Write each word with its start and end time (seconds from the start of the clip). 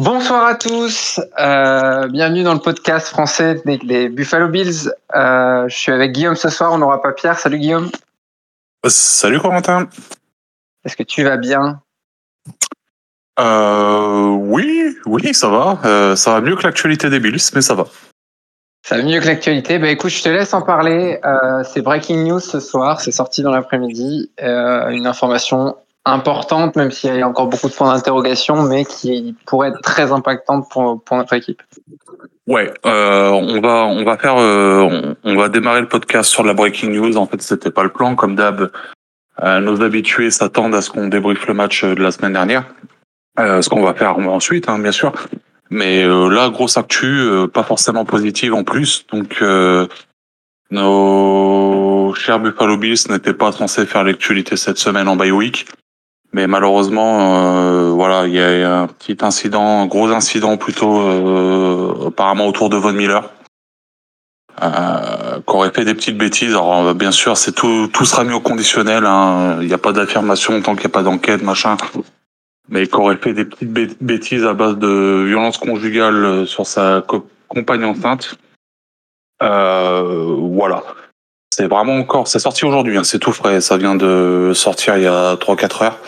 Bonsoir 0.00 0.46
à 0.46 0.54
tous, 0.54 1.20
euh, 1.38 2.08
bienvenue 2.08 2.42
dans 2.42 2.54
le 2.54 2.60
podcast 2.60 3.08
français 3.08 3.60
des, 3.66 4.08
Buffalo 4.08 4.48
Bills. 4.48 4.90
Euh, 5.14 5.68
je 5.68 5.76
suis 5.76 5.92
avec 5.92 6.12
Guillaume 6.12 6.36
ce 6.36 6.48
soir, 6.48 6.72
on 6.72 6.78
n'aura 6.78 7.02
pas 7.02 7.12
Pierre. 7.12 7.38
Salut 7.38 7.58
Guillaume. 7.58 7.90
Salut 8.86 9.38
Corentin. 9.40 9.90
Est-ce 10.86 10.96
que 10.96 11.02
tu 11.02 11.22
vas 11.22 11.36
bien? 11.36 11.82
Euh, 13.38 14.28
Oui, 14.28 14.96
oui, 15.04 15.34
ça 15.34 15.50
va. 15.50 16.16
ça 16.16 16.32
va 16.32 16.40
mieux 16.40 16.56
que 16.56 16.62
l'actualité 16.62 17.10
des 17.10 17.20
Bills, 17.20 17.50
mais 17.54 17.60
ça 17.60 17.74
va. 17.74 17.84
Ça 18.82 18.96
va 18.96 19.02
mieux 19.02 19.20
que 19.20 19.26
l'actualité. 19.26 19.78
Bah 19.78 19.90
écoute, 19.90 20.12
je 20.12 20.22
te 20.22 20.30
laisse 20.30 20.54
en 20.54 20.62
parler. 20.62 21.20
c'est 21.70 21.82
breaking 21.82 22.24
news 22.24 22.40
ce 22.40 22.58
soir, 22.58 23.02
c'est 23.02 23.12
sorti 23.12 23.42
dans 23.42 23.52
l'après-midi. 23.52 24.30
une 24.38 25.06
information 25.06 25.76
importante, 26.04 26.76
même 26.76 26.90
s'il 26.90 27.14
y 27.14 27.22
a 27.22 27.28
encore 27.28 27.48
beaucoup 27.48 27.68
de 27.68 27.74
points 27.74 27.92
d'interrogation, 27.92 28.62
mais 28.62 28.84
qui 28.84 29.34
pourrait 29.46 29.68
être 29.68 29.82
très 29.82 30.12
impactante 30.12 30.68
pour, 30.70 31.02
pour 31.02 31.16
notre 31.16 31.34
équipe. 31.34 31.62
Ouais, 32.46 32.72
euh, 32.86 33.28
on 33.28 33.60
va 33.60 33.84
on 33.84 34.02
va 34.02 34.16
faire 34.16 34.36
euh, 34.38 35.14
on, 35.22 35.36
va 35.36 35.48
démarrer 35.48 35.82
le 35.82 35.88
podcast 35.88 36.30
sur 36.30 36.42
la 36.42 36.54
breaking 36.54 36.90
news. 36.90 37.16
En 37.16 37.26
fait, 37.26 37.40
c'était 37.42 37.70
pas 37.70 37.84
le 37.84 37.90
plan, 37.90 38.16
comme 38.16 38.34
d'hab. 38.34 38.72
Euh, 39.42 39.60
nos 39.60 39.82
habitués 39.82 40.30
s'attendent 40.30 40.74
à 40.74 40.82
ce 40.82 40.90
qu'on 40.90 41.08
débriefe 41.08 41.46
le 41.46 41.54
match 41.54 41.84
de 41.84 42.02
la 42.02 42.10
semaine 42.10 42.32
dernière. 42.32 42.64
ce 43.38 43.68
qu'on 43.68 43.82
va 43.82 43.94
faire 43.94 44.18
ensuite, 44.18 44.68
hein, 44.68 44.78
bien 44.78 44.92
sûr. 44.92 45.12
Mais 45.70 46.04
là, 46.04 46.50
grosse 46.50 46.76
actu, 46.76 47.28
pas 47.54 47.62
forcément 47.62 48.04
positive 48.04 48.54
en 48.54 48.64
plus. 48.64 49.06
Donc, 49.12 49.42
nos 50.70 52.12
chers 52.14 52.40
Buffalo 52.40 52.76
Bills 52.76 53.08
n'étaient 53.08 53.34
pas 53.34 53.52
censés 53.52 53.86
faire 53.86 54.02
l'actualité 54.02 54.56
cette 54.56 54.78
semaine 54.78 55.06
en 55.06 55.16
bye 55.16 55.30
week. 55.30 55.66
Mais 56.32 56.46
malheureusement, 56.46 57.36
euh, 57.44 57.90
voilà, 57.90 58.26
il 58.26 58.34
y 58.34 58.40
a 58.40 58.82
un 58.82 58.86
petit 58.86 59.16
incident, 59.22 59.82
un 59.82 59.86
gros 59.86 60.10
incident 60.10 60.56
plutôt, 60.56 61.00
euh, 61.00 62.08
apparemment 62.08 62.46
autour 62.46 62.70
de 62.70 62.76
Von 62.76 62.92
Miller, 62.92 63.28
euh, 64.62 65.40
aurait 65.46 65.72
fait 65.72 65.84
des 65.84 65.94
petites 65.94 66.16
bêtises. 66.16 66.52
Alors 66.52 66.94
bien 66.94 67.10
sûr, 67.10 67.36
c'est 67.36 67.52
tout, 67.52 67.88
tout 67.92 68.04
sera 68.04 68.22
mis 68.24 68.32
au 68.32 68.40
conditionnel. 68.40 69.06
Hein. 69.06 69.58
Il 69.60 69.66
n'y 69.66 69.74
a 69.74 69.78
pas 69.78 69.92
d'affirmation 69.92 70.60
tant 70.62 70.74
qu'il 70.74 70.86
n'y 70.86 70.92
a 70.92 70.94
pas 70.94 71.02
d'enquête, 71.02 71.42
machin. 71.42 71.76
Mais 72.68 72.92
aurait 72.94 73.16
fait 73.16 73.32
des 73.32 73.44
petites 73.44 73.72
bêtises 74.00 74.44
à 74.44 74.54
base 74.54 74.76
de 74.76 75.24
violence 75.26 75.58
conjugale 75.58 76.46
sur 76.46 76.66
sa 76.66 77.02
compagne 77.48 77.84
enceinte. 77.84 78.38
Euh, 79.42 80.36
voilà. 80.52 80.82
C'est 81.52 81.66
vraiment 81.66 81.96
encore, 81.96 82.28
c'est 82.28 82.38
sorti 82.38 82.64
aujourd'hui, 82.64 82.96
hein, 82.96 83.04
c'est 83.04 83.18
tout 83.18 83.32
frais, 83.32 83.60
ça 83.60 83.76
vient 83.76 83.96
de 83.96 84.52
sortir 84.54 84.96
il 84.96 85.02
y 85.02 85.06
a 85.06 85.34
3-4 85.34 85.84
heures. 85.84 85.98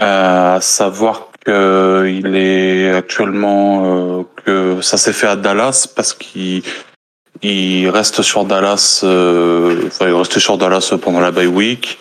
Euh, 0.00 0.60
savoir 0.60 1.28
qu'il 1.44 2.34
est 2.34 2.90
actuellement, 2.90 3.84
euh, 3.84 4.22
que 4.44 4.80
ça 4.80 4.96
s'est 4.96 5.12
fait 5.12 5.26
à 5.26 5.36
Dallas 5.36 5.86
parce 5.94 6.14
qu'il 6.14 6.62
il 7.42 7.88
reste 7.90 8.22
sur 8.22 8.44
Dallas, 8.44 9.02
euh, 9.04 9.86
enfin 9.86 10.08
il 10.08 10.14
reste 10.14 10.38
sur 10.38 10.56
Dallas 10.56 10.94
pendant 11.00 11.20
la 11.20 11.30
bye 11.30 11.46
week. 11.46 11.98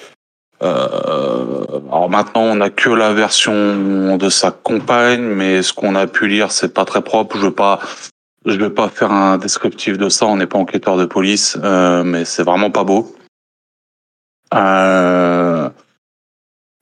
Euh, 0.63 1.65
alors 1.91 2.09
maintenant, 2.09 2.43
on 2.43 2.55
n'a 2.55 2.69
que 2.69 2.89
la 2.89 3.11
version 3.11 4.15
de 4.15 4.29
sa 4.29 4.51
compagne, 4.51 5.21
mais 5.21 5.61
ce 5.61 5.73
qu'on 5.73 5.95
a 5.95 6.07
pu 6.07 6.27
lire, 6.27 6.51
c'est 6.51 6.73
pas 6.73 6.85
très 6.85 7.01
propre. 7.01 7.37
Je 7.37 7.41
veux 7.43 7.53
pas 7.53 7.79
je 8.45 8.55
vais 8.55 8.69
pas 8.69 8.89
faire 8.89 9.11
un 9.11 9.37
descriptif 9.37 9.97
de 9.97 10.09
ça, 10.09 10.25
on 10.25 10.37
n'est 10.37 10.47
pas 10.47 10.57
enquêteur 10.57 10.97
de 10.97 11.05
police, 11.05 11.57
euh, 11.63 12.03
mais 12.03 12.25
c'est 12.25 12.43
vraiment 12.43 12.71
pas 12.71 12.83
beau. 12.83 13.15
Euh, 14.53 15.69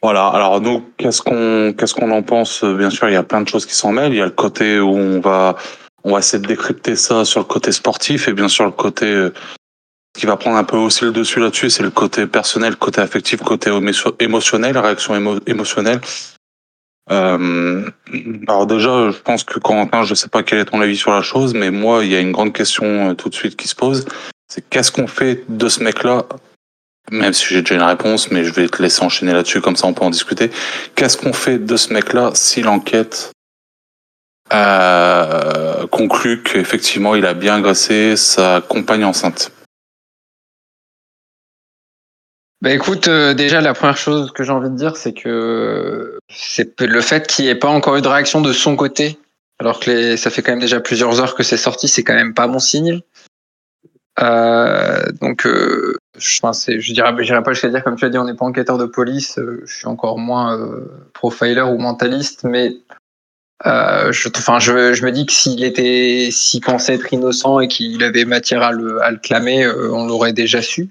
voilà. 0.01 0.27
Alors 0.27 0.61
nous, 0.61 0.83
qu'est-ce 0.97 1.21
qu'on 1.21 1.73
qu'est-ce 1.77 1.93
qu'on 1.93 2.11
en 2.11 2.23
pense? 2.23 2.63
Bien 2.63 2.89
sûr, 2.89 3.09
il 3.09 3.13
y 3.13 3.17
a 3.17 3.23
plein 3.23 3.41
de 3.41 3.47
choses 3.47 3.65
qui 3.65 3.75
s'en 3.75 3.91
mêlent. 3.91 4.13
Il 4.13 4.17
y 4.17 4.21
a 4.21 4.25
le 4.25 4.31
côté 4.31 4.79
où 4.79 4.89
on 4.89 5.19
va 5.19 5.55
on 6.03 6.13
va 6.13 6.19
essayer 6.19 6.41
de 6.41 6.47
décrypter 6.47 6.95
ça 6.95 7.25
sur 7.25 7.39
le 7.39 7.45
côté 7.45 7.71
sportif 7.71 8.27
et 8.27 8.33
bien 8.33 8.47
sûr 8.47 8.65
le 8.65 8.71
côté 8.71 9.05
euh, 9.05 9.31
qui 10.17 10.25
va 10.25 10.35
prendre 10.35 10.57
un 10.57 10.63
peu 10.63 10.77
aussi 10.77 11.05
le 11.05 11.11
dessus 11.11 11.39
là-dessus, 11.39 11.69
c'est 11.69 11.83
le 11.83 11.91
côté 11.91 12.27
personnel, 12.27 12.75
côté 12.75 12.99
affectif, 13.01 13.41
côté 13.41 13.71
émotionnel, 14.19 14.77
réaction 14.77 15.39
émotionnelle. 15.45 16.01
Euh, 17.11 17.89
alors 18.47 18.65
déjà, 18.65 19.11
je 19.11 19.17
pense 19.17 19.43
que 19.43 19.59
Corentin, 19.59 20.03
je 20.03 20.13
sais 20.13 20.29
pas 20.29 20.43
quel 20.43 20.59
est 20.59 20.65
ton 20.65 20.81
avis 20.81 20.95
sur 20.95 21.11
la 21.11 21.21
chose, 21.21 21.53
mais 21.53 21.69
moi, 21.69 22.05
il 22.05 22.11
y 22.11 22.15
a 22.15 22.19
une 22.19 22.31
grande 22.31 22.53
question 22.53 23.09
euh, 23.09 23.13
tout 23.13 23.29
de 23.29 23.35
suite 23.35 23.57
qui 23.57 23.67
se 23.67 23.75
pose. 23.75 24.05
C'est 24.47 24.67
qu'est-ce 24.69 24.91
qu'on 24.91 25.07
fait 25.07 25.43
de 25.49 25.69
ce 25.69 25.83
mec-là? 25.83 26.25
Même 27.11 27.33
si 27.33 27.45
j'ai 27.47 27.61
déjà 27.61 27.75
une 27.75 27.81
réponse, 27.81 28.31
mais 28.31 28.45
je 28.45 28.53
vais 28.53 28.67
te 28.69 28.81
laisser 28.81 29.03
enchaîner 29.03 29.33
là-dessus, 29.33 29.59
comme 29.59 29.75
ça 29.75 29.87
on 29.87 29.93
peut 29.93 30.05
en 30.05 30.09
discuter. 30.09 30.51
Qu'est-ce 30.95 31.17
qu'on 31.17 31.33
fait 31.33 31.57
de 31.57 31.75
ce 31.75 31.93
mec-là 31.93 32.31
si 32.33 32.61
l'enquête 32.61 33.31
euh, 34.53 35.87
conclut 35.87 36.43
qu'effectivement 36.43 37.15
il 37.15 37.25
a 37.25 37.33
bien 37.33 37.55
agressé 37.55 38.15
sa 38.15 38.61
compagne 38.61 39.03
enceinte? 39.03 39.51
Bah 42.61 42.71
écoute, 42.71 43.07
euh, 43.07 43.33
déjà 43.33 43.59
la 43.59 43.73
première 43.73 43.97
chose 43.97 44.31
que 44.31 44.43
j'ai 44.43 44.51
envie 44.51 44.69
de 44.69 44.75
dire, 44.75 44.95
c'est 44.95 45.13
que 45.13 46.19
c'est 46.29 46.79
le 46.79 47.01
fait 47.01 47.25
qu'il 47.27 47.45
n'y 47.45 47.51
ait 47.51 47.55
pas 47.55 47.69
encore 47.69 47.95
eu 47.95 48.01
de 48.01 48.07
réaction 48.07 48.41
de 48.41 48.53
son 48.53 48.75
côté, 48.75 49.17
alors 49.59 49.79
que 49.79 49.89
les, 49.89 50.17
ça 50.17 50.29
fait 50.29 50.41
quand 50.41 50.51
même 50.51 50.59
déjà 50.59 50.79
plusieurs 50.79 51.19
heures 51.19 51.35
que 51.35 51.43
c'est 51.43 51.57
sorti, 51.57 51.87
c'est 51.87 52.03
quand 52.03 52.13
même 52.13 52.33
pas 52.33 52.47
bon 52.47 52.59
signe. 52.59 53.01
Euh, 54.19 55.03
donc, 55.21 55.45
euh, 55.45 55.95
je, 56.17 56.39
enfin, 56.43 56.51
je 56.67 56.93
dirais, 56.93 57.13
j'irai 57.21 57.41
pas 57.43 57.53
jusqu'à 57.53 57.69
dire 57.69 57.83
comme 57.83 57.95
tu 57.95 58.05
as 58.05 58.09
dit, 58.09 58.17
on 58.17 58.25
n'est 58.25 58.35
pas 58.35 58.45
enquêteur 58.45 58.77
de 58.77 58.85
police. 58.85 59.37
Euh, 59.37 59.63
je 59.65 59.75
suis 59.75 59.87
encore 59.87 60.17
moins 60.17 60.57
euh, 60.57 61.09
profiler 61.13 61.61
ou 61.61 61.77
mentaliste, 61.77 62.43
mais 62.43 62.75
je, 63.63 64.29
enfin, 64.37 64.59
je, 64.59 64.93
je, 64.93 65.05
me 65.05 65.11
dis 65.11 65.25
que 65.25 65.31
s'il 65.31 65.63
était, 65.63 66.29
s'il 66.31 66.61
pensait 66.61 66.95
être 66.95 67.13
innocent 67.13 67.59
et 67.59 67.67
qu'il 67.67 68.03
avait 68.03 68.25
matière 68.25 68.63
à 68.63 68.71
le, 68.71 69.01
à 69.01 69.11
le 69.11 69.17
clamer, 69.17 69.67
on 69.67 70.07
l'aurait 70.07 70.33
déjà 70.33 70.61
su. 70.61 70.89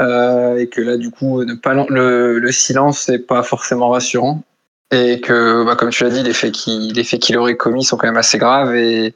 Euh, 0.00 0.56
et 0.56 0.68
que 0.68 0.80
là, 0.80 0.96
du 0.96 1.10
coup, 1.10 1.44
ne 1.44 1.54
pas, 1.54 1.74
le, 1.74 2.38
le 2.38 2.52
silence 2.52 3.08
n'est 3.08 3.18
pas 3.18 3.42
forcément 3.42 3.90
rassurant. 3.90 4.42
Et 4.90 5.20
que, 5.20 5.64
bah, 5.64 5.76
comme 5.76 5.90
tu 5.90 6.04
l'as 6.04 6.10
dit, 6.10 6.22
les 6.22 6.34
faits 6.34 6.52
qu'il 6.52 7.38
aurait 7.38 7.56
commis 7.56 7.84
sont 7.84 7.96
quand 7.96 8.06
même 8.06 8.16
assez 8.16 8.38
graves. 8.38 8.74
Et, 8.74 9.14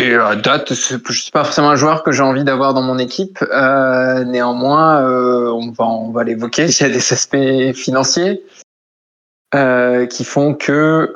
à 0.00 0.36
date, 0.36 0.74
je 0.74 0.94
ne 0.94 1.12
suis 1.12 1.32
pas 1.32 1.42
forcément 1.42 1.70
un 1.70 1.76
joueur 1.76 2.04
que 2.04 2.12
j'ai 2.12 2.22
envie 2.22 2.44
d'avoir 2.44 2.74
dans 2.74 2.82
mon 2.82 2.98
équipe. 2.98 3.42
Euh, 3.42 4.22
néanmoins, 4.24 5.02
euh, 5.02 5.50
on 5.50 5.72
va, 5.72 5.86
on 5.86 6.10
va 6.10 6.22
l'évoquer. 6.22 6.66
Il 6.68 6.80
y 6.80 6.84
a 6.84 6.88
des 6.88 7.12
aspects 7.12 7.72
financiers 7.74 8.44
qui 9.52 10.24
font 10.24 10.54
que 10.54 11.12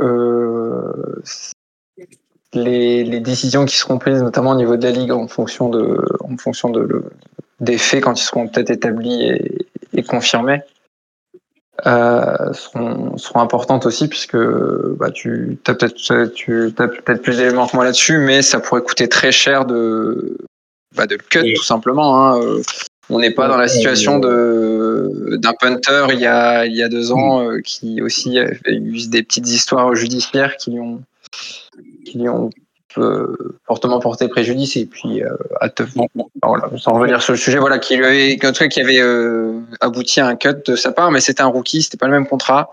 les, 2.55 3.05
les, 3.05 3.21
décisions 3.21 3.65
qui 3.65 3.77
seront 3.77 3.99
prises, 3.99 4.23
notamment 4.23 4.51
au 4.51 4.57
niveau 4.57 4.77
de 4.77 4.83
la 4.83 4.91
ligue, 4.91 5.13
en 5.13 5.29
fonction 5.29 5.69
de, 5.69 6.03
en 6.21 6.37
fonction 6.37 6.71
de, 6.71 6.81
le, 6.81 7.05
des 7.63 7.79
faits 7.79 8.03
quand 8.03 8.21
ils 8.21 8.25
seront 8.25 8.49
peut-être 8.49 8.71
établis 8.71 9.23
et, 9.95 10.03
confirmés 10.03 10.63
euh, 11.87 12.53
seront, 12.53 13.17
seront, 13.17 13.41
importantes 13.41 13.87
aussi 13.87 14.09
puisque 14.09 14.37
bah, 14.37 15.11
tu 15.11 15.59
as 15.67 15.75
peut-être 15.75 16.33
tu 16.35 16.75
as 16.77 16.89
peut-être 16.89 17.23
plus 17.23 17.39
d'éléments 17.39 17.67
que 17.67 17.77
moi 17.77 17.85
là-dessus, 17.85 18.19
mais 18.19 18.43
ça 18.43 18.61
pourrait 18.61 18.83
coûter 18.83 19.09
très 19.09 19.33
cher 19.33 19.65
de 19.65 20.37
bah, 20.97 21.07
de 21.07 21.15
le 21.15 21.23
cut 21.23 21.55
tout 21.55 21.63
simplement. 21.63 22.35
Hein. 22.35 22.61
On 23.11 23.19
n'est 23.19 23.31
pas 23.31 23.49
dans 23.49 23.57
la 23.57 23.69
situation 23.69 24.19
de 24.19 25.37
d'un 25.37 25.55
punter 25.55 26.07
il 26.13 26.21
y 26.21 26.27
a 26.27 26.67
il 26.67 26.75
y 26.75 26.83
a 26.83 26.89
deux 26.89 27.13
ans 27.13 27.49
euh, 27.49 27.61
qui 27.61 28.03
aussi 28.03 28.39
a 28.39 28.51
eu 28.67 29.07
des 29.09 29.23
petites 29.23 29.49
histoires 29.49 29.95
judiciaires 29.95 30.57
qui 30.57 30.73
lui 30.73 30.81
ont 30.81 31.03
qui 32.05 32.19
lui 32.19 32.29
ont 32.29 32.51
fortement 33.67 34.01
porté 34.01 34.29
préjudice 34.29 34.77
et 34.77 34.87
puis 34.87 35.23
euh, 35.23 35.31
à 35.61 35.69
te, 35.69 35.83
voilà, 36.43 36.71
sans 36.77 36.93
revenir 36.93 37.23
sur 37.23 37.33
le 37.33 37.39
sujet 37.39 37.59
voilà 37.59 37.79
qui 37.79 37.97
lui 37.97 38.05
avait 38.05 38.37
qui 38.37 38.81
avait 38.81 39.01
euh, 39.01 39.61
abouti 39.81 40.21
à 40.21 40.27
un 40.27 40.37
cut 40.37 40.63
de 40.67 40.77
sa 40.77 40.93
part 40.93 41.11
mais 41.11 41.21
c'était 41.21 41.43
un 41.43 41.47
rookie 41.47 41.83
c'était 41.83 41.97
pas 41.97 42.07
le 42.07 42.13
même 42.13 42.27
contrat. 42.27 42.71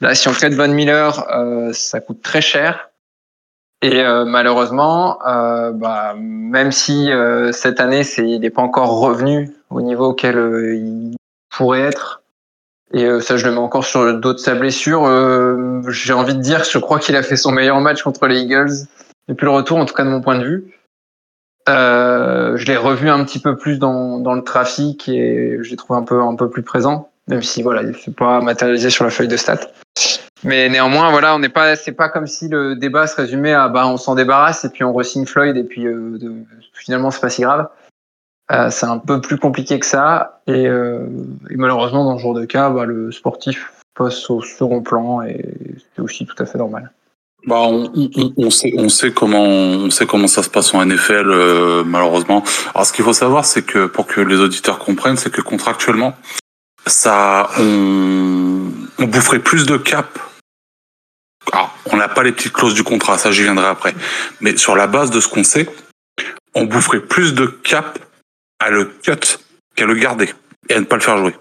Là 0.00 0.14
si 0.14 0.28
on 0.28 0.32
cut 0.32 0.50
Von 0.50 0.68
Miller 0.68 1.26
euh, 1.34 1.72
ça 1.72 2.00
coûte 2.00 2.22
très 2.22 2.40
cher. 2.40 2.90
Et 3.82 4.00
euh, 4.00 4.24
malheureusement 4.24 5.18
euh, 5.26 5.72
bah, 5.72 6.14
même 6.16 6.72
si 6.72 7.10
cette 7.52 7.80
année 7.80 8.04
c'est 8.04 8.28
il 8.28 8.40
n'est 8.40 8.50
pas 8.50 8.62
encore 8.62 9.00
revenu 9.00 9.50
au 9.70 9.80
niveau 9.80 10.10
auquel 10.10 10.36
il 10.74 11.16
pourrait 11.50 11.80
être 11.80 12.22
et 12.94 13.20
ça 13.20 13.36
je 13.36 13.46
le 13.46 13.52
mets 13.52 13.58
encore 13.58 13.84
sur 13.84 14.04
le 14.04 14.14
dos 14.14 14.34
de 14.34 14.38
sa 14.38 14.54
blessure 14.54 15.02
j'ai 15.88 16.12
envie 16.12 16.34
de 16.34 16.40
dire 16.40 16.62
je 16.62 16.78
crois 16.78 16.98
qu'il 16.98 17.16
a 17.16 17.22
fait 17.22 17.36
son 17.36 17.50
meilleur 17.50 17.80
match 17.80 18.02
contre 18.02 18.26
les 18.26 18.40
Eagles 18.40 18.86
depuis 19.28 19.44
le 19.44 19.50
retour, 19.50 19.78
en 19.78 19.84
tout 19.84 19.94
cas 19.94 20.04
de 20.04 20.10
mon 20.10 20.20
point 20.20 20.38
de 20.38 20.44
vue. 20.44 20.74
Euh, 21.68 22.56
je 22.56 22.66
l'ai 22.66 22.76
revu 22.76 23.08
un 23.08 23.24
petit 23.24 23.38
peu 23.38 23.56
plus 23.56 23.78
dans, 23.78 24.18
dans 24.18 24.34
le 24.34 24.42
trafic 24.42 25.08
et 25.08 25.58
j'ai 25.62 25.76
trouvé 25.76 25.98
un 25.98 26.02
peu 26.02 26.20
un 26.20 26.34
peu 26.34 26.50
plus 26.50 26.62
présent, 26.62 27.10
même 27.28 27.42
si 27.42 27.62
voilà, 27.62 27.82
il 27.82 27.88
ne 27.88 28.12
pas 28.12 28.40
matérialisé 28.40 28.90
sur 28.90 29.04
la 29.04 29.10
feuille 29.10 29.28
de 29.28 29.36
stats. 29.36 29.68
Mais 30.44 30.68
néanmoins, 30.68 31.10
voilà, 31.10 31.36
on 31.36 31.38
n'est 31.38 31.48
pas, 31.48 31.76
c'est 31.76 31.92
pas 31.92 32.08
comme 32.08 32.26
si 32.26 32.48
le 32.48 32.74
débat 32.74 33.06
se 33.06 33.14
résumait 33.14 33.52
à 33.52 33.68
bah 33.68 33.86
on 33.86 33.96
s'en 33.96 34.16
débarrasse 34.16 34.64
et 34.64 34.70
puis 34.70 34.82
on 34.82 34.92
re-signe 34.92 35.24
Floyd 35.24 35.56
et 35.56 35.62
puis 35.62 35.86
euh, 35.86 36.18
de, 36.18 36.34
finalement 36.72 37.10
c'est 37.12 37.20
pas 37.20 37.30
si 37.30 37.42
grave. 37.42 37.68
Euh, 38.50 38.70
c'est 38.70 38.86
un 38.86 38.98
peu 38.98 39.20
plus 39.20 39.38
compliqué 39.38 39.78
que 39.78 39.86
ça 39.86 40.42
et, 40.48 40.66
euh, 40.66 41.06
et, 41.48 41.56
malheureusement 41.56 42.04
dans 42.04 42.18
ce 42.18 42.22
genre 42.22 42.34
de 42.34 42.44
cas, 42.44 42.70
bah, 42.70 42.84
le 42.84 43.12
sportif 43.12 43.72
passe 43.94 44.28
au 44.30 44.42
second 44.42 44.82
plan 44.82 45.22
et 45.22 45.54
c'est 45.94 46.02
aussi 46.02 46.26
tout 46.26 46.34
à 46.42 46.46
fait 46.46 46.58
normal. 46.58 46.90
Bah, 47.46 47.60
on, 47.60 48.50
sait, 48.50 48.72
on 48.76 48.88
sait 48.88 49.12
comment, 49.12 49.42
on 49.42 49.90
sait 49.90 50.06
comment 50.06 50.28
ça 50.28 50.44
se 50.44 50.48
passe 50.48 50.72
en 50.74 50.84
NFL, 50.84 51.28
euh, 51.28 51.82
malheureusement. 51.84 52.44
Alors, 52.72 52.86
ce 52.86 52.92
qu'il 52.92 53.04
faut 53.04 53.12
savoir, 53.12 53.44
c'est 53.44 53.62
que 53.62 53.86
pour 53.86 54.06
que 54.06 54.20
les 54.20 54.36
auditeurs 54.36 54.78
comprennent, 54.78 55.16
c'est 55.16 55.32
que 55.32 55.40
contractuellement, 55.40 56.16
ça, 56.86 57.50
on, 57.58 58.68
on 58.98 59.04
boufferait 59.04 59.40
plus 59.40 59.66
de 59.66 59.76
cap. 59.76 60.18
Alors, 61.52 61.76
on 61.86 61.96
n'a 61.96 62.08
pas 62.08 62.22
les 62.22 62.30
petites 62.30 62.52
clauses 62.52 62.74
du 62.74 62.84
contrat, 62.84 63.18
ça 63.18 63.32
j'y 63.32 63.42
viendrai 63.42 63.66
après. 63.66 63.94
Mais 64.40 64.56
sur 64.56 64.76
la 64.76 64.86
base 64.86 65.10
de 65.10 65.18
ce 65.18 65.26
qu'on 65.26 65.42
sait, 65.44 65.68
on 66.54 66.64
boufferait 66.64 67.00
plus 67.00 67.34
de 67.34 67.46
cap 67.46 67.98
à 68.60 68.70
le 68.70 68.84
cut 68.84 69.38
qu'à 69.74 69.86
le 69.86 69.94
garder 69.94 70.32
et 70.68 70.74
à 70.74 70.80
ne 70.80 70.84
pas 70.84 70.96
le 70.96 71.02
faire 71.02 71.18
jouer. 71.18 71.34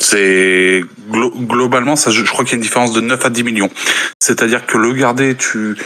C'est 0.00 0.82
globalement, 1.10 1.94
ça, 1.94 2.10
je 2.10 2.22
crois 2.24 2.44
qu'il 2.44 2.52
y 2.52 2.54
a 2.54 2.56
une 2.56 2.62
différence 2.62 2.92
de 2.92 3.00
9 3.00 3.24
à 3.24 3.30
10 3.30 3.44
millions. 3.44 3.70
C'est-à-dire 4.18 4.66
que 4.66 4.78
le 4.78 4.92
garder, 4.92 5.36
tu 5.36 5.76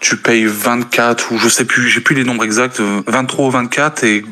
tu 0.00 0.16
payes 0.16 0.44
24 0.44 1.32
ou 1.32 1.38
je 1.38 1.48
sais 1.48 1.64
plus, 1.64 1.88
j'ai 1.88 2.00
plus 2.00 2.14
les 2.14 2.24
nombres 2.24 2.44
exacts, 2.44 2.80
23 2.80 3.46
ou 3.46 3.50
24 3.50 4.04
et 4.04 4.24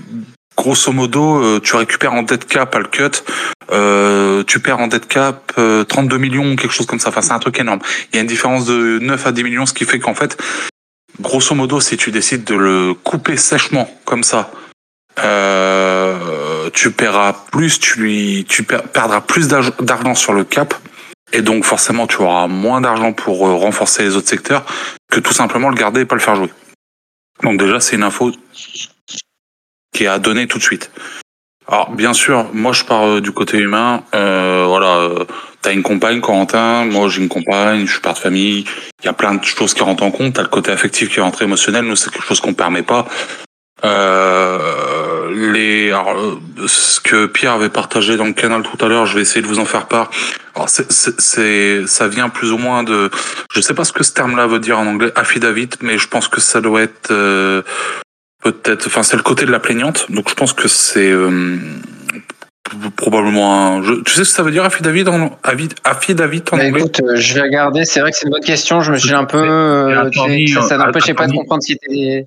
grosso 0.56 0.92
modo, 0.92 1.42
euh, 1.42 1.60
tu 1.60 1.76
récupères 1.76 2.12
en 2.12 2.24
dead 2.24 2.44
cap 2.44 2.74
à 2.74 2.78
le 2.78 2.86
cut, 2.86 3.22
euh, 3.70 4.44
tu 4.44 4.60
perds 4.60 4.80
en 4.80 4.88
dead 4.88 5.06
cap 5.06 5.52
32 5.54 6.16
euh, 6.16 6.18
millions, 6.18 6.56
quelque 6.56 6.72
chose 6.72 6.86
comme 6.86 6.98
ça. 6.98 7.08
Enfin, 7.08 7.22
c'est 7.22 7.32
un 7.32 7.38
truc 7.38 7.58
énorme. 7.58 7.80
Il 8.12 8.16
y 8.16 8.18
a 8.18 8.22
une 8.22 8.28
différence 8.28 8.66
de 8.66 8.98
9 8.98 9.26
à 9.26 9.32
10 9.32 9.44
millions, 9.44 9.66
ce 9.66 9.72
qui 9.72 9.84
fait 9.84 9.98
qu'en 9.98 10.14
fait, 10.14 10.36
grosso 11.20 11.54
modo, 11.54 11.80
si 11.80 11.96
tu 11.96 12.10
décides 12.10 12.44
de 12.44 12.54
le 12.54 12.94
couper 12.94 13.36
sèchement 13.36 13.88
comme 14.04 14.24
ça, 14.24 14.50
euh, 15.20 16.01
tu 16.72 16.90
plus, 17.50 17.78
tu 17.78 18.62
perdras 18.64 19.20
plus 19.20 19.48
d'argent 19.48 20.14
sur 20.14 20.32
le 20.32 20.44
cap, 20.44 20.74
et 21.32 21.42
donc 21.42 21.64
forcément 21.64 22.06
tu 22.06 22.16
auras 22.18 22.46
moins 22.46 22.80
d'argent 22.80 23.12
pour 23.12 23.46
euh, 23.46 23.54
renforcer 23.54 24.02
les 24.02 24.16
autres 24.16 24.28
secteurs 24.28 24.64
que 25.10 25.20
tout 25.20 25.32
simplement 25.32 25.68
le 25.68 25.76
garder 25.76 26.02
et 26.02 26.04
pas 26.04 26.14
le 26.14 26.20
faire 26.20 26.36
jouer. 26.36 26.50
Donc 27.42 27.58
déjà 27.58 27.80
c'est 27.80 27.96
une 27.96 28.02
info 28.02 28.32
qui 29.94 30.04
est 30.04 30.08
à 30.08 30.18
donner 30.18 30.46
tout 30.46 30.58
de 30.58 30.62
suite. 30.62 30.90
Alors 31.68 31.90
bien 31.90 32.12
sûr, 32.12 32.50
moi 32.52 32.72
je 32.72 32.84
pars 32.84 33.06
euh, 33.06 33.20
du 33.20 33.32
côté 33.32 33.58
humain. 33.58 34.02
Euh, 34.14 34.64
voilà, 34.66 35.24
t'as 35.62 35.72
une 35.72 35.82
compagne, 35.82 36.20
Corentin. 36.20 36.84
Moi 36.84 37.08
j'ai 37.08 37.22
une 37.22 37.28
compagne, 37.28 37.86
je 37.86 37.92
suis 37.92 38.00
père 38.00 38.14
de 38.14 38.18
famille. 38.18 38.64
Il 39.02 39.06
y 39.06 39.08
a 39.08 39.12
plein 39.12 39.34
de 39.34 39.44
choses 39.44 39.74
qui 39.74 39.82
rentrent 39.82 40.02
en 40.02 40.10
compte. 40.10 40.34
T'as 40.34 40.42
le 40.42 40.48
côté 40.48 40.70
affectif 40.70 41.10
qui 41.10 41.20
rentre 41.20 41.42
émotionnel. 41.42 41.84
Nous 41.84 41.96
c'est 41.96 42.10
quelque 42.10 42.26
chose 42.26 42.40
qu'on 42.40 42.54
permet 42.54 42.82
pas. 42.82 43.06
Euh, 43.84 44.91
les, 45.34 45.92
alors, 45.92 46.40
ce 46.66 47.00
que 47.00 47.26
Pierre 47.26 47.52
avait 47.52 47.68
partagé 47.68 48.16
dans 48.16 48.24
le 48.24 48.32
canal 48.32 48.62
tout 48.62 48.82
à 48.84 48.88
l'heure, 48.88 49.06
je 49.06 49.14
vais 49.14 49.22
essayer 49.22 49.42
de 49.42 49.46
vous 49.46 49.58
en 49.58 49.64
faire 49.64 49.86
part. 49.86 50.10
Alors, 50.54 50.68
c'est, 50.68 50.90
c'est, 50.90 51.86
ça 51.86 52.08
vient 52.08 52.28
plus 52.28 52.52
ou 52.52 52.58
moins 52.58 52.82
de, 52.82 53.10
je 53.52 53.60
sais 53.60 53.74
pas 53.74 53.84
ce 53.84 53.92
que 53.92 54.04
ce 54.04 54.12
terme-là 54.12 54.46
veut 54.46 54.58
dire 54.58 54.78
en 54.78 54.86
anglais, 54.86 55.12
affidavit, 55.16 55.70
mais 55.80 55.98
je 55.98 56.08
pense 56.08 56.28
que 56.28 56.40
ça 56.40 56.60
doit 56.60 56.82
être 56.82 57.10
euh, 57.10 57.62
peut-être, 58.42 58.86
enfin, 58.86 59.02
c'est 59.02 59.16
le 59.16 59.22
côté 59.22 59.46
de 59.46 59.50
la 59.50 59.60
plaignante. 59.60 60.06
Donc, 60.10 60.28
je 60.28 60.34
pense 60.34 60.52
que 60.52 60.68
c'est 60.68 61.10
euh, 61.10 61.56
probablement 62.96 63.76
un. 63.78 63.82
Je, 63.82 63.94
tu 64.02 64.12
sais 64.12 64.24
ce 64.24 64.30
que 64.30 64.36
ça 64.36 64.42
veut 64.42 64.52
dire 64.52 64.64
affidavit 64.64 65.06
en 65.08 65.38
affidavit 65.84 66.42
en 66.50 66.56
bah, 66.56 66.64
anglais? 66.64 66.80
Écoute, 66.80 67.00
euh, 67.02 67.16
je 67.16 67.34
vais 67.34 67.42
regarder. 67.42 67.84
C'est 67.84 68.00
vrai 68.00 68.10
que 68.10 68.16
c'est 68.16 68.26
une 68.26 68.32
bonne 68.32 68.44
question. 68.44 68.80
Je 68.80 68.92
me 68.92 68.98
suis 68.98 69.14
un 69.14 69.24
peu, 69.24 69.94
ça, 70.54 70.62
ça 70.62 70.76
n'empêchait 70.76 71.14
pas 71.14 71.26
de 71.26 71.32
comprendre 71.32 71.62
si 71.62 71.72
c'était 71.72 72.26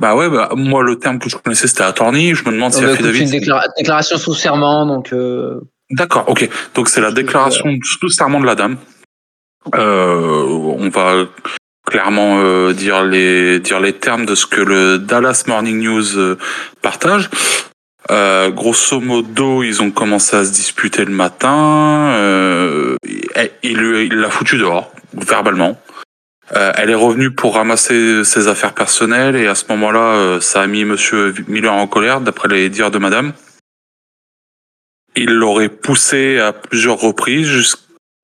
bah 0.00 0.16
ouais, 0.16 0.28
bah, 0.28 0.50
moi 0.56 0.82
le 0.82 0.98
terme 0.98 1.18
que 1.18 1.28
je 1.28 1.36
connaissais 1.36 1.68
c'était 1.68 1.82
attorney. 1.82 2.34
Je 2.34 2.44
me 2.44 2.52
demande 2.52 2.72
si 2.72 2.82
bah, 2.82 2.92
affidavit. 2.92 3.28
C'est 3.28 3.36
une 3.36 3.60
déclaration 3.76 4.16
sous 4.16 4.34
serment, 4.34 4.86
donc. 4.86 5.12
Euh... 5.12 5.60
D'accord, 5.90 6.24
ok. 6.28 6.48
Donc 6.74 6.88
c'est 6.88 7.00
la 7.00 7.12
déclaration 7.12 7.76
sous 7.82 8.08
serment 8.08 8.40
de 8.40 8.46
la 8.46 8.54
dame. 8.54 8.76
Euh, 9.74 10.44
on 10.46 10.88
va 10.88 11.26
clairement 11.86 12.38
euh, 12.38 12.72
dire 12.72 13.04
les 13.04 13.60
dire 13.60 13.80
les 13.80 13.92
termes 13.92 14.24
de 14.24 14.34
ce 14.34 14.46
que 14.46 14.60
le 14.60 14.98
Dallas 14.98 15.44
Morning 15.46 15.82
News 15.82 16.16
euh, 16.16 16.38
partage. 16.80 17.28
Euh, 18.10 18.50
grosso 18.50 19.00
modo, 19.00 19.62
ils 19.62 19.82
ont 19.82 19.90
commencé 19.90 20.34
à 20.34 20.44
se 20.44 20.50
disputer 20.50 21.04
le 21.04 21.12
matin. 21.12 22.12
Euh, 22.14 22.96
il 23.62 23.78
l'a 24.14 24.30
foutu 24.30 24.56
dehors, 24.56 24.90
verbalement. 25.12 25.78
Euh, 26.52 26.72
elle 26.76 26.90
est 26.90 26.96
revenue 26.96 27.30
pour 27.30 27.54
ramasser 27.54 28.24
ses 28.24 28.48
affaires 28.48 28.74
personnelles 28.74 29.36
et 29.36 29.46
à 29.46 29.54
ce 29.54 29.64
moment-là, 29.68 30.14
euh, 30.14 30.40
ça 30.40 30.62
a 30.62 30.66
mis 30.66 30.84
Monsieur 30.84 31.32
Miller 31.46 31.72
en 31.72 31.86
colère, 31.86 32.20
d'après 32.20 32.48
les 32.48 32.68
dires 32.68 32.90
de 32.90 32.98
Madame. 32.98 33.32
Il 35.14 35.30
l'aurait 35.30 35.68
poussé 35.68 36.38
à 36.38 36.52
plusieurs 36.52 36.98
reprises, 36.98 37.76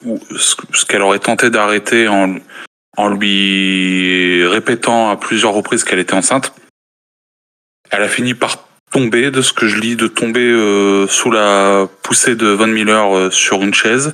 ce 0.02 0.84
qu'elle 0.86 1.02
aurait 1.02 1.20
tenté 1.20 1.50
d'arrêter 1.50 2.08
en, 2.08 2.36
en 2.96 3.08
lui 3.08 4.44
répétant 4.46 5.10
à 5.10 5.16
plusieurs 5.16 5.52
reprises 5.52 5.84
qu'elle 5.84 5.98
était 5.98 6.14
enceinte. 6.14 6.52
Elle 7.90 8.02
a 8.02 8.08
fini 8.08 8.34
par 8.34 8.68
tomber, 8.90 9.30
de 9.30 9.42
ce 9.42 9.52
que 9.52 9.68
je 9.68 9.78
lis, 9.78 9.94
de 9.94 10.08
tomber 10.08 10.48
euh, 10.48 11.06
sous 11.06 11.30
la 11.30 11.88
poussée 12.02 12.34
de 12.34 12.48
Von 12.48 12.68
Miller 12.68 13.32
sur 13.32 13.62
une 13.62 13.74
chaise. 13.74 14.12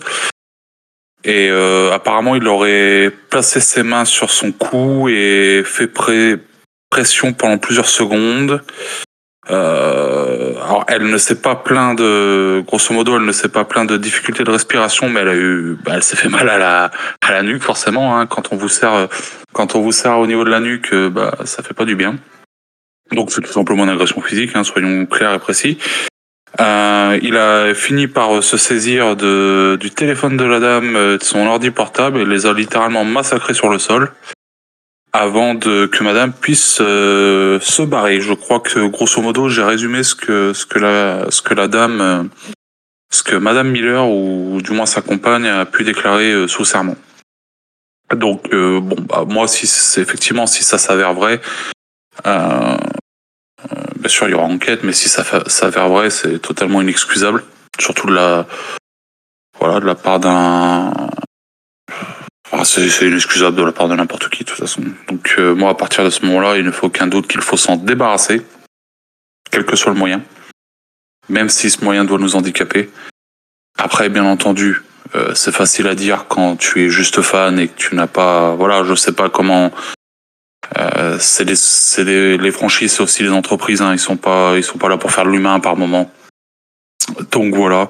Et 1.24 1.48
euh, 1.50 1.92
apparemment, 1.92 2.34
il 2.34 2.46
aurait 2.48 3.12
placé 3.30 3.60
ses 3.60 3.82
mains 3.82 4.04
sur 4.04 4.30
son 4.30 4.52
cou 4.52 5.08
et 5.08 5.62
fait 5.64 5.88
pression 6.90 7.32
pendant 7.32 7.58
plusieurs 7.58 7.88
secondes. 7.88 8.62
Euh, 9.50 10.54
alors, 10.64 10.84
elle 10.88 11.08
ne 11.08 11.18
s'est 11.18 11.40
pas 11.40 11.56
plaint 11.56 11.98
de, 11.98 12.62
grosso 12.66 12.94
modo, 12.94 13.16
elle 13.16 13.24
ne 13.24 13.32
s'est 13.32 13.48
pas 13.48 13.64
plaint 13.64 13.88
de 13.88 13.96
difficultés 13.96 14.44
de 14.44 14.50
respiration, 14.50 15.08
mais 15.08 15.20
elle 15.20 15.28
a 15.28 15.36
eu, 15.36 15.76
bah, 15.84 15.92
elle 15.96 16.02
s'est 16.02 16.16
fait 16.16 16.28
mal 16.28 16.48
à 16.48 16.58
la, 16.58 16.90
à 17.20 17.32
la 17.32 17.42
nuque 17.42 17.62
forcément. 17.62 18.18
Hein, 18.18 18.26
quand 18.26 18.52
on 18.52 18.56
vous 18.56 18.68
serre, 18.68 19.08
quand 19.52 19.74
on 19.74 19.80
vous 19.80 19.92
serre 19.92 20.18
au 20.18 20.26
niveau 20.26 20.44
de 20.44 20.50
la 20.50 20.60
nuque, 20.60 20.94
bah, 20.94 21.36
ça 21.44 21.62
fait 21.62 21.74
pas 21.74 21.84
du 21.84 21.96
bien. 21.96 22.16
Donc 23.12 23.30
c'est 23.30 23.42
tout 23.42 23.52
simplement 23.52 23.84
une 23.84 23.90
agression 23.90 24.20
physique, 24.22 24.52
hein, 24.54 24.64
soyons 24.64 25.06
clairs 25.06 25.34
et 25.34 25.38
précis. 25.38 25.78
Euh, 26.60 27.18
il 27.22 27.36
a 27.36 27.74
fini 27.74 28.08
par 28.08 28.42
se 28.42 28.56
saisir 28.56 29.16
de, 29.16 29.78
du 29.80 29.90
téléphone 29.90 30.36
de 30.36 30.44
la 30.44 30.60
dame, 30.60 30.96
euh, 30.96 31.16
de 31.16 31.22
son 31.22 31.46
ordi 31.46 31.70
portable, 31.70 32.20
et 32.20 32.26
les 32.26 32.44
a 32.44 32.52
littéralement 32.52 33.04
massacrés 33.04 33.54
sur 33.54 33.70
le 33.70 33.78
sol 33.78 34.12
avant 35.14 35.54
de, 35.54 35.86
que 35.86 36.04
madame 36.04 36.32
puisse 36.32 36.78
euh, 36.80 37.58
se 37.60 37.82
barrer. 37.82 38.20
Je 38.20 38.34
crois 38.34 38.60
que 38.60 38.86
grosso 38.86 39.20
modo, 39.22 39.48
j'ai 39.48 39.62
résumé 39.62 40.02
ce 40.02 40.14
que, 40.14 40.52
ce 40.52 40.66
que 40.66 40.78
la, 40.78 41.30
ce 41.30 41.40
que 41.40 41.54
la 41.54 41.68
dame, 41.68 42.00
euh, 42.00 42.22
ce 43.10 43.22
que 43.22 43.36
madame 43.36 43.70
Miller, 43.70 44.06
ou 44.08 44.60
du 44.62 44.72
moins 44.72 44.86
sa 44.86 45.00
compagne, 45.00 45.46
a 45.46 45.64
pu 45.64 45.84
déclarer 45.84 46.48
sous 46.48 46.64
serment. 46.64 46.96
Donc, 48.14 48.50
bon, 48.50 48.96
bah, 49.08 49.24
moi, 49.26 49.48
si 49.48 49.66
effectivement, 50.00 50.46
si 50.46 50.62
ça 50.64 50.76
s'avère 50.76 51.14
vrai, 51.14 51.40
euh, 52.26 52.76
bien 54.02 54.08
sûr, 54.08 54.26
il 54.26 54.32
y 54.32 54.34
aura 54.34 54.46
enquête, 54.46 54.82
mais 54.82 54.92
si 54.92 55.08
ça 55.08 55.24
s'avère 55.46 55.88
vrai, 55.88 56.10
c'est 56.10 56.40
totalement 56.40 56.82
inexcusable. 56.82 57.44
Surtout 57.78 58.08
de 58.08 58.14
la, 58.14 58.46
part 59.94 60.18
d'un. 60.18 60.92
C'est 62.64 63.06
inexcusable 63.06 63.56
de 63.56 63.62
la 63.62 63.72
part 63.72 63.88
de 63.88 63.94
n'importe 63.94 64.28
qui, 64.28 64.42
de 64.42 64.48
toute 64.48 64.58
façon. 64.58 64.82
Donc, 65.08 65.36
euh, 65.38 65.54
moi, 65.54 65.70
à 65.70 65.74
partir 65.74 66.04
de 66.04 66.10
ce 66.10 66.26
moment-là, 66.26 66.58
il 66.58 66.64
ne 66.64 66.72
faut 66.72 66.88
aucun 66.88 67.06
doute 67.06 67.28
qu'il 67.28 67.40
faut 67.40 67.56
s'en 67.56 67.76
débarrasser, 67.76 68.42
quel 69.50 69.64
que 69.64 69.76
soit 69.76 69.92
le 69.92 69.98
moyen, 69.98 70.20
même 71.28 71.48
si 71.48 71.70
ce 71.70 71.84
moyen 71.84 72.04
doit 72.04 72.18
nous 72.18 72.34
handicaper. 72.34 72.90
Après, 73.78 74.08
bien 74.08 74.24
entendu, 74.24 74.82
euh, 75.14 75.32
c'est 75.34 75.52
facile 75.52 75.86
à 75.86 75.94
dire 75.94 76.26
quand 76.28 76.56
tu 76.56 76.84
es 76.84 76.88
juste 76.88 77.22
fan 77.22 77.58
et 77.58 77.68
que 77.68 77.76
tu 77.76 77.94
n'as 77.94 78.08
pas, 78.08 78.54
voilà, 78.56 78.82
je 78.84 78.94
sais 78.94 79.12
pas 79.12 79.28
comment 79.28 79.70
euh, 80.78 81.16
c'est 81.20 81.44
les, 82.04 82.38
les, 82.38 82.50
franchises, 82.50 82.92
c'est 82.92 83.02
aussi 83.02 83.22
les 83.22 83.30
entreprises. 83.30 83.82
Hein, 83.82 83.92
ils 83.92 83.98
sont 83.98 84.16
pas, 84.16 84.56
ils 84.56 84.64
sont 84.64 84.78
pas 84.78 84.88
là 84.88 84.96
pour 84.96 85.10
faire 85.10 85.24
l'humain 85.24 85.60
par 85.60 85.76
moment. 85.76 86.10
Donc 87.30 87.54
voilà. 87.54 87.88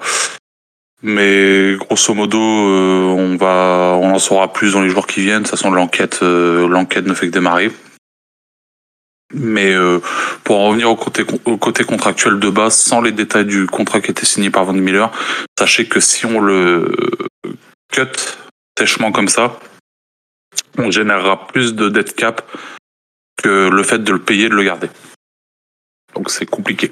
Mais 1.03 1.77
grosso 1.77 2.15
modo, 2.15 2.39
euh, 2.39 3.05
on 3.07 3.37
va, 3.37 3.99
on 4.01 4.15
en 4.15 4.19
saura 4.19 4.53
plus 4.53 4.73
dans 4.73 4.83
les 4.83 4.89
jours 4.89 5.07
qui 5.07 5.21
viennent. 5.21 5.43
De 5.43 5.49
toute 5.49 5.57
façon, 5.59 5.71
l'enquête, 5.71 6.21
euh, 6.23 6.69
l'enquête 6.69 7.07
ne 7.07 7.15
fait 7.15 7.27
que 7.27 7.33
démarrer. 7.33 7.71
Mais 9.35 9.75
pour 10.45 10.61
en 10.61 10.69
revenir 10.69 10.91
au 10.91 10.97
côté, 10.97 11.25
au 11.47 11.57
côté 11.57 11.85
contractuel 11.85 12.39
de 12.39 12.51
base, 12.51 12.77
sans 12.77 13.01
les 13.01 13.13
détails 13.13 13.47
du 13.47 13.67
contrat 13.67 14.03
qui 14.03 14.09
a 14.09 14.11
été 14.11 14.27
signé 14.27 14.51
par 14.51 14.67
Von 14.67 14.75
Miller, 14.75 15.11
sachez 15.59 15.87
que 15.87 16.01
si 16.01 16.27
on 16.27 16.39
le 16.39 16.95
cut 17.91 18.13
sèchement 18.79 19.11
comme 19.11 19.29
ça, 19.29 19.59
on 20.79 20.91
générera 20.91 21.47
plus 21.47 21.75
de 21.75 21.89
debt 21.89 22.15
cap 22.15 22.43
que 23.43 23.69
le 23.69 23.83
fait 23.83 23.99
de 23.99 24.13
le 24.13 24.21
payer, 24.21 24.49
de 24.49 24.55
le 24.55 24.63
garder. 24.63 24.89
Donc 26.15 26.31
c'est 26.31 26.47
compliqué. 26.47 26.91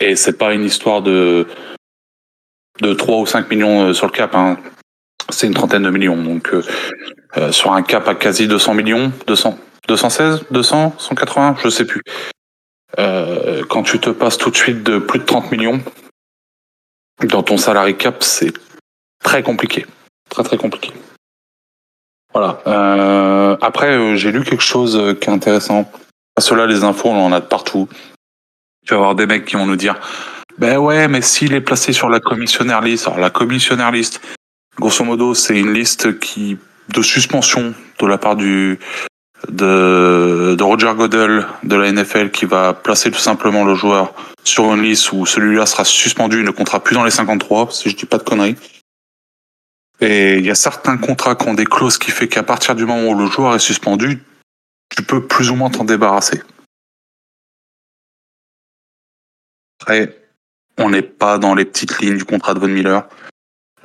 Et 0.00 0.16
c'est 0.16 0.38
pas 0.38 0.54
une 0.54 0.64
histoire 0.64 1.02
de 1.02 1.46
de 2.80 2.94
3 2.94 3.18
ou 3.18 3.26
5 3.26 3.50
millions 3.50 3.88
euh, 3.88 3.92
sur 3.92 4.06
le 4.06 4.12
cap. 4.12 4.34
Hein. 4.34 4.56
C'est 5.30 5.46
une 5.46 5.54
trentaine 5.54 5.82
de 5.82 5.90
millions. 5.90 6.20
Donc 6.22 6.52
euh, 6.52 6.62
euh, 7.36 7.52
sur 7.52 7.72
un 7.72 7.82
cap 7.82 8.06
à 8.08 8.14
quasi 8.14 8.46
200 8.46 8.74
millions, 8.74 9.12
200, 9.26 9.58
216, 9.88 10.44
200, 10.50 10.94
180, 10.98 11.56
je 11.62 11.68
sais 11.68 11.84
plus. 11.84 12.02
quand 13.68 13.82
tu 13.82 13.98
te 13.98 14.10
passes 14.10 14.38
tout 14.38 14.50
de 14.50 14.56
suite 14.56 14.82
de 14.82 14.98
plus 14.98 15.18
de 15.18 15.24
30 15.24 15.50
millions, 15.52 15.80
dans 17.24 17.42
ton 17.42 17.56
salary 17.56 17.96
cap, 17.96 18.22
c'est 18.22 18.52
très 19.22 19.42
compliqué. 19.42 19.86
Très 20.30 20.42
très 20.42 20.56
compliqué. 20.56 20.92
Voilà. 22.32 22.60
Euh, 22.66 23.56
après, 23.60 23.90
euh, 23.90 24.16
j'ai 24.16 24.32
lu 24.32 24.44
quelque 24.44 24.62
chose 24.62 24.96
euh, 24.96 25.14
qui 25.14 25.28
est 25.28 25.32
intéressant. 25.32 25.90
Cela, 26.38 26.66
les 26.66 26.84
infos, 26.84 27.08
on 27.08 27.26
en 27.26 27.32
a 27.32 27.40
de 27.40 27.46
partout. 27.46 27.88
Tu 28.86 28.94
vas 28.94 29.00
avoir 29.00 29.14
des 29.14 29.26
mecs 29.26 29.44
qui 29.44 29.56
vont 29.56 29.66
nous 29.66 29.76
dire, 29.76 29.98
ben 30.58 30.78
ouais, 30.78 31.08
mais 31.08 31.22
s'il 31.22 31.54
est 31.54 31.60
placé 31.60 31.92
sur 31.92 32.08
la 32.08 32.20
commissionnaire 32.20 32.80
list, 32.80 33.06
alors 33.06 33.18
la 33.18 33.30
commissionnaire 33.30 33.90
list, 33.90 34.20
grosso 34.78 35.04
modo, 35.04 35.34
c'est 35.34 35.58
une 35.58 35.72
liste 35.72 36.18
qui 36.18 36.58
de 36.88 37.02
suspension 37.02 37.74
de 38.00 38.06
la 38.06 38.18
part 38.18 38.36
du 38.36 38.78
de, 39.48 40.54
de 40.56 40.62
Roger 40.62 40.92
Goodell 40.96 41.46
de 41.62 41.76
la 41.76 41.92
NFL 41.92 42.30
qui 42.30 42.44
va 42.44 42.72
placer 42.72 43.10
tout 43.10 43.18
simplement 43.18 43.64
le 43.64 43.74
joueur 43.74 44.14
sur 44.42 44.74
une 44.74 44.82
liste 44.82 45.12
où 45.12 45.26
celui-là 45.26 45.66
sera 45.66 45.84
suspendu, 45.84 46.38
il 46.38 46.44
ne 46.44 46.50
comptera 46.50 46.80
plus 46.80 46.94
dans 46.94 47.04
les 47.04 47.10
53, 47.10 47.68
si 47.70 47.90
je 47.90 47.96
dis 47.96 48.06
pas 48.06 48.18
de 48.18 48.22
conneries. 48.22 48.56
Et 50.00 50.38
il 50.38 50.46
y 50.46 50.50
a 50.50 50.54
certains 50.54 50.96
contrats 50.96 51.34
qui 51.34 51.48
ont 51.48 51.54
des 51.54 51.64
clauses 51.64 51.98
qui 51.98 52.10
fait 52.10 52.28
qu'à 52.28 52.42
partir 52.42 52.74
du 52.74 52.86
moment 52.86 53.08
où 53.08 53.18
le 53.18 53.26
joueur 53.26 53.54
est 53.54 53.58
suspendu, 53.58 54.22
tu 54.94 55.02
peux 55.02 55.26
plus 55.26 55.50
ou 55.50 55.56
moins 55.56 55.70
t'en 55.70 55.84
débarrasser. 55.84 56.40
Après, 59.80 60.16
on 60.76 60.90
n'est 60.90 61.02
pas 61.02 61.38
dans 61.38 61.54
les 61.54 61.64
petites 61.64 61.98
lignes 61.98 62.16
du 62.16 62.24
contrat 62.24 62.54
de 62.54 62.60
Von 62.60 62.68
Miller. 62.68 63.08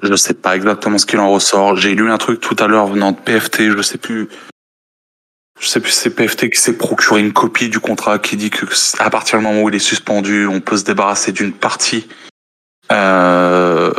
Je 0.02 0.10
ne 0.10 0.16
sais 0.16 0.34
pas 0.34 0.56
exactement 0.56 0.98
ce 0.98 1.06
qu'il 1.06 1.20
en 1.20 1.32
ressort. 1.32 1.76
J'ai 1.76 1.96
lu 1.96 2.12
un 2.12 2.18
truc 2.18 2.42
tout 2.42 2.56
à 2.60 2.68
l'heure 2.68 2.88
venant 2.88 3.12
de 3.12 3.18
PFT, 3.18 3.72
je 3.72 3.82
sais 3.82 3.98
plus. 3.98 4.30
Je 5.60 5.68
sais 5.68 5.80
plus 5.80 5.92
si 5.92 6.00
c'est 6.00 6.10
PFT 6.10 6.50
qui 6.50 6.60
s'est 6.60 6.78
procuré 6.78 7.22
une 7.22 7.32
copie 7.32 7.70
du 7.70 7.80
contrat 7.80 8.20
qui 8.20 8.38
dit 8.38 8.50
que 8.50 8.66
à 9.00 9.10
partir 9.10 9.40
du 9.40 9.46
moment 9.46 9.62
où 9.62 9.70
il 9.70 9.76
est 9.76 9.80
suspendu, 9.80 10.48
on 10.48 10.62
peut 10.62 10.78
se 10.78 10.84
débarrasser 10.84 11.32
d'une 11.32 11.54
partie 11.54 12.08
euh, 12.92 13.92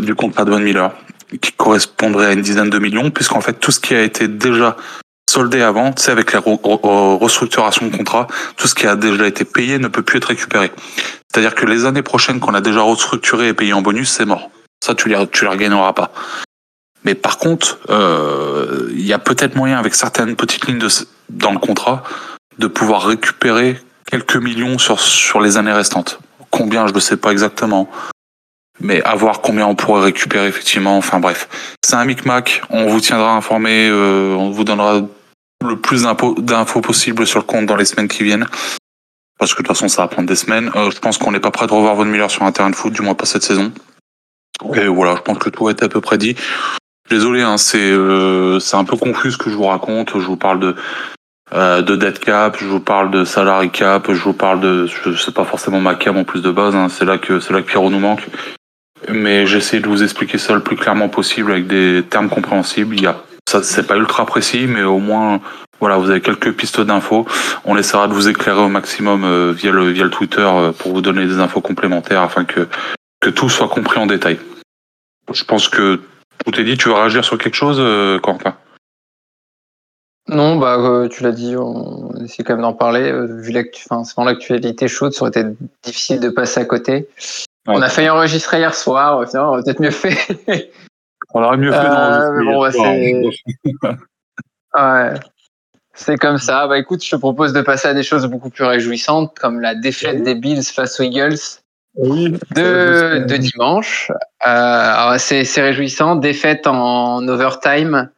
du 0.00 0.14
contrat 0.14 0.44
de 0.44 0.56
Miller 0.56 0.92
qui 1.40 1.52
correspondrait 1.52 2.26
à 2.26 2.32
une 2.32 2.42
dizaine 2.42 2.70
de 2.70 2.78
millions, 2.78 3.10
puisqu'en 3.10 3.40
fait 3.40 3.54
tout 3.54 3.70
ce 3.70 3.80
qui 3.80 3.94
a 3.94 4.02
été 4.02 4.28
déjà 4.28 4.76
soldé 5.28 5.62
avant, 5.62 5.92
c'est 5.96 6.12
avec 6.12 6.32
la 6.32 6.40
restructuration 6.40 7.88
de 7.88 7.96
contrat, 7.96 8.26
tout 8.56 8.68
ce 8.68 8.74
qui 8.74 8.86
a 8.86 8.94
déjà 8.94 9.26
été 9.26 9.44
payé 9.44 9.78
ne 9.78 9.88
peut 9.88 10.02
plus 10.02 10.18
être 10.18 10.26
récupéré. 10.26 10.70
C'est-à-dire 11.28 11.54
que 11.54 11.66
les 11.66 11.86
années 11.86 12.02
prochaines 12.02 12.40
qu'on 12.40 12.54
a 12.54 12.60
déjà 12.60 12.82
restructuré 12.82 13.48
et 13.48 13.54
payé 13.54 13.72
en 13.72 13.82
bonus, 13.82 14.10
c'est 14.10 14.26
mort. 14.26 14.50
Ça, 14.84 14.94
tu 14.94 15.08
les, 15.08 15.16
les 15.16 15.48
regagneras 15.48 15.92
pas. 15.92 16.12
Mais 17.04 17.14
par 17.14 17.38
contre, 17.38 17.78
euh, 17.90 18.88
il 18.92 19.04
y 19.04 19.12
a 19.12 19.18
peut-être 19.18 19.56
moyen 19.56 19.78
avec 19.78 19.94
certaines 19.94 20.36
petites 20.36 20.66
lignes 20.66 20.86
dans 21.30 21.52
le 21.52 21.58
contrat 21.58 22.02
de 22.58 22.66
pouvoir 22.66 23.04
récupérer 23.06 23.80
quelques 24.10 24.36
millions 24.36 24.78
sur, 24.78 25.00
sur 25.00 25.40
les 25.40 25.56
années 25.56 25.72
restantes. 25.72 26.20
Combien, 26.50 26.86
je 26.86 26.94
ne 26.94 27.00
sais 27.00 27.16
pas 27.16 27.32
exactement 27.32 27.90
mais 28.80 29.02
à 29.02 29.14
voir 29.14 29.40
combien 29.40 29.66
on 29.66 29.74
pourrait 29.74 30.04
récupérer 30.04 30.46
effectivement. 30.46 30.96
Enfin 30.96 31.20
bref, 31.20 31.48
c'est 31.84 31.96
un 31.96 32.04
micmac. 32.04 32.62
On 32.70 32.86
vous 32.86 33.00
tiendra 33.00 33.34
informé, 33.34 33.88
euh, 33.88 34.34
on 34.34 34.50
vous 34.50 34.64
donnera 34.64 35.02
le 35.64 35.76
plus 35.76 36.06
d'infos 36.38 36.80
possible 36.80 37.26
sur 37.26 37.38
le 37.38 37.44
compte 37.44 37.66
dans 37.66 37.76
les 37.76 37.84
semaines 37.84 38.08
qui 38.08 38.24
viennent. 38.24 38.46
Parce 39.38 39.52
que 39.52 39.62
de 39.62 39.66
toute 39.66 39.76
façon, 39.76 39.88
ça 39.88 40.02
va 40.02 40.08
prendre 40.08 40.28
des 40.28 40.36
semaines. 40.36 40.70
Euh, 40.76 40.90
je 40.90 40.98
pense 40.98 41.18
qu'on 41.18 41.32
n'est 41.32 41.40
pas 41.40 41.50
prêt 41.50 41.66
de 41.66 41.72
revoir 41.72 41.94
Von 41.96 42.04
Miller 42.04 42.30
sur 42.30 42.42
un 42.44 42.52
terrain 42.52 42.70
de 42.70 42.76
foot, 42.76 42.92
du 42.92 43.02
moins 43.02 43.14
pas 43.14 43.26
cette 43.26 43.42
saison. 43.42 43.72
Et 44.74 44.86
voilà, 44.86 45.16
je 45.16 45.22
pense 45.22 45.38
que 45.38 45.50
tout 45.50 45.68
est 45.68 45.82
à 45.82 45.88
peu 45.88 46.00
près 46.00 46.18
dit. 46.18 46.36
Désolé, 47.10 47.42
hein, 47.42 47.58
c'est 47.58 47.78
euh, 47.78 48.60
c'est 48.60 48.76
un 48.76 48.84
peu 48.84 48.96
confus 48.96 49.32
ce 49.32 49.38
que 49.38 49.50
je 49.50 49.56
vous 49.56 49.64
raconte. 49.64 50.18
Je 50.18 50.26
vous 50.26 50.36
parle 50.36 50.60
de 50.60 50.76
euh, 51.52 51.82
de 51.82 51.96
dead 51.96 52.18
cap, 52.18 52.56
je 52.58 52.66
vous 52.66 52.80
parle 52.80 53.10
de 53.10 53.24
salary 53.24 53.70
cap, 53.70 54.10
je 54.10 54.22
vous 54.22 54.32
parle 54.32 54.60
de, 54.60 54.86
je 54.86 55.14
sais 55.16 55.32
pas 55.32 55.44
forcément 55.44 55.80
ma 55.80 55.94
cam 55.94 56.16
en 56.16 56.24
plus 56.24 56.40
de 56.40 56.50
base. 56.50 56.74
Hein, 56.74 56.88
c'est 56.88 57.04
là 57.04 57.18
que 57.18 57.40
c'est 57.40 57.52
là 57.52 57.60
que 57.60 57.66
Pierrot 57.66 57.90
nous 57.90 57.98
manque 57.98 58.26
mais 59.08 59.46
j'essaie 59.46 59.80
de 59.80 59.88
vous 59.88 60.02
expliquer 60.02 60.38
ça 60.38 60.54
le 60.54 60.60
plus 60.60 60.76
clairement 60.76 61.08
possible 61.08 61.52
avec 61.52 61.66
des 61.66 62.02
termes 62.08 62.28
compréhensibles. 62.28 62.94
Il 62.96 63.02
y 63.02 63.06
a, 63.06 63.22
ça, 63.48 63.62
c'est 63.62 63.86
pas 63.86 63.96
ultra 63.96 64.26
précis, 64.26 64.66
mais 64.68 64.82
au 64.82 64.98
moins, 64.98 65.40
voilà, 65.80 65.96
vous 65.96 66.10
avez 66.10 66.20
quelques 66.20 66.52
pistes 66.52 66.80
d'infos. 66.80 67.26
On 67.64 67.76
essaiera 67.76 68.08
de 68.08 68.12
vous 68.12 68.28
éclairer 68.28 68.60
au 68.60 68.68
maximum 68.68 69.24
euh, 69.24 69.52
via 69.52 69.70
le 69.70 69.90
via 69.90 70.04
le 70.04 70.10
Twitter 70.10 70.40
euh, 70.40 70.72
pour 70.72 70.92
vous 70.92 71.00
donner 71.00 71.26
des 71.26 71.38
infos 71.40 71.60
complémentaires 71.60 72.22
afin 72.22 72.44
que 72.44 72.68
que 73.20 73.30
tout 73.30 73.48
soit 73.48 73.68
compris 73.68 73.98
en 73.98 74.06
détail. 74.06 74.38
Je 75.32 75.44
pense 75.44 75.68
que 75.68 76.00
tout 76.44 76.60
est 76.60 76.64
dit. 76.64 76.76
Tu 76.76 76.88
veux 76.88 76.94
réagir 76.94 77.24
sur 77.24 77.38
quelque 77.38 77.54
chose, 77.54 77.78
euh, 77.80 78.18
non, 80.26 80.56
bah 80.56 81.06
tu 81.10 81.22
l'as 81.22 81.32
dit, 81.32 81.54
on 81.54 82.10
essaie 82.24 82.44
quand 82.44 82.54
même 82.54 82.62
d'en 82.62 82.72
parler. 82.72 83.12
vu 83.12 83.52
l'actualité 83.52 84.88
chaude, 84.88 85.12
ça 85.12 85.20
aurait 85.22 85.38
été 85.38 85.44
difficile 85.82 86.18
de 86.18 86.30
passer 86.30 86.60
à 86.60 86.64
côté. 86.64 87.08
On 87.66 87.80
a 87.80 87.88
failli 87.88 88.08
enregistrer 88.10 88.58
hier 88.58 88.74
soir, 88.74 89.16
on 89.16 89.38
aurait 89.38 89.62
peut-être 89.62 89.80
mieux 89.80 89.90
fait. 89.90 90.16
on 91.34 91.42
aurait 91.42 91.56
mieux 91.56 91.72
fait 91.72 91.78
euh, 91.78 92.44
bon, 92.44 92.60
bah, 93.82 93.94
ouais. 95.12 95.20
C'est 95.94 96.16
comme 96.16 96.38
ça. 96.38 96.66
Bah 96.66 96.78
écoute, 96.78 97.04
je 97.04 97.10
te 97.10 97.16
propose 97.16 97.52
de 97.52 97.62
passer 97.62 97.88
à 97.88 97.94
des 97.94 98.02
choses 98.02 98.26
beaucoup 98.26 98.50
plus 98.50 98.64
réjouissantes, 98.64 99.38
comme 99.38 99.60
la 99.60 99.74
défaite 99.76 100.22
des 100.24 100.34
Bills 100.34 100.64
face 100.64 100.98
aux 100.98 101.04
Eagles 101.04 101.38
de, 101.96 103.24
de 103.26 103.36
dimanche. 103.36 104.10
Euh, 104.46 105.16
c'est 105.18 105.44
réjouissant. 105.62 106.16
Défaite 106.16 106.66
en 106.66 107.26
overtime. 107.28 108.10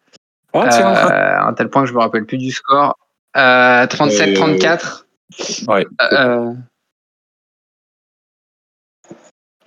Oh, 0.54 0.62
euh, 0.62 0.70
à 0.70 1.46
un 1.46 1.52
tel 1.52 1.68
point 1.68 1.82
que 1.82 1.88
je 1.88 1.94
me 1.94 1.98
rappelle 1.98 2.24
plus 2.24 2.38
du 2.38 2.50
score. 2.50 2.98
37-34. 3.34 5.04
Ouais. 5.68 5.86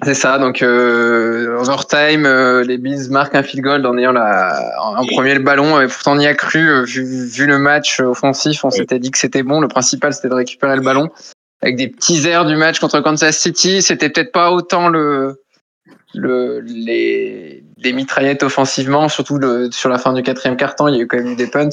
C'est 0.04 0.14
ça, 0.14 0.38
donc 0.38 0.62
euh, 0.62 1.58
overtime, 1.58 2.26
euh, 2.26 2.64
les 2.64 2.78
Bills 2.78 3.10
marquent 3.10 3.36
un 3.36 3.44
field 3.44 3.64
goal 3.64 3.86
en 3.86 3.98
ayant 3.98 4.14
la, 4.14 4.74
en, 4.82 5.06
premier 5.06 5.34
le 5.34 5.42
ballon, 5.42 5.82
et 5.82 5.88
pourtant 5.88 6.14
on 6.14 6.20
y 6.20 6.26
a 6.26 6.34
cru, 6.34 6.70
euh, 6.70 6.84
vu, 6.86 7.46
le 7.46 7.58
match 7.58 8.00
offensif, 8.00 8.64
on 8.64 8.70
s'était 8.70 9.00
dit 9.00 9.12
que 9.12 9.18
c'était 9.18 9.44
bon, 9.44 9.60
le 9.60 9.68
principal 9.68 10.14
c'était 10.14 10.30
de 10.30 10.36
récupérer 10.36 10.78
le 10.78 10.82
ballon, 10.82 11.10
avec 11.62 11.76
des 11.76 11.90
petits 11.90 12.26
airs 12.26 12.46
du 12.46 12.56
match 12.56 12.80
contre 12.80 13.02
Kansas 13.02 13.38
City, 13.38 13.82
c'était 13.82 14.10
peut-être 14.10 14.32
pas 14.32 14.52
autant 14.52 14.88
le, 14.88 15.42
le 16.14 16.62
les, 16.62 17.66
les 17.78 17.94
mitraillettes 17.94 18.44
offensivement, 18.44 19.10
surtout 19.10 19.38
le, 19.38 19.70
sur 19.70 19.90
la 19.90 19.98
fin 19.98 20.14
du 20.14 20.24
quatrième 20.24 20.56
quart-temps, 20.56 20.88
il 20.88 20.96
y 20.96 21.00
a 21.00 21.04
eu 21.04 21.08
quand 21.08 21.18
même 21.18 21.34
eu 21.34 21.36
des 21.36 21.48
punts, 21.48 21.70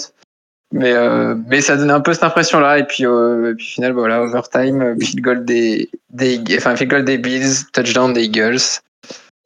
mais, 0.73 0.93
euh, 0.93 1.35
mais 1.47 1.61
ça 1.61 1.77
donnait 1.77 1.93
un 1.93 2.01
peu 2.01 2.13
cette 2.13 2.25
impression-là. 2.25 2.79
Et 2.79 2.85
puis, 2.85 3.07
euh, 3.07 3.53
et 3.53 3.55
puis 3.55 3.67
final, 3.67 3.93
voilà, 3.93 4.23
overtime, 4.23 4.83
euh, 4.83 4.97
field 5.01 5.21
goal 5.21 5.45
des, 5.45 5.89
des, 6.11 6.41
enfin, 6.57 6.75
field 6.77 6.91
goal 6.91 7.05
des 7.05 7.19
Bills, 7.19 7.67
touchdown 7.73 8.13
des 8.13 8.25
Eagles. 8.25 8.81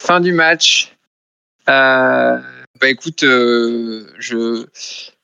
Fin 0.01 0.19
du 0.19 0.33
match. 0.33 0.95
Euh, 1.69 2.39
bah 2.79 2.89
écoute, 2.89 3.19
je 3.21 4.65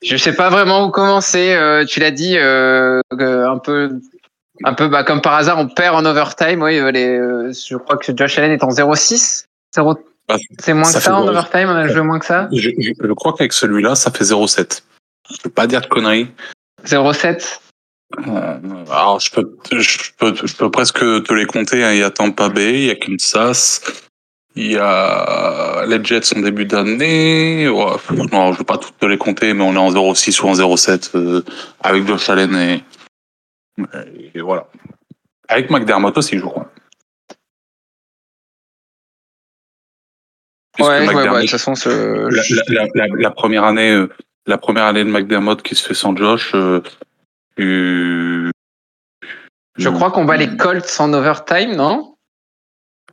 je 0.00 0.16
sais 0.16 0.34
pas 0.34 0.48
vraiment 0.48 0.86
où 0.86 0.90
commencer. 0.90 1.58
Tu 1.88 1.98
l'as 1.98 2.12
dit, 2.12 2.38
un 2.38 3.58
peu 3.58 3.98
un 4.64 4.74
peu 4.74 4.88
bah, 4.88 5.02
comme 5.02 5.20
par 5.20 5.34
hasard, 5.34 5.58
on 5.58 5.66
perd 5.66 5.96
en 5.96 6.04
overtime. 6.04 6.62
Oui, 6.62 6.80
les, 6.92 7.18
je 7.52 7.76
crois 7.76 7.96
que 7.96 8.16
Josh 8.16 8.38
Allen 8.38 8.52
est 8.52 8.62
en 8.62 8.68
0-6. 8.68 9.46
Ah, 10.30 10.36
c'est 10.60 10.74
moins 10.74 10.84
que 10.84 11.00
ça 11.00 11.16
en 11.16 11.26
overtime, 11.26 11.68
on 11.68 11.74
a 11.74 11.88
joué 11.88 12.02
moins 12.02 12.20
que 12.20 12.26
ça. 12.26 12.48
Je, 12.52 12.70
je, 12.78 12.92
je 13.02 13.12
crois 13.14 13.32
qu'avec 13.32 13.52
celui-là, 13.52 13.96
ça 13.96 14.12
fait 14.12 14.24
0-7. 14.24 14.82
Je 15.30 15.42
peux 15.42 15.50
pas 15.50 15.66
dire 15.66 15.80
de 15.80 15.86
conneries. 15.86 16.28
07 16.84 17.60
euh, 18.26 18.84
alors 18.90 19.20
je 19.20 19.30
peux, 19.30 19.56
je 19.70 20.10
peux, 20.16 20.34
je 20.34 20.56
peux 20.56 20.70
presque 20.70 21.00
te 21.00 21.34
les 21.34 21.44
compter. 21.44 21.84
Hein. 21.84 21.92
Il 21.92 21.98
y 21.98 22.02
a 22.02 22.10
Tampa 22.10 22.48
Bay, 22.48 22.72
il 22.72 22.84
y 22.86 22.90
a 22.90 22.94
Kansas, 22.94 23.82
il 24.54 24.72
y 24.72 24.78
a 24.78 25.84
les 25.86 26.02
Jets 26.02 26.34
en 26.34 26.40
début 26.40 26.64
d'année. 26.64 27.68
Ouais, 27.68 27.96
non, 28.32 28.52
je 28.52 28.58
veux 28.58 28.64
pas 28.64 28.78
toutes 28.78 28.98
te 28.98 29.04
les 29.06 29.18
compter, 29.18 29.52
mais 29.52 29.62
on 29.62 29.74
est 29.74 29.98
en 29.98 30.14
06 30.14 30.42
ou 30.42 30.48
en 30.48 30.76
07 30.76 31.10
euh, 31.14 31.42
avec 31.80 32.06
Josh 32.06 32.30
Allen 32.30 32.54
et, 32.56 32.82
et, 34.34 34.40
voilà. 34.40 34.66
Avec 35.48 35.70
McDermott 35.70 36.16
aussi, 36.16 36.38
je 36.38 36.44
crois. 36.44 36.70
ouais, 40.78 40.86
ouais, 40.86 41.14
ouais, 41.14 41.24
de 41.24 41.40
toute 41.40 41.50
façon, 41.50 41.74
la, 41.86 42.42
la, 42.68 42.86
la, 42.94 43.06
la, 43.16 43.30
première 43.30 43.64
année, 43.64 43.90
euh, 43.90 44.08
la 44.48 44.58
première 44.58 44.84
année 44.84 45.04
de 45.04 45.10
McDermott 45.10 45.62
qui 45.62 45.74
se 45.74 45.86
fait 45.86 45.94
sans 45.94 46.16
Josh. 46.16 46.52
Euh, 46.54 46.82
euh, 47.60 48.50
je 49.76 49.88
crois 49.90 50.10
qu'on 50.10 50.24
bat 50.24 50.36
les 50.36 50.56
Colts 50.56 50.96
en 50.98 51.12
overtime, 51.12 51.76
non? 51.76 52.14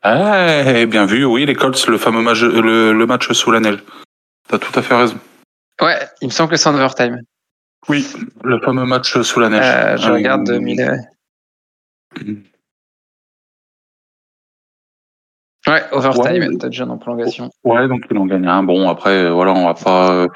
Ah, 0.01 0.85
bien 0.85 1.05
vu, 1.05 1.25
oui, 1.25 1.45
les 1.45 1.55
Colts, 1.55 1.87
le 1.87 1.97
fameux 1.97 2.21
match, 2.21 2.41
le, 2.41 3.05
match 3.05 3.31
sous 3.33 3.51
la 3.51 3.59
neige. 3.59 3.83
T'as 4.47 4.57
tout 4.57 4.79
à 4.79 4.81
fait 4.81 4.95
raison. 4.95 5.19
Ouais, 5.81 5.99
il 6.21 6.27
me 6.27 6.31
semble 6.31 6.49
que 6.49 6.55
c'est 6.55 6.69
en 6.69 6.75
overtime. 6.75 7.21
Oui, 7.89 8.07
le 8.43 8.59
fameux 8.61 8.85
match 8.85 9.19
sous 9.21 9.39
la 9.39 9.49
neige. 9.49 9.63
Euh, 9.63 9.97
je 9.97 10.11
regarde 10.11 10.45
2000. 10.45 11.01
Ouais, 15.67 15.83
overtime, 15.91 16.57
t'as 16.59 16.67
déjà 16.67 16.85
en 16.85 16.97
prolongation. 16.97 17.49
Ouais, 17.63 17.87
donc 17.87 18.05
ils 18.09 18.17
ont 18.17 18.25
gagné 18.25 18.47
un. 18.47 18.63
Bon, 18.63 18.87
après, 18.87 19.29
voilà, 19.29 19.53
on 19.53 19.65
va 19.65 19.73
pas. 19.73 20.27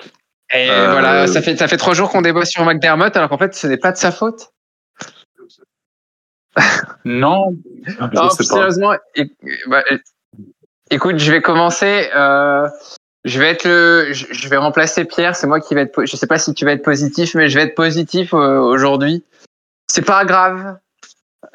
Et 0.52 0.70
euh, 0.70 0.92
voilà, 0.92 1.28
ça 1.28 1.42
fait, 1.42 1.56
ça 1.58 1.68
fait 1.68 1.78
trois 1.78 1.94
jours 1.94 2.10
qu'on 2.10 2.22
débat 2.22 2.46
sur 2.46 2.66
McDermott, 2.66 3.16
alors 3.16 3.30
qu'en 3.30 3.38
fait, 3.38 3.54
ce 3.54 3.68
n'est 3.68 3.78
pas 3.78 3.92
de 3.92 3.98
sa 3.98 4.12
faute. 4.12 4.52
non. 7.06 7.56
non 8.14 8.30
sérieusement, 8.30 8.96
bah, 9.68 9.84
Écoute, 10.92 11.20
je 11.20 11.32
vais 11.32 11.42
commencer. 11.42 12.10
Euh, 12.16 12.68
je 13.26 13.40
vais 13.40 13.50
être 13.50 13.66
le, 13.66 14.12
je 14.12 14.50
vais 14.50 14.58
remplacer 14.58 15.06
Pierre. 15.06 15.36
C'est 15.36 15.48
moi 15.48 15.60
qui 15.60 15.76
vais 15.76 15.82
être. 15.82 16.06
Je 16.06 16.16
sais 16.16 16.28
pas 16.28 16.40
si 16.40 16.54
tu 16.54 16.66
vas 16.66 16.72
être 16.72 16.84
positif, 16.84 17.36
mais 17.36 17.50
je 17.50 17.60
vais 17.60 17.66
être 17.66 17.76
positif 17.76 18.34
euh, 18.34 18.60
aujourd'hui. 18.60 19.24
C'est 19.88 20.06
pas 20.06 20.26
grave. 20.26 20.78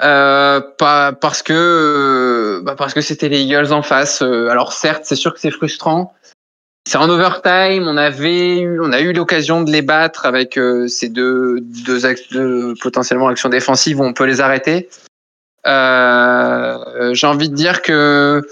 Euh, 0.01 0.61
pas 0.79 1.13
parce 1.13 1.43
que 1.43 1.53
euh, 1.53 2.63
bah 2.63 2.75
parce 2.77 2.95
que 2.95 3.01
c'était 3.01 3.29
les 3.29 3.41
Eagles 3.41 3.73
en 3.73 3.83
face. 3.83 4.23
alors 4.23 4.73
certes, 4.73 5.05
c'est 5.05 5.17
sûr 5.17 5.33
que 5.33 5.41
c'est 5.41 5.51
frustrant. 5.51 6.13
C'est 6.87 6.99
en 6.99 7.09
overtime. 7.09 7.87
On 7.87 7.97
avait 7.97 8.59
eu, 8.59 8.81
on 8.81 8.93
a 8.93 9.01
eu 9.01 9.13
l'occasion 9.13 9.63
de 9.63 9.71
les 9.71 9.83
battre 9.83 10.27
avec 10.27 10.59
ces 10.89 11.09
deux 11.09 11.61
deux 11.61 12.07
axes 12.07 12.29
de 12.31 12.75
potentiellement 12.83 13.29
actions 13.29 13.49
défensives 13.49 14.01
où 14.01 14.05
on 14.05 14.13
peut 14.13 14.25
les 14.25 14.41
arrêter. 14.41 14.89
J'ai 15.65 17.27
envie 17.27 17.49
de 17.49 17.55
dire 17.55 17.81
que 17.83 18.43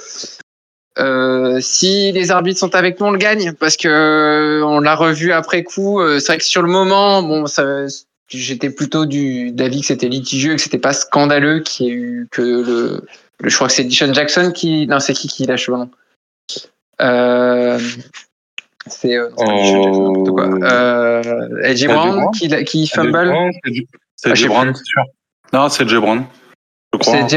euh, 0.99 1.59
si 1.61 2.13
les 2.13 2.31
arbitres 2.31 2.61
sont 2.61 2.75
avec 2.75 3.01
nous, 3.01 3.07
on 3.07 3.11
le 3.11 3.19
gagne 3.19 3.53
parce 3.55 3.77
que 3.77 3.89
euh, 3.89 4.65
on 4.65 4.81
l'a 4.81 4.95
revu 4.95 5.33
après 5.33 5.63
coup. 5.63 6.01
Euh, 6.01 6.19
c'est 6.19 6.33
vrai 6.33 6.39
que 6.39 6.45
sur 6.45 6.63
le 6.63 6.71
moment, 6.71 7.23
bon, 7.23 7.45
j'étais 8.29 8.71
plutôt 8.71 9.07
du 9.07 9.53
d'avis 9.53 9.81
que 9.81 9.87
c'était 9.87 10.09
litigieux, 10.09 10.55
que 10.55 10.61
c'était 10.61 10.79
pas 10.79 10.93
scandaleux, 10.93 11.61
qu'il 11.61 11.87
y 11.87 11.91
ait 11.91 11.95
eu 11.95 12.29
que 12.31 12.43
le, 12.43 13.07
je 13.43 13.55
crois 13.55 13.69
que 13.69 13.73
c'est 13.73 13.85
Dishon 13.85 14.13
Jackson 14.13 14.53
qui, 14.55 14.87
non, 14.87 15.01
c'est 15.01 15.15
qui 15.15 15.29
qui 15.29 15.47
lâche 15.47 15.69
le 15.69 15.75
ballon? 15.75 15.91
Euh, 17.03 17.79
c'est 18.87 19.17
euh, 19.17 19.31
oh... 19.37 20.25
quoi. 20.33 20.47
Euh, 20.47 21.63
AJ 21.65 21.87
Brown 21.87 22.31
qui, 22.33 22.49
qui 22.65 22.87
fumble. 22.87 23.35
C'est 24.17 24.31
AJ 24.31 24.49
Brown, 24.49 24.75
c'est 24.75 24.85
sûr. 24.85 25.03
Non, 25.53 25.69
c'est 25.69 25.85
AJ 25.85 25.97
Brown. 25.97 26.25
Je 26.93 26.99
crois. 26.99 27.29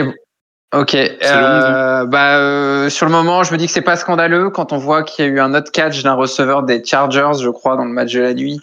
Ok. 0.74 0.96
Euh, 0.96 2.06
bah, 2.06 2.38
euh, 2.38 2.90
sur 2.90 3.06
le 3.06 3.12
moment, 3.12 3.44
je 3.44 3.54
me 3.54 3.58
dis 3.58 3.68
que 3.68 3.72
c'est 3.72 3.82
pas 3.82 3.96
scandaleux 3.96 4.50
quand 4.50 4.74
on 4.74 4.78
voit 4.78 5.04
qu'il 5.04 5.24
y 5.24 5.28
a 5.28 5.32
eu 5.32 5.40
un 5.40 5.54
autre 5.54 5.72
catch 5.72 6.04
d'un 6.04 6.16
receveur 6.16 6.64
des 6.64 6.84
Chargers, 6.84 7.40
je 7.42 7.50
crois, 7.50 7.78
dans 7.78 7.86
le 7.86 7.92
match 7.92 8.12
de 8.14 8.22
la 8.22 8.34
nuit. 8.34 8.60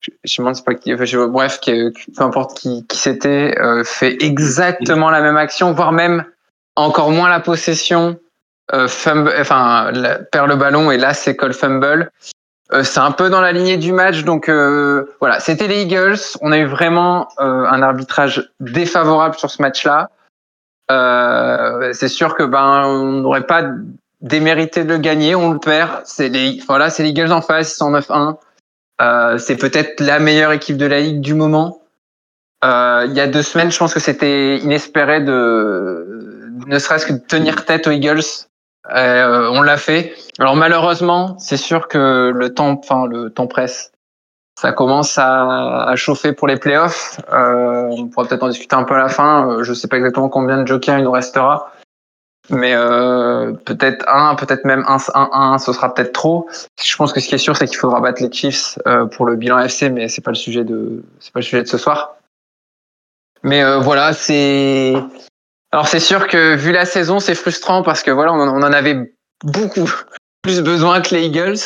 Je, 0.00 0.10
je 0.24 0.40
me 0.40 0.46
demande 0.46 0.64
pas 0.64 0.74
qui. 0.74 0.94
bref, 0.94 1.60
peu 1.60 1.92
importe 2.18 2.56
qui, 2.58 2.86
qui 2.86 2.96
c'était, 2.96 3.54
euh, 3.58 3.84
fait 3.84 4.16
exactement 4.22 5.10
la 5.10 5.20
même 5.20 5.36
action, 5.36 5.72
voire 5.72 5.92
même 5.92 6.24
encore 6.74 7.10
moins 7.10 7.28
la 7.28 7.40
possession. 7.40 8.18
Euh, 8.74 8.88
fumble, 8.88 9.32
enfin, 9.38 9.92
perd 10.32 10.48
le 10.48 10.56
ballon 10.56 10.90
et 10.90 10.96
là 10.96 11.14
c'est 11.14 11.36
call 11.36 11.52
fumble. 11.52 12.10
Euh, 12.72 12.82
c'est 12.82 12.98
un 12.98 13.12
peu 13.12 13.30
dans 13.30 13.40
la 13.40 13.52
lignée 13.52 13.76
du 13.76 13.92
match, 13.92 14.24
donc 14.24 14.48
voilà, 14.48 15.38
c'était 15.40 15.68
les 15.68 15.82
Eagles. 15.82 16.18
On 16.40 16.52
a 16.52 16.58
eu 16.58 16.66
vraiment 16.66 17.28
un 17.38 17.82
arbitrage 17.82 18.50
défavorable 18.60 19.36
sur 19.36 19.50
ce 19.50 19.62
match-là. 19.62 20.10
Euh, 20.90 21.92
c'est 21.92 22.08
sûr 22.08 22.34
que 22.36 22.44
ben 22.44 22.84
on 22.86 23.12
n'aurait 23.12 23.46
pas 23.46 23.64
démérité 24.20 24.84
de 24.84 24.90
le 24.90 24.98
gagner, 24.98 25.34
on 25.34 25.52
le 25.52 25.58
perd. 25.58 26.02
C'est 26.04 26.28
les 26.28 26.60
voilà, 26.66 26.90
c'est 26.90 27.02
les 27.02 27.10
Eagles 27.10 27.32
en 27.32 27.42
face, 27.42 27.72
ils 27.72 27.76
sont 27.76 27.90
9-1. 27.90 28.36
Euh, 29.00 29.38
c'est 29.38 29.56
peut-être 29.56 30.00
la 30.00 30.18
meilleure 30.18 30.52
équipe 30.52 30.76
de 30.76 30.86
la 30.86 31.00
ligue 31.00 31.20
du 31.20 31.34
moment. 31.34 31.82
Euh, 32.64 33.04
il 33.08 33.14
y 33.14 33.20
a 33.20 33.26
deux 33.26 33.42
semaines, 33.42 33.70
je 33.70 33.78
pense 33.78 33.92
que 33.92 34.00
c'était 34.00 34.58
inespéré 34.58 35.20
de 35.20 36.50
ne 36.66 36.78
serait-ce 36.78 37.06
que 37.06 37.12
de 37.12 37.18
tenir 37.18 37.64
tête 37.64 37.86
aux 37.86 37.90
Eagles. 37.90 38.22
Euh, 38.94 39.48
on 39.52 39.62
l'a 39.62 39.76
fait. 39.76 40.14
Alors 40.38 40.56
malheureusement, 40.56 41.36
c'est 41.38 41.56
sûr 41.56 41.88
que 41.88 42.32
le 42.34 42.54
temps, 42.54 42.78
enfin 42.78 43.06
le 43.06 43.30
temps 43.30 43.46
presse 43.46 43.92
ça 44.58 44.72
commence 44.72 45.18
à, 45.18 45.82
à, 45.82 45.96
chauffer 45.96 46.32
pour 46.32 46.48
les 46.48 46.56
playoffs. 46.56 47.20
Euh, 47.30 47.88
on 47.90 48.08
pourra 48.08 48.26
peut-être 48.26 48.42
en 48.42 48.48
discuter 48.48 48.74
un 48.74 48.84
peu 48.84 48.94
à 48.94 48.98
la 48.98 49.08
fin. 49.10 49.50
Euh, 49.50 49.62
je 49.62 49.74
sais 49.74 49.86
pas 49.86 49.98
exactement 49.98 50.30
combien 50.30 50.62
de 50.62 50.66
jokers 50.66 50.98
il 50.98 51.04
nous 51.04 51.10
restera. 51.10 51.72
Mais 52.48 52.74
euh, 52.74 53.52
peut-être 53.52 54.08
un, 54.08 54.34
peut-être 54.36 54.64
même 54.64 54.84
un, 54.86 54.98
un, 55.14 55.28
un, 55.32 55.58
ce 55.58 55.72
sera 55.72 55.92
peut-être 55.92 56.12
trop. 56.12 56.48
Je 56.82 56.96
pense 56.96 57.12
que 57.12 57.20
ce 57.20 57.28
qui 57.28 57.34
est 57.34 57.38
sûr, 57.38 57.56
c'est 57.56 57.66
qu'il 57.66 57.76
faudra 57.76 58.00
battre 58.00 58.22
les 58.22 58.32
Chiefs 58.32 58.78
euh, 58.86 59.04
pour 59.06 59.26
le 59.26 59.36
bilan 59.36 59.58
FC, 59.58 59.90
mais 59.90 60.08
c'est 60.08 60.22
pas 60.22 60.30
le 60.30 60.36
sujet 60.36 60.64
de, 60.64 61.02
c'est 61.18 61.32
pas 61.32 61.40
le 61.40 61.44
sujet 61.44 61.62
de 61.62 61.68
ce 61.68 61.76
soir. 61.76 62.16
Mais 63.42 63.62
euh, 63.62 63.78
voilà, 63.78 64.12
c'est. 64.12 64.94
Alors 65.76 65.88
c'est 65.88 66.00
sûr 66.00 66.26
que 66.26 66.56
vu 66.56 66.72
la 66.72 66.86
saison, 66.86 67.20
c'est 67.20 67.34
frustrant 67.34 67.82
parce 67.82 68.02
que 68.02 68.10
voilà, 68.10 68.32
on 68.32 68.40
en, 68.40 68.62
avait 68.62 69.12
beaucoup 69.44 69.84
plus 70.42 70.62
besoin 70.62 71.02
que 71.02 71.14
les 71.14 71.26
Eagles. 71.26 71.58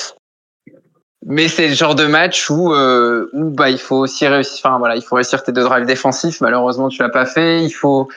Mais 1.24 1.46
c'est 1.46 1.68
le 1.68 1.74
genre 1.74 1.94
de 1.94 2.06
match 2.06 2.50
où, 2.50 2.74
euh, 2.74 3.30
où 3.34 3.50
bah, 3.50 3.70
il 3.70 3.78
faut 3.78 3.98
aussi 3.98 4.26
réussir. 4.26 4.66
Enfin 4.66 4.78
voilà, 4.80 4.96
il 4.96 5.02
faut 5.02 5.14
réussir 5.14 5.44
tes 5.44 5.52
deux 5.52 5.62
drives 5.62 5.86
défensifs. 5.86 6.40
Malheureusement, 6.40 6.88
tu 6.88 7.00
l'as 7.00 7.08
pas 7.08 7.24
fait. 7.24 7.62
Il 7.62 7.70
faut, 7.70 8.08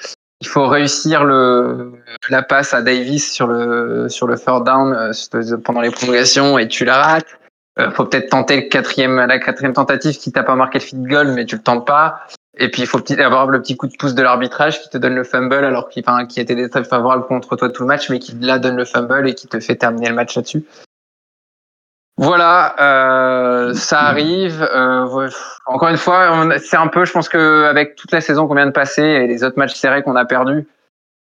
il 0.41 0.47
faut 0.47 0.65
réussir 0.65 1.25
le 1.25 1.91
la 2.27 2.41
passe 2.41 2.73
à 2.73 2.82
Davis 2.82 3.32
sur 3.32 3.45
le 3.45 4.10
sur 4.10 4.25
le 4.25 4.36
third 4.36 4.65
down 4.65 4.93
euh, 4.93 5.58
pendant 5.63 5.82
les 5.82 5.91
prolongations 5.91 6.58
et 6.58 6.67
tu 6.67 6.86
la 6.86 7.03
rates. 7.03 7.38
Euh, 7.77 7.91
faut 7.91 8.06
peut-être 8.06 8.32
tenter 8.32 8.56
le 8.56 8.62
quatrième 8.63 9.17
la 9.17 9.38
quatrième 9.38 9.73
tentative 9.73 10.17
qui 10.17 10.32
t'a 10.32 10.41
pas 10.41 10.56
marqué 10.56 10.79
le 10.79 10.86
feed 10.86 11.06
goal, 11.06 11.34
mais 11.34 11.45
tu 11.45 11.58
le 11.58 11.62
tentes 11.62 11.86
pas. 11.86 12.25
Et 12.57 12.69
puis 12.69 12.83
il 12.83 12.87
faut 12.87 12.99
avoir 13.19 13.47
le 13.47 13.61
petit 13.61 13.75
coup 13.75 13.87
de 13.87 13.95
pouce 13.97 14.13
de 14.13 14.21
l'arbitrage 14.21 14.81
qui 14.81 14.89
te 14.89 14.97
donne 14.97 15.15
le 15.15 15.23
fumble 15.23 15.65
alors 15.65 15.89
qu'il 15.89 16.03
enfin, 16.05 16.25
qui 16.27 16.39
était 16.39 16.69
très 16.69 16.83
favorable 16.83 17.25
contre 17.25 17.55
toi 17.55 17.69
tout 17.69 17.81
le 17.81 17.87
match, 17.87 18.09
mais 18.09 18.19
qui 18.19 18.33
là 18.33 18.59
donne 18.59 18.75
le 18.75 18.85
fumble 18.85 19.27
et 19.27 19.33
qui 19.33 19.47
te 19.47 19.59
fait 19.59 19.75
terminer 19.75 20.09
le 20.09 20.15
match 20.15 20.35
là-dessus. 20.35 20.63
Voilà, 22.17 22.75
euh, 22.79 23.73
ça 23.73 24.01
arrive. 24.01 24.61
Euh, 24.61 25.29
encore 25.65 25.89
une 25.89 25.97
fois, 25.97 26.59
c'est 26.59 26.77
un 26.77 26.87
peu, 26.87 27.05
je 27.05 27.11
pense 27.11 27.27
que 27.27 27.63
avec 27.63 27.95
toute 27.95 28.11
la 28.11 28.21
saison 28.21 28.47
qu'on 28.47 28.53
vient 28.53 28.67
de 28.67 28.71
passer 28.71 29.01
et 29.01 29.27
les 29.27 29.43
autres 29.43 29.57
matchs 29.57 29.73
serrés 29.73 30.03
qu'on 30.03 30.15
a 30.15 30.25
perdus, 30.25 30.67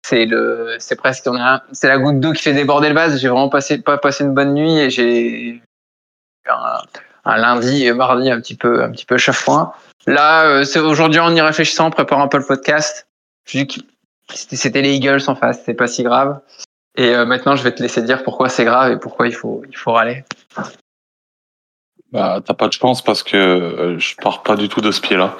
c'est 0.03 0.25
le, 0.25 0.75
c'est 0.79 0.95
presque, 0.95 1.29
c'est 1.71 1.87
la 1.87 1.99
goutte 1.99 2.19
d'eau 2.19 2.33
qui 2.33 2.41
fait 2.41 2.53
déborder 2.53 2.89
le 2.89 2.95
vase. 2.95 3.19
J'ai 3.19 3.27
vraiment 3.27 3.49
passé, 3.49 3.79
pas 3.79 3.99
passé 3.99 4.23
une 4.23 4.33
bonne 4.33 4.55
nuit 4.55 4.79
et 4.79 4.89
j'ai 4.89 5.61
un, 6.49 6.79
un, 7.25 7.37
lundi 7.37 7.85
et 7.85 7.93
mardi 7.93 8.31
un 8.31 8.41
petit 8.41 8.55
peu, 8.55 8.83
un 8.83 8.89
petit 8.89 9.05
peu 9.05 9.17
chafouin. 9.17 9.73
Là, 10.07 10.45
euh, 10.45 10.65
aujourd'hui 10.83 11.19
en 11.19 11.35
y 11.35 11.41
réfléchissant, 11.41 11.87
en 11.87 11.91
préparant 11.91 12.23
un 12.23 12.27
peu 12.27 12.37
le 12.37 12.45
podcast. 12.45 13.07
C'était 13.45 14.81
les 14.81 14.95
Eagles 14.95 15.21
en 15.27 15.35
face, 15.35 15.61
c'est 15.65 15.73
pas 15.73 15.87
si 15.87 16.03
grave. 16.03 16.39
Et 16.95 17.15
euh, 17.15 17.25
maintenant, 17.25 17.55
je 17.55 17.63
vais 17.63 17.73
te 17.73 17.81
laisser 17.81 18.01
dire 18.01 18.23
pourquoi 18.23 18.49
c'est 18.49 18.65
grave 18.65 18.91
et 18.91 18.97
pourquoi 18.97 19.27
il 19.27 19.33
faut, 19.33 19.63
il 19.69 19.77
râler. 19.85 20.23
Bah, 22.11 22.41
t'as 22.45 22.53
pas 22.53 22.67
de 22.67 22.73
chance 22.73 23.01
parce 23.01 23.23
que 23.23 23.37
euh, 23.37 23.97
je 23.99 24.15
pars 24.17 24.43
pas 24.43 24.55
du 24.55 24.67
tout 24.69 24.81
de 24.81 24.91
ce 24.91 24.99
pied-là. 25.01 25.37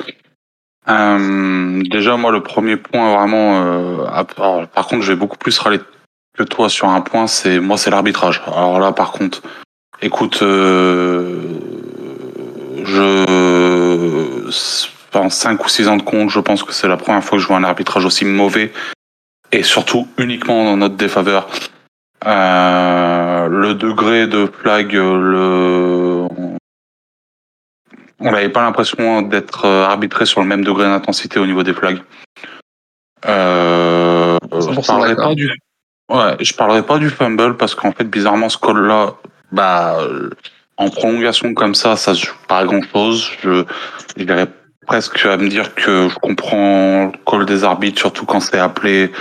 Déjà, 0.88 2.17
moi, 2.17 2.32
le 2.32 2.41
premier 2.41 2.78
point 2.78 3.15
vraiment. 3.15 4.06
Par 4.74 4.88
contre, 4.88 5.02
je 5.02 5.12
vais 5.12 5.17
beaucoup 5.17 5.38
plus 5.38 5.58
râler 5.60 5.80
que 6.38 6.43
toi 6.43 6.69
sur 6.69 6.88
un 6.89 7.02
point. 7.02 7.28
C'est 7.28 7.60
moi, 7.60 7.78
c'est 7.78 7.91
l'arbitrage. 7.91 8.41
Alors 8.47 8.80
là, 8.80 8.91
par 8.91 9.12
contre, 9.12 9.41
écoute, 10.02 10.38
je 10.39 11.52
en 15.13 15.29
5 15.29 15.63
ou 15.63 15.69
6 15.69 15.87
ans 15.87 15.97
de 15.97 16.03
compte, 16.03 16.29
je 16.29 16.39
pense 16.39 16.63
que 16.63 16.73
c'est 16.73 16.87
la 16.87 16.97
première 16.97 17.23
fois 17.23 17.37
que 17.37 17.41
je 17.41 17.47
vois 17.47 17.57
un 17.57 17.63
arbitrage 17.63 18.05
aussi 18.05 18.25
mauvais 18.25 18.71
et 19.51 19.63
surtout 19.63 20.07
uniquement 20.17 20.65
dans 20.65 20.77
notre 20.77 20.95
défaveur. 20.95 21.49
Euh, 22.25 23.47
le 23.47 23.73
degré 23.73 24.27
de 24.27 24.45
flag, 24.45 24.93
le... 24.93 26.27
on 28.19 28.31
n'avait 28.31 28.49
pas 28.49 28.61
l'impression 28.61 29.21
d'être 29.23 29.65
arbitré 29.67 30.25
sur 30.25 30.41
le 30.41 30.47
même 30.47 30.63
degré 30.63 30.85
d'intensité 30.85 31.39
au 31.39 31.45
niveau 31.45 31.63
des 31.63 31.73
flags. 31.73 32.01
Euh, 33.27 34.37
je 34.51 34.87
parlerai 34.87 35.15
pas 35.15 35.35
du, 35.35 35.51
ouais, 36.09 36.37
je 36.39 36.53
parlerai 36.53 36.83
pas 36.83 36.97
du 36.97 37.09
fumble 37.09 37.57
parce 37.57 37.75
qu'en 37.75 37.91
fait, 37.91 38.05
bizarrement, 38.05 38.49
ce 38.49 38.57
call-là, 38.57 39.15
bah, 39.51 39.97
en 40.81 40.89
prolongation 40.89 41.53
comme 41.53 41.75
ça, 41.75 41.95
ça 41.95 42.13
se 42.13 42.25
joue 42.25 42.35
pas 42.47 42.59
à 42.59 42.65
grand 42.65 42.81
chose. 42.91 43.29
Je, 43.43 43.63
je 44.17 44.23
dirais 44.23 44.47
presque 44.87 45.25
à 45.25 45.37
me 45.37 45.47
dire 45.47 45.75
que 45.75 46.09
je 46.09 46.15
comprends 46.15 47.11
le 47.13 47.17
call 47.25 47.45
des 47.45 47.63
arbitres, 47.63 47.99
surtout 47.99 48.25
quand 48.25 48.39
c'est 48.39 48.59
appelé 48.59 49.11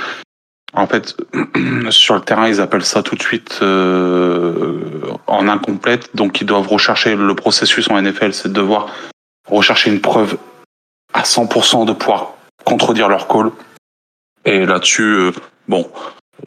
en 0.72 0.86
fait, 0.86 1.16
sur 1.90 2.14
le 2.14 2.20
terrain, 2.20 2.48
ils 2.48 2.60
appellent 2.60 2.84
ça 2.84 3.02
tout 3.02 3.16
de 3.16 3.22
suite 3.22 3.58
euh, 3.62 5.02
en 5.26 5.48
incomplète. 5.48 6.14
Donc, 6.14 6.40
ils 6.40 6.46
doivent 6.46 6.68
rechercher 6.68 7.16
le 7.16 7.34
processus 7.34 7.90
en 7.90 8.00
NFL, 8.00 8.32
c'est 8.32 8.48
de 8.48 8.54
devoir 8.54 8.94
rechercher 9.48 9.90
une 9.90 10.00
preuve 10.00 10.38
à 11.12 11.22
100% 11.22 11.86
de 11.86 11.92
pouvoir 11.92 12.34
contredire 12.64 13.08
leur 13.08 13.26
call. 13.26 13.50
Et 14.44 14.64
là-dessus, 14.64 15.02
euh, 15.02 15.32
bon, 15.66 15.90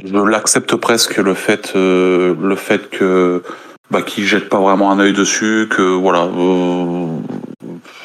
je 0.04 0.18
l'accepte 0.18 0.76
presque 0.76 1.18
le 1.18 1.34
fait, 1.34 1.74
euh, 1.76 2.34
le 2.42 2.56
fait 2.56 2.90
que 2.90 3.44
bah, 3.92 4.02
qu'ils 4.02 4.26
jettent 4.26 4.50
pas 4.50 4.60
vraiment 4.60 4.92
un 4.92 5.00
œil 5.00 5.14
dessus, 5.14 5.68
que 5.70 5.82
voilà, 5.82 6.24
euh, 6.24 7.20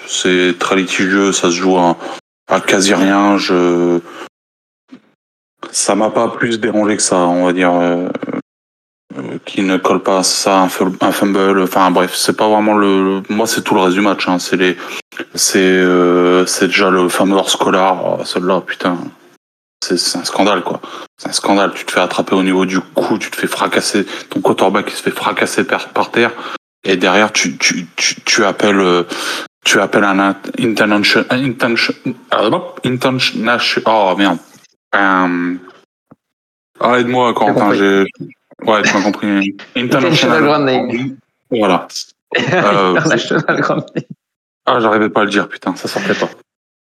c'est 0.07 0.59
très 0.59 0.77
litigieux, 0.77 1.33
ça 1.33 1.51
se 1.51 1.57
joue 1.57 1.77
à, 1.77 1.97
à 2.49 2.61
quasi 2.61 2.95
rien. 2.95 3.37
Je 3.37 4.01
ça 5.71 5.95
m'a 5.95 6.11
pas 6.11 6.29
plus 6.29 6.61
dérangé 6.61 6.97
que 6.97 7.03
ça, 7.03 7.17
on 7.17 7.47
va 7.47 7.53
dire. 7.53 7.73
Euh, 7.73 8.09
euh, 9.17 9.39
qui 9.47 9.63
ne 9.63 9.79
colle 9.79 10.03
pas 10.03 10.23
ça, 10.23 10.61
un, 10.61 10.69
fumble, 10.69 11.63
enfin 11.63 11.91
bref, 11.91 12.15
c'est 12.15 12.37
pas 12.37 12.49
vraiment 12.49 12.75
le. 12.75 13.23
Moi, 13.31 13.47
c'est 13.47 13.63
tout 13.63 13.75
le 13.75 13.81
reste 13.81 13.95
du 13.95 14.03
match. 14.03 14.29
Hein. 14.29 14.39
C'est 14.39 14.57
les, 14.57 14.77
c'est, 15.35 15.59
euh, 15.59 16.45
c'est 16.47 16.67
déjà 16.67 16.91
le 16.91 17.09
fameux 17.09 17.37
hors 17.37 17.49
scolar. 17.49 18.19
Oh, 18.21 18.25
Celle-là, 18.25 18.61
putain, 18.61 18.99
c'est 19.97 20.19
un 20.19 20.25
scandale, 20.25 20.63
quoi. 20.63 20.81
C'est 21.17 21.29
un 21.29 21.33
scandale. 21.33 21.73
Tu 21.75 21.85
te 21.85 21.93
fais 21.93 22.01
attraper 22.01 22.35
au 22.35 22.43
niveau 22.43 22.67
du 22.67 22.81
cou, 22.81 23.19
tu 23.19 23.31
te 23.31 23.37
fais 23.37 23.47
fracasser, 23.47 24.07
ton 24.31 24.41
quarterback 24.41 24.87
qui 24.87 24.97
se 24.97 25.03
fait 25.03 25.11
fracasser 25.11 25.65
par, 25.65 25.89
par 25.89 26.11
terre, 26.11 26.33
et 26.85 26.97
derrière, 26.97 27.33
tu, 27.33 27.57
tu, 27.59 27.87
tu, 27.97 28.21
tu 28.23 28.45
appelles, 28.45 28.81
euh, 28.81 29.05
tu 29.65 29.81
appelles 29.81 30.05
un 30.05 30.37
international, 30.59 31.27
international, 32.85 33.61
oh 33.87 34.15
merde. 34.17 34.39
Euh, 34.95 35.55
ah, 36.81 36.99
aide-moi, 36.99 37.35
Quentin, 37.35 37.75
j'ai, 37.75 38.07
ouais, 38.65 38.83
tu 38.83 38.95
m'as 38.95 39.03
compris. 39.03 39.57
International. 39.77 41.17
Voilà. 41.51 41.89
Euh, 42.53 42.95
international 42.95 43.61
Grand 43.63 43.87
Ah, 44.67 44.81
j'arrivais 44.81 45.09
pas 45.09 45.23
à 45.23 45.25
le 45.25 45.31
dire, 45.31 45.49
putain, 45.49 45.75
ça 45.77 45.89
sortait 45.89 46.13
pas. 46.13 46.29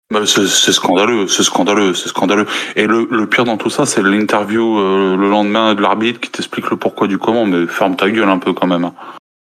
Bah, 0.09 0.21
c'est 0.25 0.71
scandaleux, 0.71 1.27
c'est 1.27 1.43
scandaleux, 1.43 1.93
c'est 1.93 2.07
scandaleux. 2.07 2.45
Et 2.77 2.87
le, 2.87 3.09
le, 3.11 3.27
pire 3.27 3.43
dans 3.43 3.57
tout 3.57 3.69
ça, 3.69 3.85
c'est 3.85 4.01
l'interview 4.01 4.79
euh, 4.79 5.17
le 5.17 5.29
lendemain 5.29 5.75
de 5.75 5.81
l'arbitre 5.81 6.21
qui 6.21 6.29
t'explique 6.29 6.69
le 6.69 6.77
pourquoi 6.77 7.07
du 7.07 7.17
comment. 7.17 7.45
Mais 7.45 7.67
ferme 7.67 7.97
ta 7.97 8.09
gueule 8.09 8.29
un 8.29 8.37
peu 8.37 8.53
quand 8.53 8.67
même. 8.67 8.85
Hein. 8.85 8.93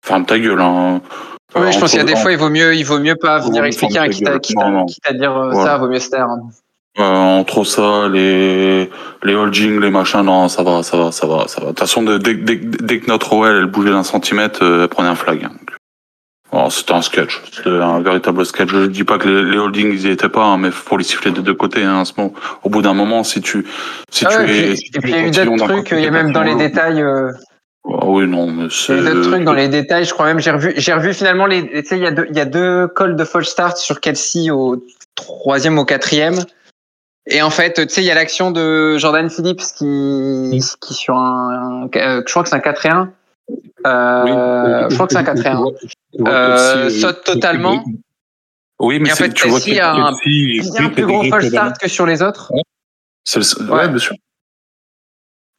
Ferme 0.05 0.23
ta 0.23 0.37
gueule. 0.37 0.61
Hein. 0.61 1.01
Oui, 1.55 1.71
je 1.71 1.79
pense 1.79 1.89
qu'il 1.89 1.99
y 1.99 2.03
a 2.03 2.05
des 2.05 2.15
fois, 2.15 2.31
il 2.31 2.37
vaut 2.37 2.51
mieux, 2.51 2.75
il 2.75 2.83
vaut 2.83 2.99
mieux 2.99 3.15
pas 3.15 3.39
venir 3.39 3.65
expliquer, 3.65 3.97
hein, 3.97 4.09
quitte, 4.09 4.27
à, 4.27 4.37
quitte, 4.37 4.59
à, 4.59 5.13
dire 5.13 5.35
euh, 5.35 5.53
ça, 5.53 5.77
vaut 5.79 5.87
mieux 5.87 5.99
se 5.99 6.11
taire. 6.11 6.27
Hein. 6.27 6.41
Euh, 6.99 7.03
entre 7.03 7.63
ça, 7.63 8.07
les 8.07 8.87
les 9.23 9.33
holdings, 9.33 9.79
les 9.79 9.89
machins, 9.89 10.21
non, 10.21 10.47
ça 10.47 10.61
va, 10.61 10.83
ça 10.83 10.95
va, 10.95 11.11
ça 11.11 11.25
va, 11.25 11.47
ça 11.47 11.59
va. 11.59 11.67
De 11.67 11.71
toute 11.71 11.79
façon, 11.79 12.03
dès, 12.03 12.35
dès, 12.35 12.55
dès 12.55 12.99
que 12.99 13.07
notre 13.07 13.33
OL 13.33 13.57
elle 13.57 13.65
bougeait 13.65 13.89
d'un 13.91 14.03
centimètre, 14.03 14.61
elle 14.61 14.87
prenait 14.89 15.09
un 15.09 15.15
flag. 15.15 15.43
Hein. 15.45 15.51
Oh, 16.53 16.67
c'était 16.69 16.91
un 16.91 17.01
sketch, 17.01 17.41
c'était 17.49 17.69
un 17.69 18.01
véritable 18.01 18.45
sketch. 18.45 18.69
Je 18.69 18.85
dis 18.87 19.05
pas 19.05 19.17
que 19.17 19.29
les, 19.29 19.57
holdings 19.57 19.93
ils 19.93 20.07
y 20.07 20.11
étaient 20.11 20.27
pas, 20.27 20.43
hein, 20.43 20.57
mais 20.57 20.69
faut 20.69 20.97
les 20.97 21.05
siffler 21.05 21.31
de 21.31 21.39
deux 21.39 21.53
côtés. 21.53 21.83
Hein, 21.83 22.03
ce 22.03 22.11
moment. 22.17 22.33
Au 22.63 22.69
bout 22.69 22.81
d'un 22.81 22.93
moment, 22.93 23.23
si 23.23 23.39
tu, 23.39 23.65
si 24.09 24.25
ah 24.25 24.29
tu 24.29 24.51
es, 24.51 24.73
et 24.73 24.99
puis 25.01 25.11
il 25.11 25.15
y 25.15 25.19
a 25.19 25.27
eu 25.27 25.31
d'autres 25.31 25.65
trucs, 25.65 25.91
il 25.91 26.01
y 26.01 26.07
a 26.07 26.11
même 26.11 26.33
dans 26.33 26.43
les 26.43 26.55
détails. 26.55 27.01
Euh... 27.01 27.31
Ah 27.85 28.05
oui, 28.05 28.27
non, 28.27 28.47
mais 28.47 28.67
c'est. 28.69 28.97
Il 28.97 29.03
y 29.03 29.07
a 29.07 29.11
eu 29.11 29.13
d'autres 29.13 29.31
trucs 29.31 29.43
dans 29.45 29.53
les 29.53 29.69
détails. 29.69 30.03
Je 30.03 30.13
crois 30.13 30.25
même 30.25 30.39
j'ai 30.39 30.51
revu, 30.51 30.73
j'ai 30.75 30.93
revu 30.93 31.13
finalement 31.13 31.45
les. 31.45 31.69
Tu 31.69 31.85
sais, 31.85 31.97
il 31.97 32.03
y 32.03 32.07
a 32.07 32.11
deux, 32.11 32.27
il 32.29 32.35
y 32.35 32.41
a 32.41 32.45
deux 32.45 32.89
calls 32.89 33.15
de 33.15 33.23
false 33.23 33.47
start 33.47 33.77
sur 33.77 34.01
Kelsey 34.01 34.51
au 34.51 34.83
troisième 35.15 35.79
au 35.79 35.85
quatrième. 35.85 36.39
Et 37.27 37.41
en 37.41 37.49
fait, 37.49 37.75
tu 37.75 37.93
sais, 37.93 38.01
il 38.01 38.07
y 38.07 38.11
a 38.11 38.15
l'action 38.15 38.51
de 38.51 38.97
Jordan 38.97 39.29
Phillips 39.29 39.61
qui, 39.77 40.59
qui 40.81 40.93
sur 40.93 41.15
un, 41.15 41.87
je 41.93 42.29
crois 42.29 42.43
que 42.43 42.49
c'est 42.49 42.55
un 42.55 42.59
4 42.59 42.85
et 42.87 42.89
1 42.89 43.13
euh, 43.85 44.89
je 44.89 44.93
crois 44.95 45.07
que 45.07 45.13
c'est 45.13 45.19
un 45.19 45.23
4 45.23 45.45
1. 45.45 45.65
Euh, 46.27 46.89
saute 46.89 47.23
totalement. 47.23 47.83
Oui, 48.79 48.99
mais 48.99 49.11
en 49.11 49.15
fait, 49.15 49.33
tu 49.33 49.47
vois 49.47 49.59
a 49.79 49.91
un, 49.91 50.11
bien 50.11 50.89
plus 50.89 51.05
gros 51.05 51.23
false 51.25 51.47
start 51.47 51.77
que 51.77 51.87
sur 51.87 52.05
les 52.05 52.21
autres. 52.21 52.51
Ouais. 53.69 53.87
bien 53.87 53.97
sûr. 53.97 54.15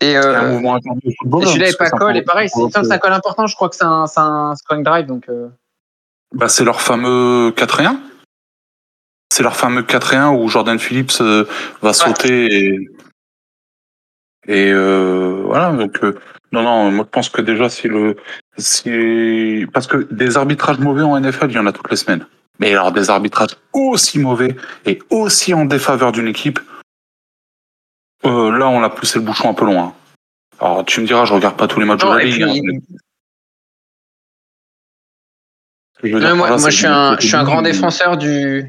Et, 0.01 0.16
euh, 0.16 0.59
celui-là 0.61 1.66
n'est 1.68 1.73
pas 1.75 1.90
call. 1.90 2.16
Et 2.16 2.23
pareil, 2.23 2.49
c'est 2.49 2.77
un 2.77 2.99
call 2.99 3.12
important. 3.12 3.47
Je 3.47 3.55
crois 3.55 3.68
que 3.68 3.77
c'est 3.77 3.85
un, 3.85 4.07
un 4.16 4.57
scoring 4.57 4.83
drive. 4.83 5.07
Donc, 5.07 5.29
euh... 5.29 5.49
bah, 6.35 6.49
c'est 6.49 6.64
leur 6.64 6.81
fameux 6.81 7.53
4 7.53 7.81
et 7.81 7.87
1. 7.87 8.01
C'est 9.33 9.45
leur 9.45 9.55
fameux 9.55 9.85
4 9.85 10.14
et 10.14 10.16
1 10.16 10.31
où 10.33 10.49
Jordan 10.49 10.79
Phillips 10.79 11.21
euh, 11.21 11.45
va 11.81 11.92
sauter 11.92 12.53
et, 12.53 12.90
et 14.46 14.70
euh, 14.72 15.42
voilà. 15.44 15.72
Donc, 15.72 16.02
euh, 16.02 16.18
non, 16.52 16.62
non, 16.62 16.90
moi 16.90 17.05
je 17.05 17.11
pense 17.11 17.28
que 17.28 17.40
déjà 17.40 17.68
si 17.68 17.88
le 17.88 18.16
si 18.59 19.66
parce 19.72 19.87
que 19.87 20.09
des 20.12 20.37
arbitrages 20.37 20.78
mauvais 20.78 21.02
en 21.02 21.18
NFL, 21.18 21.50
il 21.50 21.57
y 21.57 21.59
en 21.59 21.66
a 21.66 21.72
toutes 21.72 21.90
les 21.90 21.96
semaines. 21.96 22.26
Mais 22.59 22.72
alors 22.72 22.92
des 22.92 23.11
arbitrages 23.11 23.57
aussi 23.72 24.18
mauvais 24.18 24.57
et 24.85 25.00
aussi 25.11 25.55
en 25.55 25.64
défaveur 25.64 26.12
d'une 26.12 26.28
équipe, 26.28 26.61
euh, 28.24 28.57
là 28.57 28.68
on 28.68 28.83
a 28.83 28.90
poussé 28.90 29.18
le 29.18 29.24
bouchon 29.24 29.50
un 29.50 29.55
peu 29.55 29.64
loin. 29.64 29.94
Alors 30.61 30.85
tu 30.85 31.00
me 31.00 31.07
diras, 31.07 31.24
je 31.24 31.33
regarde 31.33 31.57
pas 31.57 31.66
tous 31.66 31.81
les 31.81 31.87
matchs 31.87 32.02
de 32.02 32.09
la 32.09 32.24
ligue. 32.24 32.83
Hein, 36.05 36.35
moi, 36.35 36.57
moi 36.57 36.70
je 36.70 36.76
suis 36.76 36.87
un, 36.87 37.16
je 37.18 37.26
suis 37.26 37.37
un 37.37 37.44
grand 37.44 37.62
défenseur 37.62 38.16
du. 38.16 38.68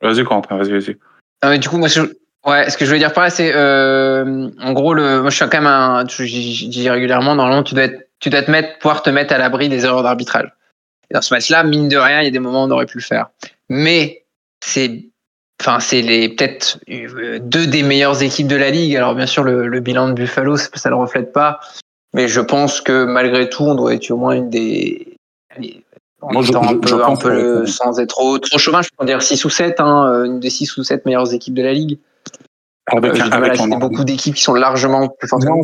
Vas-y, 0.00 0.24
Quentin, 0.24 0.56
vas-y, 0.56 0.72
vas-y. 0.72 0.96
Ah, 1.42 1.50
mais 1.50 1.58
du 1.58 1.68
coup, 1.68 1.76
moi, 1.76 1.88
je, 1.88 2.02
Ouais, 2.48 2.70
ce 2.70 2.78
que 2.78 2.86
je 2.86 2.92
veux 2.92 2.98
dire 2.98 3.12
par 3.12 3.24
là, 3.24 3.30
c'est 3.30 3.52
euh, 3.54 4.48
en 4.58 4.72
gros, 4.72 4.94
le, 4.94 5.20
moi 5.20 5.28
je 5.28 5.36
suis 5.36 5.44
quand 5.44 5.58
même 5.58 5.66
un, 5.66 6.06
je, 6.08 6.24
dis 6.24 6.88
régulièrement, 6.88 7.34
normalement, 7.34 7.62
tu 7.62 7.74
dois 7.74 7.84
être, 7.84 8.08
tu 8.20 8.30
dois 8.30 8.40
te 8.40 8.50
mettre, 8.50 8.78
pouvoir 8.78 9.02
te 9.02 9.10
mettre 9.10 9.34
à 9.34 9.38
l'abri 9.38 9.68
des 9.68 9.84
erreurs 9.84 10.02
d'arbitrage. 10.02 10.50
Et 11.10 11.14
dans 11.14 11.20
ce 11.20 11.34
match-là, 11.34 11.62
mine 11.62 11.90
de 11.90 11.98
rien, 11.98 12.22
il 12.22 12.24
y 12.24 12.28
a 12.28 12.30
des 12.30 12.38
moments 12.38 12.64
où 12.64 12.66
on 12.66 12.70
aurait 12.70 12.86
pu 12.86 12.98
le 12.98 13.02
faire. 13.02 13.28
Mais 13.68 14.24
c'est, 14.64 15.04
enfin, 15.60 15.78
c'est 15.78 16.00
les 16.00 16.30
peut-être 16.30 16.78
euh, 16.90 17.38
deux 17.38 17.66
des 17.66 17.82
meilleures 17.82 18.22
équipes 18.22 18.48
de 18.48 18.56
la 18.56 18.70
ligue. 18.70 18.96
Alors 18.96 19.14
bien 19.14 19.26
sûr, 19.26 19.44
le, 19.44 19.66
le 19.66 19.80
bilan 19.80 20.08
de 20.08 20.14
Buffalo, 20.14 20.56
ça 20.56 20.88
le 20.88 20.96
reflète 20.96 21.34
pas, 21.34 21.60
mais 22.14 22.28
je 22.28 22.40
pense 22.40 22.80
que 22.80 23.04
malgré 23.04 23.50
tout, 23.50 23.64
on 23.64 23.74
doit 23.74 23.92
être 23.92 24.10
au 24.10 24.16
moins 24.16 24.32
une 24.32 24.48
des, 24.48 25.18
moi, 26.22 26.42
je, 26.42 26.52
un 26.52 26.78
peu, 26.78 27.04
un 27.04 27.16
peu 27.16 27.66
sans 27.66 28.00
être 28.00 28.08
trop, 28.08 28.38
trop 28.38 28.58
chauvin, 28.58 28.82
je 28.82 28.88
peux 28.96 29.04
dire 29.04 29.22
6 29.22 29.44
ou 29.44 29.50
7, 29.50 29.80
hein, 29.80 30.24
une 30.24 30.40
des 30.40 30.50
6 30.50 30.78
ou 30.78 30.82
7 30.82 31.04
meilleures 31.04 31.32
équipes 31.32 31.54
de 31.54 31.62
la 31.62 31.72
ligue. 31.72 31.98
Avec, 32.96 33.20
euh, 33.20 33.28
avec 33.30 33.58
beaucoup 33.78 34.04
d'équipes 34.04 34.34
qui 34.34 34.42
sont 34.42 34.54
largement 34.54 35.08
plus 35.08 35.28
fortes. 35.28 35.44
Non, 35.44 35.62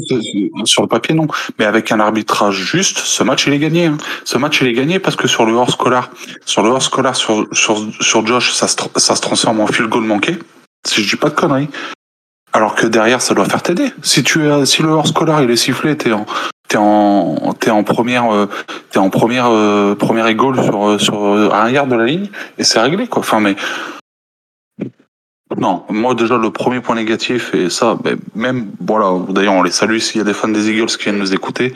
sur 0.64 0.82
le 0.82 0.88
papier, 0.88 1.14
non. 1.14 1.26
Mais 1.58 1.64
avec 1.64 1.92
un 1.92 2.00
arbitrage 2.00 2.56
juste, 2.56 2.98
ce 2.98 3.22
match, 3.22 3.46
il 3.46 3.52
est 3.52 3.58
gagné. 3.58 3.86
Hein. 3.86 3.96
Ce 4.24 4.38
match, 4.38 4.60
il 4.60 4.66
est 4.68 4.72
gagné 4.72 4.98
parce 4.98 5.16
que 5.16 5.28
sur 5.28 5.46
le 5.46 5.52
hors 5.52 5.70
scolaire, 5.70 6.10
sur 6.44 6.62
le 6.62 6.70
hors 6.70 6.82
scolaire, 6.82 7.16
sur, 7.16 7.46
sur, 7.52 7.82
sur 8.00 8.26
Josh, 8.26 8.52
ça 8.52 8.68
se, 8.68 8.76
ça 8.96 9.16
se 9.16 9.20
transforme 9.20 9.60
en 9.60 9.66
field 9.66 9.90
goal 9.90 10.04
manqué. 10.04 10.38
Si 10.86 11.02
je 11.02 11.10
dis 11.10 11.16
pas 11.16 11.30
de 11.30 11.34
conneries. 11.34 11.68
Alors 12.52 12.74
que 12.74 12.86
derrière, 12.86 13.20
ça 13.20 13.34
doit 13.34 13.46
faire 13.46 13.62
t'aider. 13.62 13.92
Si 14.02 14.22
tu 14.22 14.46
es, 14.46 14.66
si 14.66 14.82
le 14.82 14.90
hors 14.90 15.06
scolaire, 15.06 15.42
il 15.42 15.50
est 15.50 15.56
sifflé, 15.56 15.96
t'es 15.96 16.12
en, 16.12 16.24
t'es 16.68 16.76
en, 16.76 17.52
t'es 17.58 17.70
en 17.70 17.82
première, 17.82 18.32
euh, 18.32 18.46
t'es 18.90 18.98
en 18.98 19.10
première, 19.10 19.46
euh, 19.48 19.96
première 19.96 20.28
égale 20.28 20.62
sur, 20.62 21.00
sur, 21.00 21.52
à 21.52 21.64
un 21.64 21.70
yard 21.70 21.88
de 21.88 21.96
la 21.96 22.04
ligne, 22.04 22.28
et 22.56 22.62
c'est 22.62 22.78
réglé, 22.78 23.08
quoi. 23.08 23.20
Enfin, 23.20 23.40
mais, 23.40 23.56
non, 25.56 25.84
moi 25.88 26.14
déjà 26.14 26.36
le 26.36 26.50
premier 26.50 26.80
point 26.80 26.96
négatif 26.96 27.54
et 27.54 27.70
ça, 27.70 27.96
ben, 28.02 28.18
même 28.34 28.70
voilà, 28.80 29.18
d'ailleurs 29.28 29.54
on 29.54 29.62
les 29.62 29.70
salue 29.70 29.98
s'il 29.98 30.18
y 30.18 30.20
a 30.20 30.24
des 30.24 30.34
fans 30.34 30.48
des 30.48 30.70
Eagles 30.70 30.86
qui 30.86 31.04
viennent 31.04 31.18
nous 31.18 31.34
écouter. 31.34 31.74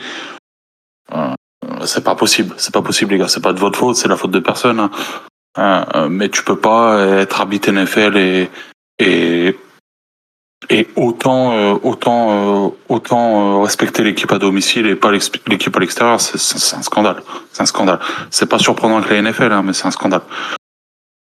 Euh, 1.13 1.33
c'est 1.85 2.03
pas 2.03 2.15
possible, 2.15 2.55
c'est 2.57 2.73
pas 2.73 2.81
possible 2.81 3.13
les 3.13 3.19
gars, 3.19 3.27
c'est 3.27 3.43
pas 3.43 3.53
de 3.53 3.59
votre 3.59 3.77
faute, 3.77 3.95
c'est 3.95 4.07
la 4.07 4.17
faute 4.17 4.31
de 4.31 4.39
personne. 4.39 4.79
Hein. 4.79 4.91
Euh, 5.57 6.09
mais 6.09 6.29
tu 6.29 6.43
peux 6.43 6.59
pas 6.59 6.99
être 7.19 7.41
arbitre 7.41 7.71
NFL 7.71 8.17
et 8.17 8.49
et 8.99 9.55
et 10.69 10.87
autant 10.95 11.53
euh, 11.53 11.75
autant 11.83 12.67
euh, 12.67 12.69
autant 12.89 13.61
respecter 13.61 14.03
l'équipe 14.03 14.31
à 14.31 14.37
domicile 14.37 14.85
et 14.87 14.95
pas 14.95 15.11
l'équipe 15.11 15.75
à 15.75 15.79
l'extérieur, 15.79 16.19
c'est 16.19 16.75
un 16.75 16.81
scandale, 16.81 17.23
c'est 17.51 17.63
un 17.63 17.65
scandale. 17.65 17.99
C'est 18.29 18.47
pas 18.47 18.59
surprenant 18.59 19.01
que 19.01 19.13
la 19.13 19.21
NFL, 19.21 19.51
hein, 19.51 19.63
mais 19.63 19.73
c'est 19.73 19.87
un 19.87 19.91
scandale. 19.91 20.21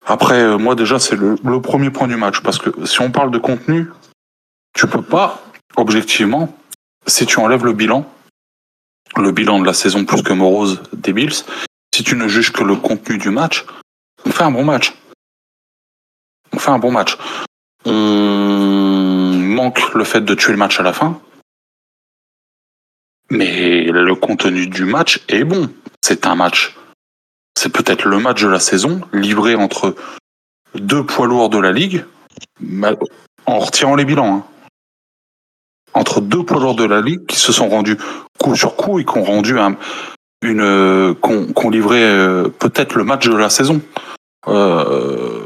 Après, 0.07 0.40
euh, 0.40 0.59
moi 0.59 0.75
déjà, 0.75 0.99
c'est 0.99 1.17
le, 1.17 1.37
premier 1.61 1.90
point 1.90 2.09
du 2.09 2.17
match, 2.17 2.40
parce 2.40 2.59
que 2.59 2.87
si 2.87 3.01
on 3.01 3.11
parle 3.11 3.31
de 3.31 3.38
contenu, 3.38 3.88
tu 4.75 4.87
peux 4.87 5.03
pas, 5.03 5.43
objectivement, 5.77 6.57
si 7.07 7.27
tu 7.27 7.38
enlèves 7.38 7.64
le 7.64 7.73
bilan, 7.73 8.11
le 9.17 9.33
bilan 9.33 9.61
de 9.61 9.67
la 9.67 9.73
saison 9.73 10.05
plus 10.05 10.23
que 10.23 10.33
morose 10.33 10.83
des 10.93 11.12
Bills, 11.12 11.45
si 11.95 12.03
tu 12.03 12.17
ne 12.17 12.29
juges 12.29 12.53
que 12.53 12.64
le 12.64 12.77
contenu 12.77 13.19
du 13.19 13.31
match, 13.31 13.64
on 14.27 14.31
fait 14.31 14.45
un 14.45 14.51
bon 14.51 14.64
match. 14.64 14.95
On 16.53 16.59
fait 16.59 16.71
un 16.71 16.79
bon 16.79 16.90
match. 16.90 17.17
On 17.85 17.93
manque 19.37 19.95
le 19.95 20.05
fait 20.05 20.23
de 20.23 20.35
tuer 20.35 20.53
le 20.53 20.59
match 20.59 20.81
à 20.81 20.83
la 20.83 20.93
fin, 20.93 21.21
mais 23.31 23.85
le 23.85 24.14
contenu 24.14 24.67
du 24.67 24.85
match 24.85 25.23
est 25.29 25.45
bon. 25.45 25.71
C'est 26.03 26.27
un 26.27 26.35
match 26.35 26.77
c'est 27.64 27.72
peut-être 27.72 28.05
le 28.05 28.18
match 28.18 28.42
de 28.42 28.48
la 28.48 28.61
saison, 28.61 29.00
livré 29.14 29.55
entre 29.55 29.94
deux 30.74 31.03
poids 31.03 31.27
lourds 31.27 31.48
de 31.48 31.57
la 31.57 31.72
ligue, 31.72 32.05
en 33.46 33.59
retirant 33.59 33.94
les 33.94 34.05
bilans. 34.05 34.37
Hein. 34.37 34.44
Entre 35.94 36.20
deux 36.20 36.44
poids 36.44 36.61
lourds 36.61 36.74
de 36.74 36.85
la 36.85 37.00
ligue 37.00 37.24
qui 37.24 37.38
se 37.38 37.53
sont 37.53 37.70
rendus 37.70 37.96
coup 38.38 38.55
sur 38.55 38.77
coup 38.77 38.98
et 38.98 39.07
qui 39.07 39.16
ont 39.16 39.24
rendu 39.24 39.57
qu'on 40.42 41.70
livré 41.70 42.05
euh, 42.05 42.50
peut-être 42.50 42.96
le 42.96 43.05
match 43.05 43.27
de 43.27 43.37
la 43.37 43.48
saison. 43.48 43.81
Euh, 44.46 45.40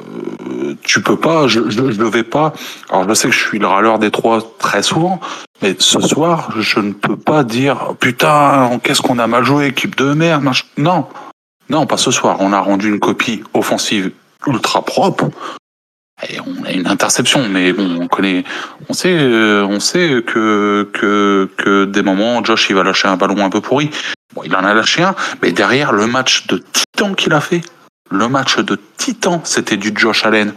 tu 0.83 1.01
peux 1.01 1.21
pas, 1.21 1.47
je, 1.47 1.61
ne 1.61 2.11
vais 2.11 2.25
pas. 2.25 2.53
Alors 2.91 3.09
je 3.09 3.15
sais 3.15 3.29
que 3.29 3.35
je 3.35 3.47
suis 3.47 3.61
le 3.61 3.69
râleur 3.69 4.01
des 4.01 4.11
trois 4.11 4.41
très 4.59 4.83
souvent, 4.83 5.21
mais 5.63 5.77
ce 5.79 6.01
soir, 6.01 6.53
je 6.59 6.81
ne 6.81 6.95
peux 6.95 7.17
pas 7.17 7.45
dire 7.45 7.95
putain, 8.01 8.81
qu'est-ce 8.83 9.03
qu'on 9.03 9.21
a 9.21 9.29
mal 9.29 9.45
joué, 9.45 9.67
équipe 9.67 9.95
de 9.95 10.15
merde. 10.15 10.43
Non, 10.79 11.07
non, 11.69 11.87
pas 11.87 11.97
ce 11.97 12.11
soir. 12.11 12.37
On 12.41 12.53
a 12.53 12.61
rendu 12.61 12.89
une 12.89 13.01
copie 13.01 13.43
offensive 13.55 14.13
ultra 14.47 14.83
propre. 14.83 15.31
Et 16.29 16.41
on 16.41 16.65
a 16.65 16.73
une 16.73 16.89
interception, 16.89 17.49
mais 17.49 17.73
bon, 17.73 18.01
on 18.01 18.09
connaît, 18.09 18.43
on 18.89 18.93
sait, 18.93 19.17
euh, 19.17 19.65
on 19.65 19.79
sait 19.79 20.21
que 20.27 20.91
que 20.93 21.49
que 21.57 21.85
des 21.85 22.03
moments, 22.03 22.43
Josh 22.43 22.71
il 22.71 22.75
va 22.75 22.83
lâcher 22.83 23.07
un 23.07 23.17
ballon 23.17 23.45
un 23.45 23.51
peu 23.51 23.61
pourri. 23.61 23.91
Bon, 24.35 24.43
il 24.45 24.55
en 24.57 24.65
a 24.65 24.75
lâché 24.75 25.05
un, 25.05 25.15
mais 25.43 25.53
derrière 25.53 25.93
le 25.93 26.09
match 26.09 26.49
de 26.49 26.59
titan 26.73 27.15
qu'il 27.15 27.33
a 27.35 27.41
fait, 27.41 27.61
le 28.11 28.29
match 28.29 28.59
de 28.59 28.81
titan, 28.97 29.43
c'était 29.45 29.77
du 29.77 29.93
Josh 29.95 30.25
Allen 30.27 30.55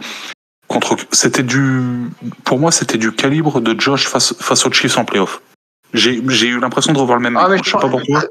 contre, 0.72 0.96
c'était 1.12 1.42
du, 1.42 2.10
pour 2.44 2.58
moi, 2.58 2.72
c'était 2.72 2.98
du 2.98 3.12
calibre 3.12 3.60
de 3.60 3.78
Josh 3.78 4.08
face, 4.08 4.34
face 4.40 4.66
aux 4.66 4.72
Chiefs 4.72 4.98
en 4.98 5.04
playoff. 5.04 5.42
J'ai, 5.92 6.22
j'ai 6.28 6.48
eu 6.48 6.58
l'impression 6.58 6.92
de 6.92 6.98
revoir 6.98 7.18
le 7.18 7.22
même. 7.22 7.36
Ah, 7.36 7.48
mais 7.48 7.58
je 7.62 7.70
sais 7.70 7.78
pas 7.78 7.88
pourquoi. 7.88 8.24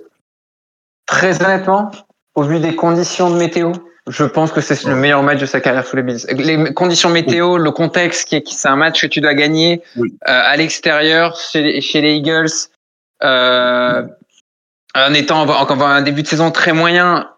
Très 1.06 1.44
honnêtement, 1.44 1.92
au 2.36 2.44
vu 2.44 2.60
des 2.60 2.76
conditions 2.76 3.30
de 3.30 3.38
météo, 3.38 3.72
je 4.08 4.24
pense 4.24 4.52
que 4.52 4.62
c'est 4.62 4.84
le 4.86 4.96
meilleur 4.96 5.22
match 5.24 5.40
de 5.40 5.46
sa 5.46 5.62
carrière 5.62 5.86
sous 5.86 5.96
les 5.96 6.04
Bills. 6.04 6.26
Les 6.36 6.74
conditions 6.74 7.10
météo, 7.10 7.58
le 7.58 7.72
contexte, 7.72 8.28
qui 8.28 8.56
c'est 8.56 8.68
un 8.68 8.76
match 8.76 9.02
que 9.02 9.08
tu 9.08 9.22
dois 9.22 9.34
gagner 9.34 9.82
Oui. 9.98 10.10
euh, 10.28 10.42
à 10.44 10.58
l'extérieur 10.58 11.38
chez, 11.38 11.82
chez 11.82 12.02
les 12.02 12.16
Eagles, 12.16 12.50
euh, 13.24 14.04
en 14.96 15.14
étant 15.14 15.42
encore 15.42 15.82
un 15.84 16.02
début 16.02 16.24
de 16.24 16.28
saison 16.28 16.52
très 16.52 16.74
moyen. 16.74 17.30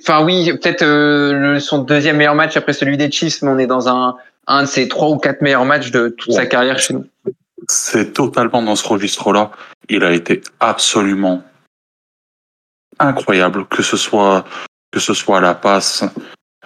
Enfin 0.00 0.24
oui, 0.24 0.52
peut-être 0.52 0.82
euh, 0.82 1.58
son 1.60 1.78
deuxième 1.78 2.16
meilleur 2.16 2.34
match 2.34 2.56
après 2.56 2.72
celui 2.72 2.96
des 2.96 3.10
Chiefs, 3.10 3.42
mais 3.42 3.50
on 3.50 3.58
est 3.58 3.66
dans 3.66 3.88
un 3.88 4.16
un 4.46 4.62
de 4.62 4.68
ses 4.68 4.88
trois 4.88 5.08
ou 5.08 5.16
quatre 5.16 5.40
meilleurs 5.40 5.64
matchs 5.64 5.90
de 5.90 6.08
toute 6.08 6.32
sa 6.32 6.46
carrière 6.46 6.78
chez 6.78 6.94
nous. 6.94 7.06
C'est 7.68 8.12
totalement 8.12 8.62
dans 8.62 8.76
ce 8.76 8.86
registre-là. 8.86 9.50
Il 9.88 10.04
a 10.04 10.12
été 10.12 10.42
absolument 10.60 11.42
incroyable, 12.98 13.66
que 13.66 13.82
ce 13.82 13.96
soit 13.96 14.44
que 14.94 15.00
ce 15.00 15.12
soit 15.12 15.38
à 15.38 15.40
la 15.40 15.54
passe, 15.54 16.04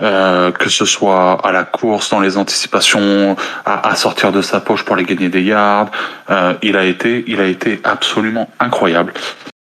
euh, 0.01 0.53
que 0.53 0.69
ce 0.69 0.85
soit 0.85 1.45
à 1.45 1.51
la 1.51 1.65
course, 1.65 2.11
dans 2.11 2.21
les 2.21 2.37
anticipations, 2.37 3.37
à, 3.65 3.97
sortir 3.97 4.31
de 4.31 4.43
sa 4.43 4.61
poche 4.61 4.85
pour 4.85 4.95
aller 4.95 5.05
gagner 5.05 5.29
des 5.29 5.43
yards. 5.43 5.91
Euh, 6.31 6.55
il 6.63 6.77
a 6.77 6.85
été, 6.85 7.25
il 7.27 7.41
a 7.41 7.47
été 7.47 7.81
absolument 7.83 8.49
incroyable. 8.61 9.13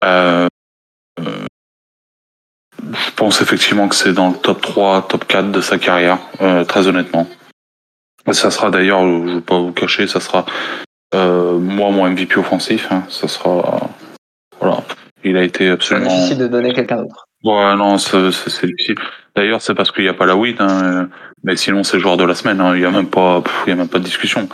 Euh, 0.06 0.48
je 1.20 3.12
pense 3.16 3.42
effectivement 3.42 3.90
que 3.90 3.96
c'est 3.96 4.14
dans 4.14 4.30
le 4.30 4.38
top 4.38 4.62
3, 4.62 5.08
top 5.10 5.26
4 5.26 5.52
de 5.52 5.62
sa 5.62 5.78
carrière, 5.78 6.20
très 6.68 6.88
honnêtement. 6.88 7.28
Ça 8.32 8.52
sera 8.52 8.70
d'ailleurs, 8.70 9.02
je 9.02 9.08
ne 9.08 9.34
vais 9.36 9.42
pas 9.42 9.58
vous 9.58 9.72
cacher, 9.72 10.08
ça 10.08 10.20
sera 10.20 10.46
moi 11.14 11.92
mon 11.92 12.08
MVP 12.08 12.38
offensif. 12.38 12.88
Hein, 12.92 13.04
ça 13.10 13.28
sera. 13.28 13.90
Il 15.24 15.38
a 15.38 15.44
été 15.44 15.66
C'est 15.66 15.72
absolument. 15.72 16.08
difficile 16.16 16.38
de 16.38 16.48
donner 16.48 16.74
quelqu'un 16.74 16.98
d'autre. 16.98 17.28
Ouais, 17.44 17.76
non, 17.76 17.98
c'est 17.98 18.32
c'est- 18.32 18.50
c'est 18.50 18.68
difficile. 18.68 18.96
D'ailleurs, 19.36 19.62
c'est 19.62 19.74
parce 19.76 19.92
qu'il 19.92 20.04
n'y 20.04 20.10
a 20.10 20.14
pas 20.14 20.26
la 20.26 20.36
win, 20.36 20.56
hein, 20.60 21.10
mais 21.44 21.56
sinon 21.56 21.84
c'est 21.84 21.98
le 21.98 22.04
joueur 22.04 22.18
de 22.18 22.24
la 22.24 22.36
semaine. 22.36 22.62
hein, 22.62 22.74
Il 22.76 22.80
n'y 22.80 22.86
a 22.86 22.92
même 22.92 23.10
pas, 23.10 23.42
pff, 23.42 23.64
il 23.66 23.70
y 23.70 23.74
a 23.74 23.76
même 23.76 23.88
pas 23.90 24.00
de 24.00 24.04
discussion. 24.04 24.48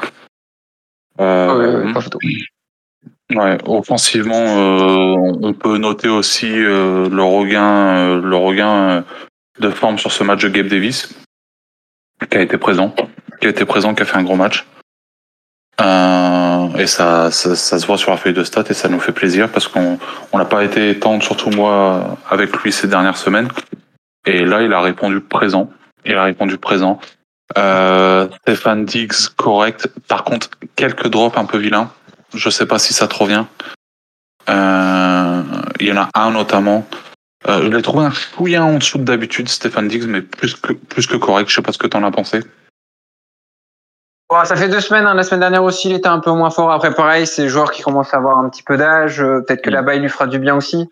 Euh, 1.20 1.84
ouais, 1.84 1.94
ouais. 1.94 3.36
Ouais, 3.36 3.58
offensivement, 3.66 4.34
euh, 4.36 5.16
on 5.44 5.54
peut 5.54 5.78
noter 5.78 6.08
aussi 6.10 6.48
euh, 6.52 7.08
le 7.10 7.22
regain, 7.24 7.98
euh, 8.18 8.22
le 8.22 8.36
regain 8.36 8.90
euh, 8.90 9.02
de 9.60 9.70
forme 9.70 10.00
sur 10.00 10.12
ce 10.12 10.24
match 10.24 10.42
de 10.44 10.50
Gabe 10.50 10.68
Davis, 10.68 11.14
qui 12.32 12.38
a 12.38 12.42
été 12.42 12.58
présent, 12.58 12.96
qui 13.40 13.46
a 13.48 13.50
été 13.52 13.66
présent, 13.66 13.94
qui 13.94 14.02
a 14.02 14.06
fait 14.06 14.18
un 14.18 14.24
gros 14.24 14.36
match. 14.36 14.66
Euh, 15.82 16.68
et 16.78 16.88
ça, 16.88 17.32
ça, 17.32 17.56
ça 17.56 17.80
se 17.80 17.86
voit 17.86 17.98
sur 17.98 18.12
la 18.12 18.18
feuille 18.18 18.34
de 18.34 18.44
stats 18.44 18.66
et 18.70 18.74
ça 18.74 18.90
nous 18.90 19.00
fait 19.00 19.12
plaisir 19.12 19.50
parce 19.50 19.68
qu'on 19.68 19.98
on 20.32 20.38
n'a 20.38 20.46
pas 20.46 20.64
été 20.64 21.00
tendre, 21.00 21.24
surtout 21.24 21.50
moi, 21.52 22.18
avec 22.30 22.56
lui 22.58 22.72
ces 22.72 22.88
dernières 22.88 23.18
semaines. 23.18 23.48
Et 24.26 24.46
là, 24.46 24.62
il 24.62 24.74
a 24.74 24.82
répondu 24.82 25.22
présent. 25.22 25.70
Il 26.06 26.16
a 26.16 26.24
répondu 26.24 26.58
présent. 26.58 27.00
Euh, 27.58 28.28
Stéphane 28.42 28.86
Diggs, 28.86 29.30
correct. 29.36 29.90
Par 30.08 30.24
contre, 30.24 30.50
quelques 30.76 31.08
drops 31.08 31.38
un 31.38 31.46
peu 31.46 31.58
vilains. 31.58 31.92
Je 32.34 32.50
sais 32.50 32.66
pas 32.66 32.80
si 32.80 32.94
ça 32.94 33.08
te 33.08 33.16
revient. 33.16 33.46
Euh, 34.50 35.44
il 35.80 35.88
y 35.88 35.92
en 35.92 35.98
a 35.98 36.10
un 36.14 36.32
notamment. 36.32 36.88
Euh, 37.48 37.64
je 37.64 37.68
l'ai 37.76 37.82
trouvé 37.82 38.06
un 38.06 38.12
fouillant 38.12 38.68
en 38.68 38.78
dessous 38.78 38.98
de 38.98 39.04
d'habitude, 39.04 39.48
Stéphane 39.48 39.88
Diggs, 39.88 40.06
mais 40.08 40.22
plus 40.22 40.56
que, 40.56 40.74
plus 40.74 41.08
que 41.08 41.16
correct. 41.16 41.50
Je 41.50 41.56
sais 41.56 41.62
pas 41.62 41.72
ce 41.72 41.78
que 41.78 41.88
t'en 41.88 42.04
as 42.04 42.12
pensé. 42.12 42.42
Bon, 44.30 44.44
ça 44.46 44.56
fait 44.56 44.70
deux 44.70 44.80
semaines. 44.80 45.06
hein. 45.08 45.16
La 45.16 45.24
semaine 45.24 45.40
dernière 45.40 45.64
aussi, 45.64 45.90
il 45.90 45.96
était 45.96 46.08
un 46.08 46.20
peu 46.20 46.32
moins 46.32 46.52
fort. 46.52 46.72
Après, 46.72 46.94
pareil, 46.94 47.26
c'est 47.26 47.44
le 47.44 47.48
joueur 47.48 47.72
qui 47.72 47.82
commence 47.82 48.14
à 48.14 48.18
avoir 48.18 48.38
un 48.38 48.48
petit 48.50 48.62
peu 48.64 48.78
d'âge. 48.78 49.22
Euh, 49.22 49.42
Peut-être 49.42 49.62
que 49.64 49.70
Mm. 49.70 49.74
là-bas, 49.74 49.96
il 49.96 50.02
lui 50.02 50.10
fera 50.10 50.28
du 50.28 50.38
bien 50.40 50.56
aussi. 50.56 50.90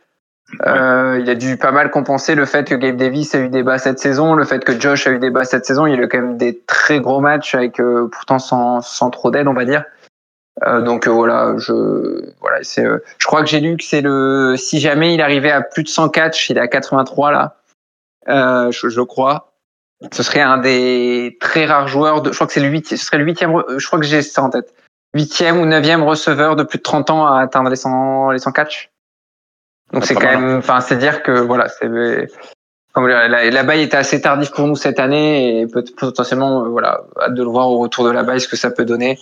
Euh, 0.66 1.20
il 1.22 1.30
a 1.30 1.36
dû 1.36 1.58
pas 1.58 1.72
mal 1.72 1.92
compenser 1.92 2.34
le 2.34 2.46
fait 2.46 2.66
que 2.68 2.74
Gabe 2.74 2.96
Davis 2.96 3.36
a 3.36 3.40
eu 3.40 3.50
des 3.50 3.64
bas 3.64 3.78
cette 3.78 4.00
saison, 4.00 4.34
le 4.34 4.46
fait 4.46 4.64
que 4.64 4.80
Josh 4.80 5.06
a 5.06 5.12
eu 5.12 5.20
des 5.20 5.30
bas 5.30 5.44
cette 5.44 5.66
saison. 5.66 5.86
Il 5.86 6.00
a 6.00 6.04
eu 6.04 6.08
quand 6.08 6.20
même 6.20 6.38
des 6.38 6.58
très 6.66 7.00
gros 7.02 7.20
matchs 7.20 7.54
avec 7.54 7.80
euh, 7.82 8.08
pourtant 8.12 8.40
sans, 8.40 8.82
sans 8.82 9.10
trop 9.10 9.30
d'aide, 9.30 9.48
on 9.50 9.54
va 9.54 9.66
dire. 9.66 9.84
Euh, 10.66 10.82
donc 10.82 11.06
euh, 11.06 11.12
voilà, 11.12 11.54
je 11.58 12.32
voilà, 12.40 12.60
c'est. 12.64 12.84
euh, 12.86 12.98
je 13.20 13.28
crois 13.28 13.42
que 13.42 13.48
j'ai 13.48 13.60
lu 13.60 13.76
que 13.78 13.84
c'est 13.84 14.02
le. 14.02 14.56
Si 14.58 14.80
jamais 14.80 15.14
il 15.14 15.22
arrivait 15.22 15.52
à 15.52 15.62
plus 15.62 15.84
de 15.84 15.90
100 15.90 16.10
catchs, 16.10 16.50
il 16.50 16.58
est 16.58 16.62
à 16.62 16.68
83 16.70 17.32
là. 17.32 17.58
Euh, 18.30 18.72
je, 18.72 18.88
je 18.90 19.02
crois. 19.02 19.52
Ce 20.12 20.22
serait 20.24 20.42
un 20.42 20.58
des 20.60 21.38
très 21.40 21.66
rares 21.66 21.88
joueurs 21.88 22.22
de. 22.22 22.32
Je 22.32 22.36
crois 22.36 22.48
que 22.48 22.54
c'est 22.54 22.60
le 22.60 22.68
huitième. 22.70 22.98
Ce 22.98 23.06
serait 23.06 23.18
le 23.18 23.26
huitième. 23.26 23.52
re- 23.52 23.80
Je 23.80 23.88
crois 23.88 24.00
que 24.00 24.06
j'ai 24.06 24.22
ça 24.22 24.44
en 24.44 24.50
tête. 24.50 24.74
Huitième 25.16 25.60
ou 25.60 25.66
neuvième 25.66 26.04
receveur 26.04 26.56
de 26.56 26.64
plus 26.64 26.78
de 26.78 26.84
30 26.84 27.10
ans 27.10 27.26
à 27.26 27.40
atteindre 27.42 27.70
les 27.70 27.76
100 27.76 28.32
les 28.32 28.40
100 28.40 28.52
catchs. 28.52 28.92
Donc 29.94 30.04
Ah, 30.04 30.06
c'est 30.06 30.14
quand 30.16 30.22
mal, 30.26 30.40
même. 30.42 30.58
Enfin, 30.58 30.82
c'est 30.82 30.98
dire 30.98 31.24
que 31.24 31.32
voilà, 31.32 31.68
c'est. 31.70 32.28
Comme 32.94 33.08
la, 33.08 33.28
la, 33.28 33.50
la 33.52 33.64
baille 33.64 33.84
était 33.84 33.98
assez 33.98 34.20
tardif 34.22 34.50
pour 34.52 34.66
nous 34.66 34.76
cette 34.76 35.00
année 35.00 35.60
et 35.62 35.68
peut 35.68 35.84
potentiellement 35.98 36.64
euh, 36.66 36.70
voilà 36.70 37.02
hâte 37.22 37.36
de 37.36 37.44
le 37.44 37.50
voir 37.50 37.70
au 37.70 37.78
retour 37.78 38.04
de 38.06 38.10
la 38.10 38.24
baille 38.24 38.42
ce 38.42 38.48
que 38.48 38.56
ça 38.56 38.72
peut 38.72 38.86
donner 38.86 39.20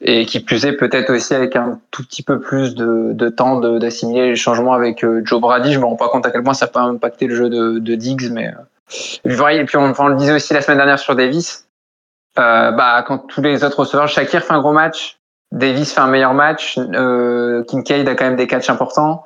et 0.00 0.26
qui 0.26 0.40
plus 0.40 0.66
est 0.66 0.72
peut-être 0.72 1.10
aussi 1.14 1.32
avec 1.32 1.54
un 1.54 1.78
tout 1.92 2.02
petit 2.02 2.24
peu 2.24 2.40
plus 2.40 2.74
de, 2.74 3.12
de 3.12 3.28
temps 3.28 3.60
d'assimiler 3.60 4.30
les 4.30 4.34
changements 4.34 4.72
avec 4.72 5.04
euh, 5.04 5.22
Joe 5.24 5.40
Brady 5.40 5.72
je 5.72 5.78
me 5.78 5.84
rends 5.84 5.94
pas 5.94 6.08
compte 6.08 6.26
à 6.26 6.32
quel 6.32 6.42
point 6.42 6.54
ça 6.54 6.66
peut 6.66 6.80
impacter 6.80 7.28
le 7.28 7.36
jeu 7.36 7.48
de, 7.48 7.78
de 7.78 7.94
Diggs 7.94 8.28
mais 8.32 8.48
euh, 8.48 8.58
et 9.24 9.28
puis, 9.28 9.36
voilà, 9.36 9.56
et 9.56 9.64
puis 9.64 9.76
on, 9.76 10.08
le 10.08 10.16
disait 10.16 10.32
aussi 10.32 10.54
la 10.54 10.62
semaine 10.62 10.78
dernière 10.78 10.98
sur 10.98 11.14
Davis 11.14 11.66
euh, 12.38 12.70
bah 12.70 13.04
quand 13.06 13.18
tous 13.18 13.42
les 13.42 13.62
autres 13.64 13.80
receveurs 13.80 14.08
Shakir 14.08 14.42
fait 14.42 14.52
un 14.52 14.60
gros 14.60 14.72
match 14.72 15.18
Davis 15.52 15.92
fait 15.92 16.00
un 16.00 16.06
meilleur 16.06 16.34
match 16.34 16.78
euh, 16.78 17.62
Kincaid 17.64 18.08
a 18.08 18.14
quand 18.14 18.24
même 18.24 18.36
des 18.36 18.46
catchs 18.46 18.70
importants 18.70 19.24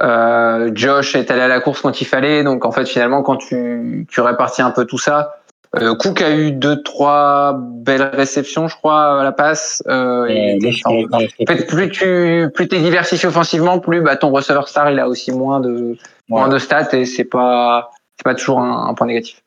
euh, 0.00 0.70
Josh 0.74 1.16
est 1.16 1.30
allé 1.30 1.40
à 1.42 1.48
la 1.48 1.60
course 1.60 1.80
quand 1.80 2.00
il 2.00 2.06
fallait, 2.06 2.44
donc 2.44 2.64
en 2.64 2.70
fait 2.70 2.86
finalement 2.86 3.22
quand 3.22 3.36
tu, 3.36 4.06
tu 4.08 4.20
répartis 4.20 4.62
un 4.62 4.70
peu 4.70 4.84
tout 4.84 4.98
ça, 4.98 5.38
euh, 5.76 5.94
Cook 5.94 6.22
a 6.22 6.34
eu 6.34 6.52
deux 6.52 6.82
trois 6.82 7.54
belles 7.58 8.10
réceptions, 8.14 8.68
je 8.68 8.76
crois, 8.76 9.20
à 9.20 9.24
la 9.24 9.32
passe. 9.32 9.82
Euh, 9.86 10.26
et- 10.28 10.58
en 10.74 11.46
fait, 11.46 11.66
plus 11.66 11.90
tu 11.90 12.48
plus 12.54 12.68
t'es 12.68 12.78
diversifié 12.78 13.28
offensivement, 13.28 13.78
plus 13.78 14.00
bah, 14.00 14.16
ton 14.16 14.30
receveur 14.30 14.68
star 14.68 14.90
il 14.90 14.98
a 14.98 15.08
aussi 15.08 15.30
moins 15.32 15.60
de 15.60 15.96
moins 16.28 16.48
de 16.48 16.58
stats 16.58 16.88
et 16.92 17.04
c'est 17.04 17.24
pas 17.24 17.90
c'est 18.18 18.24
pas 18.24 18.34
toujours 18.34 18.60
un, 18.60 18.92
point 18.94 19.06
négatif. 19.06 19.42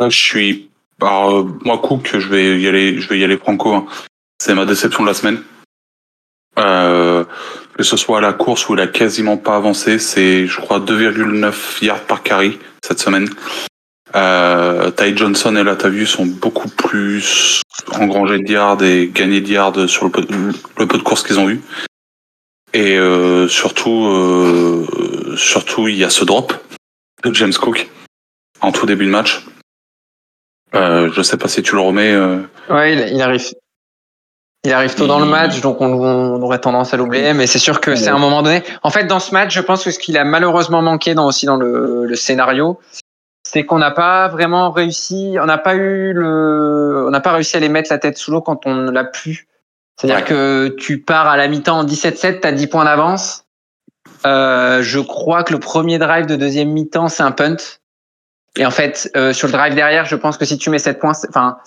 Je 0.00 0.08
suis. 0.10 0.70
Euh, 1.02 1.44
moi, 1.64 1.78
Cook, 1.78 2.10
je 2.18 2.28
vais 2.28 2.60
y 2.60 2.66
aller, 2.66 3.00
je 3.00 3.08
vais 3.08 3.18
y 3.18 3.24
aller 3.24 3.38
franco. 3.38 3.72
hein. 3.72 3.86
C'est 4.40 4.54
ma 4.54 4.66
déception 4.66 5.04
de 5.04 5.08
la 5.08 5.14
semaine. 5.14 5.42
Euh, 6.58 7.24
que 7.76 7.84
ce 7.84 7.96
soit 7.96 8.18
à 8.18 8.20
la 8.20 8.32
course 8.32 8.68
où 8.68 8.74
il 8.74 8.80
a 8.80 8.88
quasiment 8.88 9.36
pas 9.36 9.54
avancé, 9.54 10.00
c'est, 10.00 10.46
je 10.46 10.60
crois, 10.60 10.80
2,9 10.80 11.84
yards 11.84 12.02
par 12.02 12.24
carry 12.24 12.58
cette 12.84 12.98
semaine. 12.98 13.28
Euh, 14.16 14.90
Ty 14.90 15.16
Johnson 15.16 15.54
et 15.54 15.62
Latavius 15.62 16.10
sont 16.10 16.26
beaucoup 16.26 16.68
plus 16.68 17.62
engrangés 17.94 18.38
de 18.38 18.50
yards 18.50 18.82
et 18.82 19.08
gagnés 19.12 19.40
de 19.40 19.48
yards 19.48 19.88
sur 19.88 20.06
le 20.06 20.10
peu, 20.10 20.26
le 20.78 20.86
de 20.86 21.02
courses 21.02 21.22
qu'ils 21.22 21.38
ont 21.38 21.48
eu. 21.48 21.60
Et 22.74 22.98
surtout, 23.48 24.86
surtout, 25.36 25.88
il 25.88 25.96
y 25.96 26.04
a 26.04 26.10
ce 26.10 26.24
drop 26.24 26.52
de 27.24 27.32
James 27.34 27.52
Cook 27.52 27.88
en 28.60 28.72
tout 28.72 28.86
début 28.86 29.06
de 29.06 29.10
match. 29.10 29.44
Euh, 30.74 31.10
je 31.12 31.22
sais 31.22 31.36
pas 31.36 31.48
si 31.48 31.62
tu 31.62 31.74
le 31.74 31.80
remets. 31.80 32.12
euh, 32.12 32.40
Ouais, 32.68 32.92
il, 32.92 33.14
il 33.16 33.22
arrive. 33.22 33.42
Il 34.64 34.72
arrive 34.72 34.94
tôt 34.96 35.06
dans 35.06 35.20
le 35.20 35.24
match, 35.24 35.60
donc 35.60 35.80
on, 35.80 35.86
on 35.94 36.42
aurait 36.42 36.58
tendance 36.58 36.92
à 36.92 36.96
l'oublier, 36.96 37.32
mais 37.32 37.46
c'est 37.46 37.60
sûr 37.60 37.80
que 37.80 37.94
c'est 37.94 38.08
à 38.08 38.14
un 38.14 38.18
moment 38.18 38.42
donné. 38.42 38.62
En 38.82 38.90
fait, 38.90 39.04
dans 39.04 39.20
ce 39.20 39.32
match, 39.32 39.54
je 39.54 39.60
pense 39.60 39.84
que 39.84 39.90
ce 39.92 39.98
qu'il 40.00 40.18
a 40.18 40.24
malheureusement 40.24 40.82
manqué 40.82 41.14
dans, 41.14 41.26
aussi 41.26 41.46
dans 41.46 41.56
le, 41.56 42.04
le 42.04 42.16
scénario, 42.16 42.78
c'est 43.44 43.64
qu'on 43.64 43.78
n'a 43.78 43.92
pas 43.92 44.26
vraiment 44.28 44.72
réussi, 44.72 45.36
on 45.40 45.46
n'a 45.46 45.58
pas 45.58 45.76
eu 45.76 46.12
le, 46.12 47.04
on 47.06 47.10
n'a 47.10 47.20
pas 47.20 47.32
réussi 47.32 47.56
à 47.56 47.60
les 47.60 47.68
mettre 47.68 47.90
la 47.92 47.98
tête 47.98 48.18
sous 48.18 48.32
l'eau 48.32 48.42
quand 48.42 48.66
on 48.66 48.90
l'a 48.90 49.04
pu. 49.04 49.46
C'est-à-dire 49.98 50.18
Ouais. 50.18 50.24
que 50.28 50.74
tu 50.76 51.00
pars 51.02 51.28
à 51.28 51.36
la 51.36 51.46
mi-temps 51.48 51.78
en 51.78 51.84
17-7, 51.84 52.40
t'as 52.40 52.52
10 52.52 52.66
points 52.66 52.84
d'avance. 52.84 53.44
Euh, 54.26 54.82
je 54.82 54.98
crois 54.98 55.44
que 55.44 55.52
le 55.52 55.60
premier 55.60 55.98
drive 55.98 56.26
de 56.26 56.34
deuxième 56.36 56.70
mi-temps, 56.70 57.08
c'est 57.08 57.22
un 57.22 57.30
punt. 57.32 57.56
Et 58.58 58.66
en 58.66 58.70
fait, 58.70 59.10
euh, 59.16 59.32
sur 59.32 59.46
le 59.46 59.52
drive 59.52 59.74
derrière, 59.74 60.04
je 60.04 60.16
pense 60.16 60.36
que 60.36 60.44
si 60.44 60.58
tu 60.58 60.68
mets 60.68 60.78
7 60.78 60.98
points, 60.98 61.12
enfin, 61.28 61.58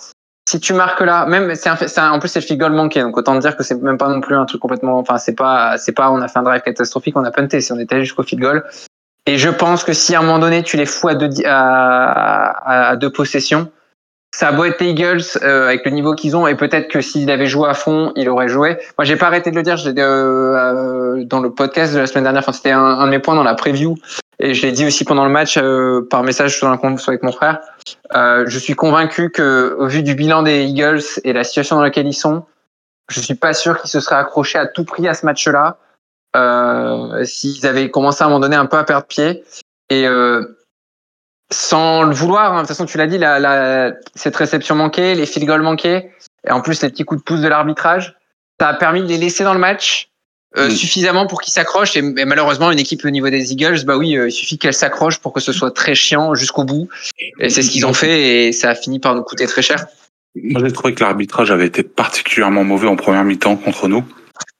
si 0.48 0.60
tu 0.60 0.74
marques 0.74 1.00
là, 1.00 1.24
même 1.26 1.54
c'est 1.54 1.70
en 1.70 2.18
plus 2.18 2.28
c'est 2.28 2.40
le 2.40 2.44
field 2.44 2.60
goal 2.60 2.72
manqué, 2.72 3.00
donc 3.00 3.16
autant 3.16 3.34
dire 3.36 3.56
que 3.56 3.62
c'est 3.62 3.80
même 3.80 3.96
pas 3.96 4.08
non 4.08 4.20
plus 4.20 4.34
un 4.34 4.44
truc 4.44 4.60
complètement, 4.60 4.98
enfin 4.98 5.16
c'est 5.16 5.34
pas, 5.34 5.78
c'est 5.78 5.92
pas, 5.92 6.10
on 6.10 6.20
a 6.20 6.28
fait 6.28 6.38
un 6.38 6.42
drive 6.42 6.62
catastrophique, 6.62 7.16
on 7.16 7.24
a 7.24 7.30
punté, 7.30 7.60
si 7.60 7.72
on 7.72 7.78
était 7.78 8.00
jusqu'au 8.00 8.22
field 8.22 8.42
goal. 8.42 8.64
Et 9.26 9.38
je 9.38 9.48
pense 9.48 9.84
que 9.84 9.92
si 9.92 10.14
à 10.14 10.18
un 10.18 10.22
moment 10.22 10.40
donné 10.40 10.62
tu 10.62 10.76
les 10.76 10.84
fous 10.84 11.08
à 11.08 11.14
deux, 11.14 11.30
à, 11.46 12.90
à, 12.90 12.96
deux 12.96 13.10
possessions, 13.10 13.70
ça 14.34 14.48
a 14.48 14.52
beau 14.52 14.64
être 14.64 14.80
les 14.80 14.90
Eagles 14.90 15.22
euh, 15.42 15.68
avec 15.68 15.84
le 15.84 15.92
niveau 15.92 16.14
qu'ils 16.14 16.36
ont, 16.36 16.46
et 16.46 16.56
peut-être 16.56 16.88
que 16.88 17.00
s'il 17.00 17.30
avait 17.30 17.46
joué 17.46 17.68
à 17.68 17.74
fond, 17.74 18.12
il 18.16 18.28
aurait 18.28 18.48
joué. 18.48 18.78
Moi, 18.98 19.04
j'ai 19.04 19.16
pas 19.16 19.26
arrêté 19.26 19.50
de 19.50 19.56
le 19.56 19.62
dire. 19.62 19.76
Euh, 19.86 19.94
euh, 19.96 21.24
dans 21.24 21.40
le 21.40 21.50
podcast 21.50 21.94
de 21.94 22.00
la 22.00 22.06
semaine 22.06 22.24
dernière, 22.24 22.42
enfin 22.42 22.52
c'était 22.52 22.70
un, 22.70 22.82
un 22.82 23.06
de 23.06 23.10
mes 23.10 23.20
points 23.20 23.34
dans 23.34 23.44
la 23.44 23.54
preview. 23.54 23.94
Et 24.42 24.54
je 24.54 24.66
l'ai 24.66 24.72
dit 24.72 24.84
aussi 24.84 25.04
pendant 25.04 25.24
le 25.24 25.30
match 25.30 25.56
euh, 25.56 26.06
par 26.10 26.24
message 26.24 26.58
sur 26.58 26.68
un 26.68 26.76
compte 26.76 27.00
avec 27.06 27.22
mon 27.22 27.30
frère. 27.30 27.60
Euh, 28.14 28.44
je 28.48 28.58
suis 28.58 28.74
convaincu 28.74 29.30
que, 29.30 29.76
au 29.78 29.86
vu 29.86 30.02
du 30.02 30.16
bilan 30.16 30.42
des 30.42 30.64
Eagles 30.64 31.02
et 31.22 31.32
la 31.32 31.44
situation 31.44 31.76
dans 31.76 31.82
laquelle 31.82 32.08
ils 32.08 32.12
sont, 32.12 32.44
je 33.08 33.20
suis 33.20 33.36
pas 33.36 33.54
sûr 33.54 33.80
qu'ils 33.80 33.90
se 33.90 34.00
seraient 34.00 34.16
accrochés 34.16 34.58
à 34.58 34.66
tout 34.66 34.84
prix 34.84 35.06
à 35.06 35.14
ce 35.14 35.24
match-là 35.24 35.78
euh, 36.34 37.24
s'ils 37.24 37.64
avaient 37.66 37.88
commencé 37.90 38.24
à 38.24 38.26
un 38.26 38.30
moment 38.30 38.40
donné 38.40 38.56
un 38.56 38.66
peu 38.66 38.78
à 38.78 38.84
perdre 38.84 39.06
pied. 39.06 39.44
Et 39.90 40.08
euh, 40.08 40.58
sans 41.52 42.02
le 42.02 42.12
vouloir, 42.12 42.52
hein, 42.52 42.56
de 42.56 42.60
toute 42.62 42.68
façon, 42.68 42.86
tu 42.86 42.98
l'as 42.98 43.06
dit, 43.06 43.18
la, 43.18 43.38
la, 43.38 43.92
cette 44.16 44.34
réception 44.34 44.74
manquée, 44.74 45.14
les 45.14 45.26
field 45.26 45.46
goals 45.46 45.62
manqués, 45.62 46.10
et 46.44 46.50
en 46.50 46.62
plus 46.62 46.82
les 46.82 46.88
petits 46.88 47.04
coups 47.04 47.20
de 47.20 47.24
pouce 47.24 47.42
de 47.42 47.48
l'arbitrage, 47.48 48.18
ça 48.58 48.68
a 48.68 48.74
permis 48.74 49.02
de 49.02 49.06
les 49.06 49.18
laisser 49.18 49.44
dans 49.44 49.54
le 49.54 49.60
match 49.60 50.11
euh, 50.56 50.68
Mm. 50.68 50.70
suffisamment 50.70 51.26
pour 51.26 51.40
qu'ils 51.40 51.52
s'accrochent. 51.52 51.96
Et, 51.96 52.00
et 52.00 52.24
malheureusement, 52.24 52.70
une 52.70 52.78
équipe 52.78 53.04
au 53.04 53.10
niveau 53.10 53.30
des 53.30 53.52
Eagles, 53.52 53.84
bah 53.84 53.96
oui, 53.96 54.16
euh, 54.16 54.28
il 54.28 54.32
suffit 54.32 54.58
qu'elle 54.58 54.74
s'accroche 54.74 55.18
pour 55.18 55.32
que 55.32 55.40
ce 55.40 55.52
soit 55.52 55.70
très 55.70 55.94
chiant 55.94 56.34
jusqu'au 56.34 56.64
bout. 56.64 56.88
Et 57.38 57.48
c'est 57.48 57.62
ce 57.62 57.70
qu'ils 57.70 57.86
ont 57.86 57.94
fait, 57.94 58.48
et 58.48 58.52
ça 58.52 58.70
a 58.70 58.74
fini 58.74 58.98
par 58.98 59.14
nous 59.14 59.22
coûter 59.22 59.46
très 59.46 59.62
cher. 59.62 59.86
Moi, 60.34 60.62
j'ai 60.64 60.72
trouvé 60.72 60.94
que 60.94 61.02
l'arbitrage 61.02 61.50
avait 61.50 61.66
été 61.66 61.82
particulièrement 61.82 62.64
mauvais 62.64 62.88
en 62.88 62.96
première 62.96 63.24
mi-temps 63.24 63.56
contre 63.56 63.88
nous, 63.88 64.04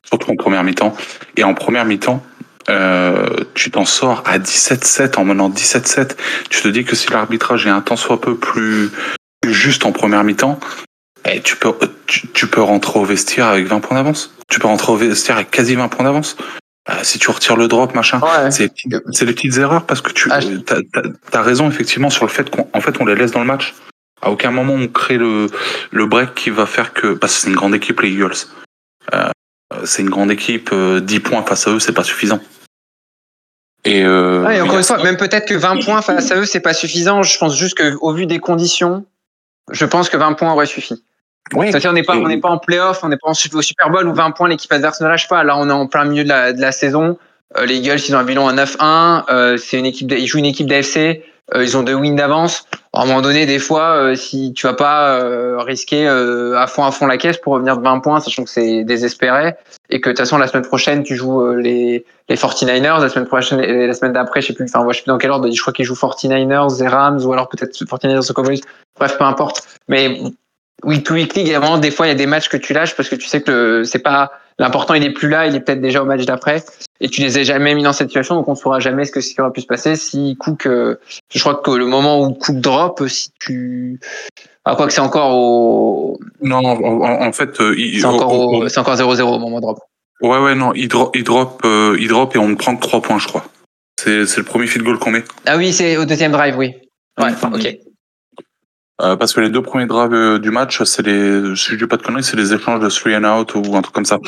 surtout 0.07 0.31
en 0.31 0.37
première 0.37 0.65
mi-temps. 0.65 0.95
Et 1.37 1.45
en 1.45 1.55
première 1.55 1.85
mi-temps, 1.85 2.23
euh, 2.69 3.27
tu 3.55 3.71
t'en 3.71 3.85
sors 3.85 4.23
à 4.27 4.39
17-7 4.39 5.19
en 5.19 5.25
menant 5.25 5.51
17-7. 5.51 6.17
Tu 6.51 6.63
te 6.63 6.69
dis 6.69 6.85
que 6.85 6.95
si 6.95 7.11
l'arbitrage 7.11 7.67
est 7.67 7.71
un 7.71 7.81
tant 7.81 7.97
soit 7.97 8.21
peu 8.21 8.37
plus, 8.37 8.91
plus 9.41 9.55
juste 9.55 9.87
en 9.87 9.93
première 9.93 10.25
mi-temps, 10.25 10.61
eh, 11.25 11.41
tu 11.41 11.57
peux 11.57 11.73
tu, 12.07 12.29
tu 12.29 12.47
peux 12.47 12.63
rentrer 12.63 12.99
au 12.99 13.05
vestiaire 13.05 13.47
avec 13.47 13.67
20 13.67 13.81
points 13.81 13.97
d'avance. 13.97 14.35
Tu 14.53 14.59
peux 14.61 14.67
rentrer 14.67 14.93
au 14.93 14.97
vestiaire 14.97 15.37
avec 15.37 15.51
quasi 15.51 15.75
20 15.77 15.89
points 15.89 16.05
d'avance. 16.05 16.37
Euh, 16.91 16.93
si 17.05 17.19
tu 17.19 17.31
retires 17.31 17.57
le 17.57 17.69
drop, 17.69 17.95
machin, 17.95 18.21
Ouais. 18.21 18.51
c'est 18.51 18.71
c'est 19.13 19.25
les 19.25 19.33
petites 19.33 19.57
erreurs 19.57 19.87
parce 19.87 20.03
que 20.03 20.13
tu 20.13 20.29
Ah, 20.31 20.41
as, 21.33 21.43
raison 21.43 21.71
effectivement 21.71 22.11
sur 22.11 22.27
le 22.27 22.31
fait 22.31 22.51
qu'on 22.51 22.69
en 22.75 22.81
fait 22.83 23.01
on 23.01 23.07
les 23.07 23.15
laisse 23.15 23.31
dans 23.31 23.41
le 23.41 23.47
match. 23.47 23.73
À 24.21 24.31
aucun 24.31 24.51
moment 24.51 24.75
on 24.75 24.89
crée 24.89 25.17
le 25.17 25.47
le 25.91 26.05
break 26.05 26.35
qui 26.35 26.51
va 26.51 26.67
faire 26.67 26.93
que 26.93 27.15
parce 27.15 27.35
que 27.35 27.41
c'est 27.41 27.49
une 27.49 27.57
grande 27.57 27.75
équipe 27.75 27.99
les 28.03 28.11
Eagles. 28.11 28.35
Euh, 29.15 29.31
c'est 29.85 30.03
une 30.03 30.11
grande 30.11 30.31
équipe, 30.31 30.69
euh, 30.75 31.01
10 31.01 31.21
points 31.21 31.43
face 31.45 31.67
à 31.67 31.71
eux, 31.71 31.81
c'est 31.81 31.95
pas 31.95 32.05
suffisant. 32.05 32.41
Et, 33.87 34.05
euh, 34.05 34.47
et 34.51 34.61
encore 34.61 34.77
une 34.77 34.85
fois, 34.85 35.03
même 35.03 35.17
peut-être 35.17 35.49
que 35.49 35.55
20 35.55 35.83
points 35.83 36.03
face 36.03 36.31
à 36.31 36.37
eux, 36.37 36.45
c'est 36.45 36.61
pas 36.61 36.75
suffisant. 36.75 37.23
Je 37.23 37.39
pense 37.39 37.57
juste 37.57 37.79
qu'au 37.79 38.13
vu 38.13 38.27
des 38.27 38.39
conditions, 38.39 39.07
je 39.71 39.87
pense 39.87 40.11
que 40.11 40.19
20 40.19 40.35
points 40.35 40.53
aurait 40.53 40.67
suffi. 40.67 41.03
Oui. 41.55 41.71
C'est-à-dire, 41.71 41.91
on 41.91 41.95
n'est 41.95 42.03
pas, 42.03 42.17
on 42.17 42.29
n'est 42.29 42.41
pas 42.41 42.49
en 42.51 42.59
playoff, 42.59 43.03
on 43.05 43.09
n'est 43.09 43.17
pas 43.17 43.29
en, 43.29 43.33
au 43.33 43.63
Super 43.63 43.91
Bowl 43.91 44.07
où 44.07 44.15
20 44.15 44.31
points, 44.31 44.49
l'équipe 44.49 44.73
adverse 44.73 45.01
ne 45.01 45.09
lâche 45.09 45.29
pas. 45.29 45.45
Là, 45.45 45.57
on 45.59 45.69
est 45.69 45.73
en 45.73 45.87
plein 45.87 46.05
milieu 46.05 46.25
de 46.25 46.29
la, 46.29 46.53
de 46.53 46.61
la 46.61 46.73
saison. 46.73 47.19
Euh, 47.59 47.67
les 47.67 47.77
Eagles, 47.77 48.01
ils 48.09 48.15
ont 48.15 48.19
un 48.19 48.25
bilan 48.25 48.49
à 48.49 48.55
9-1. 48.55 49.25
Euh, 49.31 49.57
c'est 49.59 49.79
une 49.79 49.87
équipe, 49.87 50.07
de- 50.07 50.17
ils 50.17 50.27
jouent 50.27 50.39
une 50.39 50.47
équipe 50.47 50.67
d'AFC. 50.67 51.23
Euh, 51.55 51.65
ils 51.65 51.77
ont 51.77 51.83
deux 51.83 51.95
wins 51.95 52.15
d'avance. 52.15 52.65
À 52.95 53.03
un 53.03 53.05
moment 53.07 53.21
donné, 53.21 53.45
des 53.47 53.59
fois, 53.59 53.97
euh, 53.97 54.15
si 54.15 54.53
tu 54.55 54.67
vas 54.67 54.75
pas 54.75 55.19
euh, 55.19 55.59
risquer 55.59 56.07
euh, 56.07 56.57
à 56.59 56.67
fond 56.67 56.85
à 56.85 56.93
fond 56.93 57.07
la 57.07 57.19
caisse 57.19 57.37
pour 57.37 57.55
revenir 57.55 57.77
de 57.77 57.83
20 57.83 57.99
points, 57.99 58.21
sachant 58.21 58.45
que 58.45 58.51
c'est 58.51 58.85
désespéré, 58.85 59.55
et 59.91 60.01
que 60.01 60.09
de 60.09 60.13
toute 60.15 60.19
façon 60.21 60.39
la 60.39 60.47
semaine 60.47 60.65
prochaine 60.65 61.03
tu 61.03 61.17
joues 61.17 61.43
euh, 61.43 61.57
les 61.57 62.07
les 62.29 62.37
49ers, 62.37 63.01
la 63.01 63.09
semaine 63.09 63.27
prochaine 63.27 63.61
et 63.61 63.87
la 63.87 63.93
semaine 63.93 64.13
d'après, 64.13 64.41
je 64.41 64.47
sais 64.49 64.53
plus, 64.53 64.67
enfin 64.73 64.87
je 64.91 64.97
sais 64.97 65.03
plus 65.03 65.11
dans 65.11 65.19
quel 65.19 65.31
ordre, 65.33 65.51
je 65.51 65.61
crois 65.61 65.73
qu'ils 65.73 65.85
jouent 65.85 65.95
49ers, 65.95 66.83
et 66.83 66.89
Rams 66.89 67.21
ou 67.25 67.33
alors 67.33 67.49
peut-être 67.49 67.73
49ers 67.73 68.31
ou 68.31 68.35
Cowboys. 68.35 68.61
Bref, 68.99 69.19
peu 69.19 69.25
importe. 69.25 69.63
Mais 69.89 70.21
week 70.85 71.05
to 71.05 71.15
week 71.15 71.35
league, 71.35 71.47
il 71.47 71.53
y 71.53 71.55
a 71.55 71.61
vraiment 71.61 71.79
des 71.79 71.91
fois 71.91 72.07
il 72.07 72.11
y 72.11 72.13
a 72.13 72.17
des 72.17 72.27
matchs 72.27 72.49
que 72.49 72.57
tu 72.57 72.73
lâches 72.73 72.95
parce 72.97 73.09
que 73.09 73.17
tu 73.17 73.27
sais 73.27 73.41
que 73.43 73.83
c'est 73.85 73.99
pas 74.01 74.33
l'important, 74.59 74.95
il 74.95 75.03
est 75.05 75.11
plus 75.13 75.29
là, 75.29 75.47
il 75.47 75.55
est 75.55 75.61
peut-être 75.61 75.81
déjà 75.81 76.03
au 76.03 76.05
match 76.07 76.25
d'après 76.25 76.63
et 77.01 77.09
tu 77.09 77.21
les 77.23 77.39
as 77.39 77.43
jamais 77.45 77.75
mis 77.75 77.83
dans 77.83 77.93
cette 77.93 78.09
situation 78.09 78.35
donc 78.35 78.49
on 78.49 78.53
ne 78.53 78.57
saura 78.57 78.81
jamais 78.81 79.05
ce 79.05 79.13
que 79.13 79.21
ce 79.21 79.35
qui 79.35 79.41
aurait 79.41 79.53
pu 79.53 79.61
se 79.63 79.67
passer 79.67 79.97
si 79.97 80.37
Cook 80.39 80.67
euh, 80.67 80.97
je 81.33 81.41
crois 81.41 81.55
que 81.57 81.71
le 81.71 81.87
moment 81.87 82.21
où 82.23 82.33
Cook 82.35 82.57
drop 82.61 83.03
si 83.09 83.31
tu 83.41 83.99
ah, 84.65 84.77
quoi 84.77 84.87
que 84.87 84.93
c'est 84.93 85.01
encore 85.01 85.35
au 85.35 86.19
Non, 86.41 86.59
en, 86.65 87.27
en- 87.27 87.33
fait, 87.33 87.61
euh, 87.61 87.75
c'est 87.99 88.05
encore 88.05 88.33
au- 88.33 88.69
c'est 88.69 88.79
encore 88.79 88.95
0-0 88.95 89.23
au 89.23 89.39
moment 89.41 89.59
drop. 89.61 89.81
Ouais, 90.21 90.39
ouais, 90.39 90.55
non, 90.55 90.73
il, 90.75 90.87
dro- 90.87 91.11
il 91.15 91.25
drop, 91.25 91.63
euh, 91.65 91.97
il 91.99 92.07
drop 92.07 92.37
et 92.37 92.39
on 92.39 92.55
prend 92.55 92.77
que 92.77 92.81
3 92.83 93.03
points, 93.03 93.19
je 93.19 93.27
crois. 93.27 93.45
C'est 94.01 94.25
c'est 94.27 94.37
le 94.37 94.45
premier 94.45 94.69
field 94.69 94.85
goal 94.87 95.01
qu'on 95.01 95.11
met. 95.11 95.25
Ah 95.47 95.57
oui, 95.57 95.73
c'est 95.73 95.97
au 95.97 96.05
deuxième 96.05 96.31
drive, 96.31 96.57
oui. 96.57 96.75
Ouais. 97.21 97.31
OK. 97.43 97.77
Euh, 99.03 99.17
parce 99.17 99.33
que 99.33 99.41
les 99.41 99.51
deux 99.51 99.63
premiers 99.63 99.87
drives 99.87 100.13
euh, 100.15 100.39
du 100.39 100.51
match, 100.51 100.83
c'est 100.85 101.03
les, 101.03 101.57
si 101.57 101.71
je 101.73 101.77
dis 101.77 101.87
pas 101.87 101.97
de 101.97 102.03
conneries, 102.03 102.23
c'est 102.23 102.37
les 102.37 102.53
échanges 102.55 102.81
de 102.81 102.89
three 102.89 103.17
and 103.17 103.25
out 103.25 103.55
ou 103.55 103.77
un 103.77 103.83
truc 103.83 103.95
comme 103.95 104.05
ça. 104.05 104.19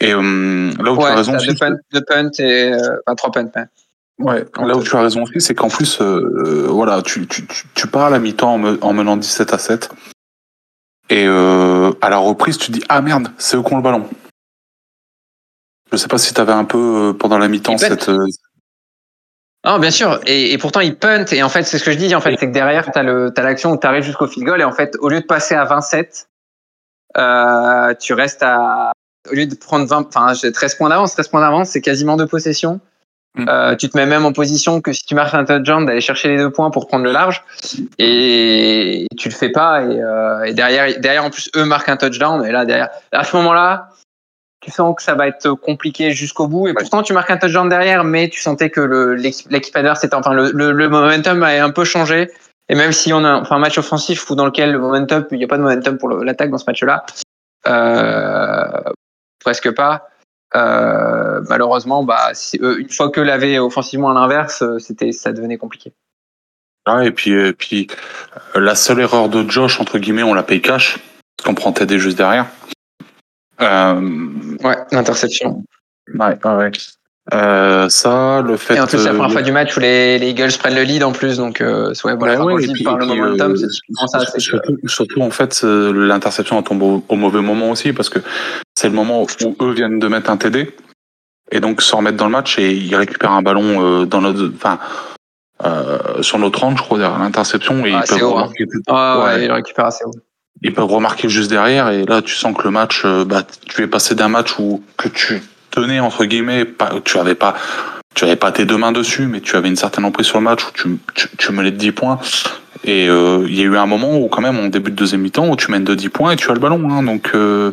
Et 0.00 0.14
euh, 0.14 0.72
là 0.82 0.92
où 0.92 0.96
tu 0.96 1.04
as 1.04 1.14
raison 1.14 1.36
aussi, 1.36 1.48
deux 1.48 2.02
et 2.38 2.72
euh, 2.72 2.96
enfin, 3.06 3.14
trois 3.14 3.30
punts. 3.30 3.50
ouais. 3.54 4.44
ouais, 4.58 4.66
là 4.66 4.76
où 4.76 4.82
tu 4.82 4.96
as 4.96 5.02
raison 5.02 5.22
aussi, 5.24 5.40
c'est 5.40 5.54
qu'en 5.54 5.68
plus, 5.68 6.00
euh, 6.00 6.66
voilà, 6.70 7.02
tu, 7.02 7.26
tu, 7.26 7.46
tu, 7.46 7.64
tu 7.74 7.86
pars 7.86 8.06
à 8.06 8.10
la 8.10 8.18
mi-temps 8.18 8.54
en, 8.54 8.58
me- 8.58 8.78
en 8.82 8.92
menant 8.94 9.16
17 9.18 9.52
à 9.52 9.58
7. 9.58 9.90
Et 11.10 11.26
euh, 11.26 11.92
à 12.00 12.08
la 12.08 12.16
reprise, 12.16 12.56
tu 12.56 12.70
dis 12.70 12.82
ah 12.88 13.02
merde, 13.02 13.28
c'est 13.36 13.58
eux 13.58 13.62
qui 13.62 13.72
ont 13.74 13.76
le 13.76 13.82
ballon. 13.82 14.08
Je 15.92 15.98
sais 15.98 16.08
pas 16.08 16.16
si 16.16 16.32
tu 16.32 16.40
avais 16.40 16.52
un 16.52 16.64
peu 16.64 16.78
euh, 16.78 17.12
pendant 17.12 17.36
la 17.36 17.48
mi-temps 17.48 17.76
cette. 17.76 18.08
Non, 19.64 19.78
bien 19.78 19.90
sûr. 19.90 20.20
Et, 20.26 20.52
et 20.52 20.58
pourtant, 20.58 20.80
il 20.80 20.96
punt. 20.96 21.24
Et 21.32 21.42
en 21.42 21.48
fait, 21.48 21.62
c'est 21.62 21.78
ce 21.78 21.84
que 21.84 21.92
je 21.92 21.98
dis. 21.98 22.14
En 22.14 22.20
fait, 22.20 22.36
c'est 22.38 22.48
que 22.48 22.52
derrière, 22.52 22.90
t'as 22.90 23.02
le, 23.02 23.32
t'as 23.34 23.42
l'action 23.42 23.70
où 23.70 23.76
t'arrives 23.76 24.02
jusqu'au 24.02 24.26
field 24.26 24.46
goal. 24.46 24.60
Et 24.60 24.64
en 24.64 24.72
fait, 24.72 24.96
au 25.00 25.08
lieu 25.08 25.20
de 25.20 25.26
passer 25.26 25.54
à 25.54 25.64
27, 25.64 26.28
euh, 27.16 27.94
tu 28.00 28.12
restes 28.14 28.42
à, 28.42 28.92
au 29.30 29.34
lieu 29.34 29.46
de 29.46 29.54
prendre 29.54 29.86
20, 29.86 30.08
enfin, 30.08 30.34
j'ai 30.34 30.50
13 30.50 30.74
points 30.76 30.88
d'avance, 30.88 31.12
13 31.12 31.28
points 31.28 31.40
d'avance, 31.40 31.70
c'est 31.70 31.80
quasiment 31.80 32.16
deux 32.16 32.26
possessions. 32.26 32.80
Mm. 33.36 33.48
Euh, 33.48 33.76
tu 33.76 33.88
te 33.88 33.96
mets 33.96 34.04
même 34.04 34.26
en 34.26 34.32
position 34.32 34.80
que 34.80 34.92
si 34.92 35.04
tu 35.04 35.14
marques 35.14 35.34
un 35.34 35.44
touchdown, 35.44 35.86
d'aller 35.86 36.00
chercher 36.00 36.28
les 36.28 36.38
deux 36.38 36.50
points 36.50 36.70
pour 36.70 36.86
prendre 36.88 37.04
le 37.04 37.12
large. 37.12 37.44
Et 37.98 39.06
tu 39.16 39.28
le 39.28 39.34
fais 39.34 39.50
pas. 39.50 39.82
Et, 39.84 40.02
euh, 40.02 40.44
et 40.44 40.54
derrière, 40.54 40.98
derrière, 40.98 41.24
en 41.24 41.30
plus, 41.30 41.50
eux 41.56 41.64
marquent 41.64 41.88
un 41.88 41.96
touchdown. 41.96 42.44
Et 42.44 42.50
là, 42.50 42.64
derrière, 42.64 42.90
à 43.12 43.24
ce 43.24 43.36
moment-là, 43.36 43.90
tu 44.62 44.70
sens 44.70 44.94
que 44.96 45.02
ça 45.02 45.14
va 45.14 45.26
être 45.26 45.50
compliqué 45.54 46.12
jusqu'au 46.12 46.46
bout. 46.46 46.68
Et 46.68 46.74
pourtant, 46.74 47.02
tu 47.02 47.12
marques 47.12 47.30
un 47.30 47.36
touchdown 47.36 47.68
derrière, 47.68 48.04
mais 48.04 48.28
tu 48.28 48.40
sentais 48.40 48.70
que 48.70 48.80
l'équipe 49.50 49.76
adverse 49.76 50.04
était, 50.04 50.14
enfin, 50.14 50.32
le, 50.32 50.50
le, 50.52 50.72
le 50.72 50.88
momentum 50.88 51.42
a 51.42 51.62
un 51.62 51.70
peu 51.70 51.84
changé. 51.84 52.30
Et 52.68 52.74
même 52.74 52.92
si 52.92 53.12
on 53.12 53.24
a 53.24 53.34
enfin, 53.34 53.56
un 53.56 53.58
match 53.58 53.76
offensif 53.76 54.30
ou 54.30 54.34
dans 54.34 54.46
lequel 54.46 54.72
le 54.72 54.78
momentum, 54.78 55.26
il 55.32 55.38
n'y 55.38 55.44
a 55.44 55.48
pas 55.48 55.58
de 55.58 55.62
momentum 55.62 55.98
pour 55.98 56.08
l'attaque 56.08 56.50
dans 56.50 56.58
ce 56.58 56.64
match-là, 56.66 57.04
euh, 57.66 58.90
presque 59.40 59.70
pas. 59.72 60.08
Euh, 60.54 61.40
malheureusement, 61.48 62.04
bah, 62.04 62.30
si, 62.34 62.58
euh, 62.62 62.78
une 62.78 62.88
fois 62.88 63.10
que 63.10 63.20
l'avait 63.20 63.58
offensivement 63.58 64.10
à 64.10 64.14
l'inverse, 64.14 64.62
c'était, 64.78 65.12
ça 65.12 65.32
devenait 65.32 65.58
compliqué. 65.58 65.92
Ah, 66.86 67.04
et 67.04 67.10
puis, 67.10 67.32
et 67.32 67.52
puis 67.52 67.88
la 68.54 68.74
seule 68.74 69.00
erreur 69.00 69.28
de 69.28 69.48
Josh, 69.48 69.80
entre 69.80 69.98
guillemets, 69.98 70.22
on 70.22 70.34
la 70.34 70.42
paye 70.42 70.60
cash, 70.60 70.98
parce 71.36 71.46
qu'on 71.46 71.54
prend 71.54 71.72
TD 71.72 71.98
juste 71.98 72.16
derrière. 72.16 72.46
Euh, 73.60 74.00
Ouais, 74.64 74.76
l'interception. 74.92 75.62
ouais, 76.14 76.38
ouais. 76.44 76.70
Euh, 77.32 77.88
ça, 77.88 78.42
le 78.42 78.56
fait. 78.56 78.74
Et 78.76 78.80
en 78.80 78.86
plus, 78.86 78.98
c'est 78.98 79.04
la 79.04 79.10
première 79.14 79.30
fois 79.30 79.42
du 79.42 79.52
match 79.52 79.76
où 79.76 79.80
les, 79.80 80.18
les 80.18 80.30
Eagles 80.30 80.50
prennent 80.58 80.74
le 80.74 80.82
lead 80.82 81.04
en 81.04 81.12
plus, 81.12 81.36
donc 81.36 81.60
euh, 81.60 81.94
ouais, 82.04 82.16
voilà, 82.16 82.36
Bah 82.36 82.44
ouais, 82.44 82.64
et 82.64 82.72
puis- 82.72 82.82
par 82.82 82.98
le 82.98 83.06
momentum, 83.06 83.56
c'est 83.56 83.68
ça. 84.08 84.18
que- 84.24 84.88
Surtout, 84.88 85.20
en 85.20 85.30
fait, 85.30 85.62
l'interception 85.62 86.60
tombe 86.64 86.82
au, 86.82 87.04
au 87.08 87.14
mauvais 87.14 87.40
moment 87.40 87.70
aussi, 87.70 87.92
parce 87.92 88.08
que 88.08 88.18
c'est 88.74 88.88
le 88.88 88.94
moment 88.94 89.22
où 89.22 89.26
eux 89.62 89.72
viennent 89.72 90.00
de 90.00 90.08
mettre 90.08 90.30
un 90.30 90.36
TD, 90.36 90.74
et 91.52 91.60
donc 91.60 91.80
se 91.80 91.94
remettre 91.94 92.16
dans 92.16 92.26
le 92.26 92.32
match, 92.32 92.58
et 92.58 92.72
ils 92.74 92.96
récupèrent 92.96 93.30
un 93.32 93.42
ballon 93.42 94.04
dans 94.04 94.20
notre, 94.20 94.50
enfin, 94.56 94.80
euh, 95.64 96.22
sur 96.22 96.38
notre 96.40 96.58
range, 96.60 96.78
je 96.78 96.82
crois, 96.82 96.98
derrière 96.98 97.20
l'interception, 97.20 97.86
et 97.86 97.92
Ah, 97.94 98.02
ils 98.04 98.08
peuvent 98.18 98.22
haut, 98.24 98.38
hein. 98.38 98.50
Ah 98.88 99.18
ouais, 99.20 99.24
Ouais. 99.26 99.42
il 99.44 99.46
le 99.48 99.54
récupère 99.54 99.84
assez 99.86 100.04
haut. 100.04 100.10
Ils 100.60 100.72
peuvent 100.72 100.84
remarquer 100.84 101.28
juste 101.28 101.50
derrière 101.50 101.88
et 101.88 102.04
là 102.04 102.22
tu 102.22 102.34
sens 102.34 102.56
que 102.56 102.62
le 102.64 102.70
match 102.70 103.02
euh, 103.04 103.24
bah 103.24 103.42
tu 103.66 103.82
es 103.82 103.86
passé 103.86 104.14
d'un 104.14 104.28
match 104.28 104.58
où 104.58 104.82
que 104.96 105.08
tu 105.08 105.42
tenais 105.70 106.00
entre 106.00 106.24
guillemets 106.24 106.64
pas 106.64 106.92
tu 107.04 107.18
avais 107.18 107.34
pas 107.34 107.54
tu 108.14 108.24
avais 108.24 108.36
pas 108.36 108.52
tes 108.52 108.66
deux 108.66 108.76
mains 108.76 108.92
dessus 108.92 109.26
mais 109.26 109.40
tu 109.40 109.56
avais 109.56 109.68
une 109.68 109.76
certaine 109.76 110.04
emprise 110.04 110.26
sur 110.26 110.38
le 110.38 110.44
match 110.44 110.64
où 110.64 110.70
tu 110.72 110.98
tu, 111.14 111.28
tu 111.36 111.52
menais 111.52 111.70
de 111.70 111.76
10 111.76 111.92
points. 111.92 112.20
Et 112.84 113.08
euh, 113.08 113.46
il 113.48 113.54
y 113.54 113.60
a 113.60 113.64
eu 113.64 113.76
un 113.76 113.86
moment 113.86 114.18
où 114.18 114.28
quand 114.28 114.42
même 114.42 114.58
en 114.58 114.66
début 114.66 114.90
de 114.90 114.96
deuxième 114.96 115.20
mi-temps 115.20 115.48
où 115.48 115.56
tu 115.56 115.70
mènes 115.70 115.84
de 115.84 115.94
10 115.94 116.08
points 116.08 116.32
et 116.32 116.36
tu 116.36 116.50
as 116.50 116.54
le 116.54 116.60
ballon 116.60 116.90
hein, 116.90 117.02
donc 117.04 117.30
euh, 117.34 117.72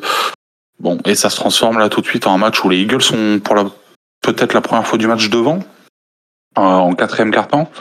bon 0.79 0.99
et 1.05 1.15
ça 1.15 1.29
se 1.29 1.35
transforme 1.35 1.79
là 1.79 1.89
tout 1.89 2.01
de 2.01 2.05
suite 2.05 2.27
en 2.27 2.35
un 2.35 2.37
match 2.37 2.63
où 2.63 2.69
les 2.69 2.77
Eagles 2.77 3.01
sont 3.01 3.39
pour 3.43 3.55
la 3.55 3.65
peut-être 4.21 4.53
la 4.53 4.61
première 4.61 4.85
fois 4.85 4.97
du 4.97 5.07
match 5.07 5.29
devant 5.29 5.59
en 6.55 6.93
quatrième 6.93 7.31
quart-temps. 7.31 7.71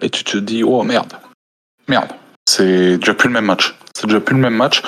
Et 0.00 0.10
tu 0.10 0.24
te 0.24 0.36
dis 0.36 0.62
oh 0.62 0.82
merde. 0.82 1.12
Merde 1.88 2.12
c'est 2.48 2.98
déjà 2.98 3.14
plus 3.14 3.28
le 3.28 3.34
même 3.34 3.44
match. 3.44 3.76
C'est 3.94 4.06
déjà 4.06 4.20
plus 4.20 4.34
le 4.34 4.40
même 4.40 4.56
match. 4.56 4.82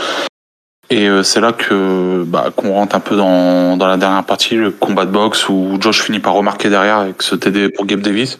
Et 0.90 1.08
euh, 1.08 1.22
c'est 1.22 1.40
là 1.40 1.52
que 1.52 2.24
bah, 2.26 2.50
qu'on 2.56 2.72
rentre 2.72 2.96
un 2.96 3.00
peu 3.00 3.16
dans, 3.16 3.76
dans 3.76 3.86
la 3.86 3.98
dernière 3.98 4.24
partie, 4.24 4.56
le 4.56 4.70
combat 4.70 5.04
de 5.04 5.10
boxe 5.10 5.48
où 5.48 5.76
Josh 5.80 6.02
finit 6.02 6.20
par 6.20 6.32
remarquer 6.32 6.70
derrière 6.70 6.98
avec 6.98 7.22
ce 7.22 7.34
TD 7.34 7.68
pour 7.68 7.84
Gabe 7.84 8.00
Davis. 8.00 8.38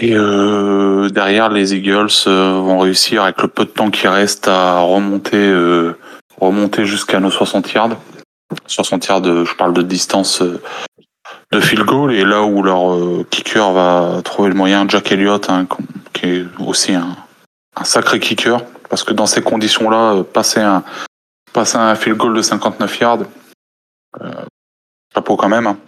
Et 0.00 0.14
euh, 0.14 1.08
derrière, 1.08 1.48
les 1.48 1.74
Eagles 1.74 2.08
euh, 2.28 2.60
vont 2.60 2.78
réussir 2.78 3.24
avec 3.24 3.42
le 3.42 3.48
peu 3.48 3.64
de 3.64 3.70
temps 3.70 3.90
qui 3.90 4.06
reste 4.06 4.46
à 4.46 4.78
remonter, 4.78 5.52
remonter 6.40 6.84
jusqu'à 6.84 7.18
nos 7.18 7.30
60 7.30 7.72
yards. 7.72 7.96
60 8.66 9.06
yards, 9.06 9.26
euh, 9.26 9.44
je 9.44 9.54
parle 9.56 9.72
de 9.72 9.82
distance, 9.82 10.42
de 11.50 11.60
field 11.60 11.84
goal 11.84 12.14
et 12.14 12.24
là 12.24 12.42
où 12.42 12.62
leur 12.62 12.96
kicker 13.30 13.72
va 13.72 14.20
trouver 14.24 14.50
le 14.50 14.54
moyen, 14.54 14.86
Jack 14.88 15.10
Elliott, 15.10 15.50
hein, 15.50 15.66
est 16.28 16.44
aussi 16.58 16.94
un, 16.94 17.16
un, 17.76 17.84
sacré 17.84 18.20
kicker, 18.20 18.64
parce 18.88 19.04
que 19.04 19.12
dans 19.12 19.26
ces 19.26 19.42
conditions-là, 19.42 20.14
euh, 20.14 20.22
passer 20.22 20.60
un 20.60 20.84
passer 21.52 21.78
un 21.78 21.94
field 21.94 22.18
goal 22.18 22.36
de 22.36 22.42
59 22.42 23.00
yards, 23.00 23.18
euh, 24.20 24.30
chapeau 25.14 25.36
quand 25.36 25.48
même. 25.48 25.66
Hein. 25.66 25.78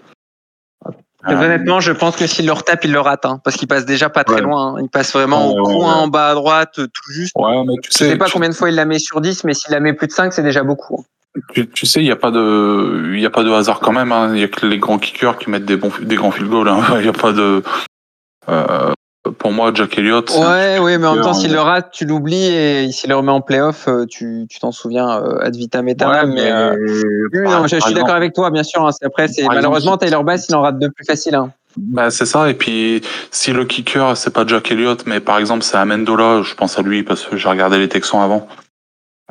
honnêtement, 1.27 1.81
je 1.81 1.93
pense 1.93 2.17
que 2.17 2.27
s'il 2.27 2.47
le 2.47 2.53
retape, 2.53 2.85
il 2.85 2.93
le 2.93 3.01
rate, 3.01 3.27
hein, 3.27 3.41
parce 3.45 3.57
qu'il 3.57 3.69
passe 3.69 3.85
déjà 3.85 4.09
pas 4.09 4.25
très 4.25 4.41
loin. 4.41 4.75
Hein. 4.75 4.81
Il 4.83 4.89
passe 4.89 5.13
vraiment 5.13 5.51
au 5.51 5.63
coin 5.63 5.95
en 5.95 6.09
bas 6.09 6.31
à 6.31 6.35
droite, 6.35 6.75
tout 6.75 7.13
juste. 7.13 7.35
Mais 7.37 7.75
tu 7.83 7.91
sais, 7.93 8.07
je 8.07 8.11
sais 8.13 8.19
pas 8.19 8.31
combien 8.31 8.49
de 8.49 8.55
fois 8.55 8.71
il 8.71 8.75
la 8.75 8.87
met 8.87 8.99
sur 8.99 9.21
10, 9.21 9.45
mais 9.45 9.55
s'il 9.55 9.73
la 9.73 9.81
met 9.81 9.93
plus 9.93 10.07
de 10.07 10.13
5, 10.13 10.33
c'est 10.33 10.43
déjà 10.43 10.63
beaucoup. 10.63 11.05
Tu, 11.55 11.69
tu, 11.69 11.87
sais, 11.87 12.01
il 12.01 12.05
n'y 12.05 12.11
a 12.11 12.17
pas 12.17 12.33
de, 12.33 13.15
y 13.17 13.25
a 13.25 13.31
pas 13.31 13.45
de 13.45 13.51
hasard 13.51 13.79
quand 13.79 13.93
même. 13.93 14.13
Il 14.35 14.41
y 14.41 14.45
a 14.45 14.49
que 14.49 14.67
les 14.67 14.79
grands 14.79 14.99
kickers 14.99 15.39
qui 15.39 15.49
mettent 15.49 15.65
des 15.65 15.77
bons, 15.77 15.93
des 16.01 16.17
grands 16.17 16.33
field 16.33 16.51
goals. 16.51 16.69
Il 16.97 17.03
n'y 17.03 17.09
a 17.09 17.13
pas 17.13 17.33
de. 17.33 17.63
Euh, 18.49 18.93
pour 19.39 19.53
moi, 19.53 19.71
Jack 19.75 19.99
Elliott. 19.99 20.31
Ouais, 20.31 20.79
oui, 20.81 20.97
mais 20.99 21.07
en 21.07 21.15
même 21.15 21.23
temps, 21.23 21.35
s'il 21.35 21.53
le 21.53 21.61
rate, 21.61 21.91
tu 21.93 22.07
l'oublies 22.07 22.47
et 22.47 22.91
s'il 22.91 23.11
le 23.11 23.17
remet 23.17 23.33
en 23.33 23.43
playoff, 23.43 23.87
euh, 23.87 24.07
tu 24.07 24.47
t'en 24.61 24.73
souviens 24.73 25.11
euh, 25.11 25.45
ad 25.45 25.55
vitam 25.55 25.87
aeternam. 25.89 26.31
Ouais, 26.31 26.35
mais, 26.35 26.51
euh, 26.51 26.75
oui, 27.33 27.41
non, 27.43 27.67
je, 27.67 27.77
je, 27.77 27.81
suis 27.81 27.95
d'accord 27.95 28.15
avec 28.15 28.33
toi, 28.33 28.51
bien 28.51 28.63
sûr. 28.63 28.87
Hein. 28.87 28.91
Après, 29.03 29.29
c'est 29.29 29.45
malheureusement 29.45 29.99
Taylor 29.99 30.25
Bass, 30.25 30.47
il 30.49 30.55
en 30.55 30.63
rate 30.63 30.79
de 30.79 30.89
plus 30.89 31.05
facile. 31.05 31.35
Hein. 31.35 31.53
Bah, 31.77 32.11
c'est 32.11 32.27
ça. 32.27 32.49
Et 32.49 32.55
puis, 32.55 33.03
si 33.31 33.53
le 33.53 33.65
kicker, 33.67 34.17
c'est 34.17 34.33
pas 34.33 34.47
Jack 34.47 34.73
Elliott, 34.73 35.05
mais 35.07 35.21
par 35.21 35.39
exemple, 35.39 35.65
c'est 35.65 35.77
Amendola, 35.77 36.43
je 36.43 36.55
pense 36.55 36.79
à 36.79 36.83
lui 36.83 37.03
parce 37.03 37.25
que 37.25 37.37
j'ai 37.37 37.49
regardé 37.49 37.79
les 37.79 37.89
Texans 37.89 38.23
avant. 38.23 38.49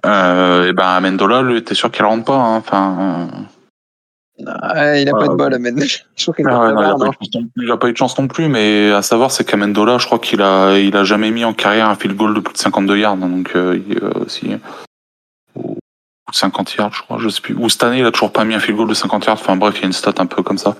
Euh, 0.05 0.69
et 0.69 0.73
ben 0.73 0.85
Amendola, 0.85 1.41
lui, 1.41 1.63
t'es 1.63 1.75
sûr 1.75 1.91
qu'il 1.91 2.05
rentre 2.05 2.25
pas. 2.25 2.37
Hein. 2.37 2.57
Enfin. 2.57 3.27
Ah, 4.47 4.97
il 4.97 5.09
a 5.09 5.13
pas 5.13 5.27
de 5.27 5.33
bol, 5.33 5.53
Amendola. 5.53 5.85
Je 6.15 6.31
qu'il 6.31 6.47
ah, 6.47 6.67
a 6.67 6.97
pas 6.97 7.09
il 7.57 7.71
a 7.71 7.77
pas 7.77 7.89
eu 7.89 7.91
de 7.91 7.97
chance 7.97 8.17
non 8.17 8.27
plus, 8.27 8.47
mais 8.47 8.91
à 8.91 9.01
savoir, 9.01 9.31
c'est 9.31 9.43
qu'Amendola, 9.43 9.97
je 9.97 10.05
crois 10.05 10.19
qu'il 10.19 10.41
a, 10.41 10.77
il 10.77 10.95
a 10.95 11.03
jamais 11.03 11.31
mis 11.31 11.45
en 11.45 11.53
carrière 11.53 11.89
un 11.89 11.95
field 11.95 12.15
goal 12.15 12.33
de 12.33 12.39
plus 12.39 12.53
de 12.53 12.57
52 12.57 12.97
yards. 12.97 13.17
Donc, 13.17 13.51
euh, 13.55 13.79
il, 13.87 13.99
aussi, 14.03 14.51
ou 15.55 15.77
50 16.31 16.75
yards, 16.75 16.93
je 16.93 17.01
crois, 17.01 17.17
je 17.19 17.29
sais 17.29 17.41
plus. 17.41 17.55
Ou 17.55 17.69
cette 17.69 17.83
année, 17.83 17.99
il 17.99 18.05
a 18.05 18.11
toujours 18.11 18.31
pas 18.31 18.45
mis 18.45 18.55
un 18.55 18.59
field 18.59 18.77
goal 18.77 18.87
de 18.87 18.93
50 18.93 19.25
yards. 19.25 19.35
Enfin, 19.35 19.55
bref, 19.55 19.75
il 19.77 19.81
y 19.81 19.83
a 19.83 19.87
une 19.87 19.93
stat 19.93 20.13
un 20.17 20.25
peu 20.25 20.43
comme 20.43 20.57
ça. 20.57 20.75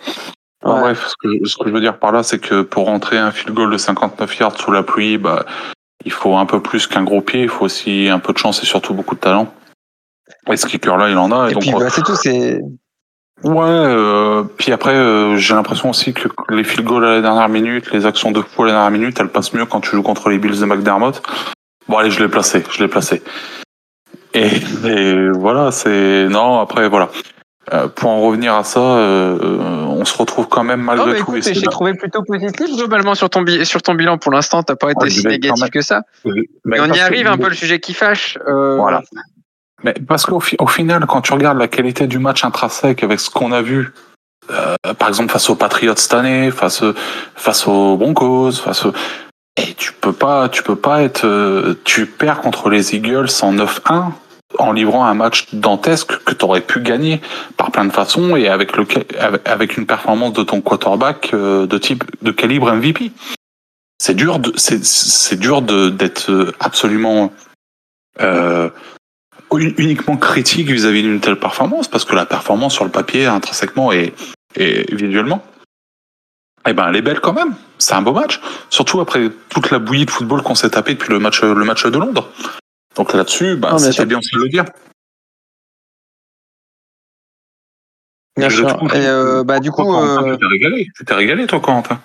Ouais. 0.63 0.79
bref, 0.81 1.07
ce 1.07 1.15
que, 1.19 1.47
ce 1.47 1.57
que, 1.57 1.69
je 1.69 1.73
veux 1.73 1.79
dire 1.79 1.99
par 1.99 2.11
là, 2.11 2.21
c'est 2.21 2.39
que 2.39 2.61
pour 2.61 2.85
rentrer 2.85 3.17
un 3.17 3.31
field 3.31 3.55
goal 3.55 3.71
de 3.71 3.77
59 3.77 4.39
yards 4.39 4.57
sous 4.57 4.71
la 4.71 4.83
pluie, 4.83 5.17
bah, 5.17 5.45
il 6.05 6.11
faut 6.11 6.35
un 6.35 6.45
peu 6.45 6.61
plus 6.61 6.87
qu'un 6.87 7.03
gros 7.03 7.21
pied, 7.21 7.43
il 7.43 7.49
faut 7.49 7.65
aussi 7.65 8.09
un 8.09 8.19
peu 8.19 8.33
de 8.33 8.37
chance 8.37 8.61
et 8.61 8.65
surtout 8.65 8.93
beaucoup 8.93 9.15
de 9.15 9.19
talent. 9.19 9.53
Et 10.51 10.57
ce 10.57 10.65
kicker-là, 10.65 11.09
il 11.09 11.17
en 11.17 11.31
a. 11.31 11.47
Et, 11.47 11.51
et 11.51 11.53
donc, 11.53 11.63
puis, 11.63 11.71
bah, 11.71 11.89
c'est 11.89 12.03
tout, 12.03 12.15
c'est. 12.15 12.61
Ouais, 13.43 13.63
euh, 13.63 14.43
puis 14.57 14.71
après, 14.71 14.95
euh, 14.95 15.37
j'ai 15.37 15.53
l'impression 15.53 15.89
aussi 15.89 16.13
que 16.13 16.27
les 16.49 16.63
field 16.63 16.85
goals 16.85 17.05
à 17.05 17.11
la 17.11 17.21
dernière 17.21 17.49
minute, 17.49 17.91
les 17.91 18.05
actions 18.05 18.31
de 18.31 18.41
fou 18.41 18.63
à 18.63 18.67
la 18.67 18.71
dernière 18.73 18.91
minute, 18.91 19.17
elles 19.19 19.29
passent 19.29 19.53
mieux 19.53 19.65
quand 19.65 19.79
tu 19.79 19.91
joues 19.91 20.03
contre 20.03 20.29
les 20.29 20.37
Bills 20.37 20.59
de 20.59 20.65
McDermott. 20.65 21.21
Bon, 21.87 21.97
allez, 21.97 22.11
je 22.11 22.21
l'ai 22.21 22.27
placé, 22.27 22.63
je 22.69 22.83
l'ai 22.83 22.89
placé. 22.89 23.23
Et, 24.33 24.47
et 24.85 25.29
voilà, 25.29 25.71
c'est. 25.71 26.27
Non, 26.29 26.59
après, 26.59 26.89
voilà. 26.89 27.09
Euh, 27.71 27.87
pour 27.87 28.09
en 28.09 28.21
revenir 28.21 28.55
à 28.55 28.63
ça, 28.63 28.79
euh, 28.79 29.37
on 29.85 30.03
se 30.03 30.17
retrouve 30.17 30.47
quand 30.47 30.63
même 30.63 30.81
malgré 30.81 31.19
non, 31.19 31.25
tout. 31.25 31.35
J'ai 31.39 31.61
trouvé 31.61 31.93
plutôt 31.93 32.23
positif 32.23 32.75
globalement 32.75 33.13
sur 33.13 33.29
ton, 33.29 33.45
sur 33.63 33.81
ton 33.81 33.93
bilan. 33.93 34.17
Pour 34.17 34.31
l'instant, 34.31 34.63
t'as 34.63 34.75
pas 34.75 34.89
été 34.91 35.05
oh, 35.05 35.09
si 35.09 35.25
négatif 35.27 35.69
que 35.69 35.81
ça. 35.81 36.01
Mais 36.65 36.79
on 36.79 36.91
y 36.91 36.99
arrive 36.99 37.27
un 37.27 37.37
peu 37.37 37.49
le 37.49 37.55
sujet 37.55 37.79
qui 37.79 37.93
fâche. 37.93 38.37
Euh... 38.47 38.77
Voilà. 38.77 39.01
Mais 39.83 39.93
parce 39.93 40.25
qu'au 40.25 40.41
au 40.59 40.67
final, 40.67 41.05
quand 41.05 41.21
tu 41.21 41.33
regardes 41.33 41.57
la 41.57 41.67
qualité 41.67 42.07
du 42.07 42.19
match 42.19 42.43
intrinsèque 42.43 43.03
avec 43.03 43.19
ce 43.19 43.29
qu'on 43.29 43.51
a 43.51 43.61
vu, 43.61 43.93
euh, 44.51 44.75
par 44.97 45.07
exemple 45.07 45.31
face 45.31 45.49
aux 45.49 45.55
Patriots 45.55 45.95
cette 45.95 46.13
année, 46.13 46.51
face 46.51 46.83
face 47.35 47.67
aux 47.67 47.97
Broncos, 47.97 48.53
face 48.53 48.85
aux... 48.85 48.93
et 49.57 49.73
tu 49.75 49.93
peux 49.93 50.13
pas, 50.13 50.49
tu 50.49 50.63
peux 50.63 50.75
pas 50.75 51.03
être, 51.03 51.25
euh, 51.25 51.79
tu 51.83 52.05
perds 52.05 52.41
contre 52.41 52.69
les 52.69 52.95
Eagles 52.95 53.29
en 53.41 53.53
9-1 53.53 54.11
en 54.57 54.71
livrant 54.71 55.05
un 55.05 55.13
match 55.13 55.53
dantesque 55.53 56.17
que 56.23 56.33
tu 56.33 56.43
aurais 56.43 56.61
pu 56.61 56.79
gagner 56.79 57.21
par 57.55 57.71
plein 57.71 57.85
de 57.85 57.91
façons 57.91 58.35
et 58.35 58.47
avec 58.47 58.75
le 58.75 58.85
avec 59.45 59.77
une 59.77 59.85
performance 59.85 60.33
de 60.33 60.43
ton 60.43 60.61
quarterback 60.61 61.29
euh, 61.33 61.67
de 61.67 61.77
type 61.77 62.03
de 62.23 62.31
calibre 62.31 62.73
MVP. 62.73 63.11
C'est 64.01 64.15
dur 64.15 64.39
c'est 64.55 65.39
dur 65.39 65.61
d'être 65.61 66.53
absolument 66.59 67.31
uniquement 69.57 70.17
critique 70.17 70.69
vis-à-vis 70.69 71.01
d'une 71.01 71.19
telle 71.19 71.39
performance 71.39 71.87
parce 71.87 72.05
que 72.05 72.15
la 72.15 72.25
performance 72.25 72.73
sur 72.73 72.85
le 72.85 72.91
papier 72.91 73.25
intrinsèquement 73.25 73.91
et, 73.91 74.13
et 74.55 74.95
visuellement 74.95 75.43
eh 76.67 76.73
ben 76.73 76.87
elle 76.89 76.95
est 76.95 77.01
belle 77.01 77.19
quand 77.19 77.33
même. 77.33 77.55
C'est 77.77 77.93
un 77.93 78.01
beau 78.01 78.13
match, 78.13 78.41
surtout 78.69 78.99
après 78.99 79.29
toute 79.49 79.71
la 79.71 79.79
bouillie 79.79 80.05
de 80.05 80.11
football 80.11 80.43
qu'on 80.43 80.55
s'est 80.55 80.69
tapé 80.69 80.93
depuis 80.93 81.11
le 81.11 81.19
match 81.19 81.41
le 81.41 81.65
match 81.65 81.85
de 81.85 81.97
Londres. 81.97 82.29
Donc 82.95 83.13
là-dessus, 83.13 83.55
bah, 83.55 83.77
c'était 83.79 84.05
bien 84.05 84.19
de 84.19 84.39
le 84.39 84.49
dire. 84.49 84.65
Bien 88.37 88.49
sûr. 88.49 88.67
Et 88.93 89.05
euh, 89.05 89.43
bah, 89.43 89.59
du 89.59 89.71
coup. 89.71 89.93
Euh... 89.93 90.33
Tu 90.33 90.39
t'es 90.39 90.45
régalé. 90.45 90.87
Tu 90.95 91.05
t'es 91.05 91.13
régalé, 91.13 91.47
toi, 91.47 91.59
Quentin? 91.59 92.01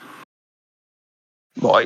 Bon, 1.56 1.76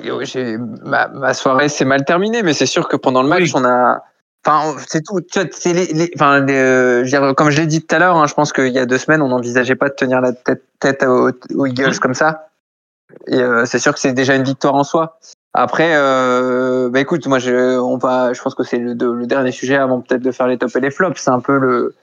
ma, 0.85 1.09
ma 1.09 1.35
soirée 1.35 1.69
s'est 1.69 1.85
mal 1.85 2.05
terminée, 2.05 2.43
mais 2.43 2.55
c'est 2.55 2.67
sûr 2.67 2.89
que 2.89 2.97
pendant 2.97 3.23
le 3.23 3.29
match, 3.29 3.43
oui. 3.43 3.53
on 3.55 3.65
a. 3.65 4.03
Enfin, 4.47 4.76
c'est 4.86 5.03
tout. 5.05 5.20
C'est 5.30 5.72
les, 5.72 5.86
les, 5.86 6.11
enfin, 6.14 6.41
les, 6.41 6.55
euh, 6.55 7.05
je 7.05 7.32
comme 7.32 7.51
je 7.51 7.61
l'ai 7.61 7.66
dit 7.66 7.84
tout 7.84 7.95
à 7.95 7.99
l'heure, 7.99 8.16
hein, 8.16 8.26
je 8.26 8.34
pense 8.34 8.53
qu'il 8.53 8.68
y 8.68 8.78
a 8.78 8.86
deux 8.86 8.99
semaines, 8.99 9.20
on 9.22 9.28
n'envisageait 9.28 9.74
pas 9.74 9.89
de 9.89 9.95
tenir 9.95 10.20
la 10.20 10.32
tête, 10.32 10.62
tête 10.80 11.03
aux, 11.03 11.30
aux 11.55 11.66
Eagles 11.66 11.97
mmh. 11.97 11.99
comme 11.99 12.14
ça. 12.14 12.49
Et 13.26 13.41
euh, 13.41 13.64
c'est 13.64 13.78
sûr 13.78 13.93
que 13.93 14.01
c'est 14.01 14.12
déjà 14.12 14.34
une 14.34 14.45
victoire 14.45 14.74
en 14.74 14.84
soi. 14.84 15.18
Après, 15.55 15.93
euh, 15.95 16.89
bah 16.91 17.01
écoute, 17.01 17.26
moi, 17.26 17.39
je, 17.39 17.78
on 17.78 17.97
va, 17.97 18.32
je 18.32 18.41
pense 18.41 18.55
que 18.55 18.62
c'est 18.62 18.78
le, 18.78 18.93
le, 18.93 19.26
dernier 19.26 19.51
sujet 19.51 19.76
avant 19.76 20.01
peut-être 20.01 20.22
de 20.22 20.30
faire 20.30 20.47
les 20.47 20.59
tops 20.59 20.76
et 20.76 20.80
les 20.80 20.91
flops. 20.91 21.20
C'est 21.20 21.30
un 21.30 21.41
peu 21.41 21.59
le, 21.59 21.95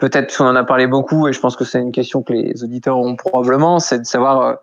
peut-être 0.00 0.36
qu'on 0.36 0.46
en 0.46 0.56
a 0.56 0.64
parlé 0.64 0.86
beaucoup 0.86 1.28
et 1.28 1.32
je 1.32 1.40
pense 1.40 1.54
que 1.54 1.64
c'est 1.64 1.78
une 1.78 1.92
question 1.92 2.22
que 2.22 2.32
les 2.32 2.64
auditeurs 2.64 2.98
ont 2.98 3.14
probablement, 3.14 3.78
c'est 3.78 4.00
de 4.00 4.06
savoir 4.06 4.42
euh, 4.42 4.54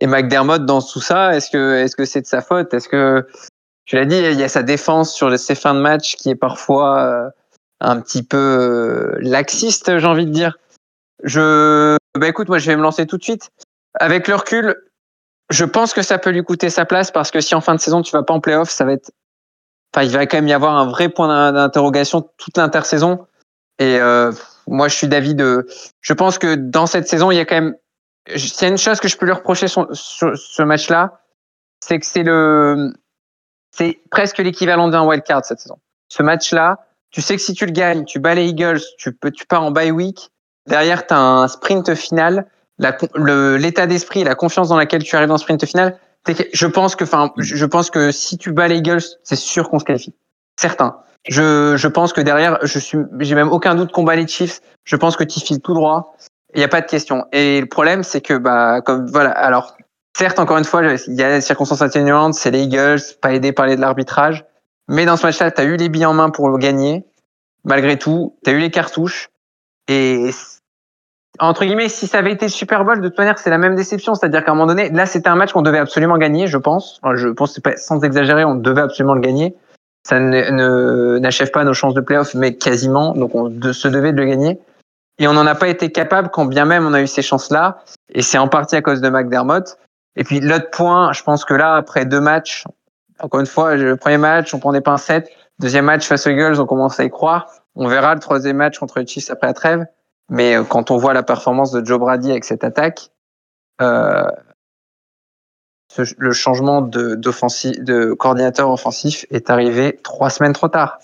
et 0.00 0.06
McDermott 0.06 0.64
dans 0.64 0.82
tout 0.82 1.00
ça, 1.00 1.34
est-ce 1.36 1.50
que, 1.50 1.76
est-ce 1.76 1.96
que 1.96 2.04
c'est 2.04 2.20
de 2.20 2.26
sa 2.26 2.40
faute, 2.40 2.74
est-ce 2.74 2.88
que, 2.88 3.26
tu 3.84 3.96
l'as 3.96 4.04
dit, 4.04 4.16
il 4.16 4.38
y 4.38 4.44
a 4.44 4.48
sa 4.48 4.62
défense 4.62 5.14
sur 5.14 5.36
ses 5.38 5.54
fins 5.54 5.74
de 5.74 5.80
match 5.80 6.16
qui 6.16 6.30
est 6.30 6.36
parfois 6.36 7.00
euh, 7.00 7.30
un 7.80 8.00
petit 8.00 8.22
peu 8.22 8.36
euh, 8.36 9.18
laxiste, 9.20 9.98
j'ai 9.98 10.06
envie 10.06 10.26
de 10.26 10.30
dire. 10.30 10.58
Je, 11.24 11.96
bah 12.18 12.28
écoute, 12.28 12.48
moi, 12.48 12.58
je 12.58 12.66
vais 12.66 12.76
me 12.76 12.82
lancer 12.82 13.06
tout 13.06 13.18
de 13.18 13.22
suite. 13.22 13.50
Avec 13.94 14.28
le 14.28 14.36
recul, 14.36 14.76
je 15.50 15.64
pense 15.64 15.92
que 15.92 16.02
ça 16.02 16.18
peut 16.18 16.30
lui 16.30 16.42
coûter 16.42 16.70
sa 16.70 16.84
place 16.84 17.10
parce 17.10 17.30
que 17.30 17.40
si 17.40 17.54
en 17.54 17.60
fin 17.60 17.74
de 17.74 17.80
saison 17.80 18.02
tu 18.02 18.12
vas 18.12 18.22
pas 18.22 18.34
en 18.34 18.40
playoff, 18.40 18.70
ça 18.70 18.84
va 18.84 18.92
être, 18.92 19.10
enfin, 19.94 20.04
il 20.04 20.12
va 20.12 20.26
quand 20.26 20.38
même 20.38 20.48
y 20.48 20.52
avoir 20.52 20.76
un 20.76 20.86
vrai 20.86 21.08
point 21.08 21.52
d'interrogation 21.52 22.22
toute 22.38 22.56
l'intersaison. 22.56 23.26
Et 23.78 23.98
euh, 24.00 24.32
moi, 24.66 24.88
je 24.88 24.94
suis 24.94 25.08
d'avis 25.08 25.34
de, 25.34 25.66
je 26.00 26.12
pense 26.12 26.38
que 26.38 26.54
dans 26.54 26.86
cette 26.86 27.08
saison, 27.08 27.30
il 27.30 27.36
y 27.36 27.40
a 27.40 27.44
quand 27.44 27.56
même, 27.56 27.76
s'il 28.36 28.62
y 28.62 28.64
a 28.64 28.68
une 28.68 28.78
chose 28.78 29.00
que 29.00 29.08
je 29.08 29.16
peux 29.16 29.26
lui 29.26 29.32
reprocher 29.32 29.66
sur, 29.68 29.88
sur 29.92 30.36
ce 30.36 30.62
match-là, 30.62 31.20
c'est 31.80 31.98
que 31.98 32.06
c'est 32.06 32.22
le, 32.22 32.92
c'est 33.74 34.00
presque 34.10 34.38
l'équivalent 34.38 34.88
d'un 34.88 35.04
wild 35.04 35.24
card 35.24 35.44
cette 35.44 35.60
saison. 35.60 35.78
Ce 36.08 36.22
match-là, 36.22 36.86
tu 37.10 37.20
sais 37.20 37.36
que 37.36 37.42
si 37.42 37.54
tu 37.54 37.66
le 37.66 37.72
gagnes, 37.72 38.04
tu 38.04 38.18
bats 38.18 38.34
les 38.34 38.46
Eagles, 38.46 38.80
tu 38.98 39.12
peux, 39.12 39.30
tu 39.30 39.46
pars 39.46 39.62
en 39.62 39.70
bye 39.70 39.90
week. 39.90 40.30
Derrière, 40.66 41.06
tu 41.06 41.14
as 41.14 41.20
un 41.20 41.48
sprint 41.48 41.94
final 41.94 42.46
l'état 42.78 43.86
d'esprit, 43.86 44.24
la 44.24 44.34
confiance 44.34 44.68
dans 44.68 44.76
laquelle 44.76 45.02
tu 45.02 45.14
arrives 45.16 45.28
dans 45.28 45.34
le 45.34 45.40
sprint 45.40 45.64
final, 45.64 45.98
je 46.52 46.66
pense 46.66 46.96
que, 46.96 47.04
enfin, 47.04 47.32
je 47.36 47.66
pense 47.66 47.90
que 47.90 48.12
si 48.12 48.38
tu 48.38 48.52
bats 48.52 48.68
les 48.68 48.78
Eagles, 48.78 49.02
c'est 49.22 49.36
sûr 49.36 49.68
qu'on 49.68 49.78
se 49.78 49.84
qualifie. 49.84 50.14
Certain. 50.58 50.98
Je, 51.28 51.76
je 51.76 51.88
pense 51.88 52.12
que 52.12 52.20
derrière, 52.20 52.58
je 52.62 52.78
suis, 52.78 52.98
j'ai 53.20 53.34
même 53.34 53.50
aucun 53.50 53.74
doute 53.74 53.92
qu'on 53.92 54.04
bat 54.04 54.16
les 54.16 54.26
Chiefs. 54.26 54.60
Je 54.84 54.96
pense 54.96 55.16
que 55.16 55.24
tu 55.24 55.40
files 55.40 55.60
tout 55.60 55.74
droit. 55.74 56.16
Il 56.54 56.58
n'y 56.58 56.64
a 56.64 56.68
pas 56.68 56.80
de 56.80 56.86
question. 56.86 57.24
Et 57.32 57.60
le 57.60 57.66
problème, 57.66 58.02
c'est 58.02 58.20
que, 58.20 58.34
bah, 58.34 58.80
comme, 58.82 59.06
voilà, 59.06 59.30
alors, 59.30 59.76
certes, 60.16 60.38
encore 60.38 60.58
une 60.58 60.64
fois, 60.64 60.82
il 60.82 61.14
y 61.14 61.22
a 61.22 61.30
des 61.34 61.40
circonstances 61.40 61.82
atténuantes, 61.82 62.34
c'est 62.34 62.50
les 62.50 62.62
Eagles, 62.62 63.00
pas 63.20 63.32
aidé 63.32 63.52
par 63.52 63.66
les 63.66 63.76
de 63.76 63.80
l'arbitrage. 63.80 64.44
Mais 64.88 65.06
dans 65.06 65.16
ce 65.16 65.26
match-là, 65.26 65.50
tu 65.50 65.60
as 65.60 65.64
eu 65.64 65.76
les 65.76 65.88
billes 65.88 66.06
en 66.06 66.14
main 66.14 66.30
pour 66.30 66.48
le 66.48 66.58
gagner. 66.58 67.04
Malgré 67.64 67.98
tout, 67.98 68.36
tu 68.44 68.50
as 68.50 68.52
eu 68.54 68.58
les 68.58 68.70
cartouches. 68.70 69.30
Et 69.88 70.30
entre 71.38 71.64
guillemets, 71.64 71.88
si 71.88 72.06
ça 72.06 72.18
avait 72.18 72.32
été 72.32 72.48
Super 72.48 72.84
Bowl, 72.84 73.00
de 73.00 73.08
toute 73.08 73.18
manière, 73.18 73.38
c'est 73.38 73.50
la 73.50 73.58
même 73.58 73.74
déception. 73.74 74.14
C'est-à-dire 74.14 74.44
qu'à 74.44 74.52
un 74.52 74.54
moment 74.54 74.66
donné, 74.66 74.90
là, 74.90 75.06
c'était 75.06 75.28
un 75.28 75.36
match 75.36 75.52
qu'on 75.52 75.62
devait 75.62 75.78
absolument 75.78 76.18
gagner, 76.18 76.46
je 76.46 76.58
pense. 76.58 77.00
Je 77.14 77.28
pense, 77.28 77.58
pas, 77.60 77.76
sans 77.76 78.02
exagérer, 78.02 78.44
on 78.44 78.54
devait 78.54 78.82
absolument 78.82 79.14
le 79.14 79.20
gagner. 79.20 79.54
Ça 80.06 80.18
n'achève 80.18 81.50
pas 81.52 81.64
nos 81.64 81.74
chances 81.74 81.94
de 81.94 82.00
playoff, 82.00 82.34
mais 82.34 82.54
quasiment. 82.54 83.12
Donc, 83.12 83.34
on 83.34 83.50
se 83.72 83.88
devait 83.88 84.12
de 84.12 84.18
le 84.18 84.26
gagner. 84.26 84.60
Et 85.18 85.28
on 85.28 85.32
n'en 85.32 85.46
a 85.46 85.54
pas 85.54 85.68
été 85.68 85.92
capable, 85.92 86.30
quand 86.30 86.46
bien 86.46 86.64
même 86.64 86.86
on 86.86 86.92
a 86.92 87.00
eu 87.00 87.06
ces 87.06 87.22
chances-là. 87.22 87.82
Et 88.12 88.22
c'est 88.22 88.38
en 88.38 88.48
partie 88.48 88.76
à 88.76 88.82
cause 88.82 89.00
de 89.00 89.08
McDermott. 89.08 89.78
Et 90.16 90.24
puis, 90.24 90.40
l'autre 90.40 90.70
point, 90.70 91.12
je 91.12 91.22
pense 91.22 91.44
que 91.44 91.54
là, 91.54 91.76
après 91.76 92.04
deux 92.04 92.20
matchs, 92.20 92.64
encore 93.20 93.40
une 93.40 93.46
fois, 93.46 93.76
le 93.76 93.96
premier 93.96 94.18
match, 94.18 94.52
on 94.52 94.58
prend 94.58 94.72
des 94.72 94.80
pincettes. 94.80 95.30
Deuxième 95.58 95.84
match 95.84 96.06
face 96.06 96.26
aux 96.26 96.30
Eagles, 96.30 96.60
on 96.60 96.66
commence 96.66 96.98
à 96.98 97.04
y 97.04 97.10
croire. 97.10 97.48
On 97.74 97.88
verra 97.88 98.14
le 98.14 98.20
troisième 98.20 98.56
match 98.56 98.78
contre 98.78 98.98
les 98.98 99.06
Chiefs 99.06 99.30
après 99.30 99.46
la 99.46 99.54
trêve. 99.54 99.86
Mais 100.28 100.56
euh, 100.56 100.64
quand 100.64 100.90
on 100.90 100.96
voit 100.96 101.14
la 101.14 101.22
performance 101.22 101.70
de 101.70 101.84
Joe 101.84 101.98
Brady 101.98 102.30
avec 102.30 102.44
cette 102.44 102.64
attaque, 102.64 103.10
euh, 103.80 104.26
le 106.16 106.32
changement 106.32 106.80
de, 106.82 107.14
de 107.14 108.12
coordinateur 108.14 108.70
offensif 108.70 109.26
est 109.30 109.50
arrivé 109.50 110.00
trois 110.02 110.30
semaines 110.30 110.54
trop 110.54 110.68
tard. 110.68 110.98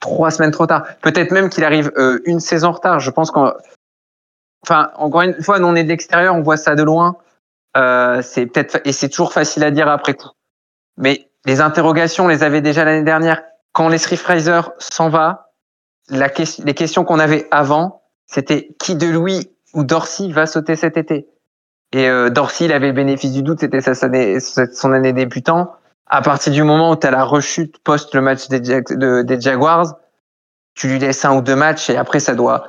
Trois 0.00 0.30
semaines 0.30 0.50
trop 0.50 0.66
tard. 0.66 0.84
Peut-être 1.00 1.30
même 1.30 1.48
qu'il 1.48 1.64
arrive 1.64 1.92
euh, 1.96 2.20
une 2.24 2.40
saison 2.40 2.68
en 2.68 2.72
retard. 2.72 2.98
Je 2.98 3.10
pense 3.10 3.30
qu'on, 3.30 3.52
enfin, 4.64 4.90
encore 4.96 5.22
une 5.22 5.40
fois, 5.40 5.60
nous 5.60 5.68
on 5.68 5.76
est 5.76 5.84
de 5.84 5.88
l'extérieur, 5.88 6.34
on 6.34 6.42
voit 6.42 6.56
ça 6.56 6.74
de 6.74 6.82
loin. 6.82 7.16
Euh, 7.76 8.20
c'est 8.22 8.46
peut-être 8.46 8.80
et 8.84 8.92
c'est 8.92 9.08
toujours 9.08 9.32
facile 9.32 9.64
à 9.64 9.70
dire 9.70 9.88
après 9.88 10.14
coup. 10.14 10.30
Mais 10.96 11.30
les 11.44 11.60
interrogations, 11.60 12.26
on 12.26 12.28
les 12.28 12.42
avait 12.42 12.60
déjà 12.60 12.84
l'année 12.84 13.04
dernière. 13.04 13.42
Quand 13.72 13.88
les 13.88 13.98
Fraser 13.98 14.60
s'en 14.78 15.08
va, 15.08 15.52
la 16.08 16.28
les 16.64 16.74
questions 16.74 17.04
qu'on 17.04 17.18
avait 17.18 17.48
avant, 17.50 18.02
c'était 18.26 18.68
qui 18.78 18.96
de 18.96 19.06
Louis 19.06 19.50
ou 19.72 19.84
Dorsey 19.84 20.30
va 20.30 20.46
sauter 20.46 20.76
cet 20.76 20.96
été? 20.96 21.28
Et 21.92 22.08
euh, 22.08 22.30
Dorsey, 22.30 22.66
il 22.66 22.72
avait 22.72 22.88
le 22.88 22.92
bénéfice 22.92 23.32
du 23.32 23.42
doute, 23.42 23.60
c'était 23.60 24.40
son 24.40 24.92
année 24.92 25.12
débutant. 25.12 25.72
À 26.06 26.20
partir 26.20 26.52
du 26.52 26.62
moment 26.62 26.90
où 26.90 26.96
tu 26.96 27.06
as 27.06 27.10
la 27.10 27.24
rechute 27.24 27.78
post 27.78 28.14
le 28.14 28.20
match 28.20 28.48
des, 28.48 28.60
des 28.60 29.40
Jaguars, 29.40 29.96
tu 30.74 30.88
lui 30.88 30.98
laisses 30.98 31.24
un 31.24 31.36
ou 31.36 31.40
deux 31.40 31.56
matchs 31.56 31.88
et 31.90 31.96
après 31.96 32.20
ça 32.20 32.34
doit. 32.34 32.68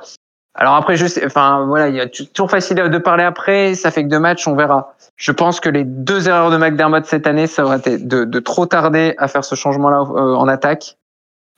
Alors 0.54 0.74
après, 0.74 0.96
je 0.96 1.06
enfin 1.26 1.64
voilà, 1.66 1.88
il 1.88 1.96
y 1.96 2.00
a 2.00 2.06
toujours 2.06 2.50
facile 2.50 2.76
de 2.76 2.98
parler 2.98 3.24
après. 3.24 3.74
Ça 3.74 3.90
fait 3.90 4.04
que 4.04 4.08
deux 4.08 4.20
matchs, 4.20 4.46
on 4.46 4.54
verra. 4.54 4.94
Je 5.16 5.32
pense 5.32 5.60
que 5.60 5.68
les 5.68 5.84
deux 5.84 6.28
erreurs 6.28 6.50
de 6.50 6.56
McDermott 6.56 7.04
cette 7.06 7.26
année, 7.26 7.46
ça 7.46 7.64
aurait 7.64 7.78
été 7.78 7.98
de, 7.98 8.24
de 8.24 8.38
trop 8.40 8.66
tarder 8.66 9.14
à 9.18 9.26
faire 9.26 9.44
ce 9.44 9.54
changement-là 9.54 9.98
euh, 9.98 10.34
en 10.34 10.46
attaque. 10.46 10.96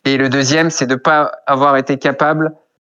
Et 0.05 0.17
le 0.17 0.29
deuxième, 0.29 0.71
c'est 0.71 0.87
de 0.87 0.95
pas 0.95 1.33
avoir 1.47 1.77
été 1.77 1.99
capable 1.99 2.53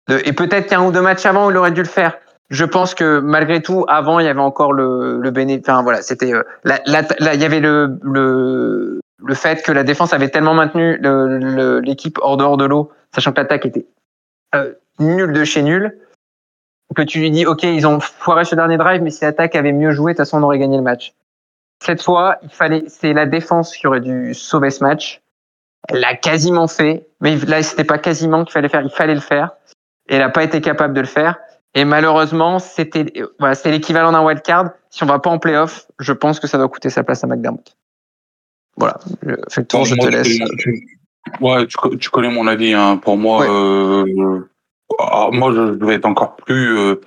de. 0.07 0.21
Et 0.25 0.33
peut-être 0.33 0.67
qu'un 0.67 0.83
ou 0.83 0.91
deux 0.91 1.01
matchs 1.01 1.25
avant, 1.25 1.49
il 1.49 1.57
aurait 1.57 1.71
dû 1.71 1.81
le 1.81 1.87
faire 1.87 2.17
je 2.49 2.65
pense 2.65 2.95
que 2.95 3.19
malgré 3.19 3.61
tout, 3.61 3.85
avant, 3.87 4.19
il 4.19 4.25
y 4.25 4.27
avait 4.27 4.39
encore 4.39 4.73
le, 4.73 5.19
le 5.19 5.31
bénéfice. 5.31 5.69
Enfin 5.69 5.83
voilà, 5.83 6.01
c'était 6.01 6.33
euh, 6.33 6.41
là, 6.63 6.79
il 6.87 7.39
y 7.39 7.45
avait 7.45 7.59
le, 7.59 7.99
le 8.01 8.99
le 9.23 9.35
fait 9.35 9.61
que 9.63 9.71
la 9.71 9.83
défense 9.83 10.13
avait 10.13 10.29
tellement 10.29 10.53
maintenu 10.53 10.99
l'équipe 11.83 12.17
hors 12.21 12.37
dehors 12.37 12.57
de 12.57 12.65
l'eau, 12.65 12.91
sachant 13.13 13.31
que 13.31 13.41
l'attaque 13.41 13.65
était 13.65 13.85
euh, 14.55 14.73
nulle 14.99 15.33
de 15.33 15.43
chez 15.43 15.63
nul, 15.63 15.97
que 16.95 17.01
tu 17.01 17.19
lui 17.19 17.31
dis 17.31 17.45
ok, 17.45 17.63
ils 17.63 17.85
ont 17.87 17.99
foiré 17.99 18.45
ce 18.45 18.55
dernier 18.55 18.77
drive, 18.77 19.01
mais 19.01 19.11
si 19.11 19.23
l'attaque 19.23 19.55
avait 19.55 19.71
mieux 19.71 19.91
joué, 19.91 20.13
de 20.13 20.17
toute 20.17 20.25
façon 20.25 20.39
on 20.39 20.43
aurait 20.43 20.59
gagné 20.59 20.77
le 20.77 20.83
match. 20.83 21.13
Cette 21.81 22.01
fois, 22.01 22.37
il 22.43 22.49
fallait, 22.49 22.83
c'est 22.87 23.13
la 23.13 23.25
défense 23.25 23.75
qui 23.75 23.87
aurait 23.87 24.01
dû 24.01 24.33
sauver 24.33 24.69
ce 24.69 24.83
match. 24.83 25.21
Elle 25.87 26.01
l'a 26.01 26.15
quasiment 26.15 26.67
fait, 26.67 27.07
mais 27.21 27.37
là 27.37 27.63
c'était 27.63 27.83
pas 27.83 27.97
quasiment 27.97 28.43
qu'il 28.43 28.51
fallait 28.51 28.69
faire, 28.69 28.81
il 28.81 28.89
fallait 28.89 29.15
le 29.15 29.21
faire. 29.21 29.51
Et 30.09 30.15
elle 30.15 30.21
n'a 30.21 30.29
pas 30.29 30.43
été 30.43 30.61
capable 30.61 30.93
de 30.93 31.01
le 31.01 31.07
faire. 31.07 31.39
Et 31.75 31.85
malheureusement, 31.85 32.59
c'était 32.59 33.05
voilà, 33.37 33.55
l'équivalent 33.65 34.11
d'un 34.11 34.25
wild 34.25 34.41
card. 34.41 34.71
Si 34.89 35.03
on 35.03 35.05
va 35.05 35.19
pas 35.19 35.29
en 35.29 35.37
playoff, 35.37 35.85
je 35.99 36.13
pense 36.13 36.39
que 36.39 36.47
ça 36.47 36.57
doit 36.57 36.67
coûter 36.67 36.89
sa 36.89 37.03
place 37.03 37.23
à 37.23 37.27
McDermott. 37.27 37.75
Voilà, 38.75 38.97
fais 39.49 39.61
le 39.61 39.67
tour, 39.67 39.85
je 39.85 39.95
te 39.95 40.07
laisse. 40.07 40.39
ouais, 41.41 41.67
tu, 41.67 42.09
connais 42.09 42.29
mon 42.29 42.47
avis. 42.47 42.73
Hein. 42.73 42.97
Pour 42.97 43.17
moi, 43.17 43.45
euh, 43.47 44.49
ah, 44.97 45.29
moi, 45.31 45.53
je 45.53 45.85
vais 45.85 45.95
être 45.95 46.05
encore 46.05 46.35
plus 46.35 46.77
euh, 46.77 47.01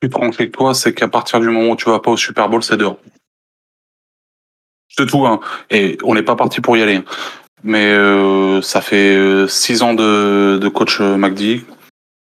plus 0.00 0.10
tranquille 0.10 0.50
que 0.50 0.56
toi. 0.56 0.74
C'est 0.74 0.94
qu'à 0.94 1.08
partir 1.08 1.40
du 1.40 1.48
moment 1.48 1.70
où 1.72 1.76
tu 1.76 1.90
vas 1.90 2.00
pas 2.00 2.12
au 2.12 2.16
Super 2.16 2.48
Bowl, 2.48 2.62
c'est 2.62 2.76
dehors. 2.76 2.98
C'est 4.88 5.06
tout. 5.06 5.26
Hein. 5.26 5.40
Et 5.70 5.98
on 6.02 6.14
n'est 6.14 6.22
pas 6.22 6.36
parti 6.36 6.60
pour 6.60 6.76
y 6.76 6.82
aller. 6.82 6.96
Hein. 6.96 7.04
Mais 7.64 7.86
euh, 7.86 8.62
ça 8.62 8.80
fait 8.80 9.16
euh, 9.16 9.48
six 9.48 9.82
ans 9.82 9.94
de, 9.94 10.58
de 10.60 10.68
coach 10.68 11.00
McD 11.00 11.64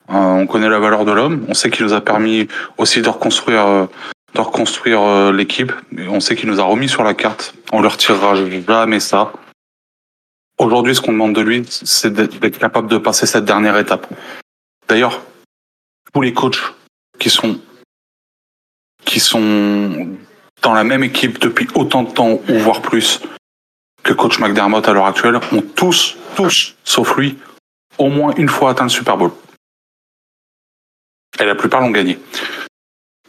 euh, 0.10 0.14
on 0.14 0.48
connaît 0.48 0.70
la 0.70 0.80
valeur 0.80 1.06
de 1.06 1.12
l'homme. 1.12 1.46
On 1.50 1.54
sait 1.54 1.70
qu'il 1.70 1.86
nous 1.86 1.94
a 1.94 2.02
permis 2.02 2.48
aussi 2.78 3.02
de 3.02 3.10
reconstruire, 3.10 3.68
euh, 3.68 3.86
de 4.36 4.42
reconstruire 4.42 5.02
euh, 5.02 5.34
l'équipe. 5.34 5.74
On 6.10 6.20
sait 6.20 6.36
qu'il 6.36 6.50
nous 6.50 6.60
a 6.60 6.64
remis 6.64 6.88
sur 6.88 7.04
la 7.04 7.14
carte. 7.14 7.54
On 7.72 7.82
ne 7.82 7.88
retirera 7.88 8.36
jamais 8.68 9.00
ça. 9.00 9.34
Aujourd'hui, 10.60 10.96
ce 10.96 11.02
qu'on 11.02 11.12
demande 11.12 11.34
de 11.34 11.42
lui, 11.42 11.66
c'est 11.70 12.12
d'être 12.12 12.58
capable 12.58 12.88
de 12.88 12.98
passer 12.98 13.26
cette 13.26 13.46
dernière 13.46 13.78
étape. 13.78 14.08
D'ailleurs, 14.88 15.22
tous 16.14 16.22
les 16.22 16.34
coachs 16.34 16.74
qui 17.20 17.30
sont 17.30 17.60
qui 19.06 19.20
sont 19.20 20.18
dans 20.62 20.74
la 20.74 20.84
même 20.84 21.04
équipe 21.04 21.40
depuis 21.40 21.68
autant 21.76 22.04
de 22.04 22.12
temps 22.12 22.42
ou 22.50 22.60
voire 22.60 22.82
plus 22.82 23.22
que 24.04 24.14
coach 24.14 24.40
McDermott 24.40 24.88
à 24.88 24.94
l'heure 24.94 25.06
actuelle 25.06 25.40
ont 25.52 25.62
tous, 25.62 26.18
tous, 26.36 26.76
sauf 26.84 27.18
lui, 27.18 27.38
au 27.98 28.10
moins 28.10 28.34
une 28.36 28.50
fois 28.50 28.72
atteint 28.72 28.84
le 28.84 28.90
Super 28.90 29.18
Bowl. 29.18 29.32
Et 31.40 31.46
la 31.46 31.56
plupart 31.56 31.82
l'ont 31.82 31.92
gagné. 31.92 32.20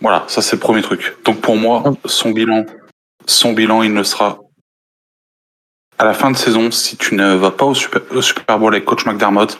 Voilà, 0.00 0.24
ça 0.28 0.42
c'est 0.42 0.56
le 0.56 0.60
premier 0.60 0.82
truc. 0.82 1.16
Donc 1.24 1.40
pour 1.40 1.56
moi, 1.56 1.82
son 2.04 2.30
bilan, 2.30 2.64
son 3.26 3.52
bilan, 3.52 3.82
il 3.82 3.92
ne 3.92 4.02
sera 4.02 4.38
à 5.98 6.04
la 6.04 6.14
fin 6.14 6.30
de 6.30 6.36
saison, 6.36 6.70
si 6.70 6.96
tu 6.96 7.16
ne 7.16 7.34
vas 7.34 7.50
pas 7.50 7.64
au 7.64 7.74
Super, 7.74 8.58
Bowl 8.58 8.72
avec 8.72 8.84
coach 8.84 9.04
McDermott, 9.04 9.58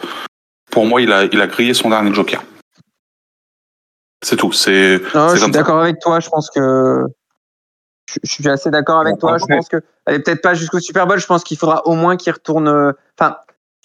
pour 0.71 0.87
moi, 0.87 1.01
il 1.01 1.13
a, 1.13 1.25
il 1.25 1.41
a 1.41 1.47
grillé 1.47 1.75
son 1.75 1.91
dernier 1.91 2.13
joker. 2.13 2.43
C'est 4.23 4.37
tout. 4.37 4.53
C'est. 4.53 4.99
je 4.99 5.37
suis 5.37 5.51
d'accord 5.51 5.81
avec 5.81 6.01
toi. 6.01 6.21
Je 6.21 6.29
pense 6.29 6.51
que 6.51 7.05
je, 8.11 8.19
suis 8.25 8.49
assez 8.49 8.71
d'accord 8.71 9.01
avec 9.01 9.19
toi. 9.19 9.39
Je 9.39 9.45
pense 9.45 9.69
que 9.69 9.77
elle 10.07 10.17
est 10.17 10.19
peut-être 10.21 10.43
pas 10.43 10.55
jusqu'au 10.55 10.81
Super 10.81 11.07
Bowl. 11.07 11.19
Je 11.19 11.27
pense 11.27 11.45
qu'il 11.45 11.57
faudra 11.57 11.87
au 11.87 11.95
moins 11.95 12.17
qu'il 12.17 12.33
retourne. 12.33 12.95
Enfin, 13.19 13.37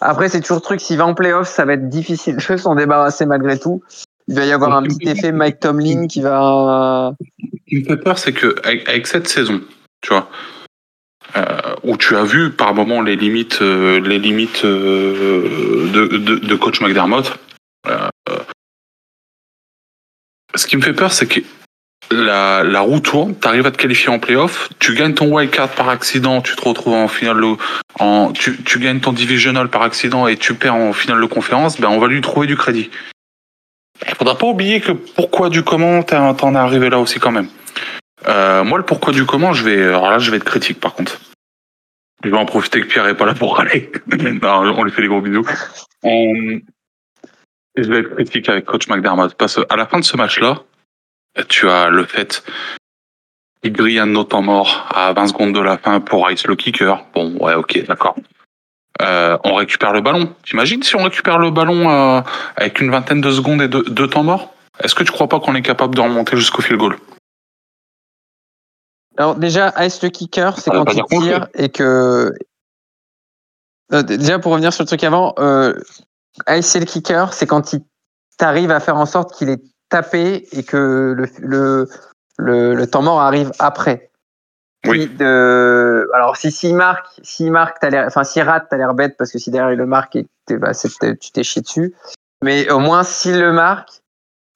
après 0.01 0.29
c'est 0.29 0.41
toujours 0.41 0.57
le 0.57 0.61
truc. 0.61 0.81
S'il 0.81 0.97
va 0.97 1.05
en 1.05 1.13
playoff, 1.13 1.47
ça 1.47 1.65
va 1.65 1.73
être 1.73 1.87
difficile 1.87 2.37
de 2.37 2.57
s'en 2.57 2.75
débarrasser 2.75 3.25
malgré 3.25 3.59
tout 3.59 3.83
il 4.27 4.35
va 4.35 4.45
y 4.45 4.51
avoir 4.51 4.75
un 4.75 4.83
petit 4.83 5.09
effet 5.09 5.31
Mike 5.31 5.59
Tomlin 5.59 6.07
qui 6.07 6.21
va. 6.21 7.13
Ce 7.19 7.57
qui 7.67 7.75
me 7.77 7.83
fait 7.83 7.97
peur, 7.97 8.17
c'est 8.17 8.33
que 8.33 8.55
avec, 8.63 9.07
cette 9.07 9.27
saison, 9.27 9.61
tu 10.01 10.09
vois, 10.09 10.29
euh, 11.35 11.75
où 11.83 11.97
tu 11.97 12.15
as 12.15 12.23
vu 12.23 12.51
par 12.51 12.73
moment 12.73 13.01
les 13.01 13.15
limites, 13.15 13.59
euh, 13.61 13.99
les 13.99 14.19
limites 14.19 14.65
euh, 14.65 15.89
de, 15.91 16.17
de, 16.17 16.55
coach 16.55 16.79
McDermott. 16.79 17.39
ce 20.55 20.67
qui 20.67 20.77
me 20.77 20.81
fait 20.81 20.93
peur, 20.93 21.11
c'est 21.11 21.25
que 21.25 21.39
la, 22.11 22.63
la 22.63 22.81
roue 22.81 22.99
tourne, 22.99 23.33
tu 23.39 23.47
arrives 23.47 23.65
à 23.65 23.71
te 23.71 23.77
qualifier 23.77 24.09
en 24.09 24.19
playoff, 24.19 24.69
tu 24.77 24.93
gagnes 24.93 25.15
ton 25.15 25.33
wildcard 25.33 25.69
par 25.69 25.89
accident, 25.89 26.41
tu 26.41 26.55
te 26.55 26.61
retrouves 26.61 26.93
en 26.93 27.07
finale 27.07 27.41
en 27.99 28.31
tu, 28.31 28.61
tu 28.63 28.77
gagnes 28.77 28.99
ton 28.99 29.13
divisional 29.13 29.69
par 29.69 29.81
accident 29.81 30.27
et 30.27 30.37
tu 30.37 30.53
perds 30.53 30.75
en 30.75 30.93
finale 30.93 31.21
de 31.21 31.25
conférence, 31.25 31.79
ben 31.79 31.89
on 31.89 31.99
va 31.99 32.07
lui 32.07 32.21
trouver 32.21 32.45
du 32.45 32.55
crédit. 32.55 32.91
Il 34.07 34.15
faudra 34.15 34.37
pas 34.37 34.45
oublier 34.45 34.81
que 34.81 34.91
pourquoi 34.91 35.49
du 35.49 35.63
comment 35.63 36.03
t'en 36.03 36.53
es 36.53 36.57
arrivé 36.57 36.89
là 36.89 36.99
aussi 36.99 37.19
quand 37.19 37.31
même. 37.31 37.47
Euh, 38.27 38.63
moi, 38.63 38.77
le 38.77 38.85
pourquoi 38.85 39.13
du 39.13 39.25
comment, 39.25 39.53
je 39.53 39.63
vais, 39.63 39.83
alors 39.83 40.09
là, 40.09 40.19
je 40.19 40.31
vais 40.31 40.37
être 40.37 40.45
critique 40.45 40.79
par 40.79 40.93
contre. 40.93 41.19
Je 42.23 42.29
vais 42.29 42.37
en 42.37 42.45
profiter 42.45 42.81
que 42.81 42.87
Pierre 42.87 43.07
est 43.07 43.17
pas 43.17 43.25
là 43.25 43.33
pour 43.33 43.57
râler. 43.57 43.91
on 44.11 44.83
lui 44.83 44.91
fait 44.91 45.01
des 45.01 45.07
gros 45.07 45.21
bisous. 45.21 45.45
Euh, 46.05 46.59
je 47.75 47.89
vais 47.89 47.99
être 47.99 48.15
critique 48.15 48.47
avec 48.49 48.65
coach 48.65 48.87
McDermott 48.87 49.35
parce 49.35 49.55
qu'à 49.55 49.75
la 49.75 49.85
fin 49.85 49.99
de 49.99 50.05
ce 50.05 50.15
match-là, 50.15 50.63
tu 51.49 51.67
as 51.69 51.89
le 51.89 52.05
fait 52.05 52.43
qu'il 53.61 53.73
grille 53.73 53.99
un 53.99 54.15
autre 54.15 54.29
temps 54.29 54.41
mort 54.41 54.87
à 54.93 55.11
20 55.13 55.27
secondes 55.27 55.53
de 55.53 55.59
la 55.59 55.77
fin 55.77 55.99
pour 55.99 56.29
Ice 56.31 56.45
le 56.47 56.55
kicker. 56.55 57.05
Bon, 57.13 57.35
ouais, 57.39 57.55
ok, 57.55 57.85
d'accord. 57.87 58.15
Euh, 59.01 59.37
on 59.43 59.55
récupère 59.55 59.91
le 59.91 60.01
ballon. 60.01 60.33
T'imagines 60.43 60.83
si 60.83 60.95
on 60.95 61.03
récupère 61.03 61.39
le 61.39 61.49
ballon 61.49 61.89
euh, 61.89 62.21
avec 62.55 62.79
une 62.79 62.91
vingtaine 62.91 63.21
de 63.21 63.31
secondes 63.31 63.61
et 63.61 63.67
deux, 63.67 64.07
temps 64.07 64.23
morts? 64.23 64.53
Est-ce 64.79 64.95
que 64.95 65.03
tu 65.03 65.11
crois 65.11 65.27
pas 65.27 65.39
qu'on 65.39 65.55
est 65.55 65.61
capable 65.61 65.95
de 65.95 66.01
remonter 66.01 66.37
jusqu'au 66.37 66.61
field 66.61 66.79
goal? 66.79 66.97
Alors 69.17 69.35
déjà, 69.35 69.73
Ice 69.85 70.01
le 70.01 70.09
kicker, 70.09 70.57
c'est 70.59 70.71
quand 70.71 70.91
il 70.93 71.03
tire 71.05 71.47
et 71.53 71.69
que... 71.69 72.33
Euh, 73.91 74.01
déjà, 74.03 74.39
pour 74.39 74.51
revenir 74.51 74.73
sur 74.73 74.83
le 74.83 74.87
truc 74.87 75.03
avant, 75.03 75.35
Ice 76.47 76.75
le 76.75 76.85
kicker, 76.85 77.33
c'est 77.33 77.45
quand 77.45 77.73
il 77.73 77.83
t'arrive 78.37 78.71
à 78.71 78.79
faire 78.79 78.97
en 78.97 79.05
sorte 79.05 79.35
qu'il 79.35 79.49
est 79.49 79.61
tapé 79.89 80.47
et 80.51 80.63
que 80.63 81.15
le, 81.39 81.87
le 82.37 82.85
temps 82.87 83.03
mort 83.03 83.21
arrive 83.21 83.51
après. 83.59 84.09
Oui. 84.85 85.07
De... 85.07 86.09
Alors, 86.13 86.35
si 86.35 86.51
s'il 86.51 86.75
marque, 86.75 87.07
s'il 87.23 87.51
marque, 87.51 87.77
t'as 87.79 87.89
l'air, 87.89 88.05
enfin, 88.05 88.23
s'il 88.23 88.43
rate, 88.43 88.67
t'as 88.69 88.77
l'air 88.77 88.93
bête 88.93 89.15
parce 89.17 89.31
que 89.31 89.39
si 89.39 89.49
derrière 89.49 89.71
il 89.71 89.77
le 89.77 89.85
marque, 89.85 90.15
et 90.15 90.27
bah, 90.49 90.71
tu 90.73 91.31
t'es 91.31 91.43
chié 91.43 91.61
dessus. 91.61 91.93
Mais 92.43 92.69
au 92.69 92.79
moins, 92.79 93.03
s'il 93.03 93.39
le 93.39 93.53
marque, 93.53 94.01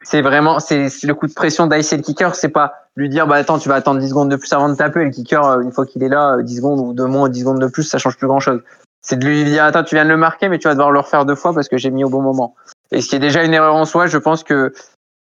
c'est 0.09 0.21
vraiment, 0.21 0.61
c'est 0.61 0.87
le 1.03 1.13
coup 1.13 1.27
de 1.27 1.33
pression 1.33 1.67
d'Ice 1.67 1.91
le 1.91 2.01
kicker, 2.01 2.33
c'est 2.33 2.47
pas 2.47 2.75
lui 2.95 3.09
dire, 3.09 3.27
bah, 3.27 3.35
attends, 3.35 3.59
tu 3.59 3.67
vas 3.67 3.75
attendre 3.75 3.99
10 3.99 4.07
secondes 4.07 4.31
de 4.31 4.37
plus 4.37 4.51
avant 4.53 4.69
de 4.69 4.75
taper. 4.75 5.03
le 5.03 5.09
kicker, 5.09 5.45
euh, 5.45 5.59
une 5.59 5.73
fois 5.73 5.85
qu'il 5.85 6.01
est 6.01 6.07
là, 6.07 6.41
10 6.41 6.55
secondes 6.55 6.79
ou 6.79 6.93
deux 6.93 7.07
moins, 7.07 7.27
10 7.27 7.41
secondes 7.41 7.59
de 7.59 7.67
plus, 7.67 7.83
ça 7.83 7.97
change 7.97 8.17
plus 8.17 8.27
grand 8.27 8.39
chose. 8.39 8.61
C'est 9.01 9.19
de 9.19 9.25
lui 9.25 9.43
dire, 9.43 9.65
attends, 9.65 9.83
tu 9.83 9.95
viens 9.95 10.05
de 10.05 10.09
le 10.09 10.15
marquer, 10.15 10.47
mais 10.47 10.59
tu 10.59 10.69
vas 10.69 10.75
devoir 10.75 10.91
le 10.91 10.99
refaire 10.99 11.25
deux 11.25 11.35
fois 11.35 11.53
parce 11.53 11.67
que 11.67 11.77
j'ai 11.77 11.91
mis 11.91 12.05
au 12.05 12.09
bon 12.09 12.21
moment. 12.21 12.55
Et 12.91 13.01
ce 13.01 13.09
qui 13.09 13.17
est 13.17 13.19
déjà 13.19 13.43
une 13.43 13.53
erreur 13.53 13.75
en 13.75 13.83
soi, 13.83 14.07
je 14.07 14.17
pense 14.17 14.45
que 14.45 14.71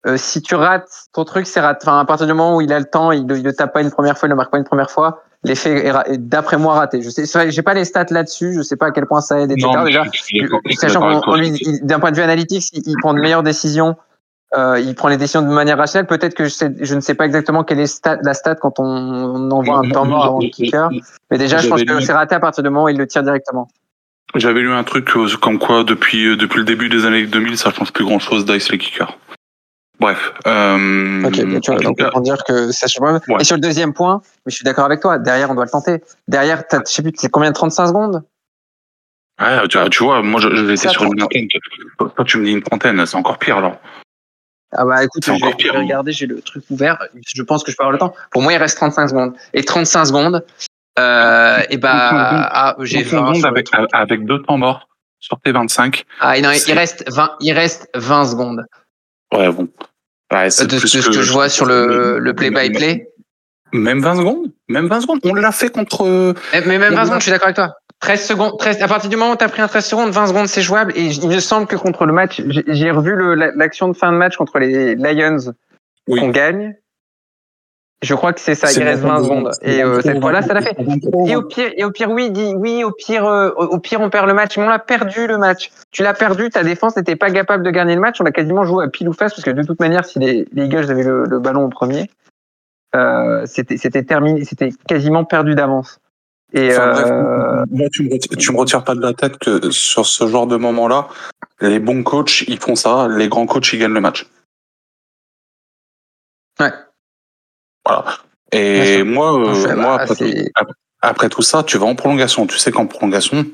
euh, 0.06 0.16
si 0.16 0.40
tu 0.40 0.54
rates 0.54 1.08
ton 1.12 1.24
truc, 1.24 1.48
c'est 1.48 1.60
raté. 1.60 1.88
Enfin, 1.88 1.98
à 1.98 2.04
partir 2.04 2.28
du 2.28 2.32
moment 2.32 2.56
où 2.56 2.60
il 2.60 2.72
a 2.72 2.78
le 2.78 2.84
temps, 2.84 3.10
il 3.10 3.26
ne 3.26 3.50
tape 3.50 3.72
pas 3.72 3.80
une 3.80 3.90
première 3.90 4.16
fois, 4.16 4.28
il 4.28 4.30
ne 4.30 4.36
marque 4.36 4.52
pas 4.52 4.58
une 4.58 4.64
première 4.64 4.92
fois, 4.92 5.24
l'effet 5.42 5.88
est, 5.88 6.18
d'après 6.18 6.58
moi 6.58 6.74
raté. 6.74 7.02
Je 7.02 7.10
sais, 7.10 7.24
j'ai 7.50 7.62
pas 7.62 7.74
les 7.74 7.84
stats 7.84 8.06
là-dessus, 8.10 8.54
je 8.54 8.62
sais 8.62 8.76
pas 8.76 8.86
à 8.86 8.90
quel 8.92 9.06
point 9.06 9.20
ça 9.20 9.40
aide, 9.40 9.50
etc. 9.50 9.68
déjà, 9.84 10.04
sachant 10.78 11.00
qu'on 11.00 11.36
d'un 11.82 11.98
point 11.98 12.12
de 12.12 12.16
vue 12.16 12.22
analytique, 12.22 12.70
il, 12.72 12.96
prend 13.00 13.14
de 13.14 13.20
meilleures 13.20 13.42
décisions 13.42 13.96
Euh, 14.54 14.78
il 14.78 14.94
prend 14.94 15.08
les 15.08 15.16
décisions 15.16 15.42
de 15.42 15.48
manière 15.48 15.76
rationnelle. 15.76 16.06
Peut-être 16.06 16.34
que 16.34 16.44
je, 16.44 16.50
sais, 16.50 16.72
je, 16.80 16.94
ne 16.94 17.00
sais 17.00 17.14
pas 17.14 17.26
exactement 17.26 17.64
quelle 17.64 17.80
est 17.80 17.86
stat, 17.86 18.18
la 18.22 18.32
stat 18.32 18.54
quand 18.54 18.78
on, 18.78 18.84
on 18.84 19.50
envoie 19.50 19.78
un 19.78 19.90
temps 19.90 20.04
mort 20.04 20.24
avant 20.24 20.38
le 20.38 20.48
kicker. 20.48 20.88
Mais 21.30 21.38
déjà, 21.38 21.58
je 21.58 21.68
pense 21.68 21.82
que 21.82 22.00
c'est 22.00 22.12
raté 22.12 22.34
à 22.34 22.40
partir 22.40 22.62
du 22.62 22.70
moment 22.70 22.84
où 22.84 22.88
il 22.88 22.96
le 22.96 23.06
tire 23.06 23.22
directement. 23.22 23.68
J'avais 24.34 24.60
lu 24.60 24.72
un 24.72 24.84
truc 24.84 25.10
comme 25.40 25.58
quoi 25.58 25.84
depuis 25.84 26.36
depuis 26.36 26.58
le 26.58 26.64
début 26.64 26.88
des 26.88 27.06
années 27.06 27.26
2000, 27.26 27.56
ça 27.56 27.72
change 27.72 27.92
plus 27.92 28.04
grand 28.04 28.18
chose 28.18 28.44
d'ice 28.44 28.70
les 28.70 28.78
kickers. 28.78 29.16
Bref. 29.98 30.34
Euh, 30.46 31.24
ok, 31.24 31.32
tu 31.62 31.70
vois, 31.70 31.80
donc 31.80 31.98
on 32.14 32.20
dire 32.20 32.44
que 32.44 32.70
ça 32.70 32.86
change 32.86 33.00
pas. 33.00 33.32
Ouais. 33.32 33.40
Et 33.40 33.44
sur 33.44 33.56
le 33.56 33.62
deuxième 33.62 33.94
point, 33.94 34.20
mais 34.44 34.50
je 34.50 34.56
suis 34.56 34.64
d'accord 34.64 34.84
avec 34.84 35.00
toi. 35.00 35.18
Derrière, 35.18 35.50
on 35.50 35.54
doit 35.54 35.64
le 35.64 35.70
tenter. 35.70 36.02
Derrière, 36.28 36.64
je 36.70 36.78
sais 36.84 37.02
plus, 37.02 37.12
c'est 37.16 37.30
combien 37.30 37.50
de 37.50 37.54
35 37.54 37.86
secondes? 37.86 38.22
Ouais, 39.40 39.68
tu, 39.68 40.04
vois, 40.04 40.22
moi, 40.22 40.40
j'étais 40.40 40.88
sur 40.88 41.04
une 41.04 41.18
vingtaine. 41.18 41.48
Toi, 41.98 42.24
tu 42.24 42.38
me 42.38 42.44
dis 42.44 42.52
une 42.52 42.62
trentaine, 42.62 43.04
c'est 43.06 43.16
encore 43.16 43.38
pire 43.38 43.58
alors. 43.58 43.78
Ah 44.76 44.84
bah 44.84 45.04
écoute, 45.04 45.24
je 45.24 45.32
vais, 45.32 45.54
pire, 45.54 45.74
regarder, 45.74 46.12
j'ai 46.12 46.26
le 46.26 46.40
truc 46.40 46.64
ouvert. 46.70 47.02
Je 47.26 47.42
pense 47.42 47.64
que 47.64 47.70
je 47.70 47.76
peux 47.76 47.82
avoir 47.82 47.92
le 47.92 47.98
temps. 47.98 48.14
Pour 48.30 48.42
moi, 48.42 48.52
il 48.52 48.56
reste 48.56 48.76
35 48.76 49.08
secondes. 49.08 49.34
Et 49.54 49.64
35 49.64 50.04
secondes, 50.04 50.44
euh, 50.98 51.62
et 51.70 51.76
bah, 51.76 51.92
ah, 51.92 52.76
j'ai 52.80 53.02
20 53.02 53.34
secondes 53.34 53.46
avec, 53.46 53.68
avec 53.92 54.24
deux 54.24 54.42
temps 54.42 54.58
morts 54.58 54.88
sur 55.18 55.40
tes 55.40 55.52
25. 55.52 56.04
Ah 56.20 56.40
non, 56.40 56.50
il 56.50 56.72
reste 56.72 57.04
20, 57.10 57.32
il 57.40 57.52
reste 57.52 57.88
20 57.94 58.24
secondes. 58.26 58.64
Ouais, 59.32 59.50
bon. 59.50 59.68
Ouais, 60.32 60.48
de, 60.48 60.64
de 60.64 60.78
ce 60.78 60.98
que, 60.98 61.16
que 61.16 61.22
je 61.22 61.32
vois 61.32 61.48
sur 61.48 61.66
le, 61.66 62.18
le 62.18 62.34
play-by-play. 62.34 63.08
Même 63.72 64.00
20 64.00 64.16
secondes 64.16 64.52
Même 64.68 64.86
20 64.86 65.00
secondes 65.00 65.20
On 65.24 65.34
l'a 65.34 65.52
fait 65.52 65.70
contre. 65.70 66.34
Mais 66.52 66.78
même 66.78 66.94
20 66.94 67.04
secondes, 67.04 67.18
je 67.20 67.24
suis 67.24 67.30
d'accord 67.32 67.46
avec 67.46 67.56
toi. 67.56 67.74
13 68.00 68.24
secondes, 68.24 68.58
13, 68.58 68.82
à 68.82 68.88
partir 68.88 69.08
du 69.08 69.16
moment 69.16 69.32
où 69.32 69.36
tu 69.36 69.44
as 69.44 69.48
pris 69.48 69.62
un 69.62 69.68
13 69.68 69.84
secondes, 69.84 70.10
20 70.10 70.26
secondes, 70.26 70.46
c'est 70.48 70.62
jouable. 70.62 70.92
Et 70.96 71.06
il 71.06 71.28
me 71.28 71.40
semble 71.40 71.66
que 71.66 71.76
contre 71.76 72.04
le 72.04 72.12
match, 72.12 72.42
j'ai 72.68 72.90
revu 72.90 73.16
l'action 73.56 73.88
de 73.88 73.96
fin 73.96 74.12
de 74.12 74.16
match 74.16 74.36
contre 74.36 74.58
les 74.58 74.94
Lions 74.94 75.52
oui. 76.08 76.20
qu'on 76.20 76.28
gagne. 76.28 76.76
Je 78.02 78.14
crois 78.14 78.34
que 78.34 78.40
c'est 78.40 78.54
ça, 78.54 78.70
il 78.70 78.82
reste 78.82 79.02
20 79.02 79.24
secondes. 79.24 79.50
Et 79.62 79.82
euh, 79.82 80.02
cette 80.02 80.20
fois-là, 80.20 80.42
ça 80.42 80.52
l'a 80.52 80.60
fait. 80.60 80.76
Et 81.26 81.34
au 81.34 81.42
pire, 81.42 81.70
et 81.74 81.84
au 81.84 81.90
pire, 81.90 82.10
oui, 82.10 82.30
dit, 82.30 82.52
oui, 82.54 82.84
au 82.84 82.92
pire, 82.92 83.24
euh, 83.24 83.50
au 83.56 83.78
pire, 83.78 84.02
on 84.02 84.10
perd 84.10 84.26
le 84.26 84.34
match. 84.34 84.58
Mais 84.58 84.64
on 84.64 84.68
l'a 84.68 84.78
perdu 84.78 85.26
le 85.26 85.38
match. 85.38 85.70
Tu 85.90 86.02
l'as 86.02 86.12
perdu, 86.12 86.50
ta 86.50 86.62
défense 86.62 86.94
n'était 86.96 87.16
pas 87.16 87.30
capable 87.30 87.64
de 87.64 87.70
gagner 87.70 87.94
le 87.94 88.02
match. 88.02 88.20
On 88.20 88.26
a 88.26 88.32
quasiment 88.32 88.64
joué 88.64 88.84
à 88.84 88.88
pile 88.88 89.08
ou 89.08 89.14
face 89.14 89.32
parce 89.32 89.44
que 89.44 89.50
de 89.50 89.62
toute 89.62 89.80
manière, 89.80 90.04
si 90.04 90.18
les, 90.18 90.46
les 90.52 90.66
Eagles 90.66 90.90
avaient 90.90 91.04
le, 91.04 91.24
le 91.24 91.38
ballon 91.40 91.64
au 91.64 91.68
premier, 91.70 92.10
euh, 92.94 93.44
c'était 93.46 94.04
terminé, 94.04 94.44
c'était 94.44 94.70
quasiment 94.86 95.24
perdu 95.24 95.54
d'avance. 95.54 95.98
Et 96.52 96.70
enfin, 96.70 97.06
euh... 97.06 97.64
bref, 97.68 97.88
tu, 97.92 98.04
me 98.04 98.12
retires, 98.12 98.36
tu 98.38 98.52
me 98.52 98.58
retires 98.58 98.84
pas 98.84 98.94
de 98.94 99.00
la 99.00 99.12
tête 99.12 99.38
que 99.38 99.70
sur 99.70 100.06
ce 100.06 100.26
genre 100.28 100.46
de 100.46 100.56
moment-là, 100.56 101.08
les 101.60 101.78
bons 101.78 102.02
coachs, 102.02 102.42
ils 102.48 102.58
font 102.58 102.76
ça, 102.76 103.08
les 103.08 103.28
grands 103.28 103.46
coachs, 103.46 103.72
ils 103.72 103.78
gagnent 103.78 103.94
le 103.94 104.00
match. 104.00 104.26
Ouais. 106.60 106.72
Voilà. 107.84 108.04
Et 108.52 109.02
moi, 109.02 109.34
euh, 109.34 109.76
moi 109.76 110.00
après, 110.00 110.14
tout, 110.14 110.24
après, 111.02 111.28
tout, 111.28 111.42
ça, 111.42 111.62
tu 111.62 111.78
vas 111.78 111.86
en 111.86 111.94
prolongation. 111.94 112.46
Tu 112.46 112.58
sais 112.58 112.70
qu'en 112.70 112.86
prolongation, 112.86 113.44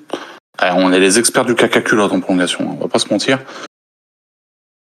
eh, 0.63 0.71
on 0.75 0.93
est 0.93 1.01
les 1.01 1.19
experts 1.19 1.45
du 1.45 1.55
caca 1.55 1.81
culotte 1.81 2.13
en 2.13 2.21
prolongation. 2.21 2.77
On 2.79 2.83
va 2.83 2.89
pas 2.89 2.99
se 2.99 3.09
mentir. 3.09 3.41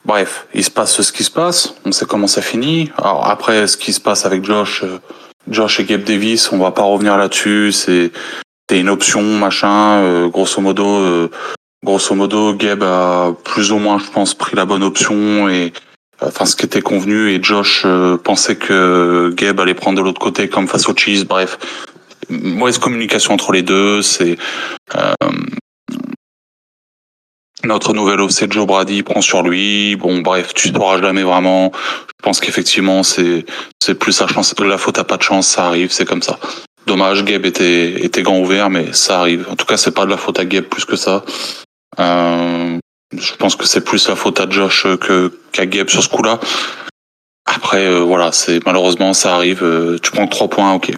Bref, 0.05 0.47
il 0.53 0.63
se 0.63 0.71
passe 0.71 1.01
ce 1.01 1.13
qui 1.13 1.25
se 1.25 1.31
passe. 1.31 1.75
On 1.87 1.93
sait 1.93 2.05
comment 2.05 2.27
ça 2.27 2.43
finit. 2.43 2.93
Alors 2.99 3.29
après, 3.29 3.67
ce 3.67 3.77
qui 3.77 3.93
se 3.93 4.01
passe 4.01 4.27
avec 4.27 4.45
Josh, 4.45 4.85
euh, 5.49 5.53
Josh 5.53 5.81
et 5.81 5.85
Gabe 5.85 6.05
Davis, 6.05 6.53
on 6.53 6.59
va 6.59 6.71
pas 6.71 6.83
revenir 6.83 7.17
là-dessus. 7.17 7.73
C'est 7.73 8.11
une 8.71 8.89
option, 8.89 9.23
machin. 9.23 10.03
Euh, 10.03 10.29
grosso 10.29 10.61
modo, 10.61 10.87
euh, 10.87 11.29
grosso 11.85 12.15
modo, 12.15 12.55
Gabe 12.55 12.83
a 12.83 13.33
plus 13.45 13.73
ou 13.73 13.79
moins, 13.79 13.99
je 13.99 14.11
pense, 14.11 14.35
pris 14.35 14.57
la 14.57 14.65
bonne 14.65 14.83
option 14.83 15.49
et 15.49 15.73
enfin 16.23 16.47
ce 16.47 16.57
qui 16.57 16.65
était 16.65 16.81
convenu. 16.81 17.31
Et 17.31 17.43
Josh 17.43 17.83
euh, 17.85 18.17
pensait 18.17 18.57
que 18.57 19.33
Gabe 19.37 19.61
allait 19.61 19.75
prendre 19.75 19.99
de 19.99 20.03
l'autre 20.03 20.21
côté 20.21 20.49
comme 20.49 20.67
face 20.67 20.89
au 20.89 20.97
cheese. 20.97 21.25
Bref, 21.25 21.59
mauvaise 22.31 22.79
communication 22.79 23.35
entre 23.35 23.53
les 23.53 23.63
deux. 23.63 24.03
C'est 24.03 24.39
notre 27.65 27.93
nouvel 27.93 28.21
OC 28.21 28.51
Joe 28.51 28.67
Brady 28.67 29.03
prend 29.03 29.21
sur 29.21 29.43
lui. 29.43 29.97
Bon, 29.97 30.21
bref, 30.21 30.53
tu 30.55 30.69
sauras 30.69 31.01
jamais 31.01 31.23
vraiment. 31.23 31.73
Je 32.09 32.23
pense 32.23 32.41
qu'effectivement, 32.41 33.03
c'est 33.03 33.45
c'est 33.83 33.95
plus 33.95 34.13
sa 34.13 34.27
chance. 34.27 34.55
La 34.59 34.79
faute 34.79 34.99
à 34.99 35.05
pas 35.05 35.17
de 35.17 35.23
chance, 35.23 35.49
ça 35.49 35.67
arrive, 35.67 35.93
c'est 35.93 36.05
comme 36.05 36.23
ça. 36.23 36.39
Dommage, 36.87 37.25
Gabe 37.25 37.47
était 37.47 38.05
était 38.05 38.23
grand 38.23 38.39
ouvert, 38.39 38.71
mais 38.71 38.93
ça 38.93 39.21
arrive. 39.21 39.47
En 39.51 39.57
tout 39.57 39.67
cas, 39.67 39.77
c'est 39.77 39.95
pas 39.95 40.05
de 40.05 40.11
la 40.11 40.17
faute 40.17 40.39
à 40.39 40.45
Gabe 40.45 40.65
plus 40.65 40.85
que 40.85 40.97
ça. 40.97 41.25
Euh, 41.99 42.79
je 43.17 43.33
pense 43.35 43.57
que 43.57 43.67
c'est 43.67 43.85
plus 43.85 44.09
la 44.09 44.17
faute 44.17 44.41
à 44.41 44.49
Josh 44.49 44.87
que 45.01 45.33
qu'à 45.53 45.67
Gabe 45.67 45.89
sur 45.89 46.03
ce 46.03 46.09
coup-là. 46.09 46.41
Après, 47.47 47.87
euh, 47.87 48.01
voilà, 48.01 48.33
c'est 48.33 48.65
malheureusement 48.65 49.13
ça 49.13 49.35
arrive. 49.35 49.63
Euh, 49.63 49.99
tu 50.03 50.11
prends 50.11 50.27
trois 50.27 50.49
points, 50.49 50.73
ok. 50.73 50.93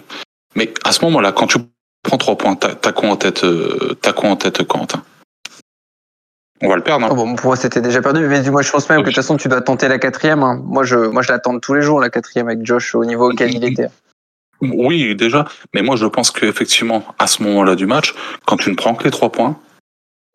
Mais 0.55 0.73
à 0.83 0.91
ce 0.91 1.03
moment-là, 1.05 1.31
quand 1.31 1.47
tu 1.47 1.59
prends 2.03 2.17
trois 2.17 2.37
points, 2.37 2.55
t'as 2.55 2.91
quoi 2.91 3.09
en 3.09 3.15
tête 3.15 3.43
euh, 3.43 3.95
T'as 4.01 4.13
quoi 4.13 4.29
en 4.29 4.35
tête, 4.35 4.63
Quentin? 4.63 5.03
On 6.61 6.69
va 6.69 6.75
le 6.75 6.83
perdre. 6.83 7.05
Hein. 7.05 7.09
Oh 7.11 7.15
bon, 7.15 7.35
pour 7.35 7.47
moi, 7.47 7.55
c'était 7.55 7.81
déjà 7.81 8.01
perdu. 8.01 8.25
Mais 8.27 8.41
moi, 8.49 8.61
je 8.61 8.71
pense 8.71 8.89
même 8.89 8.99
que 8.99 9.05
de 9.05 9.09
toute 9.09 9.15
façon, 9.15 9.37
tu 9.37 9.47
dois 9.47 9.61
tenter 9.61 9.87
la 9.87 9.99
quatrième. 9.99 10.43
Hein. 10.43 10.61
Moi, 10.63 10.83
je, 10.83 10.95
moi, 10.95 11.21
je 11.21 11.31
l'attends 11.31 11.59
tous 11.59 11.73
les 11.73 11.81
jours, 11.81 11.99
la 11.99 12.09
quatrième 12.09 12.47
avec 12.47 12.65
Josh 12.65 12.95
au 12.95 13.05
niveau 13.05 13.31
auquel 13.31 13.53
il 13.53 13.63
était. 13.63 13.87
Oui, 14.61 15.15
déjà. 15.15 15.45
Mais 15.73 15.81
moi, 15.81 15.95
je 15.95 16.05
pense 16.05 16.31
qu'effectivement, 16.31 17.03
à 17.19 17.27
ce 17.27 17.43
moment-là 17.43 17.75
du 17.75 17.85
match, 17.85 18.15
quand 18.45 18.57
tu 18.57 18.69
ne 18.71 18.75
prends 18.75 18.95
que 18.95 19.03
les 19.03 19.11
trois 19.11 19.31
points, 19.31 19.59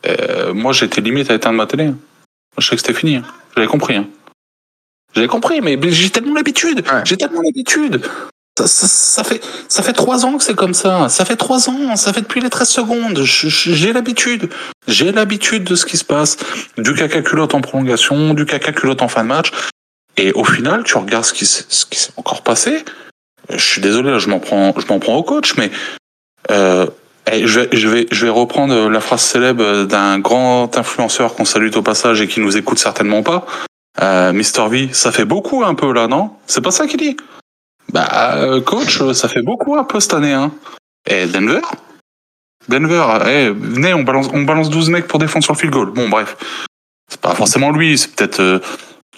euh, 0.07 0.55
moi, 0.55 0.73
j'étais 0.73 1.01
limite 1.01 1.31
à 1.31 1.35
éteindre 1.35 1.57
ma 1.57 1.66
télé. 1.66 1.87
Moi, 1.87 1.97
je 2.59 2.66
savais 2.66 2.77
que 2.77 2.87
c'était 2.87 2.99
fini. 2.99 3.16
Hein. 3.16 3.25
J'avais 3.57 3.66
compris. 3.66 3.97
Hein. 3.97 4.07
J'avais 5.14 5.29
compris, 5.29 5.61
mais 5.61 5.79
j'ai 5.91 6.11
tellement 6.11 6.35
l'habitude. 6.35 6.85
Ouais. 6.87 7.03
J'ai 7.05 7.16
tellement 7.16 7.43
l'habitude. 7.43 8.01
Ça, 8.66 9.24
fait 9.24 9.42
ça 9.68 9.82
fait 9.82 9.92
trois 9.92 10.24
ans 10.24 10.36
que 10.36 10.44
c'est 10.44 10.54
comme 10.54 10.74
ça. 10.74 11.08
Ça 11.08 11.24
fait 11.24 11.36
trois 11.36 11.68
ans. 11.68 11.96
Ça 11.96 12.12
fait 12.12 12.22
depuis 12.22 12.40
les 12.40 12.50
13 12.50 12.68
secondes. 12.68 13.22
J'ai 13.22 13.92
l'habitude. 13.92 14.50
J'ai 14.86 15.12
l'habitude 15.12 15.64
de 15.64 15.74
ce 15.74 15.86
qui 15.86 15.96
se 15.96 16.04
passe. 16.04 16.36
Du 16.78 16.94
caca 16.94 17.22
culotte 17.22 17.54
en 17.54 17.60
prolongation, 17.60 18.34
du 18.34 18.46
caca 18.46 18.72
culotte 18.72 19.02
en 19.02 19.08
fin 19.08 19.22
de 19.22 19.28
match. 19.28 19.50
Et 20.16 20.32
au 20.32 20.44
final, 20.44 20.84
tu 20.84 20.96
regardes 20.98 21.24
ce 21.24 21.32
qui, 21.32 21.46
ce 21.46 21.86
qui 21.86 21.98
s'est 21.98 22.12
encore 22.16 22.42
passé. 22.42 22.84
Je 23.50 23.64
suis 23.64 23.80
désolé, 23.80 24.10
là, 24.10 24.18
je 24.18 24.28
m'en 24.28 24.40
prends, 24.40 24.74
je 24.78 24.86
m'en 24.86 24.98
prends 24.98 25.16
au 25.16 25.22
coach, 25.22 25.54
mais 25.56 25.70
euh, 26.50 26.86
je 27.30 27.60
vais, 27.60 28.06
je 28.10 28.26
vais, 28.26 28.30
reprendre 28.30 28.88
la 28.88 29.00
phrase 29.00 29.22
célèbre 29.22 29.84
d'un 29.84 30.18
grand 30.18 30.76
influenceur 30.76 31.34
qu'on 31.34 31.44
salue 31.44 31.70
au 31.74 31.82
passage 31.82 32.20
et 32.20 32.28
qui 32.28 32.40
nous 32.40 32.56
écoute 32.56 32.78
certainement 32.78 33.22
pas. 33.22 33.46
Euh, 34.00 34.32
Mister 34.32 34.64
V, 34.68 34.88
ça 34.92 35.12
fait 35.12 35.24
beaucoup 35.24 35.64
un 35.64 35.74
peu 35.74 35.92
là, 35.92 36.08
non? 36.08 36.30
C'est 36.46 36.62
pas 36.62 36.70
ça 36.70 36.86
qu'il 36.86 36.98
dit? 36.98 37.16
Bah, 37.91 38.37
euh, 38.37 38.61
coach, 38.61 39.03
ça 39.12 39.28
fait 39.28 39.43
beaucoup 39.43 39.76
un 39.76 39.85
peu 39.85 40.01
cette 40.01 40.14
année. 40.14 40.33
Hein. 40.33 40.53
Et 41.07 41.26
Denver? 41.26 41.61
Denver, 42.68 43.07
eh, 43.26 43.51
venez, 43.51 43.93
on 43.95 44.03
balance, 44.03 44.28
on 44.33 44.43
balance 44.43 44.70
12 44.70 44.91
mecs 44.91 45.09
pour 45.09 45.18
défendre 45.18 45.45
sur 45.45 45.55
le 45.55 45.59
field 45.59 45.72
goal. 45.72 45.91
Bon, 45.91 46.09
bref. 46.09 46.37
C'est 47.09 47.20
pas 47.20 47.35
forcément 47.35 47.70
lui, 47.70 47.99
c'est 47.99 48.14
peut-être 48.14 48.41
euh, 48.41 48.61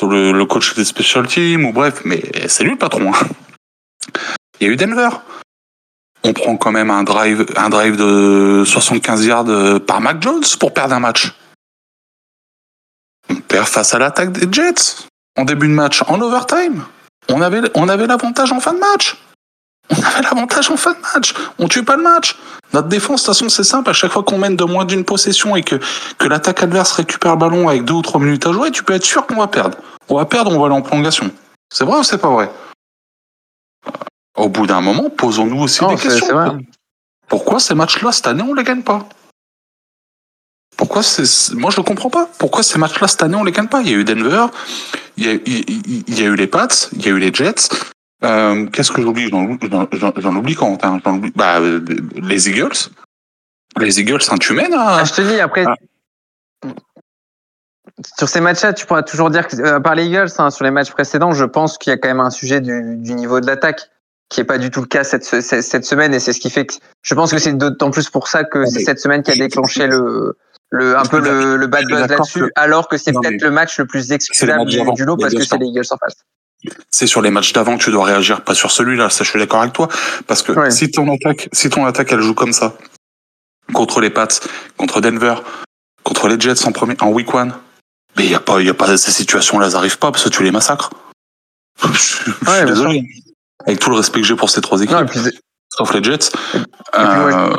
le, 0.02 0.32
le, 0.32 0.44
coach 0.46 0.74
des 0.74 0.84
special 0.84 1.26
teams, 1.26 1.64
ou 1.64 1.72
bref, 1.72 2.02
mais 2.04 2.22
c'est 2.48 2.64
lui 2.64 2.72
le 2.72 2.78
patron. 2.78 3.12
Hein. 3.14 3.26
Il 4.60 4.66
y 4.66 4.70
a 4.70 4.72
eu 4.72 4.76
Denver. 4.76 5.10
On 6.26 6.32
prend 6.32 6.56
quand 6.56 6.72
même 6.72 6.90
un 6.90 7.04
drive, 7.04 7.44
un 7.56 7.68
drive 7.68 7.96
de 7.96 8.64
75 8.64 9.26
yards 9.26 9.48
euh, 9.48 9.78
par 9.78 10.00
Mac 10.00 10.22
Jones 10.22 10.42
pour 10.58 10.72
perdre 10.72 10.94
un 10.94 11.00
match. 11.00 11.34
On 13.28 13.36
perd 13.36 13.66
face 13.66 13.92
à 13.94 13.98
l'attaque 13.98 14.32
des 14.32 14.50
Jets 14.50 15.06
en 15.36 15.44
début 15.44 15.68
de 15.68 15.74
match, 15.74 16.02
en 16.06 16.20
overtime. 16.20 16.84
On 17.30 17.40
avait, 17.40 17.62
on 17.74 17.88
avait 17.88 18.06
l'avantage 18.06 18.52
en 18.52 18.60
fin 18.60 18.74
de 18.74 18.78
match. 18.78 19.16
On 19.90 20.02
avait 20.02 20.22
l'avantage 20.22 20.70
en 20.70 20.76
fin 20.76 20.92
de 20.92 20.98
match. 21.14 21.34
On 21.58 21.68
tue 21.68 21.84
pas 21.84 21.96
le 21.96 22.02
match. 22.02 22.36
Notre 22.72 22.88
défense, 22.88 23.22
de 23.22 23.26
toute 23.26 23.34
façon, 23.34 23.48
c'est 23.48 23.64
simple. 23.64 23.90
À 23.90 23.92
chaque 23.92 24.12
fois 24.12 24.22
qu'on 24.22 24.38
mène 24.38 24.56
de 24.56 24.64
moins 24.64 24.84
d'une 24.84 25.04
possession 25.04 25.56
et 25.56 25.62
que, 25.62 25.76
que 26.18 26.26
l'attaque 26.26 26.62
adverse 26.62 26.92
récupère 26.92 27.32
le 27.32 27.38
ballon 27.38 27.68
avec 27.68 27.84
deux 27.84 27.94
ou 27.94 28.02
trois 28.02 28.20
minutes 28.20 28.46
à 28.46 28.52
jouer, 28.52 28.70
tu 28.70 28.82
peux 28.82 28.94
être 28.94 29.04
sûr 29.04 29.26
qu'on 29.26 29.36
va 29.36 29.46
perdre. 29.46 29.78
On 30.08 30.16
va 30.16 30.24
perdre, 30.24 30.50
on 30.52 30.58
va 30.58 30.66
aller 30.66 30.74
en 30.74 30.82
prolongation. 30.82 31.30
C'est 31.72 31.84
vrai 31.84 31.98
ou 31.98 32.02
c'est 32.02 32.18
pas 32.18 32.30
vrai? 32.30 32.50
Au 34.36 34.48
bout 34.48 34.66
d'un 34.66 34.80
moment, 34.80 35.10
posons-nous 35.10 35.62
aussi 35.62 35.82
non, 35.82 35.90
des 35.90 35.96
questions. 35.96 36.58
Pourquoi 37.28 37.60
ces 37.60 37.74
matchs-là, 37.74 38.12
cette 38.12 38.26
année, 38.26 38.42
on 38.42 38.54
les 38.54 38.64
gagne 38.64 38.82
pas? 38.82 39.06
Pourquoi 40.76 41.02
c'est 41.02 41.54
moi 41.54 41.70
je 41.70 41.80
ne 41.80 41.84
comprends 41.84 42.10
pas. 42.10 42.28
Pourquoi 42.38 42.62
ces 42.62 42.78
matchs-là 42.78 43.08
cette 43.08 43.22
année 43.22 43.36
on 43.36 43.44
les 43.44 43.52
gagne 43.52 43.68
pas? 43.68 43.80
Il 43.82 43.90
y 43.90 43.94
a 43.94 43.96
eu 43.96 44.04
Denver 44.04 44.46
il 45.16 45.26
y 45.26 45.28
a, 45.28 45.32
il, 45.46 46.04
il 46.08 46.20
y 46.20 46.22
a 46.22 46.26
eu 46.26 46.34
les 46.34 46.46
Pats 46.46 46.68
il 46.92 47.04
y 47.04 47.08
a 47.08 47.12
eu 47.12 47.18
les 47.18 47.32
Jets. 47.32 47.68
Euh, 48.24 48.66
qu'est-ce 48.66 48.90
que 48.90 49.02
j'oublie? 49.02 49.28
J'en 49.28 49.44
oublie 50.36 50.54
quand 50.54 50.84
hein, 50.84 51.00
oublie, 51.06 51.32
bah, 51.34 51.60
Les 51.60 52.48
Eagles. 52.48 52.88
Les 53.78 54.00
Eagles, 54.00 54.22
hein, 54.30 54.36
tu 54.38 54.54
mènes 54.54 54.72
à... 54.72 54.98
ah, 54.98 55.04
Je 55.04 55.12
te 55.12 55.20
dis, 55.20 55.38
après, 55.40 55.64
ah. 55.66 56.68
sur 58.16 58.28
ces 58.28 58.40
matchs-là, 58.40 58.72
tu 58.72 58.86
pourras 58.86 59.02
toujours 59.02 59.30
dire 59.30 59.46
que, 59.46 59.56
euh, 59.56 59.80
par 59.80 59.94
les 59.94 60.06
Eagles, 60.06 60.30
hein, 60.38 60.50
sur 60.50 60.64
les 60.64 60.70
matchs 60.70 60.92
précédents, 60.92 61.32
je 61.32 61.44
pense 61.44 61.76
qu'il 61.76 61.90
y 61.90 61.94
a 61.94 61.98
quand 61.98 62.08
même 62.08 62.20
un 62.20 62.30
sujet 62.30 62.60
du, 62.60 62.96
du 62.96 63.14
niveau 63.14 63.40
de 63.40 63.46
l'attaque 63.46 63.90
qui 64.30 64.40
n'est 64.40 64.44
pas 64.44 64.58
du 64.58 64.70
tout 64.70 64.80
le 64.80 64.86
cas 64.86 65.04
cette, 65.04 65.24
cette, 65.24 65.62
cette 65.62 65.84
semaine 65.84 66.14
et 66.14 66.20
c'est 66.20 66.32
ce 66.32 66.40
qui 66.40 66.50
fait 66.50 66.66
que 66.66 66.74
je 67.02 67.14
pense 67.14 67.30
que 67.30 67.38
c'est 67.38 67.52
d'autant 67.52 67.90
plus 67.90 68.08
pour 68.08 68.26
ça 68.26 68.42
que 68.42 68.64
c'est 68.64 68.80
cette 68.80 68.98
semaine 68.98 69.22
qui 69.22 69.30
a 69.30 69.36
déclenché 69.36 69.86
le, 69.86 70.38
le, 70.70 70.96
un 70.96 71.04
peu 71.04 71.20
le, 71.20 71.56
le 71.56 71.66
bad 71.66 71.86
buzz 71.86 72.08
là-dessus, 72.08 72.50
alors 72.56 72.88
que 72.88 72.96
c'est 72.96 73.12
peut-être 73.12 73.42
le 73.42 73.50
match 73.50 73.78
le 73.78 73.86
plus 73.86 74.12
excusable 74.12 74.66
du, 74.66 74.80
du 74.94 75.04
lot 75.04 75.16
parce 75.16 75.34
que 75.34 75.44
c'est 75.44 75.58
les 75.58 75.66
Eagles 75.66 75.84
en 75.90 75.96
face. 75.96 76.14
C'est 76.90 77.06
sur 77.06 77.20
les 77.20 77.30
matchs 77.30 77.52
d'avant 77.52 77.76
que 77.76 77.84
tu 77.84 77.90
dois 77.90 78.04
réagir, 78.04 78.42
pas 78.42 78.54
sur 78.54 78.70
celui-là. 78.70 79.10
Ça, 79.10 79.22
je 79.22 79.30
suis 79.30 79.38
d'accord 79.38 79.60
avec 79.60 79.74
toi. 79.74 79.88
Parce 80.26 80.42
que 80.42 80.70
si 80.70 80.90
ton 80.90 81.12
attaque, 81.12 81.48
si 81.52 81.68
ton 81.68 81.84
attaque, 81.84 82.10
elle 82.12 82.22
joue 82.22 82.34
comme 82.34 82.52
ça, 82.52 82.74
contre 83.72 84.00
les 84.00 84.10
Pats, 84.10 84.28
contre 84.76 85.00
Denver, 85.00 85.36
contre 86.02 86.28
les 86.28 86.40
Jets 86.40 86.66
en 86.66 86.72
premier, 86.72 86.96
en 87.00 87.08
week 87.08 87.32
one, 87.34 87.52
mais 88.16 88.24
il 88.24 88.30
y 88.30 88.34
a 88.34 88.40
pas, 88.40 88.60
il 88.60 88.66
y 88.66 88.70
a 88.70 88.74
pas 88.74 88.96
ces 88.96 89.10
situations-là, 89.10 89.66
elles 89.66 89.76
arrivent 89.76 89.98
pas 89.98 90.10
parce 90.10 90.24
que 90.24 90.28
tu 90.28 90.42
les 90.42 90.50
massacres. 90.50 90.90
je, 91.82 91.98
suis 91.98 92.32
désolé. 92.66 93.04
Avec 93.66 93.80
tout 93.80 93.90
le 93.90 93.96
respect 93.96 94.20
que 94.20 94.26
j'ai 94.26 94.36
pour 94.36 94.50
ces 94.50 94.60
trois 94.60 94.80
équipes, 94.80 95.10
sauf 95.70 95.92
les 95.92 96.02
Jets. 96.02 96.30
Euh, 96.94 97.56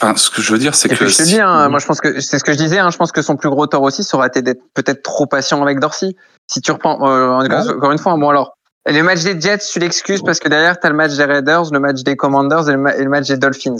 Enfin, 0.00 0.16
ce 0.16 0.30
que 0.30 0.42
je 0.42 0.52
veux 0.52 0.58
dire, 0.58 0.74
c'est 0.74 0.88
que. 0.88 0.94
je 0.94 1.16
te 1.16 1.22
dis, 1.22 1.40
hein, 1.40 1.68
moi, 1.68 1.80
je 1.80 1.86
pense 1.86 2.00
que 2.00 2.20
c'est 2.20 2.38
ce 2.38 2.44
que 2.44 2.52
je 2.52 2.58
disais. 2.58 2.78
Hein, 2.78 2.90
je 2.90 2.96
pense 2.96 3.10
que 3.10 3.22
son 3.22 3.36
plus 3.36 3.50
gros 3.50 3.66
tort 3.66 3.82
aussi, 3.82 4.04
ça 4.04 4.16
aurait 4.16 4.28
été 4.28 4.42
d'être 4.42 4.62
peut-être 4.74 5.02
trop 5.02 5.26
patient 5.26 5.60
avec 5.62 5.80
Dorsey. 5.80 6.14
Si 6.46 6.60
tu 6.60 6.70
reprends, 6.70 7.08
euh, 7.08 7.72
encore 7.74 7.90
une 7.90 7.98
fois, 7.98 8.16
bon 8.16 8.28
alors, 8.28 8.56
le 8.86 9.02
match 9.02 9.22
des 9.22 9.40
Jets, 9.40 9.58
tu 9.58 9.78
l'excuses 9.80 10.22
parce 10.22 10.38
que 10.38 10.48
derrière, 10.48 10.78
tu 10.78 10.86
as 10.86 10.90
le 10.90 10.96
match 10.96 11.16
des 11.16 11.24
Raiders, 11.24 11.70
le 11.72 11.80
match 11.80 12.02
des 12.02 12.16
Commanders 12.16 12.68
et 12.68 12.72
le, 12.72 13.08
match 13.08 13.28
des 13.28 13.36
Dolphins. 13.36 13.76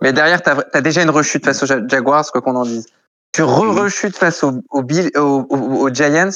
Mais 0.00 0.12
derrière, 0.12 0.42
tu 0.42 0.50
as, 0.50 0.80
déjà 0.80 1.02
une 1.02 1.10
rechute 1.10 1.44
face 1.44 1.62
aux 1.62 1.66
Jaguars, 1.66 2.30
quoi 2.32 2.40
qu'on 2.40 2.56
en 2.56 2.64
dise. 2.64 2.86
Tu 3.32 3.42
re-rechutes 3.42 4.16
face 4.16 4.42
aux, 4.42 4.62
aux, 4.70 4.82
aux, 5.20 5.90
Giants. 5.90 6.30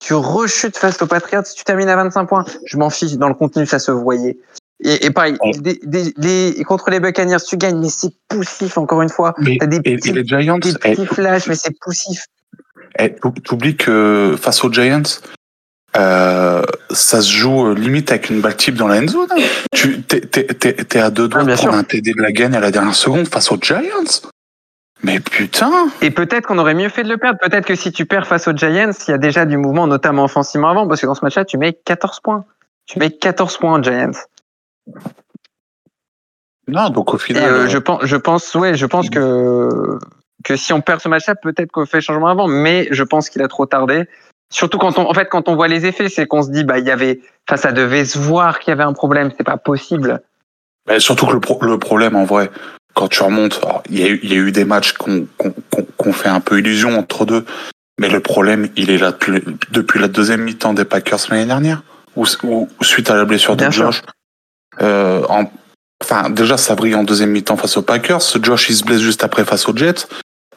Tu 0.00 0.14
rechutes 0.14 0.76
face 0.76 1.00
aux 1.00 1.06
Patriots. 1.06 1.42
Tu 1.56 1.64
termines 1.64 1.88
à 1.88 1.96
25 1.96 2.26
points. 2.26 2.44
Je 2.66 2.76
m'en 2.76 2.90
fiche. 2.90 3.14
Dans 3.14 3.28
le 3.28 3.34
contenu, 3.34 3.64
ça 3.66 3.78
se 3.78 3.90
voyait. 3.90 4.38
Et, 4.84 5.06
et 5.06 5.10
pareil, 5.10 5.36
des, 5.58 6.12
des, 6.16 6.64
contre 6.64 6.90
les 6.90 7.00
Buccaneers, 7.00 7.38
tu 7.48 7.56
gagnes, 7.56 7.80
mais 7.80 7.88
c'est 7.88 8.12
poussif, 8.28 8.76
encore 8.76 9.02
une 9.02 9.08
fois. 9.08 9.34
Mais, 9.38 9.56
T'as 9.58 9.66
des 9.66 9.80
petits, 9.80 10.12
les 10.12 10.24
Giants, 10.24 10.58
des 10.58 10.74
petits 10.74 11.06
flashs, 11.06 11.46
mais 11.46 11.54
c'est 11.54 11.74
poussif. 11.80 12.24
T'oublies 13.44 13.76
que 13.76 14.36
face 14.38 14.64
aux 14.64 14.72
Giants, 14.72 15.02
euh, 15.96 16.62
ça 16.90 17.22
se 17.22 17.30
joue 17.30 17.68
euh, 17.68 17.74
limite 17.74 18.10
avec 18.10 18.28
une 18.28 18.40
balle 18.40 18.56
type 18.56 18.74
dans 18.74 18.88
la 18.88 19.00
end 19.00 19.08
zone. 19.08 19.28
Tu 19.74 20.02
t'es, 20.02 20.98
à 20.98 21.10
deux 21.10 21.28
doigts 21.28 21.44
ah, 21.48 21.56
pour 21.56 21.74
un 21.74 21.84
TD 21.84 22.12
de 22.12 22.20
la 22.20 22.32
gagne 22.32 22.54
à 22.54 22.60
la 22.60 22.70
dernière 22.70 22.94
seconde 22.94 23.28
face 23.28 23.50
aux 23.50 23.58
Giants. 23.60 23.80
Mais 25.02 25.20
putain 25.20 25.88
Et 26.00 26.10
peut-être 26.10 26.46
qu'on 26.46 26.58
aurait 26.58 26.74
mieux 26.74 26.88
fait 26.88 27.02
de 27.02 27.08
le 27.08 27.18
perdre. 27.18 27.38
Peut-être 27.40 27.66
que 27.66 27.74
si 27.74 27.92
tu 27.92 28.06
perds 28.06 28.26
face 28.26 28.48
aux 28.48 28.56
Giants, 28.56 28.92
il 29.08 29.10
y 29.10 29.14
a 29.14 29.18
déjà 29.18 29.44
du 29.44 29.56
mouvement, 29.56 29.86
notamment 29.86 30.24
offensivement 30.24 30.68
avant, 30.68 30.86
parce 30.86 31.00
que 31.00 31.06
dans 31.06 31.14
ce 31.14 31.24
match-là, 31.24 31.44
tu 31.44 31.58
mets 31.58 31.72
14 31.72 32.20
points. 32.20 32.44
Tu 32.86 32.98
mets 32.98 33.10
14 33.10 33.56
points 33.58 33.78
aux 33.78 33.82
Giants. 33.82 34.12
Non, 36.68 36.90
donc 36.90 37.14
au 37.14 37.18
final. 37.18 37.44
Euh, 37.44 37.68
je 37.68 37.78
pense, 37.78 38.04
je 38.04 38.16
pense, 38.16 38.54
ouais, 38.54 38.74
je 38.74 38.86
pense 38.86 39.08
que 39.08 39.98
que 40.44 40.56
si 40.56 40.72
on 40.72 40.80
perd 40.80 41.00
ce 41.00 41.08
match-là, 41.08 41.34
peut-être 41.34 41.72
qu'on 41.72 41.86
fait 41.86 42.00
changement 42.00 42.28
avant, 42.28 42.46
mais 42.46 42.88
je 42.90 43.02
pense 43.02 43.30
qu'il 43.30 43.42
a 43.42 43.48
trop 43.48 43.66
tardé. 43.66 44.04
Surtout 44.52 44.78
quand 44.78 44.98
on, 44.98 45.08
en 45.08 45.14
fait, 45.14 45.28
quand 45.28 45.48
on 45.48 45.56
voit 45.56 45.66
les 45.66 45.86
effets, 45.86 46.08
c'est 46.08 46.26
qu'on 46.26 46.42
se 46.42 46.50
dit, 46.50 46.62
bah, 46.62 46.78
il 46.78 46.86
y 46.86 46.90
avait, 46.90 47.20
enfin, 47.48 47.56
ça 47.56 47.72
devait 47.72 48.04
se 48.04 48.18
voir 48.18 48.60
qu'il 48.60 48.70
y 48.70 48.72
avait 48.72 48.84
un 48.84 48.92
problème. 48.92 49.30
C'est 49.36 49.44
pas 49.44 49.56
possible. 49.56 50.22
Mais 50.86 51.00
surtout 51.00 51.26
que 51.26 51.32
le, 51.32 51.68
le, 51.68 51.78
problème, 51.78 52.14
en 52.14 52.24
vrai, 52.24 52.50
quand 52.94 53.08
tu 53.08 53.22
remontes, 53.22 53.60
il 53.90 53.98
y, 53.98 54.04
a 54.04 54.08
eu, 54.08 54.20
il 54.22 54.32
y 54.32 54.36
a 54.36 54.38
eu 54.38 54.52
des 54.52 54.64
matchs 54.64 54.92
qu'on 54.92 56.12
fait 56.12 56.28
un 56.28 56.40
peu 56.40 56.60
illusion 56.60 56.96
entre 56.96 57.26
deux, 57.26 57.44
mais 57.98 58.08
le 58.08 58.20
problème, 58.20 58.68
il 58.76 58.90
est 58.90 58.98
là 58.98 59.10
depuis, 59.10 59.42
depuis 59.72 59.98
la 59.98 60.06
deuxième 60.06 60.42
mi-temps 60.42 60.74
des 60.74 60.84
Packers 60.84 61.18
l'année 61.30 61.46
dernière, 61.46 61.82
ou, 62.14 62.24
ou, 62.44 62.68
suite 62.82 63.10
à 63.10 63.16
la 63.16 63.24
blessure 63.24 63.56
de 63.56 63.68
Josh. 63.70 64.02
Euh, 64.80 65.22
en, 65.28 65.50
enfin, 66.02 66.30
déjà, 66.30 66.56
ça 66.56 66.74
brille 66.74 66.94
en 66.94 67.04
deuxième 67.04 67.30
mi-temps 67.30 67.56
face 67.56 67.76
aux 67.76 67.82
Packers. 67.82 68.20
Josh, 68.42 68.70
il 68.70 68.76
se 68.76 68.84
blesse 68.84 69.00
juste 69.00 69.24
après 69.24 69.44
face 69.44 69.68
aux 69.68 69.76
Jets. 69.76 70.06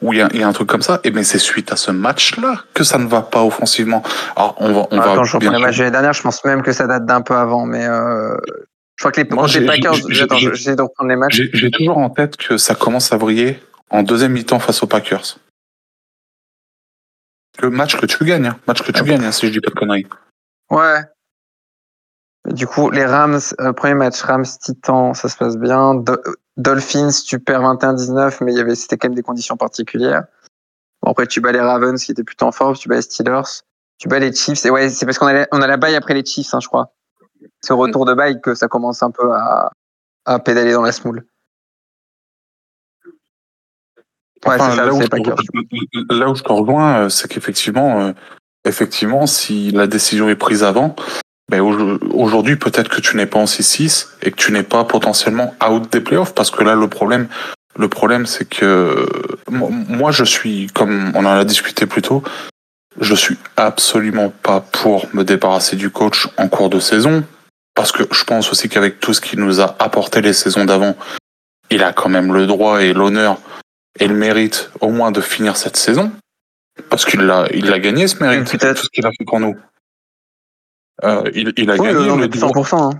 Où 0.02 0.14
il 0.14 0.18
y, 0.18 0.22
a, 0.22 0.34
y 0.34 0.42
a 0.42 0.48
un 0.48 0.52
truc 0.52 0.66
comme 0.66 0.80
ça. 0.80 0.98
Et 1.04 1.10
bien, 1.10 1.22
c'est 1.22 1.38
suite 1.38 1.72
à 1.72 1.76
ce 1.76 1.90
match-là 1.90 2.64
que 2.72 2.84
ça 2.84 2.96
ne 2.96 3.06
va 3.06 3.20
pas 3.20 3.44
offensivement. 3.44 4.02
Alors, 4.34 4.54
on 4.58 4.72
va, 4.72 4.86
on 4.90 4.96
va 4.96 5.14
quand 5.14 5.24
je 5.24 5.36
reprends 5.36 5.50
les 5.50 5.58
matchs 5.58 5.76
de 5.76 5.82
l'année 5.82 5.92
dernière, 5.92 6.14
je 6.14 6.22
pense 6.22 6.42
même 6.46 6.62
que 6.62 6.72
ça 6.72 6.86
date 6.86 7.04
d'un 7.04 7.20
peu 7.20 7.34
avant, 7.34 7.66
mais 7.66 7.86
euh, 7.86 8.34
je 8.96 9.02
crois 9.02 9.12
que 9.12 9.20
les, 9.20 9.28
Moi, 9.28 9.46
les 9.48 9.66
Packers, 9.66 9.94
j'essaie 10.08 10.74
de 10.74 10.82
reprendre 10.82 11.10
les 11.10 11.16
matchs. 11.16 11.42
J'ai 11.52 11.70
toujours 11.70 11.98
en 11.98 12.08
tête 12.08 12.38
que 12.38 12.56
ça 12.56 12.74
commence 12.74 13.12
à 13.12 13.18
briller 13.18 13.60
en 13.90 14.02
deuxième 14.02 14.32
mi-temps 14.32 14.58
face 14.58 14.82
aux 14.82 14.86
Packers. 14.86 15.36
Le 17.60 17.68
match 17.68 17.96
que 17.96 18.06
tu 18.06 18.24
gagnes, 18.24 18.46
hein. 18.46 18.56
match 18.66 18.80
que 18.82 18.92
tu 18.92 19.00
ah 19.00 19.04
gagnes, 19.04 19.24
hein, 19.24 19.32
si 19.32 19.46
je 19.46 19.52
dis 19.52 19.60
pas 19.60 19.70
de 19.70 19.74
conneries. 19.74 20.06
Ouais, 20.70 21.00
du 22.46 22.66
coup, 22.66 22.90
les 22.90 23.04
Rams, 23.04 23.40
euh, 23.60 23.72
premier 23.72 23.94
match 23.94 24.22
Rams 24.22 24.44
Titan, 24.44 25.14
ça 25.14 25.28
se 25.28 25.36
passe 25.36 25.56
bien. 25.56 26.02
Dolphins, 26.56 27.10
tu 27.26 27.38
perds 27.38 27.62
21-19, 27.62 28.42
mais 28.42 28.74
c'était 28.74 28.96
quand 28.96 29.08
même 29.08 29.14
des 29.14 29.22
conditions 29.22 29.56
particulières. 29.56 30.24
Bon, 31.02 31.10
après, 31.10 31.26
tu 31.26 31.40
bats 31.40 31.52
les 31.52 31.60
Ravens 31.60 32.02
qui 32.02 32.12
étaient 32.12 32.24
plutôt 32.24 32.46
en 32.46 32.52
forme, 32.52 32.76
tu 32.76 32.88
bats 32.88 32.96
les 32.96 33.02
Steelers, 33.02 33.62
tu 33.98 34.08
bats 34.08 34.18
les 34.18 34.32
Chiefs. 34.32 34.64
Et 34.64 34.70
ouais, 34.70 34.88
c'est 34.88 35.06
parce 35.06 35.18
qu'on 35.18 35.26
a, 35.26 35.46
on 35.52 35.62
a 35.62 35.66
la 35.66 35.76
baille 35.76 35.96
après 35.96 36.14
les 36.14 36.24
Chiefs, 36.24 36.54
hein, 36.54 36.60
je 36.60 36.68
crois. 36.68 36.92
C'est 37.60 37.72
au 37.72 37.76
retour 37.76 38.04
de 38.04 38.14
baille 38.14 38.40
que 38.40 38.54
ça 38.54 38.68
commence 38.68 39.02
un 39.02 39.10
peu 39.10 39.32
à, 39.32 39.70
à 40.24 40.38
pédaler 40.38 40.72
dans 40.72 40.82
la 40.82 40.92
smoule. 40.92 41.26
Ouais, 44.46 44.58
ça, 44.58 44.74
là, 44.74 44.92
où 44.92 45.02
je, 45.02 46.14
là, 46.14 46.30
où 46.30 46.34
je 46.34 46.42
te 46.42 46.50
rejoins, 46.50 47.04
euh, 47.04 47.08
c'est 47.10 47.28
qu'effectivement, 47.28 48.00
euh, 48.00 48.12
effectivement, 48.64 49.26
si 49.26 49.70
la 49.70 49.86
décision 49.86 50.30
est 50.30 50.36
prise 50.36 50.64
avant, 50.64 50.96
ben 51.50 51.60
aujourd'hui 52.12 52.54
peut-être 52.54 52.88
que 52.88 53.00
tu 53.00 53.16
n'es 53.16 53.26
pas 53.26 53.40
en 53.40 53.44
6-6 53.44 54.06
et 54.22 54.30
que 54.30 54.36
tu 54.36 54.52
n'es 54.52 54.62
pas 54.62 54.84
potentiellement 54.84 55.54
out 55.68 55.90
des 55.92 56.00
playoffs 56.00 56.32
parce 56.32 56.50
que 56.50 56.62
là 56.62 56.76
le 56.76 56.86
problème 56.86 57.26
le 57.76 57.88
problème 57.88 58.24
c'est 58.24 58.48
que 58.48 59.04
moi 59.48 60.12
je 60.12 60.22
suis 60.22 60.68
comme 60.68 61.10
on 61.16 61.24
en 61.24 61.30
a 61.30 61.44
discuté 61.44 61.86
plus 61.86 62.02
tôt 62.02 62.22
je 63.00 63.14
suis 63.16 63.36
absolument 63.56 64.32
pas 64.42 64.60
pour 64.60 65.08
me 65.12 65.24
débarrasser 65.24 65.74
du 65.74 65.90
coach 65.90 66.28
en 66.36 66.48
cours 66.48 66.70
de 66.70 66.78
saison 66.78 67.24
parce 67.74 67.90
que 67.90 68.04
je 68.12 68.22
pense 68.22 68.52
aussi 68.52 68.68
qu'avec 68.68 69.00
tout 69.00 69.12
ce 69.12 69.20
qu'il 69.20 69.40
nous 69.40 69.60
a 69.60 69.74
apporté 69.80 70.20
les 70.20 70.32
saisons 70.32 70.64
d'avant 70.64 70.96
il 71.70 71.82
a 71.82 71.92
quand 71.92 72.08
même 72.08 72.32
le 72.32 72.46
droit 72.46 72.80
et 72.80 72.92
l'honneur 72.92 73.38
et 73.98 74.06
le 74.06 74.14
mérite 74.14 74.70
au 74.80 74.90
moins 74.90 75.10
de 75.10 75.20
finir 75.20 75.56
cette 75.56 75.76
saison 75.76 76.12
parce 76.88 77.04
qu'il 77.04 77.20
l'a 77.20 77.48
il 77.52 77.66
l'a 77.66 77.80
gagné 77.80 78.06
ce 78.06 78.22
mérite. 78.22 78.44
Tout 78.44 78.84
ce 78.84 78.88
qu'il 78.92 79.04
a 79.04 79.10
fait 79.10 79.24
pour 79.24 79.40
nous 79.40 79.56
euh, 81.04 81.22
il, 81.34 81.52
il, 81.56 81.70
a 81.70 81.76
gagné 81.76 81.92
le, 82.16 82.28
droit. 82.28 82.66
Hein. 82.72 82.90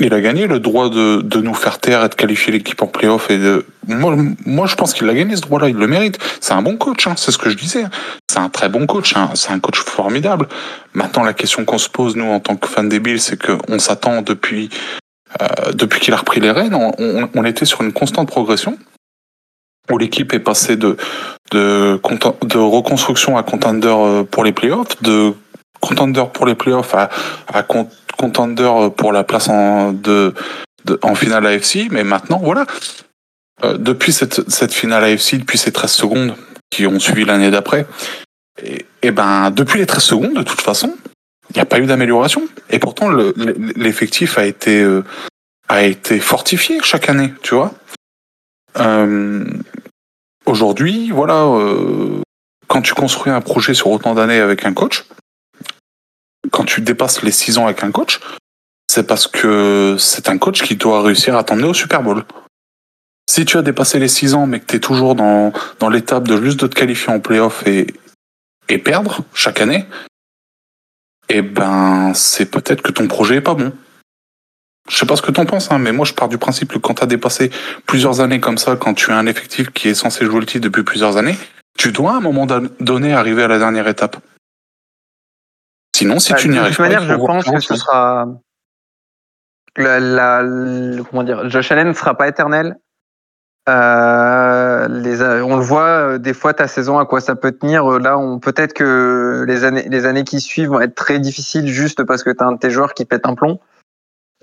Il 0.00 0.14
a 0.14 0.20
gagné 0.20 0.46
le 0.46 0.58
droit 0.58 0.88
de, 0.88 1.20
de 1.20 1.40
nous 1.40 1.54
faire 1.54 1.78
taire 1.78 2.04
et 2.04 2.08
de 2.08 2.14
qualifier 2.14 2.52
l'équipe 2.52 2.80
en 2.82 2.86
playoff. 2.86 3.30
Et 3.30 3.38
de... 3.38 3.66
moi, 3.86 4.16
moi, 4.46 4.66
je 4.66 4.74
pense 4.74 4.94
qu'il 4.94 5.08
a 5.08 5.14
gagné 5.14 5.36
ce 5.36 5.42
droit-là. 5.42 5.68
Il 5.68 5.76
le 5.76 5.86
mérite. 5.86 6.18
C'est 6.40 6.54
un 6.54 6.62
bon 6.62 6.76
coach. 6.76 7.06
Hein, 7.06 7.14
c'est 7.16 7.30
ce 7.30 7.38
que 7.38 7.50
je 7.50 7.56
disais. 7.56 7.84
C'est 8.30 8.38
un 8.38 8.48
très 8.48 8.68
bon 8.68 8.86
coach. 8.86 9.16
Hein, 9.16 9.30
c'est 9.34 9.52
un 9.52 9.60
coach 9.60 9.78
formidable. 9.78 10.48
Maintenant, 10.94 11.22
la 11.22 11.34
question 11.34 11.64
qu'on 11.64 11.78
se 11.78 11.88
pose 11.88 12.16
nous 12.16 12.30
en 12.30 12.40
tant 12.40 12.56
que 12.56 12.66
fans 12.66 12.84
des 12.84 13.00
Bills, 13.00 13.20
c'est 13.20 13.40
qu'on 13.40 13.78
s'attend 13.78 14.22
depuis 14.22 14.70
euh, 15.40 15.72
depuis 15.72 16.00
qu'il 16.00 16.12
a 16.12 16.18
repris 16.18 16.40
les 16.40 16.50
rênes, 16.50 16.74
on, 16.74 16.92
on, 16.98 17.28
on, 17.34 17.44
était 17.44 17.64
sur 17.64 17.80
une 17.80 17.92
constante 17.92 18.28
progression 18.28 18.76
où 19.90 19.96
l'équipe 19.96 20.32
est 20.34 20.40
passée 20.40 20.76
de 20.76 20.96
de, 21.52 22.00
de 22.42 22.58
reconstruction 22.58 23.36
à 23.36 23.42
contender 23.42 23.88
euh, 23.88 24.24
pour 24.24 24.44
les 24.44 24.52
playoffs, 24.52 25.02
de 25.02 25.34
contender 25.82 26.24
pour 26.32 26.46
les 26.46 26.54
playoffs 26.54 26.94
à, 26.94 27.10
à 27.52 27.62
contender 28.16 28.88
pour 28.96 29.12
la 29.12 29.24
place 29.24 29.48
en, 29.48 29.92
de, 29.92 30.32
de 30.86 30.98
en 31.02 31.14
finale 31.14 31.46
AFC. 31.46 31.88
Mais 31.90 32.04
maintenant, 32.04 32.40
voilà. 32.42 32.64
Euh, 33.64 33.76
depuis 33.76 34.12
cette, 34.12 34.48
cette 34.50 34.72
finale 34.72 35.04
AFC, 35.04 35.36
depuis 35.36 35.58
ces 35.58 35.72
13 35.72 35.90
secondes 35.92 36.34
qui 36.70 36.86
ont 36.86 36.98
suivi 36.98 37.24
l'année 37.24 37.50
d'après, 37.50 37.86
et, 39.02 39.10
ben, 39.10 39.50
depuis 39.50 39.78
les 39.78 39.86
13 39.86 40.02
secondes, 40.02 40.34
de 40.34 40.42
toute 40.42 40.60
façon, 40.60 40.96
il 41.50 41.56
n'y 41.56 41.60
a 41.60 41.66
pas 41.66 41.78
eu 41.78 41.86
d'amélioration. 41.86 42.42
Et 42.70 42.78
pourtant, 42.78 43.10
l'effectif 43.76 44.38
a 44.38 44.46
été, 44.46 44.82
euh, 44.82 45.04
a 45.68 45.82
été 45.82 46.18
fortifié 46.18 46.78
chaque 46.82 47.08
année, 47.08 47.34
tu 47.42 47.54
vois. 47.54 47.72
Euh, 48.78 49.44
Aujourd'hui, 50.44 51.10
voilà, 51.10 51.44
euh, 51.44 52.20
quand 52.66 52.82
tu 52.82 52.94
construis 52.94 53.32
un 53.32 53.40
projet 53.40 53.74
sur 53.74 53.88
autant 53.88 54.14
d'années 54.14 54.40
avec 54.40 54.64
un 54.64 54.74
coach, 54.74 55.04
quand 56.52 56.64
tu 56.64 56.80
dépasses 56.80 57.22
les 57.22 57.32
6 57.32 57.58
ans 57.58 57.64
avec 57.64 57.82
un 57.82 57.90
coach, 57.90 58.20
c'est 58.88 59.06
parce 59.06 59.26
que 59.26 59.96
c'est 59.98 60.28
un 60.28 60.38
coach 60.38 60.62
qui 60.62 60.76
doit 60.76 61.02
réussir 61.02 61.36
à 61.36 61.42
t'emmener 61.42 61.66
au 61.66 61.74
Super 61.74 62.02
Bowl. 62.02 62.24
Si 63.28 63.44
tu 63.44 63.56
as 63.56 63.62
dépassé 63.62 63.98
les 63.98 64.08
6 64.08 64.34
ans, 64.34 64.46
mais 64.46 64.60
que 64.60 64.66
tu 64.66 64.76
es 64.76 64.80
toujours 64.80 65.14
dans, 65.14 65.52
dans 65.80 65.88
l'étape 65.88 66.28
de 66.28 66.40
juste 66.40 66.60
de 66.60 66.66
te 66.66 66.74
qualifier 66.74 67.12
en 67.12 67.18
playoff 67.18 67.66
et, 67.66 67.86
et 68.68 68.78
perdre 68.78 69.22
chaque 69.34 69.60
année, 69.60 69.86
eh 71.28 71.42
ben, 71.42 72.12
c'est 72.14 72.46
peut-être 72.46 72.82
que 72.82 72.92
ton 72.92 73.08
projet 73.08 73.36
est 73.36 73.40
pas 73.40 73.54
bon. 73.54 73.72
Je 74.90 74.96
sais 74.96 75.06
pas 75.06 75.16
ce 75.16 75.22
que 75.22 75.30
t'en 75.30 75.46
penses, 75.46 75.70
hein, 75.70 75.78
mais 75.78 75.92
moi 75.92 76.04
je 76.04 76.12
pars 76.12 76.28
du 76.28 76.36
principe 76.36 76.72
que 76.72 76.78
quand 76.78 76.94
t'as 76.94 77.06
dépassé 77.06 77.50
plusieurs 77.86 78.20
années 78.20 78.40
comme 78.40 78.58
ça, 78.58 78.76
quand 78.76 78.94
tu 78.94 79.10
as 79.10 79.16
un 79.16 79.26
effectif 79.26 79.70
qui 79.70 79.88
est 79.88 79.94
censé 79.94 80.26
jouer 80.26 80.40
le 80.40 80.46
titre 80.46 80.64
depuis 80.64 80.82
plusieurs 80.82 81.16
années, 81.16 81.36
tu 81.78 81.92
dois 81.92 82.12
à 82.12 82.16
un 82.16 82.20
moment 82.20 82.46
donné 82.80 83.14
arriver 83.14 83.44
à 83.44 83.48
la 83.48 83.58
dernière 83.58 83.88
étape. 83.88 84.16
Sinon, 85.94 86.18
si 86.18 86.32
bah, 86.32 86.38
tu 86.38 86.48
n'y 86.48 86.58
arrives 86.58 86.76
pas. 86.76 86.88
De 86.88 86.94
toute 86.94 86.98
manière, 86.98 87.18
je 87.18 87.26
pense 87.26 87.44
que 87.44 87.60
ce 87.60 87.76
sera. 87.76 88.26
La, 89.76 90.00
la, 90.00 90.42
comment 91.08 91.22
dire 91.22 91.48
Josh 91.48 91.72
Allen 91.72 91.88
ne 91.88 91.92
sera 91.92 92.16
pas 92.16 92.28
éternel. 92.28 92.76
Euh, 93.68 94.88
les, 94.88 95.22
on 95.22 95.56
le 95.56 95.62
voit 95.62 96.18
des 96.18 96.34
fois 96.34 96.52
ta 96.52 96.66
saison 96.66 96.98
à 96.98 97.06
quoi 97.06 97.20
ça 97.20 97.36
peut 97.36 97.52
tenir. 97.52 97.84
Là, 97.98 98.18
on 98.18 98.38
peut-être 98.38 98.74
que 98.74 99.44
les 99.46 99.64
années 99.64 99.86
les 99.88 100.04
années 100.04 100.24
qui 100.24 100.40
suivent 100.40 100.70
vont 100.70 100.80
être 100.80 100.94
très 100.94 101.18
difficiles 101.18 101.68
juste 101.68 102.04
parce 102.04 102.22
que 102.22 102.30
tu 102.30 102.42
as 102.42 102.46
un 102.46 102.52
de 102.52 102.58
tes 102.58 102.70
joueurs 102.70 102.92
qui 102.92 103.04
pète 103.04 103.24
un 103.24 103.34
plomb 103.34 103.60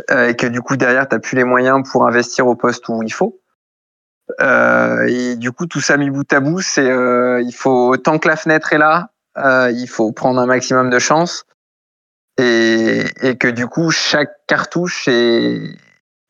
et 0.10 0.36
que 0.36 0.47
du 0.47 0.62
coup 0.62 0.78
derrière 0.78 1.08
tu 1.10 1.20
plus 1.20 1.36
les 1.36 1.43
moyens 1.43 1.88
pour 1.91 2.08
investir 2.08 2.47
au 2.47 2.56
poste 2.56 2.88
où 2.88 3.04
il 3.04 3.14
faut. 3.14 3.39
Euh, 4.41 5.08
et 5.08 5.36
du 5.36 5.52
coup, 5.52 5.66
tout 5.66 5.82
ça 5.82 5.97
mis 5.97 6.10
bout 6.10 6.32
à 6.32 6.39
bout, 6.39 6.62
c'est 6.62 6.89
euh, 6.89 7.41
il 7.41 7.54
faut 7.54 7.95
tant 7.97 8.20
que 8.20 8.28
la 8.28 8.36
fenêtre 8.36 8.74
est 8.74 8.78
là, 8.78 9.12
euh, 9.44 9.72
il 9.72 9.88
faut 9.88 10.12
prendre 10.12 10.40
un 10.40 10.46
maximum 10.46 10.90
de 10.90 11.00
chance 11.00 11.46
et, 12.38 13.04
et 13.22 13.38
que 13.38 13.48
du 13.48 13.68
coup 13.68 13.92
chaque 13.92 14.32
cartouche 14.48 15.08
est, 15.08 15.62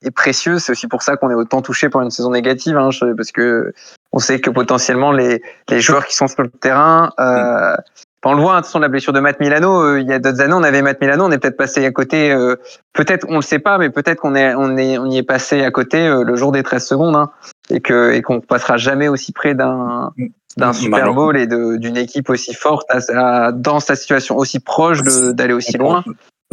est 0.02 0.12
précieuse. 0.12 0.64
C'est 0.64 0.72
aussi 0.72 0.88
pour 0.88 1.02
ça 1.02 1.18
qu'on 1.18 1.30
est 1.30 1.36
autant 1.36 1.62
touché 1.62 1.90
par 1.90 2.02
une 2.02 2.12
saison 2.12 2.32
négative, 2.32 2.78
hein, 2.78 2.90
parce 3.16 3.32
que 3.32 3.74
on 4.12 4.20
sait 4.20 4.40
que 4.40 4.50
potentiellement 4.50 5.12
les, 5.12 5.42
les 5.70 5.82
joueurs 5.82 6.06
qui 6.06 6.16
sont 6.16 6.28
sur 6.28 6.42
le 6.42 6.50
terrain, 6.50 7.12
euh, 7.20 7.76
on 8.26 8.34
le 8.34 8.42
voit, 8.42 8.58
hein, 8.58 8.62
de 8.62 8.80
la 8.80 8.90
blessure 8.90 9.14
de 9.14 9.22
Matt 9.22 9.40
Milano, 9.40 9.82
euh, 9.82 10.02
il 10.02 10.08
y 10.08 10.12
a 10.12 10.20
d'autres 10.20 10.42
années, 10.42 10.54
on 10.54 10.64
avait 10.64 10.82
Matt 10.82 11.00
Milano, 11.00 11.24
on 11.26 11.32
est 11.32 11.38
peut-être 11.38 11.56
passé 11.56 11.86
à 11.86 11.92
côté. 11.92 12.32
Euh, 12.32 12.58
peut-être, 12.92 13.26
on 13.30 13.38
le 13.38 13.42
sait 13.42 13.60
pas, 13.60 13.78
mais 13.78 13.90
peut-être 13.90 14.20
qu'on 14.20 14.36
est, 14.36 14.54
on 14.56 14.76
est, 14.76 14.98
on 14.98 15.06
y 15.06 15.18
est 15.18 15.24
passé 15.24 15.64
à 15.64 15.72
côté 15.72 16.06
euh, 16.06 16.24
le 16.24 16.36
jour 16.36 16.52
des 16.52 16.62
13 16.62 16.86
secondes, 16.86 17.16
hein, 17.16 17.32
et 17.70 17.80
que 17.82 18.14
et 18.14 18.22
qu'on 18.22 18.42
passera 18.42 18.78
jamais 18.78 19.08
aussi 19.08 19.32
près 19.32 19.56
d'un 19.56 20.12
d'un 20.58 20.74
Super 20.74 21.14
Bowl 21.14 21.38
et 21.38 21.48
d'une 21.48 21.98
équipe 21.98 22.30
aussi 22.30 22.54
forte 22.54 22.88
dans 23.54 23.80
sa 23.80 23.96
situation 23.96 24.38
aussi 24.38 24.60
proche 24.60 25.02
d'aller 25.04 25.54
aussi 25.54 25.78
loin. 25.78 26.04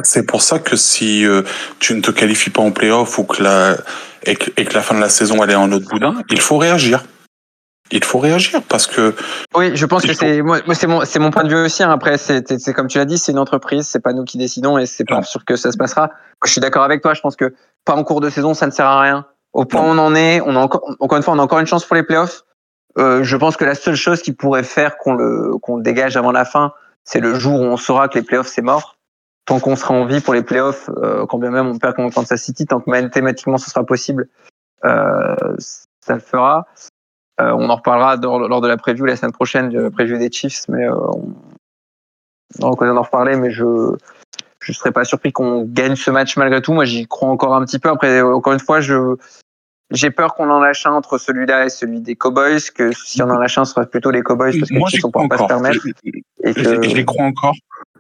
C'est 0.03 0.27
pour 0.27 0.43
ça 0.43 0.59
que 0.59 0.77
si 0.77 1.25
tu 1.79 1.95
ne 1.95 2.01
te 2.01 2.11
qualifies 2.11 2.51
pas 2.51 2.63
en 2.63 2.71
playoff 2.71 3.19
ou 3.19 3.25
que 3.25 3.43
la 3.43 3.77
et 4.25 4.37
que, 4.37 4.51
et 4.57 4.65
que 4.65 4.75
la 4.75 4.83
fin 4.83 4.95
de 4.95 5.01
la 5.01 5.09
saison 5.09 5.43
elle 5.43 5.51
est 5.51 5.57
en 5.57 5.73
autre 5.73 5.89
boudin, 5.89 6.15
il 6.31 6.41
faut 6.41 6.59
réagir 6.59 7.03
il 7.91 8.05
faut 8.05 8.19
réagir 8.19 8.63
parce 8.69 8.87
que. 8.87 9.15
Oui, 9.55 9.77
je 9.77 9.87
pense 9.87 10.05
que 10.05 10.13
c'est 10.13 10.43
moi, 10.43 10.61
c'est 10.75 10.87
mon 10.87 11.05
c'est 11.05 11.19
mon 11.19 11.31
point 11.31 11.45
de 11.45 11.49
vue 11.49 11.65
aussi. 11.65 11.83
Hein. 11.83 11.91
Après, 11.91 12.19
c'est 12.19 12.59
c'est 12.59 12.73
comme 12.73 12.89
tu 12.89 12.99
l'as 12.99 13.05
dit, 13.05 13.19
c'est 13.19 13.33
une 13.33 13.39
entreprise, 13.39 13.87
c'est 13.87 14.01
pas 14.01 14.13
nous 14.13 14.25
qui 14.25 14.39
décidons 14.39 14.79
et 14.79 14.87
c'est 14.87 15.05
pas 15.05 15.23
sûr 15.23 15.45
que 15.45 15.57
ça 15.57 15.73
se 15.73 15.77
passera. 15.77 16.11
Je 16.45 16.51
suis 16.51 16.61
d'accord 16.61 16.83
avec 16.83 17.03
toi. 17.03 17.15
Je 17.15 17.21
pense 17.21 17.37
que 17.37 17.55
pas 17.85 17.95
en 17.95 18.05
cours 18.05 18.21
de 18.21 18.31
saison, 18.31 18.55
ça 18.55 18.67
ne 18.67 18.73
sert 18.73 18.87
à 18.87 19.01
rien. 19.01 19.27
Au 19.57 19.65
point 19.65 19.81
où 19.81 19.87
on 19.87 19.97
en 19.97 20.15
est, 20.15 20.43
on 20.43 20.55
a 20.55 20.59
encore 20.59 20.95
encore 21.01 21.17
une 21.17 21.23
fois, 21.23 21.33
on 21.33 21.39
a 21.39 21.43
encore 21.43 21.61
une 21.61 21.67
chance 21.67 21.87
pour 21.87 21.97
les 21.97 22.03
playoffs. 22.03 22.43
Euh, 22.99 23.25
je 23.25 23.39
pense 23.39 23.57
que 23.57 23.65
la 23.65 23.75
seule 23.75 23.95
chose 23.95 24.21
qui 24.21 24.33
pourrait 24.33 24.63
faire 24.63 24.99
qu'on 24.99 25.15
le 25.15 25.57
qu'on 25.63 25.79
le 25.79 25.83
dégage 25.83 26.19
avant 26.19 26.31
la 26.31 26.45
fin, 26.45 26.75
c'est 27.05 27.21
le 27.21 27.33
jour 27.35 27.63
où 27.63 27.65
on 27.65 27.79
saura 27.79 28.09
que 28.09 28.19
les 28.19 28.23
playoffs 28.23 28.49
c'est 28.49 28.61
mort. 28.61 28.99
Tant 29.47 29.59
qu'on 29.59 29.75
sera 29.75 29.95
en 29.95 30.05
vie 30.05 30.21
pour 30.21 30.35
les 30.35 30.43
playoffs, 30.43 30.91
euh, 30.99 31.25
quand 31.25 31.39
bien 31.39 31.51
même 31.51 31.69
on 31.69 31.79
perd 31.79 31.97
contre 31.97 32.15
Kansas 32.15 32.43
City, 32.43 32.67
tant 32.67 32.81
que 32.81 32.91
mathématiquement 32.91 33.57
ce 33.57 33.71
sera 33.71 33.83
possible, 33.83 34.29
euh, 34.85 35.57
ça 36.01 36.13
le 36.13 36.21
fera. 36.21 36.67
Euh, 37.41 37.53
on 37.53 37.71
en 37.71 37.77
reparlera 37.77 38.17
lors, 38.17 38.61
de 38.61 38.69
la 38.69 38.77
preview 38.77 39.07
la 39.07 39.17
semaine 39.17 39.33
prochaine, 39.33 39.75
la 39.75 39.91
preview 39.91 40.19
des 40.19 40.31
Chiefs, 40.31 40.69
mais 40.69 40.85
euh, 40.85 40.95
on, 40.95 41.35
on 42.61 42.73
a 42.73 42.93
d'en 42.93 43.03
reparler, 43.03 43.37
mais 43.37 43.51
je 43.51 43.97
je 44.61 44.73
serais 44.73 44.93
pas 44.93 45.05
surpris 45.05 45.33
qu'on 45.33 45.63
gagne 45.63 45.97
ce 45.97 46.11
match 46.11 46.37
malgré 46.37 46.61
tout. 46.61 46.75
Moi, 46.75 46.85
j'y 46.85 47.07
crois 47.07 47.29
encore 47.29 47.55
un 47.55 47.65
petit 47.65 47.79
peu. 47.79 47.89
Après, 47.89 48.21
encore 48.21 48.53
une 48.53 48.61
fois, 48.61 48.81
je 48.81 49.17
j'ai 49.91 50.11
peur 50.11 50.35
qu'on 50.35 50.51
en 50.51 50.61
lâche 50.61 50.87
un 50.87 50.93
entre 50.93 51.19
celui-là 51.19 51.67
et 51.67 51.69
celui 51.69 52.01
des 52.01 52.17
Cowboys, 52.17 52.61
que 52.75 52.93
si 52.93 53.23
on 53.23 53.31
en 53.31 53.39
lâche 53.39 53.59
un, 53.59 53.65
ce 53.65 53.75
sera 53.75 53.87
plutôt 53.87 54.11
les 54.11 54.23
Cowboys 54.23 54.59
parce 54.59 54.71
qu'ils 54.71 55.01
ne 55.05 55.11
pourront 55.11 55.29
pas 55.29 55.39
se 55.39 55.45
permettre. 55.45 55.87
Et 56.43 56.55
que... 56.55 56.63
Je 56.63 56.97
les 56.97 57.05
crois 57.05 57.25
encore. 57.25 57.55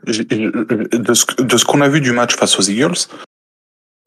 De 0.06 0.12
ce, 0.12 1.42
de 1.42 1.56
ce 1.56 1.64
qu'on 1.64 1.80
a 1.80 1.88
vu 1.88 2.00
du 2.00 2.12
match 2.12 2.36
face 2.36 2.58
aux 2.58 2.62
Eagles, 2.62 3.08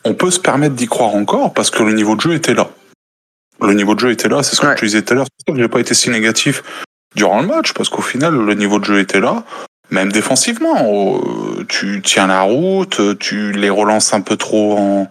on 0.06 0.14
peut 0.14 0.32
se 0.32 0.40
permettre 0.40 0.76
d'y 0.76 0.88
croire 0.88 1.16
encore 1.16 1.54
parce 1.54 1.70
que 1.70 1.84
le 1.84 1.94
niveau 1.94 2.16
de 2.16 2.22
jeu 2.22 2.34
était 2.34 2.54
là 2.54 2.70
le 3.68 3.74
niveau 3.74 3.96
de 3.96 4.00
jeu 4.00 4.12
était 4.12 4.30
là, 4.30 4.44
c'est 4.44 4.56
ce 4.56 4.62
que 4.62 4.76
tu 4.76 4.86
disais 4.86 5.02
tout 5.02 5.14
à 5.14 5.16
l'heure. 5.18 5.26
C'est 5.26 5.46
pour 5.46 5.54
ça 5.54 5.58
que 5.58 5.64
j'ai 5.64 5.70
pas 5.70 5.80
été 5.80 5.94
si 5.94 6.10
négatif 6.10 6.64
durant 7.16 7.42
le 7.42 7.48
match, 7.48 7.74
parce 7.74 7.90
qu'au 7.90 8.02
final, 8.02 8.36
le 8.36 8.54
niveau 8.54 8.80
de 8.80 8.86
jeu 8.86 9.00
était 9.00 9.20
là. 9.20 9.44
Même 9.92 10.12
défensivement, 10.12 10.86
oh, 10.88 11.64
tu 11.68 12.02
tiens 12.04 12.28
la 12.28 12.42
route, 12.42 13.18
tu 13.18 13.52
les 13.52 13.72
relances 13.72 14.14
un 14.14 14.22
peu 14.22 14.38
trop 14.38 14.78
en, 14.78 15.10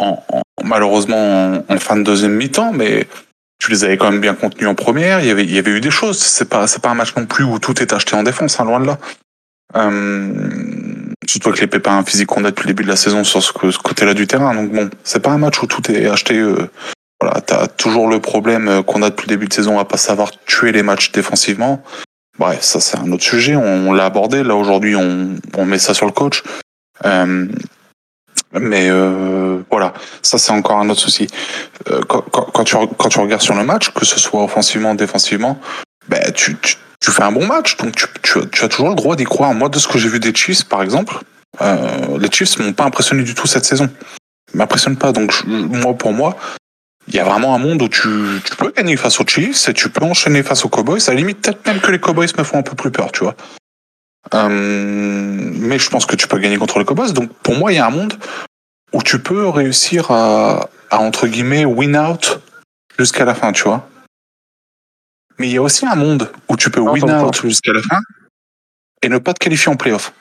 en, 0.00 0.22
malheureusement 0.64 1.64
en, 1.68 1.78
fin 1.78 1.96
de 1.96 2.02
deuxième 2.02 2.34
mi-temps, 2.34 2.72
mais 2.72 3.06
tu 3.58 3.70
les 3.70 3.84
avais 3.84 3.96
quand 3.96 4.10
même 4.10 4.20
bien 4.20 4.34
contenus 4.34 4.68
en 4.68 4.74
première. 4.74 5.20
Il 5.20 5.26
y 5.26 5.30
avait, 5.30 5.44
il 5.44 5.52
y 5.52 5.58
avait 5.58 5.72
eu 5.72 5.80
des 5.80 5.90
choses. 5.90 6.18
C'est 6.18 6.48
pas, 6.48 6.66
c'est 6.66 6.82
pas 6.82 6.90
un 6.90 6.94
match 6.94 7.14
non 7.16 7.26
plus 7.26 7.44
où 7.44 7.58
tout 7.58 7.80
est 7.82 7.92
acheté 7.92 8.14
en 8.14 8.22
défense, 8.22 8.58
hein, 8.58 8.64
loin 8.64 8.80
de 8.80 8.86
là. 8.86 8.98
Euh, 9.76 10.32
surtout 11.26 11.50
avec 11.50 11.60
les 11.60 11.66
pépins 11.66 12.02
physiques 12.04 12.28
qu'on 12.28 12.44
a 12.44 12.50
depuis 12.50 12.64
le 12.64 12.74
début 12.74 12.82
de 12.82 12.88
la 12.88 12.96
saison 12.96 13.22
sur 13.22 13.42
ce, 13.42 13.52
côté-là 13.52 14.14
du 14.14 14.26
terrain. 14.26 14.54
Donc 14.54 14.72
bon, 14.72 14.90
c'est 15.04 15.20
pas 15.20 15.30
un 15.30 15.38
match 15.38 15.62
où 15.62 15.66
tout 15.66 15.90
est 15.90 16.06
acheté 16.08 16.38
euh, 16.38 16.68
voilà, 17.20 17.40
t'as 17.42 17.66
toujours 17.66 18.08
le 18.08 18.20
problème 18.20 18.68
euh, 18.68 18.82
qu'on 18.82 19.02
a 19.02 19.10
depuis 19.10 19.26
le 19.28 19.36
début 19.36 19.46
de 19.46 19.52
saison 19.52 19.78
à 19.78 19.84
pas 19.84 19.98
savoir 19.98 20.30
tuer 20.46 20.72
les 20.72 20.82
matchs 20.82 21.12
défensivement. 21.12 21.82
Bref, 22.38 22.62
ça 22.62 22.80
c'est 22.80 22.98
un 22.98 23.12
autre 23.12 23.22
sujet. 23.22 23.56
On, 23.56 23.92
l'a 23.92 24.06
abordé. 24.06 24.42
Là 24.42 24.54
aujourd'hui, 24.54 24.96
on, 24.96 25.36
on, 25.56 25.64
met 25.66 25.78
ça 25.78 25.92
sur 25.92 26.06
le 26.06 26.12
coach. 26.12 26.42
Euh, 27.04 27.46
mais 28.52 28.88
euh, 28.90 29.58
voilà, 29.70 29.92
ça 30.22 30.38
c'est 30.38 30.52
encore 30.52 30.78
un 30.78 30.88
autre 30.90 31.00
souci. 31.00 31.28
Euh, 31.90 32.00
quand, 32.08 32.22
quand, 32.22 32.64
tu, 32.64 32.76
quand 32.98 33.08
tu 33.08 33.18
regardes 33.20 33.42
sur 33.42 33.54
le 33.54 33.64
match, 33.64 33.90
que 33.90 34.04
ce 34.04 34.18
soit 34.18 34.42
offensivement, 34.42 34.94
défensivement, 34.94 35.60
ben 36.08 36.32
tu, 36.34 36.56
tu, 36.60 36.76
tu 37.00 37.10
fais 37.10 37.22
un 37.22 37.32
bon 37.32 37.46
match, 37.46 37.76
donc 37.76 37.94
tu, 37.94 38.06
tu, 38.22 38.38
tu 38.50 38.64
as 38.64 38.68
toujours 38.68 38.90
le 38.90 38.94
droit 38.94 39.16
d'y 39.16 39.24
croire. 39.24 39.54
Moi, 39.54 39.68
de 39.68 39.78
ce 39.78 39.88
que 39.88 39.98
j'ai 39.98 40.08
vu 40.08 40.20
des 40.20 40.34
Chiefs, 40.34 40.64
par 40.64 40.82
exemple, 40.82 41.18
euh, 41.60 42.18
les 42.18 42.30
Chiefs 42.30 42.58
m'ont 42.58 42.72
pas 42.72 42.84
impressionné 42.84 43.22
du 43.22 43.34
tout 43.34 43.46
cette 43.46 43.64
saison. 43.64 43.88
M'impressionne 44.52 44.96
pas. 44.96 45.12
Donc 45.12 45.32
moi, 45.46 45.94
pour 45.94 46.12
moi, 46.12 46.36
il 47.08 47.14
y 47.14 47.18
a 47.18 47.24
vraiment 47.24 47.54
un 47.54 47.58
monde 47.58 47.82
où 47.82 47.88
tu, 47.88 48.08
tu 48.44 48.56
peux 48.56 48.72
gagner 48.76 48.96
face 48.96 49.20
aux 49.20 49.26
Chiefs 49.26 49.68
et 49.68 49.74
tu 49.74 49.88
peux 49.90 50.04
enchaîner 50.04 50.42
face 50.42 50.64
aux 50.64 50.68
Cowboys. 50.68 51.00
À 51.06 51.12
la 51.12 51.16
limite, 51.16 51.40
peut-être 51.40 51.64
même 51.66 51.80
que 51.80 51.90
les 51.90 51.98
Cowboys 51.98 52.28
me 52.36 52.44
font 52.44 52.58
un 52.58 52.62
peu 52.62 52.74
plus 52.74 52.90
peur, 52.90 53.12
tu 53.12 53.24
vois. 53.24 53.34
Euh, 54.34 54.48
mais 54.48 55.78
je 55.78 55.90
pense 55.90 56.06
que 56.06 56.16
tu 56.16 56.28
peux 56.28 56.38
gagner 56.38 56.58
contre 56.58 56.78
les 56.78 56.84
Cowboys. 56.84 57.12
Donc 57.12 57.32
pour 57.42 57.54
moi, 57.54 57.72
il 57.72 57.76
y 57.76 57.78
a 57.78 57.86
un 57.86 57.90
monde 57.90 58.14
où 58.92 59.02
tu 59.02 59.18
peux 59.20 59.48
réussir 59.48 60.10
à, 60.10 60.68
à 60.90 60.98
entre 60.98 61.26
guillemets, 61.26 61.64
win 61.64 61.96
out 61.96 62.40
jusqu'à 62.98 63.24
la 63.24 63.34
fin, 63.34 63.52
tu 63.52 63.64
vois. 63.64 63.88
Mais 65.38 65.48
il 65.48 65.54
y 65.54 65.56
a 65.56 65.62
aussi 65.62 65.86
un 65.86 65.94
monde 65.94 66.30
où 66.48 66.56
tu 66.56 66.70
peux 66.70 66.80
win 66.80 67.10
out 67.10 67.40
jusqu'à 67.40 67.72
la 67.72 67.82
fin 67.82 67.98
et 69.02 69.08
ne 69.08 69.18
pas 69.18 69.32
te 69.32 69.38
qualifier 69.38 69.72
en 69.72 69.76
playoff. 69.76 70.12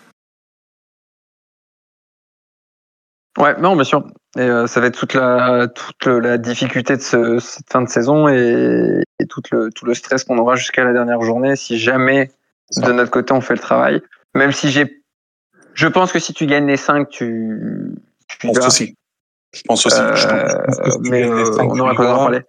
Ouais, 3.38 3.60
non, 3.60 3.76
bien 3.76 3.84
sûr. 3.84 4.06
Et 4.38 4.42
euh, 4.42 4.68
ça 4.68 4.80
va 4.80 4.88
être 4.88 4.98
toute 4.98 5.14
la, 5.14 5.68
toute 5.68 6.06
la 6.06 6.38
difficulté 6.38 6.96
de 6.98 7.02
ce, 7.02 7.40
cette 7.40 7.70
fin 7.72 7.82
de 7.82 7.90
saison 7.90 8.28
et, 8.28 9.02
et 9.20 9.26
tout, 9.28 9.42
le, 9.52 9.70
tout 9.72 9.86
le 9.86 9.94
stress 9.94 10.24
qu'on 10.24 10.38
aura 10.38 10.56
jusqu'à 10.56 10.84
la 10.84 10.94
dernière 10.94 11.22
journée 11.22 11.56
si 11.56 11.80
jamais 11.80 12.32
de 12.78 12.92
notre 12.92 13.12
côté 13.12 13.34
on 13.34 13.42
fait 13.42 13.56
le 13.56 13.60
travail. 13.60 14.02
Même 14.36 14.52
si 14.52 14.70
j'ai. 14.70 15.04
Je 15.74 15.88
pense 15.88 16.12
que 16.12 16.20
si 16.20 16.34
tu 16.34 16.46
gagnes 16.46 16.68
les 16.68 16.78
5, 16.78 17.10
tu. 17.10 17.96
tu 18.28 18.38
je 18.42 18.48
pense 18.48 18.66
aussi. 18.66 18.96
Je 19.54 19.62
pense 19.64 19.86
aussi. 19.86 20.00
Euh, 20.00 20.16
je 20.16 20.28
pense, 20.28 20.98
mais 21.02 21.24
euh, 21.24 21.56
on 21.60 21.80
aura 21.80 21.96
quoi 21.96 22.14
en 22.14 22.18
parler. 22.18 22.42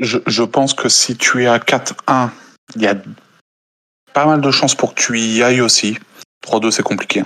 Je, 0.00 0.18
je 0.26 0.42
pense 0.42 0.74
que 0.74 0.88
si 0.88 1.16
tu 1.16 1.44
es 1.44 1.46
à 1.46 1.58
4-1, 1.58 2.30
il 2.76 2.82
y 2.82 2.86
a 2.86 2.96
pas 4.12 4.26
mal 4.26 4.40
de 4.40 4.50
chances 4.50 4.74
pour 4.74 4.94
que 4.94 5.00
tu 5.00 5.18
y 5.18 5.42
ailles 5.42 5.60
aussi. 5.60 5.98
3-2, 6.44 6.70
c'est 6.70 6.82
compliqué. 6.82 7.22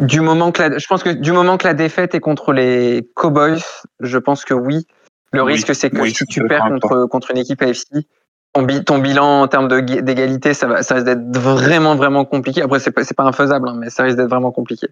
Du 0.00 0.20
moment 0.20 0.52
que 0.52 0.62
la, 0.62 0.78
je 0.78 0.86
pense 0.86 1.02
que 1.02 1.10
du 1.10 1.32
moment 1.32 1.58
que 1.58 1.66
la 1.66 1.74
défaite 1.74 2.14
est 2.14 2.20
contre 2.20 2.52
les 2.52 3.08
Cowboys, 3.14 3.62
je 4.00 4.18
pense 4.18 4.44
que 4.44 4.54
oui. 4.54 4.86
Le 5.32 5.42
risque, 5.42 5.74
c'est 5.74 5.90
que 5.90 6.06
si 6.08 6.24
tu 6.26 6.46
perds 6.46 6.68
contre, 6.68 7.06
contre 7.06 7.32
une 7.32 7.38
équipe 7.38 7.60
AFC, 7.60 8.06
ton, 8.54 8.66
ton, 8.66 8.98
bilan 8.98 9.42
en 9.42 9.48
termes 9.48 9.68
d'égalité, 9.82 10.54
ça, 10.54 10.66
va, 10.66 10.82
ça 10.82 10.94
risque 10.94 11.06
d'être 11.06 11.36
vraiment, 11.36 11.96
vraiment 11.96 12.24
compliqué. 12.24 12.62
Après, 12.62 12.80
c'est 12.80 12.92
pas, 12.92 13.02
pas 13.04 13.24
infaisable, 13.24 13.68
hein, 13.68 13.74
mais 13.76 13.90
ça 13.90 14.04
risque 14.04 14.16
d'être 14.16 14.30
vraiment 14.30 14.52
compliqué. 14.52 14.86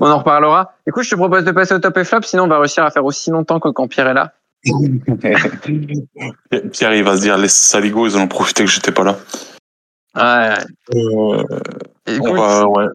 On 0.00 0.10
en 0.10 0.18
reparlera. 0.18 0.74
Écoute, 0.86 1.04
je 1.04 1.10
te 1.10 1.14
propose 1.14 1.44
de 1.44 1.52
passer 1.52 1.74
au 1.74 1.78
top 1.78 1.96
et 1.96 2.04
flop, 2.04 2.22
sinon 2.22 2.44
on 2.44 2.48
va 2.48 2.58
réussir 2.58 2.84
à 2.84 2.90
faire 2.90 3.04
aussi 3.04 3.30
longtemps 3.30 3.60
que 3.60 3.68
quand 3.68 3.86
Pierre 3.88 4.08
est 4.08 4.14
là. 4.14 4.32
Pierre, 6.72 6.94
il 6.94 7.04
va 7.04 7.16
se 7.16 7.22
dire, 7.22 7.38
les 7.38 7.48
saligots, 7.48 8.06
ils 8.06 8.16
ont 8.16 8.28
profité 8.28 8.64
que 8.64 8.70
j'étais 8.70 8.92
pas 8.92 9.04
là. 9.04 9.16
Ouais. 10.14 10.54
Euh, 10.94 11.42
Écoute, 12.06 12.32
ouais. 12.32 12.86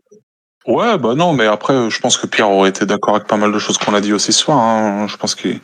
Ouais, 0.67 0.97
bah 0.97 1.15
non, 1.15 1.31
mais 1.31 1.45
après, 1.45 1.89
je 1.89 1.99
pense 1.99 2.17
que 2.17 2.27
Pierre 2.27 2.49
aurait 2.49 2.69
été 2.69 2.85
d'accord 2.85 3.15
avec 3.15 3.27
pas 3.27 3.37
mal 3.37 3.53
de 3.53 3.59
choses 3.59 3.77
qu'on 3.77 3.93
a 3.93 4.01
dit 4.01 4.11
aussi 4.11 4.33
ce 4.33 4.41
soir. 4.41 4.57
Hein. 4.57 5.07
Je 5.07 5.15
pense 5.15 5.33
qu'il. 5.33 5.61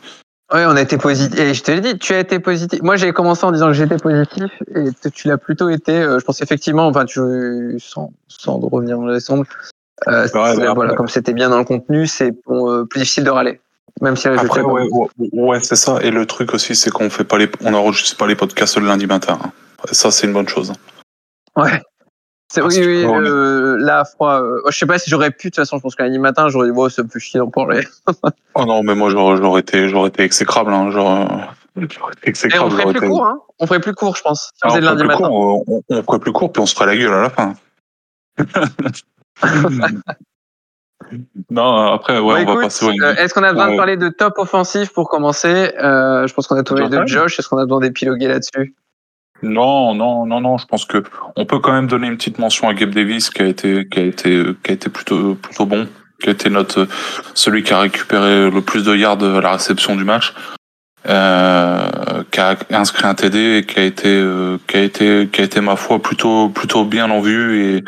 Oui, 0.54 0.60
on 0.66 0.76
a 0.76 0.80
été 0.80 0.98
positif. 0.98 1.38
Et 1.38 1.52
je 1.52 1.62
te 1.64 1.72
l'ai 1.72 1.80
dit, 1.80 1.98
tu 1.98 2.14
as 2.14 2.20
été 2.20 2.38
positif. 2.38 2.80
Moi, 2.80 2.94
j'ai 2.94 3.12
commencé 3.12 3.44
en 3.44 3.50
disant 3.50 3.66
que 3.66 3.72
j'étais 3.72 3.96
positif 3.96 4.50
et 4.74 5.10
tu 5.10 5.26
l'as 5.26 5.36
plutôt 5.36 5.68
été. 5.68 5.92
Euh, 5.98 6.20
je 6.20 6.24
pense 6.24 6.40
effectivement, 6.42 6.86
enfin, 6.86 7.04
tu 7.04 7.20
sans, 7.80 8.12
sans 8.28 8.58
revenir 8.58 8.98
dans 8.98 9.06
les 9.06 9.18
euh, 10.08 10.26
voilà, 10.74 10.94
comme 10.94 11.08
c'était 11.08 11.32
bien 11.32 11.48
dans 11.48 11.58
le 11.58 11.64
contenu, 11.64 12.06
c'est 12.06 12.32
euh, 12.50 12.84
plus 12.84 13.00
difficile 13.00 13.24
de 13.24 13.30
râler. 13.30 13.60
Même 14.00 14.16
si 14.16 14.28
Après, 14.28 14.60
ouais, 14.60 14.88
ouais, 15.32 15.60
c'est 15.60 15.76
ça. 15.76 15.98
Et 16.02 16.10
le 16.10 16.26
truc 16.26 16.52
aussi, 16.54 16.74
c'est 16.74 16.90
qu'on 16.90 17.10
fait 17.10 17.24
pas 17.24 17.38
les, 17.38 17.48
on 17.60 17.74
enregistre 17.74 18.16
pas 18.16 18.26
les 18.26 18.34
podcasts 18.36 18.76
le 18.76 18.86
lundi 18.86 19.06
matin. 19.06 19.38
Hein. 19.42 19.50
Ça, 19.92 20.10
c'est 20.10 20.26
une 20.26 20.32
bonne 20.32 20.48
chose. 20.48 20.72
Ouais. 21.56 21.80
Oui, 22.56 22.62
oui, 22.78 23.04
euh, 23.04 23.76
là, 23.78 24.04
froid. 24.04 24.40
Euh, 24.40 24.60
je 24.68 24.78
sais 24.78 24.86
pas 24.86 24.98
si 24.98 25.10
j'aurais 25.10 25.30
pu, 25.30 25.48
de 25.48 25.50
toute 25.50 25.56
façon, 25.56 25.78
je 25.78 25.82
pense 25.82 25.96
qu'un 25.96 26.04
lundi 26.04 26.18
matin, 26.18 26.48
j'aurais 26.48 26.68
dit, 26.68 26.74
bon, 26.74 26.88
ça 26.88 27.02
me 27.02 27.08
fait 27.08 27.18
chier 27.18 27.40
d'en 27.40 27.50
parler. 27.50 27.84
oh 28.54 28.64
non, 28.64 28.82
mais 28.82 28.94
moi, 28.94 29.10
j'aurais 29.10 29.60
été, 29.60 29.88
j'aurais 29.88 30.08
été 30.08 30.22
exécrable. 30.22 30.72
Hein, 30.72 30.90
genre, 30.90 31.52
Et 31.76 31.88
on 32.60 32.70
ferait 32.70 32.92
plus 32.92 33.08
court, 33.08 33.26
hein 33.26 33.40
On 33.58 33.66
ferait 33.66 33.80
plus 33.80 33.94
court, 33.94 34.16
je 34.16 34.22
pense. 34.22 34.52
Si 34.54 34.64
on 34.64 34.68
faisait 34.68 34.80
le 34.80 34.86
lundi 34.86 35.04
matin. 35.04 35.26
Court, 35.26 35.64
on, 35.68 35.82
on, 35.88 36.02
ferait 36.02 36.20
plus 36.20 36.32
court, 36.32 36.52
puis 36.52 36.62
on 36.62 36.66
se 36.66 36.74
ferait 36.74 36.86
la 36.86 36.96
gueule 36.96 37.12
à 37.12 37.22
la 37.22 37.30
fin. 37.30 37.54
non, 41.50 41.92
après, 41.92 42.18
ouais, 42.18 42.44
on 42.46 42.54
va 42.54 42.62
passer. 42.62 42.86
Euh, 42.86 43.14
Est-ce 43.16 43.34
qu'on 43.34 43.42
a 43.42 43.52
besoin 43.52 43.72
de 43.72 43.76
parler 43.76 43.96
de 43.96 44.08
top 44.08 44.34
offensif 44.38 44.92
pour 44.92 45.08
commencer? 45.08 45.72
Euh, 45.76 46.26
Je 46.26 46.34
pense 46.34 46.46
qu'on 46.46 46.56
a 46.56 46.62
trouvé 46.62 46.88
de 46.88 47.06
Josh. 47.06 47.38
Est-ce 47.38 47.48
qu'on 47.48 47.58
a 47.58 47.64
besoin 47.64 47.80
d'épiloguer 47.80 48.28
là-dessus? 48.28 48.74
Non, 49.44 49.94
non, 49.94 50.26
non, 50.26 50.40
non. 50.40 50.58
Je 50.58 50.66
pense 50.66 50.84
que 50.84 51.02
on 51.36 51.46
peut 51.46 51.58
quand 51.58 51.72
même 51.72 51.86
donner 51.86 52.06
une 52.08 52.16
petite 52.16 52.38
mention 52.38 52.68
à 52.68 52.74
Gabe 52.74 52.90
Davis 52.90 53.30
qui 53.30 53.42
a 53.42 53.46
été, 53.46 53.86
qui 53.90 53.98
a 53.98 54.02
été, 54.02 54.44
qui 54.62 54.70
a 54.70 54.74
été 54.74 54.90
plutôt, 54.90 55.34
plutôt 55.34 55.66
bon, 55.66 55.88
qui 56.22 56.28
a 56.28 56.32
été 56.32 56.50
notre 56.50 56.88
celui 57.34 57.62
qui 57.62 57.72
a 57.72 57.80
récupéré 57.80 58.50
le 58.50 58.60
plus 58.60 58.84
de 58.84 58.94
yards 58.94 59.22
à 59.22 59.40
la 59.40 59.52
réception 59.52 59.96
du 59.96 60.04
match, 60.04 60.34
euh, 61.08 61.90
qui 62.30 62.40
a 62.40 62.56
inscrit 62.70 63.06
un 63.06 63.14
TD 63.14 63.58
et 63.58 63.66
qui 63.66 63.78
a 63.78 63.84
été, 63.84 64.08
euh, 64.08 64.58
qui 64.66 64.76
a 64.76 64.82
été, 64.82 65.28
qui 65.30 65.40
a 65.40 65.44
été 65.44 65.60
ma 65.60 65.76
foi 65.76 66.00
plutôt, 66.00 66.48
plutôt 66.48 66.84
bien 66.84 67.10
en 67.10 67.20
vue 67.20 67.62
et 67.62 67.84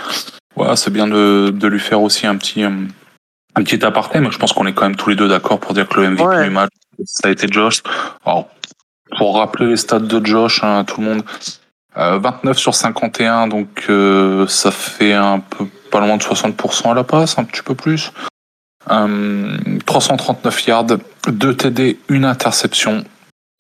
voilà, 0.55 0.77
c'est 0.77 0.93
bien 0.93 1.07
de, 1.07 1.51
de 1.51 1.69
lui 1.69 1.81
faire 1.81 2.01
aussi 2.01 2.27
un 2.27 2.37
petit, 2.37 2.63
un 2.63 3.63
petit 3.63 3.85
aparté, 3.85 4.21
mais 4.21 4.31
je 4.31 4.39
pense 4.39 4.53
qu'on 4.53 4.67
est 4.67 4.73
quand 4.73 4.85
même 4.85 4.97
tous 4.97 5.11
les 5.11 5.17
deux 5.17 5.29
d'accord 5.29 5.59
pour 5.59 5.73
dire 5.75 5.89
que 5.89 6.01
le 6.01 6.11
MVP 6.11 6.45
du 6.45 6.51
match, 6.51 6.71
ça 7.05 7.29
a 7.29 7.31
été 7.31 7.47
Josh. 7.51 7.83
Alors, 8.25 8.49
pour 9.17 9.37
rappeler 9.37 9.67
les 9.67 9.77
stats 9.77 9.99
de 9.99 10.25
Josh 10.25 10.63
hein, 10.63 10.81
à 10.81 10.85
tout 10.85 11.01
le 11.01 11.07
monde, 11.07 11.23
euh, 11.97 12.19
29 12.19 12.59
sur 12.59 12.75
51, 12.75 13.49
donc 13.49 13.87
euh, 13.89 14.47
ça 14.47 14.71
fait 14.71 15.15
un 15.15 15.41
peu 15.41 15.67
pas 15.91 16.01
loin 16.01 16.17
de 16.17 16.23
60% 16.23 16.91
à 16.91 16.95
la 16.95 17.05
passe, 17.05 17.39
un 17.39 17.45
petit 17.45 17.63
peu 17.63 17.75
plus. 17.75 18.13
Euh, 18.91 19.57
339 19.87 20.67
yards, 20.67 20.87
2 21.29 21.57
TD, 21.57 21.99
une 22.09 22.25
interception, 22.25 23.05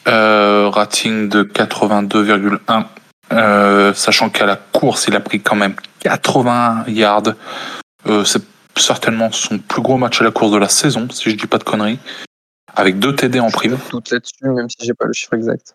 euh, 0.06 0.68
rating 0.68 1.28
de 1.28 1.42
82,1. 1.42 2.84
Euh, 3.32 3.92
sachant 3.94 4.30
qu'à 4.30 4.46
la 4.46 4.56
course, 4.56 5.06
il 5.08 5.16
a 5.16 5.20
pris 5.20 5.40
quand 5.40 5.56
même 5.56 5.74
80 6.00 6.84
yards. 6.88 7.34
Euh, 8.06 8.22
c'est 8.24 8.42
certainement 8.76 9.32
son 9.32 9.58
plus 9.58 9.82
gros 9.82 9.96
match 9.96 10.20
à 10.20 10.24
la 10.24 10.30
course 10.30 10.52
de 10.52 10.58
la 10.58 10.68
saison, 10.68 11.08
si 11.10 11.30
je 11.30 11.36
dis 11.36 11.46
pas 11.46 11.58
de 11.58 11.64
conneries 11.64 11.98
avec 12.76 12.98
deux 12.98 13.14
TD 13.14 13.40
en 13.40 13.50
prime. 13.50 13.78
Tout 13.90 14.02
là-dessus, 14.10 14.44
même 14.44 14.68
si 14.70 14.76
j'ai 14.86 14.94
pas 14.94 15.06
le 15.06 15.12
chiffre 15.12 15.34
exact. 15.34 15.74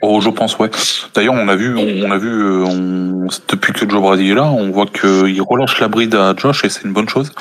Oh, 0.00 0.20
je 0.20 0.30
pense, 0.30 0.58
ouais. 0.58 0.70
D'ailleurs, 1.14 1.34
on 1.34 1.48
a 1.48 1.54
vu, 1.54 1.76
on, 1.76 2.10
a 2.10 2.18
vu, 2.18 2.28
euh, 2.28 2.64
on, 2.64 3.28
depuis 3.48 3.72
que 3.72 3.88
Joe 3.88 4.00
Brady 4.02 4.30
est 4.30 4.34
là, 4.34 4.44
on 4.44 4.70
voit 4.70 4.86
qu'il 4.86 5.40
relâche 5.42 5.80
la 5.80 5.88
bride 5.88 6.14
à 6.14 6.34
Josh 6.36 6.64
et 6.64 6.68
c'est 6.68 6.82
une 6.82 6.92
bonne 6.92 7.08
chose. 7.08 7.32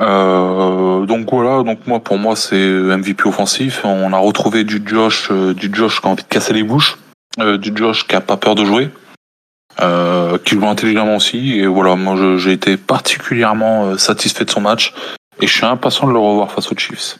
Euh, 0.00 1.04
donc 1.06 1.30
voilà, 1.30 1.62
donc 1.62 1.86
moi, 1.86 2.00
pour 2.00 2.18
moi, 2.18 2.34
c'est 2.34 2.56
MVP 2.56 3.28
offensif. 3.28 3.82
On 3.84 4.12
a 4.12 4.18
retrouvé 4.18 4.64
du 4.64 4.82
Josh, 4.84 5.28
euh, 5.30 5.54
du 5.54 5.70
Josh 5.72 6.00
qui 6.00 6.06
a 6.06 6.10
envie 6.10 6.22
de 6.22 6.28
casser 6.28 6.52
les 6.52 6.62
bouches, 6.62 6.98
euh, 7.40 7.58
du 7.58 7.72
Josh 7.74 8.06
qui 8.06 8.16
a 8.16 8.20
pas 8.20 8.36
peur 8.36 8.54
de 8.54 8.64
jouer, 8.64 8.90
euh, 9.80 10.38
qui 10.38 10.54
joue 10.54 10.66
intelligemment 10.66 11.16
aussi. 11.16 11.58
Et 11.58 11.66
voilà, 11.66 11.94
moi, 11.94 12.16
j'ai 12.38 12.52
été 12.52 12.76
particulièrement 12.76 13.98
satisfait 13.98 14.44
de 14.44 14.50
son 14.50 14.62
match 14.62 14.94
et 15.40 15.46
je 15.46 15.52
suis 15.52 15.66
impatient 15.66 16.08
de 16.08 16.12
le 16.12 16.18
revoir 16.18 16.50
face 16.50 16.72
aux 16.72 16.76
Chiefs. 16.76 17.18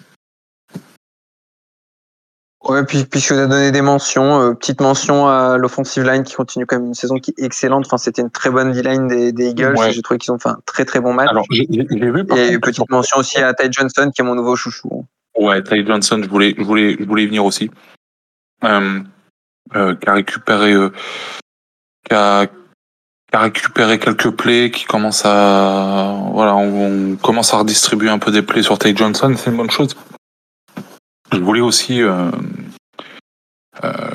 Ouais, 2.65 2.83
puis 2.85 3.05
puisque 3.05 3.29
tu 3.29 3.35
as 3.35 3.47
donné 3.47 3.73
des 3.73 3.83
mentions, 3.83 4.41
euh, 4.41 4.55
petite 4.55 4.81
mention 4.81 5.29
à 5.29 5.59
l'offensive 5.59 6.03
line 6.05 6.23
qui 6.23 6.35
continue 6.35 6.65
quand 6.65 6.77
même 6.77 6.87
une 6.87 6.95
saison 6.95 7.17
qui 7.17 7.35
est 7.37 7.45
excellente. 7.45 7.85
Enfin, 7.85 7.99
c'était 7.99 8.23
une 8.23 8.31
très 8.31 8.49
bonne 8.49 8.73
D-line 8.73 9.07
des, 9.07 9.33
des, 9.33 9.51
Eagles. 9.51 9.77
J'ai 9.91 10.01
trouvé 10.01 10.19
qu'ils 10.19 10.33
ont 10.33 10.39
fait 10.39 10.49
un 10.49 10.59
très 10.65 10.87
très 10.87 11.01
bon 11.01 11.13
match. 11.13 11.29
Alors, 11.31 11.45
j'ai 11.51 11.67
vu. 11.67 12.25
Par 12.25 12.39
et 12.39 12.59
petite 12.59 12.89
mention 12.91 13.19
aussi 13.19 13.39
à 13.39 13.53
Ty 13.53 13.69
Johnson 13.71 14.11
qui 14.15 14.23
est 14.23 14.25
mon 14.25 14.35
nouveau 14.35 14.57
chouchou. 14.57 15.05
Ouais, 15.37 15.63
Ty 15.63 15.85
Johnson, 15.85 16.21
je 16.23 16.29
voulais, 16.29 16.55
je 16.57 16.63
voulais, 16.63 16.97
je 16.99 17.05
voulais 17.05 17.25
y 17.25 17.27
venir 17.27 17.45
aussi. 17.45 17.71
Euh, 18.65 19.01
euh, 19.75 19.95
qui 19.97 20.09
a 20.09 20.15
récupéré, 20.15 20.73
euh, 20.73 20.91
qui 22.09 22.15
a, 22.15 22.47
qui 22.47 22.53
a 23.33 23.41
récupéré 23.41 23.99
quelques 23.99 24.31
plays, 24.31 24.71
qui 24.71 24.85
commence 24.85 25.23
à, 25.27 26.15
voilà, 26.33 26.55
on, 26.55 27.13
on, 27.13 27.17
commence 27.17 27.53
à 27.53 27.59
redistribuer 27.59 28.09
un 28.09 28.19
peu 28.19 28.31
des 28.31 28.43
plays 28.43 28.63
sur 28.63 28.79
Ty 28.79 28.97
Johnson. 28.97 29.35
C'est 29.37 29.51
une 29.51 29.57
bonne 29.57 29.71
chose. 29.71 29.95
Je 31.35 31.41
voulais 31.41 31.61
aussi. 31.61 32.01
Euh, 32.01 32.31
euh, 33.83 34.11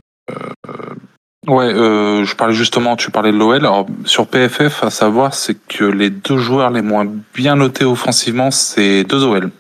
ouais, 1.48 1.74
euh, 1.74 2.24
je 2.24 2.36
parlais 2.36 2.54
justement, 2.54 2.96
tu 2.96 3.12
parlais 3.12 3.32
de 3.32 3.38
l'OL. 3.38 3.58
Alors, 3.58 3.88
sur 4.06 4.28
PFF, 4.28 4.84
à 4.84 4.90
savoir, 4.90 5.34
c'est 5.34 5.56
que 5.68 5.84
les 5.84 6.10
deux 6.10 6.38
joueurs 6.38 6.72
les 6.72 6.82
moins 6.82 7.06
bien 7.34 7.58
notés 7.58 7.84
offensivement, 7.84 8.52
c'est 8.52 9.04
deux 9.04 9.26
OL. 9.26 9.52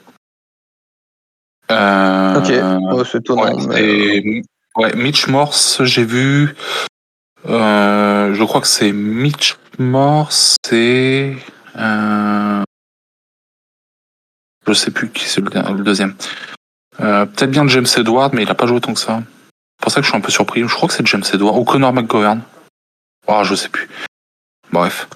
ok, 1.69 2.51
oh, 2.91 3.03
c'est 3.03 3.21
tournant. 3.23 3.53
Ouais, 3.67 4.41
ouais, 4.77 4.95
Mitch 4.95 5.27
Morse, 5.27 5.83
j'ai 5.83 6.05
vu. 6.05 6.55
je 7.45 8.43
crois 8.45 8.61
que 8.61 8.67
c'est 8.67 8.93
Mitch 8.93 9.57
Morse 9.77 10.55
et. 10.71 11.35
je 11.75 12.63
sais 14.73 14.91
plus 14.91 15.09
qui 15.09 15.25
c'est 15.25 15.41
le 15.41 15.83
deuxième. 15.83 16.15
Euh, 17.01 17.25
peut-être 17.25 17.51
bien 17.51 17.67
James 17.67 17.85
Edward, 17.97 18.33
mais 18.33 18.43
il 18.43 18.49
a 18.49 18.55
pas 18.55 18.67
joué 18.67 18.79
tant 18.81 18.93
que 18.93 18.99
ça. 18.99 19.21
C'est 19.21 19.83
pour 19.83 19.91
ça 19.91 20.01
que 20.01 20.05
je 20.05 20.09
suis 20.09 20.17
un 20.17 20.21
peu 20.21 20.31
surpris. 20.31 20.61
Je 20.61 20.73
crois 20.73 20.87
que 20.87 20.93
c'est 20.93 21.05
James 21.07 21.23
Edward 21.33 21.57
ou 21.57 21.63
Connor 21.63 21.93
McGovern. 21.93 22.41
Oh, 23.27 23.41
je 23.43 23.55
sais 23.55 23.69
plus. 23.69 23.87
Bref. 24.71 25.07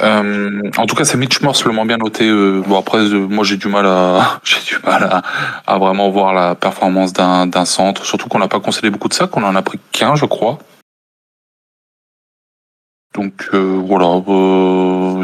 Euh, 0.00 0.70
en 0.76 0.86
tout 0.86 0.94
cas, 0.94 1.04
c'est 1.04 1.16
Mitch 1.16 1.40
Morse 1.40 1.64
le 1.64 1.72
moins 1.72 1.86
bien 1.86 1.96
noté. 1.96 2.28
Euh, 2.28 2.62
bon 2.66 2.78
après, 2.78 2.98
euh, 2.98 3.26
moi 3.26 3.44
j'ai 3.44 3.56
du 3.56 3.68
mal 3.68 3.86
à, 3.86 4.40
j'ai 4.44 4.60
du 4.60 4.78
mal 4.84 5.02
à, 5.04 5.22
à, 5.66 5.78
vraiment 5.78 6.10
voir 6.10 6.34
la 6.34 6.54
performance 6.54 7.12
d'un, 7.12 7.46
d'un 7.46 7.64
centre. 7.64 8.04
Surtout 8.04 8.28
qu'on 8.28 8.38
n'a 8.38 8.48
pas 8.48 8.60
concédé 8.60 8.90
beaucoup 8.90 9.08
de 9.08 9.14
ça, 9.14 9.26
qu'on 9.26 9.42
en 9.42 9.56
a 9.56 9.62
pris 9.62 9.80
qu'un, 9.90 10.14
je 10.14 10.26
crois. 10.26 10.58
Donc 13.14 13.50
euh, 13.52 13.82
voilà, 13.84 14.06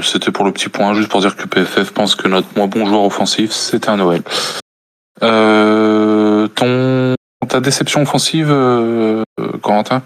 c'était 0.02 0.30
pour 0.30 0.44
le 0.44 0.52
petit 0.52 0.68
point, 0.68 0.92
juste 0.92 1.08
pour 1.08 1.20
dire 1.20 1.36
que 1.36 1.46
PFF 1.46 1.92
pense 1.92 2.14
que 2.14 2.28
notre 2.28 2.48
moins 2.56 2.66
bon 2.66 2.84
joueur 2.84 3.02
offensif, 3.02 3.52
c'était 3.52 3.88
un 3.88 3.96
Noël. 3.96 4.22
Euh, 5.22 6.46
ton, 6.48 7.14
ta 7.48 7.60
déception 7.60 8.02
offensive, 8.02 8.50
euh, 8.50 9.22
Corentin? 9.62 10.02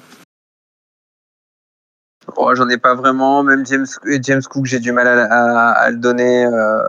Oh, 2.36 2.54
J'en 2.54 2.68
ai 2.68 2.78
pas 2.78 2.94
vraiment. 2.94 3.42
Même 3.42 3.66
James, 3.66 3.86
James 4.22 4.42
Cook, 4.42 4.66
j'ai 4.66 4.80
du 4.80 4.92
mal 4.92 5.06
à, 5.06 5.24
à, 5.24 5.70
à 5.72 5.90
le 5.90 5.96
donner. 5.96 6.46
Euh, 6.46 6.84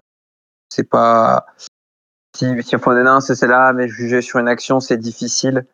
c'est 0.69 0.87
pas. 0.89 1.45
Si, 2.35 2.45
si 2.63 2.75
un, 2.75 3.19
c'est 3.21 3.47
là, 3.47 3.73
mais 3.73 3.87
juger 3.87 4.21
sur 4.21 4.39
une 4.39 4.47
action, 4.47 4.79
c'est 4.79 4.97
difficile. 4.97 5.65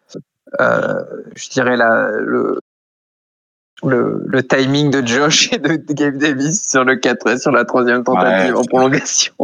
Euh, 0.59 1.03
je 1.35 1.49
dirais 1.49 1.77
la, 1.77 2.11
le, 2.11 2.59
le, 3.83 4.23
le, 4.25 4.43
timing 4.43 4.91
de 4.91 5.05
Josh 5.05 5.53
et 5.53 5.57
de, 5.57 5.75
de 5.77 5.93
Gabe 5.93 6.17
Davis 6.17 6.69
sur 6.69 6.83
le 6.83 6.95
4 6.95 7.39
sur 7.39 7.51
la 7.51 7.65
troisième 7.65 8.03
tentative 8.03 8.53
ouais, 8.53 8.59
en 8.59 8.63
prolongation 8.63 9.35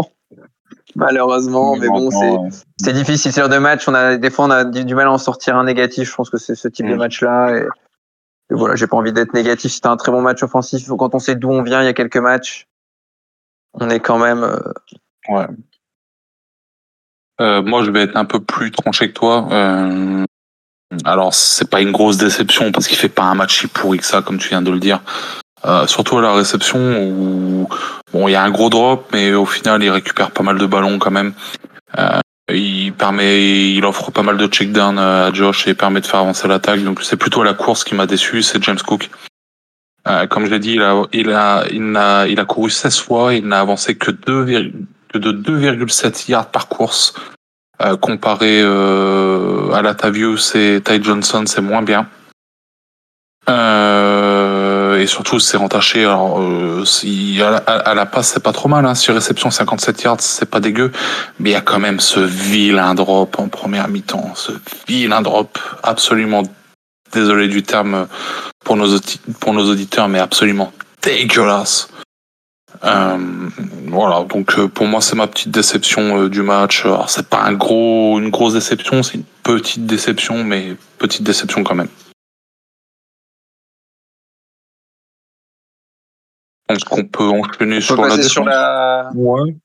malheureusement. 0.95 1.75
Mais 1.75 1.87
bon, 1.87 2.09
c'est 2.77 2.93
difficile. 2.93 3.31
C'est 3.31 3.47
de 3.47 3.57
match. 3.57 3.87
On 3.87 3.93
a 3.93 4.17
des 4.17 4.29
fois 4.29 4.45
on 4.45 4.49
a 4.49 4.63
du 4.65 4.95
mal 4.95 5.07
à 5.07 5.11
en 5.11 5.17
sortir 5.17 5.55
un 5.57 5.65
négatif. 5.65 6.09
Je 6.09 6.15
pense 6.15 6.29
que 6.29 6.37
c'est 6.37 6.55
ce 6.55 6.67
type 6.67 6.87
de 6.87 6.95
mm. 6.95 6.97
match-là. 6.97 7.57
Et, 7.57 7.61
et, 8.51 8.55
voilà, 8.55 8.75
j'ai 8.75 8.87
pas 8.87 8.97
envie 8.97 9.13
d'être 9.13 9.33
négatif. 9.33 9.71
C'était 9.71 9.87
un 9.87 9.97
très 9.97 10.11
bon 10.11 10.21
match 10.21 10.41
offensif. 10.43 10.87
Quand 10.97 11.13
on 11.13 11.19
sait 11.19 11.35
d'où 11.35 11.49
on 11.49 11.63
vient, 11.63 11.81
il 11.81 11.85
y 11.85 11.89
a 11.89 11.93
quelques 11.93 12.17
matchs, 12.17 12.67
on 13.73 13.89
est 13.89 13.99
quand 13.99 14.17
même. 14.17 14.43
Euh... 14.43 14.59
Ouais. 15.29 15.47
Euh, 17.41 17.61
moi, 17.61 17.83
je 17.83 17.91
vais 17.91 18.03
être 18.03 18.15
un 18.15 18.25
peu 18.25 18.39
plus 18.39 18.71
tranché 18.71 19.09
que 19.09 19.13
toi. 19.13 19.47
Euh, 19.51 20.25
alors, 21.03 21.33
c'est 21.33 21.69
pas 21.69 21.81
une 21.81 21.91
grosse 21.91 22.17
déception 22.17 22.71
parce 22.71 22.87
qu'il 22.87 22.97
fait 22.97 23.09
pas 23.09 23.23
un 23.23 23.35
match 23.35 23.59
si 23.59 23.67
pourri 23.67 23.97
que 23.97 24.05
ça, 24.05 24.21
comme 24.21 24.37
tu 24.37 24.49
viens 24.49 24.61
de 24.61 24.71
le 24.71 24.79
dire. 24.79 25.01
Euh, 25.65 25.87
surtout 25.87 26.17
à 26.19 26.21
la 26.21 26.33
réception 26.33 26.79
où 27.09 27.67
bon 28.13 28.27
il 28.27 28.31
y 28.33 28.35
a 28.35 28.43
un 28.43 28.51
gros 28.51 28.69
drop 28.69 29.09
mais 29.13 29.33
au 29.33 29.47
final 29.47 29.81
il 29.81 29.89
récupère 29.89 30.29
pas 30.29 30.43
mal 30.43 30.59
de 30.59 30.65
ballons 30.65 30.99
quand 30.99 31.11
même. 31.11 31.33
Euh, 31.97 32.19
il 32.53 32.93
permet, 32.93 33.71
il 33.71 33.83
offre 33.83 34.11
pas 34.11 34.21
mal 34.21 34.37
de 34.37 34.45
check-down 34.45 34.99
à 34.99 35.33
Josh 35.33 35.67
et 35.67 35.73
permet 35.73 36.01
de 36.01 36.05
faire 36.05 36.19
avancer 36.19 36.47
l'attaque. 36.47 36.83
Donc 36.83 37.01
c'est 37.01 37.17
plutôt 37.17 37.41
la 37.41 37.55
course 37.55 37.83
qui 37.83 37.95
m'a 37.95 38.05
déçu, 38.05 38.43
c'est 38.43 38.63
James 38.63 38.77
Cook. 38.85 39.09
Euh, 40.07 40.27
comme 40.27 40.45
je 40.45 40.51
l'ai 40.51 40.59
dit, 40.59 40.73
il 40.73 40.83
a, 40.83 41.01
il 41.11 41.31
a, 41.31 41.63
il 41.71 41.95
a, 41.97 42.27
il 42.27 42.39
a 42.39 42.45
couru 42.45 42.69
16 42.69 42.99
fois, 42.99 43.33
il 43.33 43.47
n'a 43.47 43.59
avancé 43.59 43.95
que, 43.95 44.11
2, 44.11 44.71
que 45.11 45.17
de 45.17 45.31
2,7 45.31 46.29
yards 46.29 46.51
par 46.51 46.67
course. 46.67 47.15
Comparé 47.99 48.61
euh, 48.61 49.71
à 49.73 49.81
la 49.81 49.95
Tavius 49.95 50.55
et 50.55 50.81
Ty 50.81 51.03
Johnson, 51.03 51.43
c'est 51.45 51.61
moins 51.61 51.81
bien. 51.81 52.07
Euh, 53.49 54.34
et 54.97 55.07
surtout, 55.07 55.39
c'est 55.39 55.57
entaché. 55.57 56.01
Alors, 56.01 56.39
euh, 56.41 56.83
à, 57.67 57.93
la, 57.93 58.05
passe, 58.05 58.29
c'est 58.29 58.43
pas 58.43 58.51
trop 58.51 58.69
mal. 58.69 58.85
Hein. 58.85 58.95
Sur 58.95 59.13
réception, 59.15 59.51
57 59.51 60.03
yards, 60.03 60.21
c'est 60.21 60.49
pas 60.49 60.59
dégueu. 60.59 60.91
Mais 61.39 61.51
il 61.51 61.53
y 61.53 61.57
a 61.57 61.61
quand 61.61 61.79
même 61.79 61.99
ce 61.99 62.19
vilain 62.19 62.95
drop 62.95 63.39
en 63.39 63.47
première 63.47 63.87
mi-temps. 63.87 64.33
Ce 64.35 64.51
vilain 64.87 65.21
drop 65.21 65.59
absolument, 65.83 66.43
désolé 67.13 67.47
du 67.47 67.63
terme 67.63 68.07
pour 68.63 68.75
nos, 68.77 68.99
pour 69.39 69.53
nos 69.53 69.69
auditeurs, 69.69 70.07
mais 70.07 70.19
absolument 70.19 70.71
dégueulasse. 71.01 71.89
Euh, 72.83 73.17
voilà, 73.87 74.25
donc 74.25 74.59
euh, 74.59 74.67
pour 74.67 74.85
moi 74.85 75.01
c'est 75.01 75.15
ma 75.15 75.27
petite 75.27 75.51
déception 75.51 76.23
euh, 76.23 76.29
du 76.29 76.41
match. 76.41 76.85
Alors 76.85 77.09
c'est 77.09 77.27
pas 77.27 77.41
un 77.41 77.53
gros, 77.53 78.19
une 78.19 78.29
grosse 78.29 78.53
déception, 78.53 79.01
c'est 79.01 79.15
une 79.15 79.23
petite 79.43 79.85
déception, 79.85 80.43
mais 80.43 80.75
petite 80.97 81.23
déception 81.23 81.63
quand 81.63 81.75
même. 81.75 81.87
Je 86.69 86.75
pense 86.75 86.83
qu'on 86.85 87.05
peut 87.05 87.23
enchaîner 87.27 87.77
On 87.77 87.81
sur 87.81 87.95
peut 87.95 88.07
la 88.07 88.21
sur 88.23 88.43
la. 88.45 89.11
Ouais. 89.15 89.55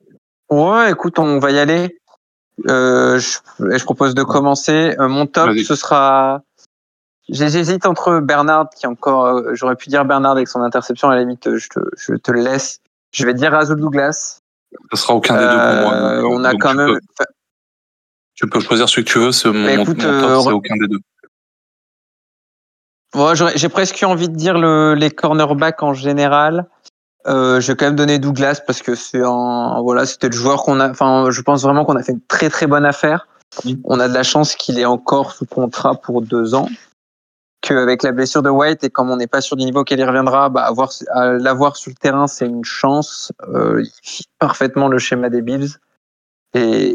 Ouais, 0.51 0.91
écoute, 0.91 1.19
on 1.19 1.39
va 1.39 1.51
y 1.51 1.59
aller. 1.59 1.97
Euh, 2.69 3.19
je, 3.19 3.39
je 3.59 3.85
propose 3.85 4.15
de 4.15 4.23
commencer. 4.23 4.95
Euh, 4.99 5.09
mon 5.09 5.27
top, 5.27 5.51
ce 5.57 5.75
sera. 5.75 6.43
J'hésite 7.29 7.87
entre 7.87 8.19
Bernard, 8.21 8.69
qui 8.77 8.85
est 8.87 8.89
encore. 8.89 9.27
euh, 9.27 9.55
J'aurais 9.55 9.77
pu 9.77 9.89
dire 9.89 10.05
Bernard 10.05 10.33
avec 10.33 10.49
son 10.49 10.61
interception. 10.63 11.09
À 11.09 11.15
la 11.15 11.21
limite, 11.21 11.57
je 11.57 11.69
te, 11.69 11.79
je 11.97 12.15
te 12.15 12.33
le 12.33 12.41
laisse. 12.43 12.81
Je 13.13 13.25
vais 13.25 13.35
dire 13.35 13.53
Razul 13.53 13.79
Douglas. 13.81 14.39
Ce 14.93 14.97
sera 15.01 15.15
aucun 15.15 15.35
des 15.35 15.41
deux 15.41 15.49
pour 15.49 15.91
moi. 15.91 15.95
Euh, 15.95 16.23
on 16.25 16.45
a 16.45 16.53
donc 16.53 16.61
quand 16.63 16.71
tu 16.73 16.77
même. 16.77 16.99
Peux, 17.17 17.25
tu 18.35 18.47
peux 18.49 18.61
choisir 18.61 18.89
celui 18.89 19.05
que 19.05 19.11
tu 19.13 19.19
veux. 19.21 19.33
C'est 19.33 19.51
mon, 19.51 19.65
Bah, 19.65 19.77
mon 19.77 19.83
écoute, 19.83 19.99
top, 19.99 20.07
euh, 20.11 20.41
c'est 20.41 20.53
aucun 20.53 20.77
des 20.77 20.89
deux. 20.89 20.99
J'ai 23.55 23.69
presque 23.69 24.03
envie 24.03 24.29
de 24.29 24.37
dire 24.37 24.59
le, 24.59 24.95
les 24.95 25.11
cornerbacks 25.11 25.83
en 25.83 25.95
général. 25.95 26.67
Euh, 27.27 27.61
je 27.61 27.73
vais 27.73 27.77
quand 27.77 27.87
même 27.87 27.97
donner 27.97 28.19
Douglas 28.19 28.63
parce 28.67 28.81
que 28.83 28.95
c'est 28.95 29.23
un, 29.23 29.81
voilà, 29.83 30.07
c'était 30.07 30.29
le 30.29 30.37
joueur 30.37 30.63
qu'on 30.63 30.81
a. 30.81 30.89
Enfin, 30.89 31.31
je 31.31 31.43
pense 31.43 31.63
vraiment 31.63 31.85
qu'on 31.85 31.97
a 31.97 32.03
fait 32.03 32.13
une 32.13 32.23
très 32.23 32.49
très 32.49 32.67
bonne 32.67 32.85
affaire. 32.85 33.27
On 33.85 33.99
a 34.01 34.09
de 34.09 34.15
la 34.15 34.23
chance 34.23 34.55
qu'il 34.55 34.79
est 34.79 34.85
encore 34.85 35.33
sous 35.33 35.45
contrat 35.45 35.97
pour 35.97 36.23
deux 36.23 36.55
ans. 36.55 36.69
Qu'avec 37.63 38.03
la 38.03 38.13
blessure 38.13 38.43
de 38.43 38.49
White 38.49 38.85
et 38.85 38.91
comme 38.91 39.11
on 39.11 39.17
n'est 39.17 39.27
pas 39.27 39.43
sûr 39.43 39.57
du 39.57 39.65
niveau 39.65 39.81
auquel 39.81 39.99
il 39.99 40.05
reviendra, 40.05 40.49
bah, 40.49 40.63
avoir, 40.63 40.91
l'avoir 41.15 41.77
sur 41.77 41.91
le 41.91 41.97
terrain, 41.97 42.27
c'est 42.27 42.47
une 42.47 42.65
chance. 42.65 43.33
Euh, 43.49 43.83
il 43.83 43.93
fit 44.03 44.25
parfaitement 44.39 44.89
le 44.89 44.99
schéma 44.99 45.29
des 45.29 45.43
Bills. 45.43 45.77
Et 46.55 46.95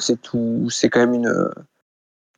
c'est 0.00 0.22
tout. 0.22 0.68
C'est 0.70 0.88
quand 0.88 1.00
même 1.00 1.12
une, 1.12 1.50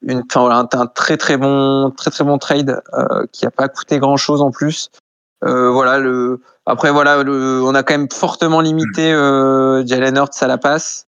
une, 0.07 0.23
un, 0.35 0.69
un 0.73 0.87
très 0.87 1.17
très 1.17 1.37
bon, 1.37 1.91
très 1.97 2.11
très 2.11 2.25
bon 2.25 2.39
trade 2.39 2.81
euh, 2.95 3.27
qui 3.33 3.47
a 3.47 3.51
pas 3.51 3.69
coûté 3.69 3.99
grand 3.99 4.17
chose 4.17 4.41
en 4.43 4.51
plus. 4.51 4.91
Euh, 5.45 5.71
voilà 5.71 5.99
le. 5.99 6.41
Après 6.67 6.91
voilà, 6.91 7.23
le, 7.23 7.63
on 7.63 7.75
a 7.75 7.83
quand 7.83 7.95
même 7.95 8.11
fortement 8.11 8.61
limité 8.61 9.13
euh, 9.13 9.85
Jalen 9.87 10.17
Hurts 10.17 10.43
à 10.43 10.47
la 10.47 10.59
passe. 10.59 11.07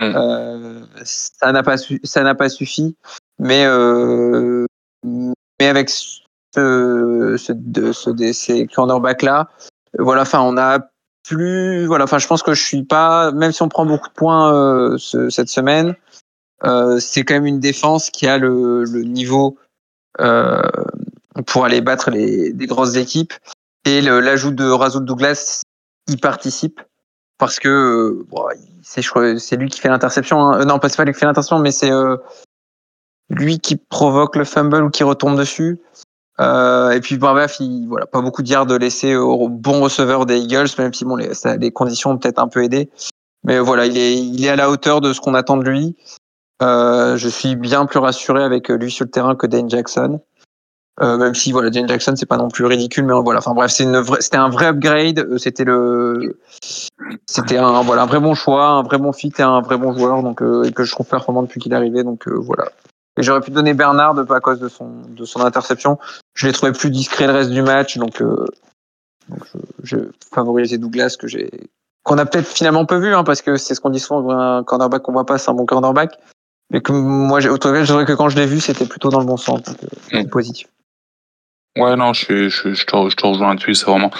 Mm. 0.00 0.12
Euh, 0.16 0.80
ça 1.04 1.52
n'a 1.52 1.62
pas 1.62 1.76
ça 1.76 2.22
n'a 2.22 2.34
pas 2.34 2.48
suffi, 2.48 2.96
mais 3.38 3.64
euh, 3.66 4.66
mais 5.04 5.68
avec 5.68 5.90
ce, 5.90 6.20
ce, 6.54 7.52
de, 7.52 7.92
ce 7.92 8.10
de 8.10 8.32
ces 8.32 8.66
cornerbacks 8.66 9.22
là, 9.22 9.48
voilà, 9.98 10.22
enfin 10.22 10.40
on 10.40 10.56
a 10.56 10.80
plus 11.28 11.86
voilà, 11.86 12.04
enfin 12.04 12.18
je 12.18 12.26
pense 12.26 12.42
que 12.42 12.54
je 12.54 12.62
suis 12.62 12.82
pas 12.82 13.30
même 13.32 13.52
si 13.52 13.62
on 13.62 13.68
prend 13.68 13.86
beaucoup 13.86 14.08
de 14.08 14.14
points 14.14 14.52
euh, 14.52 14.96
ce- 14.98 15.30
cette 15.30 15.48
semaine, 15.48 15.94
c'est 17.00 17.24
quand 17.24 17.34
même 17.34 17.46
une 17.46 17.60
défense 17.60 18.10
qui 18.10 18.26
a 18.26 18.38
le, 18.38 18.84
niveau 19.02 19.56
euh, 20.20 20.62
pour 21.46 21.64
aller 21.64 21.80
battre 21.80 22.10
les, 22.10 22.52
des 22.52 22.66
grosses 22.66 22.96
équipes. 22.96 23.32
Et 23.84 24.00
l'ajout 24.00 24.50
de 24.50 24.64
Razul 24.64 25.04
Douglas 25.04 25.62
y 26.08 26.16
participe 26.16 26.80
parce 27.38 27.58
que 27.58 27.68
euh, 27.68 28.26
c'est 28.82 29.56
lui 29.56 29.68
qui 29.68 29.80
fait 29.80 29.88
l'interception. 29.88 30.40
hein. 30.40 30.60
Euh, 30.60 30.64
non, 30.64 30.78
pas 30.78 30.88
c'est 30.88 30.96
pas 30.96 31.04
lui 31.04 31.12
qui 31.12 31.18
fait 31.18 31.26
l'interception, 31.26 31.58
mais 31.58 31.72
c'est 31.72 31.90
euh, 31.90 32.16
lui 33.28 33.58
qui 33.58 33.76
provoque 33.76 34.36
le 34.36 34.44
fumble 34.44 34.82
ou 34.84 34.90
qui 34.90 35.02
retombe 35.02 35.36
dessus. 35.36 35.80
Euh, 36.40 36.90
et 36.90 37.00
puis, 37.00 37.16
bref, 37.16 37.56
il, 37.60 37.86
voilà, 37.88 38.06
pas 38.06 38.20
beaucoup 38.20 38.42
de 38.42 38.48
yards 38.48 38.66
laissés 38.78 39.14
au 39.14 39.48
bon 39.48 39.82
receveur 39.82 40.26
des 40.26 40.38
Eagles, 40.38 40.68
même 40.78 40.92
si 40.92 41.04
bon, 41.04 41.16
les, 41.16 41.70
conditions 41.70 42.10
ont 42.10 42.18
peut-être 42.18 42.38
un 42.38 42.48
peu 42.48 42.64
aidé. 42.64 42.90
Mais 43.44 43.58
voilà, 43.58 43.86
il 43.86 44.44
est 44.44 44.48
à 44.48 44.56
la 44.56 44.70
hauteur 44.70 45.00
de 45.00 45.12
ce 45.12 45.20
qu'on 45.20 45.34
attend 45.34 45.56
de 45.56 45.68
lui. 45.68 45.96
Euh, 46.62 47.16
je 47.16 47.28
suis 47.28 47.56
bien 47.56 47.86
plus 47.86 47.98
rassuré 47.98 48.42
avec 48.42 48.68
lui 48.68 48.90
sur 48.90 49.04
le 49.04 49.10
terrain 49.10 49.34
que 49.34 49.46
Dane 49.46 49.68
Jackson. 49.68 50.20
Euh, 51.02 51.16
même 51.16 51.34
si 51.34 51.50
voilà, 51.50 51.70
Dane 51.70 51.88
Jackson 51.88 52.14
c'est 52.16 52.26
pas 52.26 52.36
non 52.36 52.48
plus 52.48 52.64
ridicule, 52.64 53.04
mais 53.04 53.14
voilà. 53.20 53.40
Enfin 53.40 53.52
bref, 53.52 53.72
c'est 53.72 53.82
une 53.82 53.98
vraie, 53.98 54.20
c'était 54.20 54.36
un 54.36 54.48
vrai 54.48 54.66
upgrade. 54.66 55.18
Euh, 55.18 55.38
C'était 55.38 55.64
le, 55.64 56.38
c'était 57.26 57.58
un 57.58 57.82
voilà 57.82 58.02
un 58.02 58.06
vrai 58.06 58.20
bon 58.20 58.34
choix, 58.34 58.66
un 58.68 58.82
vrai 58.82 58.98
bon 58.98 59.12
fit 59.12 59.32
et 59.36 59.42
un 59.42 59.60
vrai 59.60 59.76
bon 59.76 59.92
joueur. 59.92 60.22
Donc 60.22 60.40
euh, 60.40 60.62
et 60.62 60.72
que 60.72 60.84
je 60.84 60.92
trouve 60.92 61.06
performant 61.06 61.42
depuis 61.42 61.60
qu'il 61.60 61.72
est 61.72 61.76
arrivé. 61.76 62.04
Donc 62.04 62.28
euh, 62.28 62.38
voilà. 62.38 62.70
Et 63.16 63.22
j'aurais 63.24 63.40
pu 63.40 63.50
donner 63.50 63.74
Bernard 63.74 64.24
pas 64.26 64.36
à 64.36 64.40
cause 64.40 64.60
de 64.60 64.68
son 64.68 65.02
de 65.08 65.24
son 65.24 65.40
interception. 65.40 65.98
Je 66.34 66.46
l'ai 66.46 66.52
trouvé 66.52 66.70
plus 66.70 66.90
discret 66.90 67.26
le 67.26 67.32
reste 67.32 67.50
du 67.50 67.62
match. 67.62 67.98
Donc, 67.98 68.22
euh, 68.22 68.46
donc 69.28 69.40
je, 69.82 69.96
je 69.96 70.76
Douglas 70.76 71.16
que 71.18 71.26
j'ai 71.26 71.50
qu'on 72.04 72.18
a 72.18 72.26
peut-être 72.26 72.46
finalement 72.46 72.84
peu 72.86 72.96
vu 72.98 73.14
hein, 73.14 73.24
parce 73.24 73.42
que 73.42 73.56
c'est 73.56 73.74
ce 73.74 73.80
qu'on 73.80 73.90
dit 73.90 73.98
souvent 73.98 74.30
un 74.30 74.62
cornerback 74.62 75.02
qu'on 75.02 75.12
voit 75.12 75.26
pas 75.26 75.38
c'est 75.38 75.50
un 75.50 75.54
bon 75.54 75.66
cornerback. 75.66 76.16
Mais 76.70 76.80
que 76.80 76.92
moi 76.92 77.40
j'ai 77.40 77.48
autant 77.50 77.74
je 77.74 77.82
dirais 77.84 78.04
que 78.04 78.12
quand 78.12 78.28
je 78.28 78.36
l'ai 78.36 78.46
vu 78.46 78.60
c'était 78.60 78.86
plutôt 78.86 79.10
dans 79.10 79.20
le 79.20 79.26
bon 79.26 79.36
sens, 79.36 79.62
donc, 79.62 79.76
euh, 80.12 80.22
Mm. 80.22 80.28
positif. 80.28 80.66
Ouais, 81.76 81.96
non, 81.96 82.12
je, 82.12 82.24
suis- 82.24 82.50
je, 82.50 82.72
je, 82.74 82.84
te, 82.86 83.08
je 83.10 83.16
te 83.16 83.26
rejoins 83.26 83.54
dessus. 83.56 83.74
C'est 83.74 83.86
vraiment, 83.86 84.10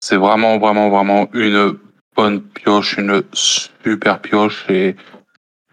c'est 0.00 0.16
vraiment, 0.16 0.58
vraiment, 0.58 0.88
vraiment 0.90 1.28
une 1.34 1.76
bonne 2.16 2.40
pioche, 2.42 2.96
une 2.98 3.22
super 3.32 4.20
pioche. 4.20 4.64
Et, 4.68 4.94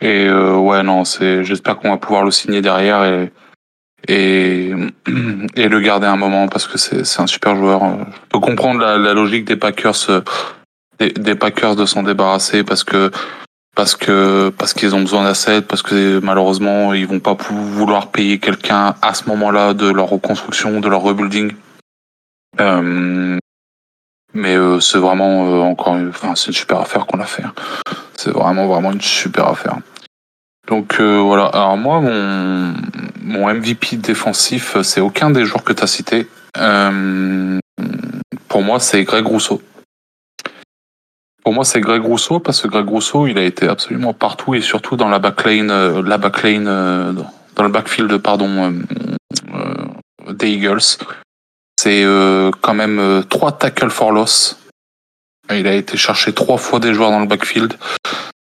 et 0.02 0.26
euh, 0.28 0.56
ouais, 0.58 0.82
non, 0.84 1.06
c'est, 1.06 1.44
j'espère 1.44 1.78
qu'on 1.78 1.92
va 1.92 1.98
pouvoir 1.98 2.24
le 2.24 2.32
signer 2.32 2.62
derrière 2.64 3.04
et, 3.06 3.32
et, 4.08 4.72
et 5.56 5.68
le 5.70 5.80
garder 5.80 6.08
un 6.08 6.18
moment 6.18 6.48
parce 6.48 6.66
que 6.68 6.80
c'est, 6.80 7.04
c'est 7.06 7.22
un 7.22 7.28
super 7.28 7.56
joueur. 7.56 7.82
Je 7.84 8.28
peux 8.30 8.40
comprendre 8.40 8.80
la, 8.80 8.98
la 8.98 9.14
logique 9.14 9.46
des 9.46 9.58
Packers, 9.58 10.10
euh, 10.10 10.22
des, 10.98 11.12
des 11.12 11.36
Packers 11.36 11.76
de 11.76 11.86
s'en 11.86 12.02
débarrasser 12.02 12.64
parce 12.64 12.84
que 12.84 13.12
parce 13.78 13.96
que 13.96 14.50
parce 14.58 14.74
qu'ils 14.74 14.96
ont 14.96 15.02
besoin 15.02 15.24
d'assets, 15.24 15.62
parce 15.62 15.84
que 15.84 16.20
malheureusement 16.20 16.96
ils 16.96 17.06
vont 17.06 17.20
pas 17.20 17.38
vouloir 17.52 18.08
payer 18.08 18.40
quelqu'un 18.40 18.96
à 19.04 19.14
ce 19.14 19.30
moment-là 19.30 19.76
de 19.76 19.88
leur 19.88 20.10
reconstruction, 20.10 20.80
de 20.80 20.90
leur 20.90 21.02
rebuilding. 21.02 21.54
Euh, 22.60 23.38
mais 24.34 24.56
euh, 24.56 24.80
c'est 24.80 24.98
vraiment 24.98 25.46
euh, 25.46 25.60
encore, 25.62 25.94
enfin 26.10 26.34
c'est 26.34 26.48
une 26.48 26.54
super 26.54 26.80
affaire 26.80 27.06
qu'on 27.06 27.20
a 27.20 27.26
fait. 27.26 27.44
hein. 27.44 27.54
C'est 28.16 28.32
vraiment 28.32 28.66
vraiment 28.66 28.92
une 28.92 29.00
super 29.00 29.48
affaire. 29.48 29.78
Donc 30.68 31.00
voilà. 31.00 31.46
Alors 31.46 31.78
moi 31.78 32.02
mon 32.02 32.74
mon 33.22 33.54
MVP 33.54 33.98
défensif 33.98 34.82
c'est 34.82 35.02
aucun 35.02 35.30
des 35.30 35.46
joueurs 35.46 35.64
que 35.64 35.74
tu 35.74 35.84
as 35.84 35.88
cités. 35.88 36.28
Pour 38.48 38.64
moi 38.64 38.80
c'est 38.80 39.04
Greg 39.04 39.28
Rousseau. 39.28 39.62
Pour 41.48 41.54
moi, 41.54 41.64
c'est 41.64 41.80
Greg 41.80 42.04
Rousseau 42.04 42.42
parce 42.42 42.62
que 42.62 42.68
Greg 42.68 42.86
Rousseau, 42.90 43.26
il 43.26 43.38
a 43.38 43.42
été 43.42 43.70
absolument 43.70 44.14
partout 44.14 44.54
et 44.54 44.60
surtout 44.60 44.98
dans 44.98 45.08
la 45.08 45.18
backlane, 45.18 45.72
euh, 45.72 46.02
la 46.04 46.20
euh, 46.20 47.14
dans- 47.14 47.64
le 47.64 47.70
backfield, 47.70 48.18
pardon, 48.18 48.74
euh, 49.56 49.86
des 50.34 50.50
Eagles. 50.50 50.82
C'est 51.80 52.04
quand 52.60 52.74
même 52.74 53.24
trois 53.30 53.54
tackles 53.54 53.92
for 53.92 54.12
loss. 54.12 54.60
Il 55.50 55.68
a 55.68 55.74
été 55.74 55.96
chercher 55.96 56.34
trois 56.34 56.58
fois 56.58 56.82
des 56.82 56.94
joueurs 56.94 57.12
dans 57.12 57.22
le 57.22 57.28
backfield. 57.28 57.76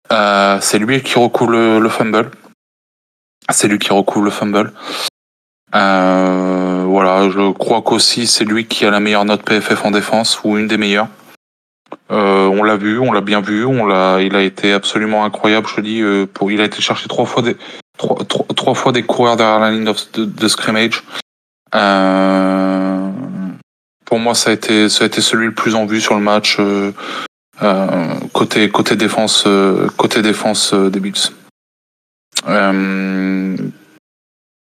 C'est 0.10 0.80
lui 0.80 1.04
qui 1.04 1.20
recouvre 1.20 1.52
le, 1.52 1.78
le 1.80 1.90
fumble. 1.90 2.32
C'est 3.52 3.68
lui 3.68 3.78
qui 3.78 3.94
recouvre 3.94 4.26
le 4.26 4.32
fumble. 4.32 4.74
Voilà, 5.72 7.30
je 7.30 7.52
crois 7.52 7.84
qu'aussi 7.84 8.26
c'est 8.26 8.46
lui 8.46 8.66
qui 8.66 8.84
a 8.84 8.90
la 8.90 9.00
meilleure 9.00 9.26
note 9.26 9.44
PFF 9.44 9.86
en 9.86 9.92
défense 9.92 10.40
ou 10.44 10.58
une 10.58 10.68
des 10.68 10.78
meilleures. 10.78 11.08
Euh, 12.12 12.48
on 12.48 12.64
l'a 12.64 12.78
vu, 12.78 13.00
on 13.00 13.12
l'a 13.12 13.22
bien 13.22 13.42
vu, 13.42 13.66
il 13.66 14.36
a 14.36 14.42
été 14.42 14.74
absolument 14.74 15.26
incroyable. 15.26 15.68
Je 15.68 15.82
dis, 15.82 16.02
euh, 16.02 16.28
il 16.50 16.62
a 16.62 16.66
été 16.66 16.82
chercher 16.82 17.08
trois 17.08 17.26
fois 17.26 17.42
des 18.92 19.04
coureurs 19.04 19.38
derrière 19.38 19.60
la 19.60 19.72
ligne 19.72 19.92
de, 20.14 20.48
scrimmage. 20.48 21.04
Euh, 21.74 23.10
pour 24.06 24.20
moi, 24.20 24.36
ça 24.36 24.52
a 24.52 24.54
été, 24.54 24.88
celui 24.90 25.48
le 25.48 25.54
plus 25.54 25.76
en 25.76 25.86
vue 25.86 26.02
sur 26.02 26.16
le 26.16 26.22
match 26.22 26.60
côté 28.34 28.96
défense, 28.96 29.48
des 30.74 31.00
Bills. 31.00 31.32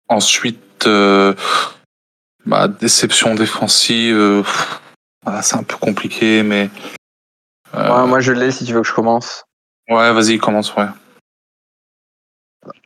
Ensuite, 0.09 0.89
bah, 2.47 2.69
déception 2.69 3.35
défensive. 3.35 4.45
Ah, 5.25 5.43
c'est 5.43 5.57
un 5.57 5.63
peu 5.63 5.77
compliqué, 5.77 6.43
mais 6.43 6.71
euh, 7.75 8.03
Ouais, 8.03 8.07
moi 8.07 8.21
je 8.21 8.33
l'ai 8.33 8.51
si 8.51 8.65
tu 8.65 8.73
veux 8.73 8.83
que 8.83 8.89
je 8.89 8.95
commence. 8.95 9.45
Ouais, 9.89 10.13
vas-y, 10.13 10.39
commence, 10.39 10.75
ouais. 10.77 10.87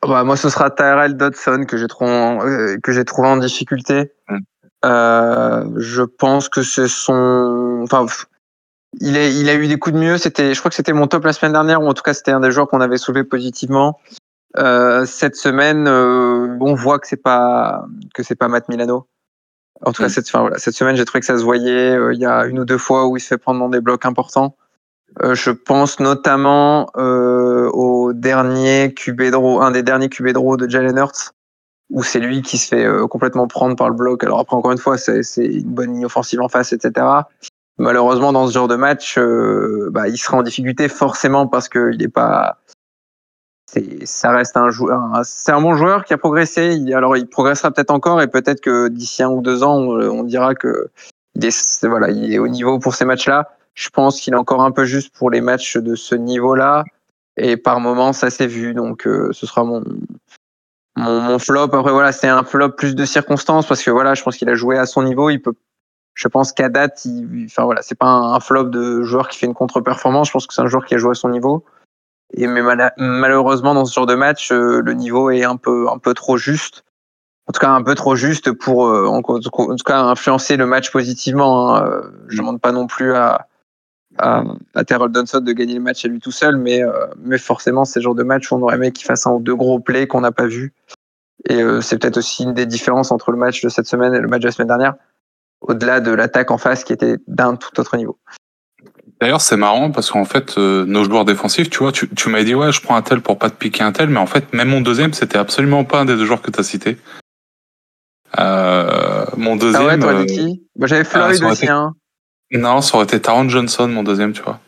Bah, 0.02 0.24
moi, 0.24 0.36
ce 0.36 0.48
sera 0.50 0.70
Tyrell 0.70 1.16
Dodson 1.16 1.64
que 1.66 1.76
j'ai 1.78 1.88
trouvé, 1.88 2.10
en- 2.10 2.46
euh, 2.46 2.76
que 2.82 2.92
j'ai 2.92 3.04
trouvé 3.04 3.28
en 3.28 3.38
difficulté. 3.38 4.12
Mm. 4.28 4.38
Euh, 4.84 5.64
je 5.76 6.02
pense 6.02 6.48
que 6.48 6.62
c'est 6.62 6.88
son, 6.88 7.80
enfin, 7.84 8.06
il 9.00 9.16
a, 9.16 9.26
il 9.28 9.48
a 9.48 9.54
eu 9.54 9.68
des 9.68 9.78
coups 9.78 9.94
de 9.94 10.00
mieux. 10.00 10.18
C'était, 10.18 10.52
je 10.54 10.58
crois 10.58 10.70
que 10.70 10.74
c'était 10.74 10.92
mon 10.92 11.06
top 11.06 11.24
la 11.24 11.32
semaine 11.32 11.52
dernière, 11.52 11.82
ou 11.82 11.88
en 11.88 11.94
tout 11.94 12.02
cas, 12.02 12.12
c'était 12.12 12.32
un 12.32 12.40
des 12.40 12.50
joueurs 12.50 12.68
qu'on 12.68 12.80
avait 12.80 12.98
soulevé 12.98 13.24
positivement. 13.24 13.98
Euh, 14.58 15.06
cette 15.06 15.36
semaine, 15.36 15.86
euh, 15.86 16.56
on 16.60 16.74
voit 16.74 16.98
que 16.98 17.06
c'est 17.06 17.22
pas, 17.22 17.84
que 18.14 18.22
c'est 18.22 18.34
pas 18.34 18.48
Matt 18.48 18.68
Milano. 18.68 19.06
En 19.84 19.92
tout 19.92 20.02
cas, 20.02 20.08
cette, 20.08 20.26
enfin, 20.26 20.40
voilà, 20.40 20.58
cette 20.58 20.74
semaine, 20.74 20.96
j'ai 20.96 21.04
trouvé 21.04 21.20
que 21.20 21.26
ça 21.26 21.38
se 21.38 21.44
voyait. 21.44 21.96
Il 22.12 22.18
y 22.18 22.26
a 22.26 22.44
une 22.46 22.58
ou 22.58 22.64
deux 22.64 22.78
fois 22.78 23.06
où 23.06 23.16
il 23.16 23.20
se 23.20 23.28
fait 23.28 23.38
prendre 23.38 23.60
dans 23.60 23.68
des 23.68 23.80
blocs 23.80 24.04
importants. 24.04 24.56
je 25.32 25.50
pense 25.50 26.00
notamment 26.00 26.90
au 26.94 28.12
dernier 28.12 28.94
QB 28.94 29.30
draw, 29.30 29.62
un 29.62 29.70
des 29.70 29.82
derniers 29.82 30.08
QB 30.08 30.28
draw 30.32 30.56
de 30.56 30.68
Jalen 30.68 30.98
Hurts, 30.98 31.32
où 31.90 32.02
c'est 32.02 32.20
lui 32.20 32.42
qui 32.42 32.58
se 32.58 32.68
fait 32.68 32.86
complètement 33.08 33.46
prendre 33.48 33.74
par 33.74 33.88
le 33.88 33.96
bloc. 33.96 34.22
Alors 34.22 34.40
après, 34.40 34.56
encore 34.56 34.72
une 34.72 34.78
fois, 34.78 34.98
c'est 34.98 35.22
une 35.36 35.72
bonne 35.72 35.94
ligne 35.94 36.06
offensive 36.06 36.40
en 36.40 36.48
face, 36.48 36.72
etc. 36.72 37.06
Malheureusement, 37.78 38.32
dans 38.32 38.46
ce 38.46 38.52
genre 38.52 38.68
de 38.68 38.76
match, 38.76 39.18
bah, 39.90 40.08
il 40.08 40.18
sera 40.18 40.36
en 40.36 40.42
difficulté 40.42 40.88
forcément 40.88 41.46
parce 41.46 41.68
qu'il 41.70 41.96
n'est 41.98 42.08
pas 42.08 42.58
ça 44.04 44.32
reste 44.32 44.56
un 44.56 44.70
joueur, 44.70 45.00
c'est 45.24 45.52
un 45.52 45.60
bon 45.60 45.74
joueur 45.74 46.04
qui 46.04 46.12
a 46.12 46.18
progressé. 46.18 46.78
alors, 46.94 47.16
il 47.16 47.26
progressera 47.26 47.70
peut-être 47.70 47.90
encore 47.90 48.20
et 48.20 48.28
peut-être 48.28 48.60
que 48.60 48.88
d'ici 48.88 49.22
un 49.22 49.30
ou 49.30 49.42
deux 49.42 49.62
ans, 49.62 49.76
on, 49.76 50.24
dira 50.24 50.54
que 50.54 50.88
il 51.34 51.44
est, 51.44 51.84
voilà, 51.84 52.10
il 52.10 52.32
est 52.32 52.38
au 52.38 52.48
niveau 52.48 52.78
pour 52.78 52.94
ces 52.94 53.04
matchs-là. 53.04 53.50
Je 53.74 53.88
pense 53.90 54.20
qu'il 54.20 54.34
est 54.34 54.36
encore 54.36 54.62
un 54.62 54.72
peu 54.72 54.84
juste 54.84 55.14
pour 55.16 55.30
les 55.30 55.40
matchs 55.40 55.76
de 55.76 55.94
ce 55.94 56.14
niveau-là. 56.14 56.84
Et 57.36 57.56
par 57.56 57.80
moment, 57.80 58.12
ça 58.12 58.30
s'est 58.30 58.46
vu. 58.46 58.74
Donc, 58.74 59.06
euh, 59.06 59.30
ce 59.32 59.46
sera 59.46 59.64
mon, 59.64 59.82
flop. 61.38 61.72
Après, 61.72 61.92
voilà, 61.92 62.12
c'est 62.12 62.28
un 62.28 62.42
flop 62.42 62.70
plus 62.70 62.94
de 62.94 63.04
circonstances 63.04 63.66
parce 63.66 63.82
que 63.82 63.90
voilà, 63.90 64.14
je 64.14 64.22
pense 64.22 64.36
qu'il 64.36 64.48
a 64.48 64.54
joué 64.54 64.76
à 64.78 64.86
son 64.86 65.02
niveau. 65.02 65.30
Il 65.30 65.40
peut, 65.40 65.54
je 66.14 66.28
pense 66.28 66.52
qu'à 66.52 66.68
date, 66.68 67.04
il, 67.04 67.46
enfin 67.46 67.64
voilà, 67.64 67.82
c'est 67.82 67.94
pas 67.94 68.08
un 68.08 68.40
flop 68.40 68.64
de 68.64 69.02
joueur 69.02 69.28
qui 69.28 69.38
fait 69.38 69.46
une 69.46 69.54
contre-performance. 69.54 70.26
Je 70.26 70.32
pense 70.32 70.46
que 70.46 70.52
c'est 70.52 70.62
un 70.62 70.66
joueur 70.66 70.84
qui 70.84 70.94
a 70.94 70.98
joué 70.98 71.12
à 71.12 71.14
son 71.14 71.30
niveau. 71.30 71.64
Et 72.34 72.46
mais 72.46 72.62
malheureusement, 72.96 73.74
dans 73.74 73.84
ce 73.84 73.92
genre 73.92 74.06
de 74.06 74.14
match, 74.14 74.52
euh, 74.52 74.80
le 74.84 74.94
niveau 74.94 75.30
est 75.30 75.44
un 75.44 75.56
peu, 75.56 75.88
un 75.90 75.98
peu 75.98 76.14
trop 76.14 76.36
juste. 76.36 76.84
En 77.46 77.52
tout 77.52 77.60
cas, 77.60 77.70
un 77.70 77.82
peu 77.82 77.96
trop 77.96 78.14
juste 78.14 78.52
pour, 78.52 78.86
euh, 78.86 79.06
en, 79.06 79.22
tout 79.22 79.84
cas, 79.84 80.00
influencer 80.02 80.56
le 80.56 80.66
match 80.66 80.92
positivement. 80.92 81.74
Hein. 81.74 81.84
Euh, 81.84 82.02
je 82.28 82.36
ne 82.36 82.42
demande 82.42 82.60
pas 82.60 82.70
non 82.70 82.86
plus 82.86 83.14
à, 83.14 83.48
à, 84.18 84.44
à 84.74 84.84
Terrell 84.84 85.10
Johnson 85.12 85.40
de 85.40 85.52
gagner 85.52 85.74
le 85.74 85.80
match 85.80 86.04
à 86.04 86.08
lui 86.08 86.20
tout 86.20 86.30
seul, 86.30 86.56
mais, 86.56 86.80
mais 87.18 87.38
forcément, 87.38 87.84
c'est 87.84 87.98
le 87.98 88.04
genre 88.04 88.14
de 88.14 88.22
match 88.22 88.50
où 88.50 88.54
on 88.54 88.62
aurait 88.62 88.76
aimé 88.76 88.92
qu'il 88.92 89.06
fasse 89.06 89.26
un 89.26 89.32
ou 89.32 89.40
deux 89.40 89.56
gros 89.56 89.80
plays 89.80 90.06
qu'on 90.06 90.20
n'a 90.20 90.32
pas 90.32 90.46
vu. 90.46 90.72
Et 91.48 91.60
c'est 91.80 91.98
peut-être 91.98 92.18
aussi 92.18 92.44
une 92.44 92.54
des 92.54 92.66
différences 92.66 93.10
entre 93.10 93.32
le 93.32 93.38
match 93.38 93.62
de 93.62 93.68
cette 93.68 93.86
semaine 93.86 94.14
et 94.14 94.20
le 94.20 94.28
match 94.28 94.42
de 94.42 94.46
la 94.46 94.52
semaine 94.52 94.68
dernière, 94.68 94.94
au-delà 95.62 96.00
de 96.00 96.12
l'attaque 96.12 96.50
en 96.50 96.58
face 96.58 96.84
qui 96.84 96.92
était 96.92 97.16
d'un 97.26 97.56
tout 97.56 97.80
autre 97.80 97.96
niveau. 97.96 98.18
D'ailleurs, 99.20 99.40
c'est 99.42 99.56
marrant 99.56 99.90
parce 99.90 100.10
qu'en 100.10 100.24
fait, 100.24 100.56
euh, 100.56 100.86
nos 100.86 101.04
joueurs 101.04 101.26
défensifs, 101.26 101.68
tu 101.68 101.80
vois, 101.80 101.92
tu, 101.92 102.08
tu 102.08 102.30
m'as 102.30 102.42
dit 102.42 102.54
ouais, 102.54 102.72
je 102.72 102.80
prends 102.80 102.96
un 102.96 103.02
tel 103.02 103.20
pour 103.20 103.38
pas 103.38 103.50
te 103.50 103.56
piquer 103.56 103.82
un 103.82 103.92
tel, 103.92 104.08
mais 104.08 104.18
en 104.18 104.26
fait, 104.26 104.52
même 104.54 104.68
mon 104.68 104.80
deuxième, 104.80 105.12
c'était 105.12 105.36
absolument 105.36 105.84
pas 105.84 106.00
un 106.00 106.04
des 106.06 106.16
deux 106.16 106.24
joueurs 106.24 106.40
que 106.40 106.50
tu 106.50 106.58
as 106.58 106.62
cité. 106.62 106.96
Euh, 108.38 109.26
mon 109.36 109.56
deuxième. 109.56 109.82
Ah 109.82 109.86
ouais, 109.86 109.98
toi, 109.98 110.24
dit 110.24 110.34
qui 110.34 110.62
bah, 110.76 110.86
J'avais 110.86 111.04
Floyd 111.04 111.42
aussi. 111.42 111.68
Hein. 111.68 111.92
Non, 112.52 112.80
ça 112.80 112.96
aurait 112.96 113.04
été 113.04 113.20
Taron 113.20 113.48
Johnson, 113.48 113.88
mon 113.88 114.02
deuxième, 114.02 114.32
tu 114.32 114.42
vois. 114.42 114.58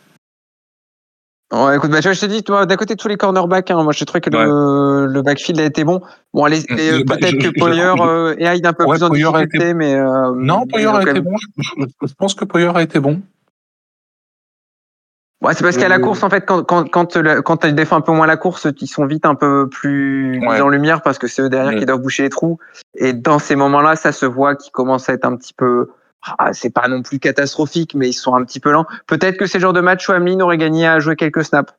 Ouais, 1.52 1.76
écoute, 1.76 1.90
bah, 1.90 2.00
je 2.00 2.18
te 2.18 2.26
dis, 2.26 2.42
toi, 2.42 2.64
d'à 2.64 2.76
côté 2.76 2.94
de 2.94 3.00
tous 3.00 3.08
les 3.08 3.16
cornerbacks, 3.16 3.70
hein, 3.70 3.82
moi, 3.82 3.92
je 3.92 4.04
trouvé 4.04 4.22
que 4.22 4.30
le, 4.30 5.06
le, 5.06 5.22
backfield 5.22 5.60
a 5.60 5.64
été 5.64 5.84
bon. 5.84 6.00
Bon, 6.32 6.44
allez, 6.44 6.60
mm, 6.60 7.04
bah, 7.04 7.16
peut-être 7.16 7.38
que 7.38 7.58
Poyer 7.58 7.92
euh, 8.00 8.34
et 8.38 8.46
Hyde 8.46 8.64
un 8.64 8.72
peu 8.72 8.86
plus 8.86 9.02
en 9.02 9.10
difficulté, 9.10 9.74
mais. 9.74 9.94
Euh, 9.94 10.32
non, 10.34 10.66
Poyer 10.66 10.86
a 10.86 11.02
été 11.02 11.20
bon. 11.20 11.36
Je, 11.58 11.62
je, 12.06 12.14
pense 12.14 12.34
que 12.34 12.46
Poyer 12.46 12.70
a 12.74 12.82
été 12.82 13.00
bon. 13.00 13.20
Ouais, 15.42 15.54
c'est 15.54 15.64
parce 15.64 15.76
qu'à 15.76 15.88
la 15.88 15.98
course, 15.98 16.22
en 16.22 16.30
fait, 16.30 16.46
quand, 16.46 16.62
quand, 16.62 16.88
quand, 16.88 17.16
quand 17.42 17.56
tu 17.56 17.72
défends 17.72 17.96
un 17.96 18.00
peu 18.00 18.12
moins 18.12 18.26
la 18.26 18.36
course, 18.36 18.68
ils 18.80 18.86
sont 18.86 19.06
vite 19.06 19.26
un 19.26 19.34
peu 19.34 19.68
plus 19.68 20.40
en 20.46 20.68
lumière 20.68 21.02
parce 21.02 21.18
que 21.18 21.26
c'est 21.26 21.42
eux 21.42 21.48
derrière 21.48 21.78
qui 21.78 21.84
doivent 21.84 22.00
boucher 22.00 22.22
les 22.22 22.30
trous. 22.30 22.58
Et 22.94 23.12
dans 23.12 23.38
ces 23.38 23.56
moments-là, 23.56 23.96
ça 23.96 24.12
se 24.12 24.24
voit 24.24 24.54
qu'ils 24.54 24.72
commencent 24.72 25.08
à 25.08 25.14
être 25.14 25.24
un 25.24 25.36
petit 25.36 25.52
peu. 25.52 25.88
Ah, 26.38 26.52
c'est 26.52 26.72
pas 26.72 26.86
non 26.86 27.02
plus 27.02 27.18
catastrophique, 27.18 27.94
mais 27.96 28.08
ils 28.08 28.12
sont 28.12 28.34
un 28.36 28.44
petit 28.44 28.60
peu 28.60 28.70
lents. 28.70 28.86
Peut-être 29.08 29.36
que 29.36 29.46
c'est 29.46 29.58
le 29.58 29.62
genre 29.62 29.72
de 29.72 29.80
match 29.80 30.08
où 30.08 30.12
Ameline 30.12 30.40
aurait 30.42 30.58
gagné 30.58 30.86
à 30.86 31.00
jouer 31.00 31.16
quelques 31.16 31.44
snaps. 31.44 31.72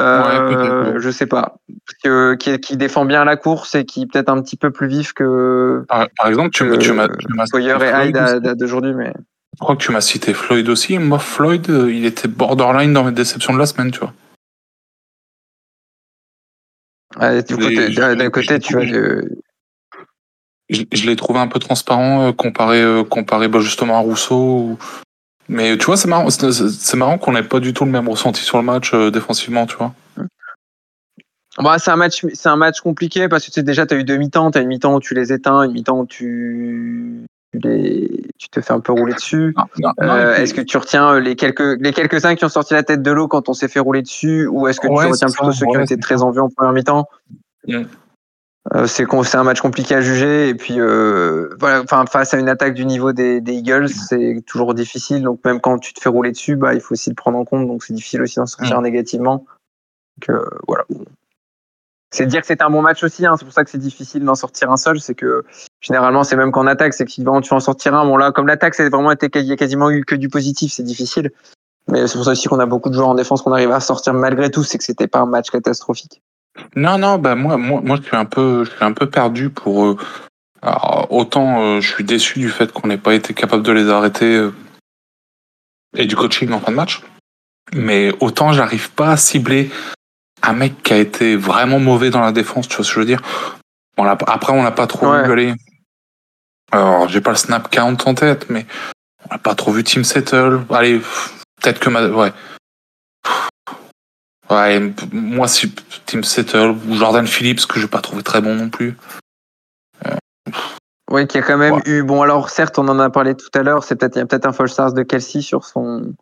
Euh, 0.00 0.98
je 0.98 1.10
sais 1.10 1.26
pas. 1.26 1.56
Que, 2.02 2.34
qui, 2.34 2.58
qui, 2.58 2.76
défend 2.78 3.04
bien 3.04 3.24
la 3.24 3.36
course 3.36 3.74
et 3.74 3.84
qui 3.84 4.02
est 4.02 4.06
peut-être 4.06 4.30
un 4.30 4.40
petit 4.40 4.56
peu 4.56 4.70
plus 4.70 4.88
vif 4.88 5.12
que. 5.12 5.84
Par, 5.88 6.08
exemple, 6.26 6.50
tu, 6.50 6.78
tu 6.78 6.92
m'as. 6.92 7.08
Sawyer 7.46 7.76
et 7.82 8.08
Hyde 8.08 8.54
d'aujourd'hui, 8.56 8.94
mais. 8.94 9.12
Je 9.54 9.60
crois 9.60 9.76
que 9.76 9.82
tu 9.82 9.92
m'as 9.92 10.00
cité 10.00 10.34
Floyd 10.34 10.68
aussi. 10.68 10.98
Moi, 10.98 11.18
Floyd, 11.18 11.70
euh, 11.70 11.92
il 11.92 12.04
était 12.04 12.28
borderline 12.28 12.92
dans 12.92 13.04
mes 13.04 13.12
déceptions 13.12 13.54
de 13.54 13.58
la 13.58 13.66
semaine, 13.66 13.92
tu 13.92 14.00
vois. 14.00 14.12
d'un 17.16 18.30
côté, 18.30 18.58
tu 18.58 18.72
vois. 18.72 18.84
Je, 20.70 21.06
l'ai 21.06 21.14
trouvé 21.14 21.38
un 21.38 21.46
peu 21.46 21.60
transparent 21.60 22.28
euh, 22.28 22.32
comparé, 22.32 22.80
euh, 22.80 23.04
comparé 23.04 23.48
bah, 23.48 23.60
justement 23.60 23.96
à 23.96 24.00
Rousseau. 24.00 24.76
Mais 25.48 25.76
tu 25.76 25.84
vois, 25.84 25.96
c'est 25.96 26.08
marrant, 26.08 26.28
c'est 26.30 26.96
marrant 26.96 27.18
qu'on 27.18 27.32
n'ait 27.32 27.42
pas 27.42 27.60
du 27.60 27.74
tout 27.74 27.84
le 27.84 27.90
même 27.90 28.08
ressenti 28.08 28.42
sur 28.42 28.56
le 28.56 28.64
match 28.64 28.94
défensivement, 28.94 29.66
tu 29.66 29.76
vois. 29.76 29.94
Bah, 31.58 31.78
c'est 31.78 31.90
un 31.90 31.96
match, 31.96 32.24
c'est 32.32 32.48
un 32.48 32.56
match 32.56 32.80
compliqué 32.80 33.28
parce 33.28 33.44
que 33.44 33.50
tu 33.50 33.54
sais, 33.54 33.62
déjà, 33.62 33.86
tu 33.86 33.94
as 33.94 33.98
eu 33.98 34.04
deux 34.04 34.16
mi-temps. 34.16 34.50
Tu 34.50 34.58
as 34.58 34.62
une 34.62 34.68
mi-temps 34.68 34.94
où 34.94 35.00
tu 35.00 35.14
les 35.14 35.32
éteins, 35.32 35.62
une 35.62 35.72
mi-temps 35.72 36.00
où 36.00 36.06
tu 36.06 37.26
tu, 37.60 38.48
te 38.50 38.60
fais 38.60 38.72
un 38.72 38.80
peu 38.80 38.92
rouler 38.92 39.14
dessus. 39.14 39.54
Euh, 40.00 40.36
est-ce 40.36 40.54
que 40.54 40.60
tu 40.60 40.76
retiens 40.76 41.14
euh, 41.14 41.20
les 41.20 41.36
quelques 41.36 41.78
les 41.80 41.92
quelques 41.92 42.24
uns 42.24 42.34
qui 42.34 42.44
ont 42.44 42.48
sorti 42.48 42.74
la 42.74 42.82
tête 42.82 43.02
de 43.02 43.10
l'eau 43.10 43.28
quand 43.28 43.48
on 43.48 43.52
s'est 43.54 43.68
fait 43.68 43.80
rouler 43.80 44.02
dessus, 44.02 44.46
ou 44.46 44.68
est-ce 44.68 44.80
que 44.80 44.86
tu 44.86 44.92
retiens 44.92 45.28
plutôt 45.28 45.52
ceux 45.52 45.66
qui 45.66 45.76
ont 45.76 45.82
été 45.82 45.98
très 45.98 46.22
en 46.22 46.30
vue 46.30 46.40
en 46.40 46.48
première 46.48 46.72
mi-temps 46.72 47.08
euh, 47.68 48.86
C'est 48.86 49.06
c'est 49.24 49.36
un 49.36 49.44
match 49.44 49.60
compliqué 49.60 49.94
à 49.94 50.00
juger 50.00 50.48
et 50.48 50.54
puis 50.54 50.78
voilà, 50.78 51.82
enfin 51.82 52.04
face 52.06 52.34
à 52.34 52.38
une 52.38 52.48
attaque 52.48 52.74
du 52.74 52.86
niveau 52.86 53.12
des, 53.12 53.42
Eagles, 53.46 53.88
c'est 53.88 54.42
toujours 54.46 54.74
difficile. 54.74 55.22
Donc 55.22 55.40
même 55.44 55.60
quand 55.60 55.78
tu 55.78 55.94
te 55.94 56.00
fais 56.00 56.08
rouler 56.08 56.32
dessus, 56.32 56.56
bah 56.56 56.74
il 56.74 56.80
faut 56.80 56.92
aussi 56.92 57.10
le 57.10 57.16
prendre 57.16 57.38
en 57.38 57.44
compte. 57.44 57.66
Donc 57.66 57.84
c'est 57.84 57.94
difficile 57.94 58.22
aussi 58.22 58.36
d'en 58.36 58.46
sortir 58.46 58.80
mm. 58.80 58.84
négativement. 58.84 59.46
Donc 60.18 60.38
voilà 60.66 60.84
c'est 62.14 62.26
dire 62.26 62.42
que 62.42 62.46
c'est 62.46 62.62
un 62.62 62.70
bon 62.70 62.80
match 62.80 63.02
aussi. 63.02 63.26
Hein. 63.26 63.34
C'est 63.36 63.44
pour 63.44 63.52
ça 63.52 63.64
que 63.64 63.70
c'est 63.70 63.78
difficile 63.78 64.24
d'en 64.24 64.36
sortir 64.36 64.70
un 64.70 64.76
seul. 64.76 65.00
C'est 65.00 65.14
que 65.14 65.44
généralement, 65.80 66.22
c'est 66.22 66.36
même 66.36 66.52
qu'en 66.52 66.66
attaque, 66.66 66.94
c'est 66.94 67.04
que 67.04 67.10
si 67.10 67.24
tu 67.24 67.28
en 67.28 67.60
sortir 67.60 67.94
un, 67.94 68.06
bon 68.06 68.16
là, 68.16 68.30
comme 68.30 68.46
l'attaque, 68.46 68.74
c'est 68.74 68.88
vraiment 68.88 69.10
été, 69.10 69.28
il 69.40 69.52
a 69.52 69.56
quasiment 69.56 69.90
eu 69.90 70.04
que 70.04 70.14
du 70.14 70.28
positif, 70.28 70.72
c'est 70.72 70.84
difficile. 70.84 71.32
Mais 71.90 72.06
c'est 72.06 72.14
pour 72.14 72.24
ça 72.24 72.30
aussi 72.30 72.48
qu'on 72.48 72.60
a 72.60 72.66
beaucoup 72.66 72.88
de 72.88 72.94
joueurs 72.94 73.08
en 73.08 73.14
défense 73.14 73.42
qu'on 73.42 73.52
arrive 73.52 73.72
à 73.72 73.80
sortir 73.80 74.14
malgré 74.14 74.50
tout. 74.50 74.62
C'est 74.62 74.78
que 74.78 74.84
c'était 74.84 75.08
pas 75.08 75.18
un 75.18 75.26
match 75.26 75.50
catastrophique. 75.50 76.22
Non, 76.76 76.98
non, 76.98 77.18
bah 77.18 77.34
moi, 77.34 77.56
moi, 77.56 77.80
moi, 77.82 77.96
je 77.96 78.02
suis 78.02 78.16
un 78.16 78.24
peu, 78.24 78.64
je 78.64 78.70
suis 78.70 78.84
un 78.84 78.92
peu 78.92 79.10
perdu 79.10 79.50
pour. 79.50 79.84
Euh, 79.84 79.96
autant 81.10 81.62
euh, 81.62 81.80
je 81.80 81.90
suis 81.92 82.04
déçu 82.04 82.38
du 82.38 82.48
fait 82.48 82.72
qu'on 82.72 82.86
n'ait 82.86 82.96
pas 82.96 83.14
été 83.14 83.34
capable 83.34 83.64
de 83.64 83.72
les 83.72 83.90
arrêter 83.90 84.36
euh, 84.36 84.54
et 85.96 86.06
du 86.06 86.14
coaching 86.14 86.52
en 86.52 86.60
fin 86.60 86.70
de 86.70 86.76
match, 86.76 87.02
mais 87.74 88.12
autant 88.20 88.52
j'arrive 88.52 88.90
pas 88.92 89.10
à 89.10 89.16
cibler 89.16 89.70
un 90.46 90.52
mec 90.52 90.82
qui 90.82 90.92
a 90.92 90.98
été 90.98 91.36
vraiment 91.36 91.78
mauvais 91.78 92.10
dans 92.10 92.20
la 92.20 92.32
défense, 92.32 92.68
tu 92.68 92.76
vois 92.76 92.84
ce 92.84 92.90
que 92.90 92.94
je 92.94 93.00
veux 93.00 93.06
dire? 93.06 93.22
Après, 93.96 94.52
on 94.52 94.62
n'a 94.62 94.70
pas 94.70 94.86
trop 94.86 95.10
vu 95.10 95.32
aller. 95.32 95.54
Alors, 96.72 97.08
j'ai 97.08 97.20
pas 97.20 97.30
le 97.30 97.36
snap 97.36 97.70
count 97.70 97.96
en 98.04 98.14
tête, 98.14 98.50
mais 98.50 98.66
on 99.24 99.34
n'a 99.34 99.38
pas 99.38 99.54
trop 99.54 99.70
vu 99.70 99.84
Team 99.84 100.02
Settle. 100.04 100.64
Allez, 100.70 101.00
peut-être 101.62 101.78
que 101.78 101.88
ma... 101.88 102.06
Ouais. 102.08 102.32
Ouais, 104.50 104.92
moi, 105.12 105.48
si 105.48 105.72
Team 106.06 106.24
Settle 106.24 106.74
ou 106.88 106.96
Jordan 106.96 107.26
Phillips, 107.26 107.66
que 107.66 107.78
je 107.78 107.84
n'ai 107.84 107.90
pas 107.90 108.00
trouvé 108.00 108.22
très 108.22 108.40
bon 108.40 108.54
non 108.54 108.68
plus. 108.68 108.96
Euh, 110.06 110.16
oui, 111.10 111.26
qui 111.26 111.38
a 111.38 111.42
quand 111.42 111.56
même 111.56 111.80
eu. 111.86 112.02
Bon, 112.02 112.20
alors 112.22 112.50
certes, 112.50 112.78
on 112.78 112.88
en 112.88 112.98
a 112.98 113.08
parlé 113.08 113.34
tout 113.34 113.48
à 113.54 113.62
l'heure. 113.62 113.84
C'est 113.84 113.96
peut-être 113.96 114.16
il 114.16 114.18
y 114.18 114.22
a 114.22 114.26
peut-être 114.26 114.46
un 114.46 114.52
false 114.52 114.72
start 114.72 114.94
de 114.94 115.02
Kelsey 115.02 115.40
sur 115.40 115.64
son 115.64 116.12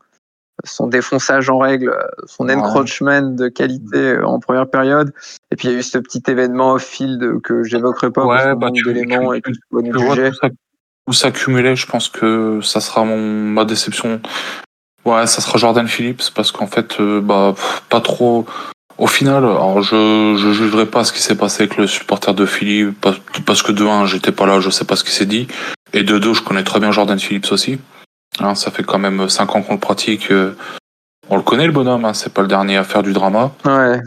son 0.64 0.86
défonçage 0.86 1.50
en 1.50 1.58
règle, 1.58 1.96
son 2.26 2.48
encroachment 2.48 3.34
de 3.34 3.48
qualité 3.48 4.18
en 4.18 4.38
première 4.38 4.68
période. 4.68 5.12
Et 5.50 5.56
puis 5.56 5.68
il 5.68 5.72
y 5.72 5.74
a 5.74 5.78
eu 5.78 5.82
ce 5.82 5.98
petit 5.98 6.22
événement 6.28 6.72
off-field 6.72 7.40
que 7.42 7.64
j'évoquerai 7.64 8.10
pas 8.10 8.24
ouais, 8.24 8.54
bah, 8.54 8.70
d'éléments 8.70 9.32
et 9.32 9.40
tout, 9.40 9.52
tout 11.06 11.12
s'accumuler, 11.12 11.74
je 11.74 11.86
pense 11.86 12.08
que 12.08 12.60
ça 12.62 12.80
sera 12.80 13.04
mon, 13.04 13.18
ma 13.18 13.64
déception. 13.64 14.20
Ouais, 15.04 15.26
ça 15.26 15.40
sera 15.40 15.58
Jordan 15.58 15.88
Phillips 15.88 16.30
parce 16.34 16.52
qu'en 16.52 16.68
fait, 16.68 17.00
euh, 17.00 17.20
bah, 17.20 17.54
pas 17.88 18.00
trop. 18.00 18.46
Au 18.98 19.06
final, 19.08 19.38
alors 19.38 19.82
je 19.82 20.36
je 20.38 20.52
jugerai 20.52 20.86
pas 20.86 21.02
ce 21.02 21.12
qui 21.12 21.20
s'est 21.20 21.34
passé 21.34 21.64
avec 21.64 21.76
le 21.76 21.86
supporter 21.86 22.34
de 22.34 22.46
Phillips 22.46 22.94
parce 23.44 23.62
que 23.62 23.72
de 23.72 23.84
un, 23.84 24.06
j'étais 24.06 24.32
pas 24.32 24.46
là, 24.46 24.60
je 24.60 24.70
sais 24.70 24.84
pas 24.84 24.96
ce 24.96 25.02
qui 25.02 25.10
s'est 25.10 25.26
dit, 25.26 25.48
et 25.92 26.04
de 26.04 26.18
deux, 26.18 26.34
je 26.34 26.42
connais 26.42 26.62
très 26.62 26.78
bien 26.78 26.92
Jordan 26.92 27.18
Phillips 27.18 27.50
aussi. 27.50 27.78
Hein, 28.40 28.54
ça 28.54 28.70
fait 28.70 28.82
quand 28.82 28.98
même 28.98 29.28
5 29.28 29.56
ans 29.56 29.62
qu'on 29.62 29.74
le 29.74 29.80
pratique. 29.80 30.30
Euh, 30.30 30.56
on 31.28 31.36
le 31.36 31.42
connaît 31.42 31.66
le 31.66 31.72
bonhomme, 31.72 32.04
hein, 32.04 32.14
c'est 32.14 32.32
pas 32.32 32.42
le 32.42 32.48
dernier 32.48 32.76
à 32.76 32.84
faire 32.84 33.02
du 33.02 33.12
drama. 33.12 33.52
Ouais. 33.64 34.00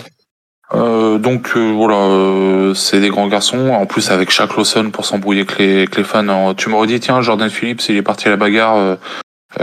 Euh, 0.74 1.20
donc 1.20 1.56
euh, 1.56 1.72
voilà, 1.72 2.74
c'est 2.76 3.00
des 3.00 3.10
grands 3.10 3.28
garçons. 3.28 3.70
En 3.70 3.86
plus 3.86 4.10
avec 4.10 4.32
Shaq 4.32 4.56
Lawson 4.56 4.90
pour 4.92 5.06
s'embrouiller 5.06 5.42
avec 5.42 5.58
les, 5.60 5.86
les 5.86 6.04
fans. 6.04 6.54
Tu 6.56 6.70
m'aurais 6.70 6.88
dit 6.88 7.00
tiens 7.00 7.22
Jordan 7.22 7.50
Phillips 7.50 7.88
il 7.88 7.98
est 7.98 8.02
parti 8.02 8.28
à 8.28 8.32
la 8.32 8.38
bagarre 8.38 8.98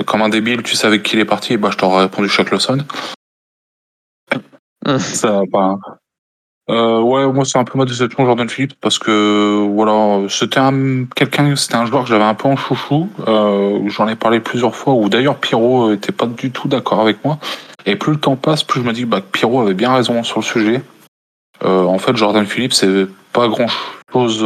comme 0.06 0.22
un 0.22 0.28
débile. 0.28 0.62
Tu 0.62 0.76
sais 0.76 0.86
avec 0.86 1.02
qui 1.02 1.16
il 1.16 1.20
est 1.20 1.24
parti 1.24 1.56
Bah 1.56 1.70
je 1.72 1.76
t'aurais 1.76 2.04
répondu 2.04 2.28
Shaq 2.28 2.50
Lawson. 2.50 2.78
Hum. 4.86 4.98
Ça 4.98 5.32
va 5.32 5.42
pas. 5.50 5.76
Euh, 6.70 7.00
ouais, 7.00 7.26
moi 7.26 7.44
c'est 7.44 7.58
un 7.58 7.64
peu 7.64 7.76
ma 7.76 7.84
déception 7.84 8.24
Jordan 8.24 8.48
Phillips 8.48 8.74
parce 8.80 8.98
que 8.98 9.66
voilà, 9.74 10.28
c'était 10.28 10.60
un 10.60 11.06
quelqu'un, 11.06 11.56
c'était 11.56 11.74
un 11.74 11.86
joueur 11.86 12.04
que 12.04 12.08
j'avais 12.08 12.24
un 12.24 12.34
peu 12.34 12.48
en 12.48 12.56
chouchou. 12.56 13.08
Euh, 13.26 13.80
J'en 13.88 14.06
ai 14.08 14.14
parlé 14.14 14.40
plusieurs 14.40 14.76
fois. 14.76 14.94
Ou 14.94 15.08
d'ailleurs 15.08 15.38
Pierrot 15.38 15.92
était 15.92 16.12
pas 16.12 16.26
du 16.26 16.50
tout 16.52 16.68
d'accord 16.68 17.00
avec 17.00 17.24
moi. 17.24 17.38
Et 17.84 17.96
plus 17.96 18.12
le 18.12 18.20
temps 18.20 18.36
passe, 18.36 18.62
plus 18.62 18.80
je 18.80 18.86
me 18.86 18.92
dis 18.92 19.04
bah, 19.04 19.20
que 19.20 19.26
Pierrot 19.26 19.62
avait 19.62 19.74
bien 19.74 19.92
raison 19.92 20.22
sur 20.22 20.38
le 20.38 20.44
sujet. 20.44 20.82
Euh, 21.64 21.84
en 21.84 21.98
fait, 21.98 22.16
Jordan 22.16 22.46
Phillips, 22.46 22.74
c'est 22.74 23.06
pas 23.32 23.48
grand 23.48 23.68
chose. 24.12 24.44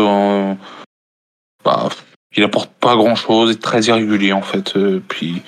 bah, 1.65 1.89
il 2.35 2.45
apporte 2.45 2.71
pas 2.81 2.97
grand 2.97 3.15
chose, 3.15 3.51
il 3.51 3.57
est 3.57 3.63
très 3.63 3.83
irrégulier 3.83 4.33
en 4.33 4.43
fait. 4.43 4.77
Euh, 4.77 5.03
puis, 5.07 5.43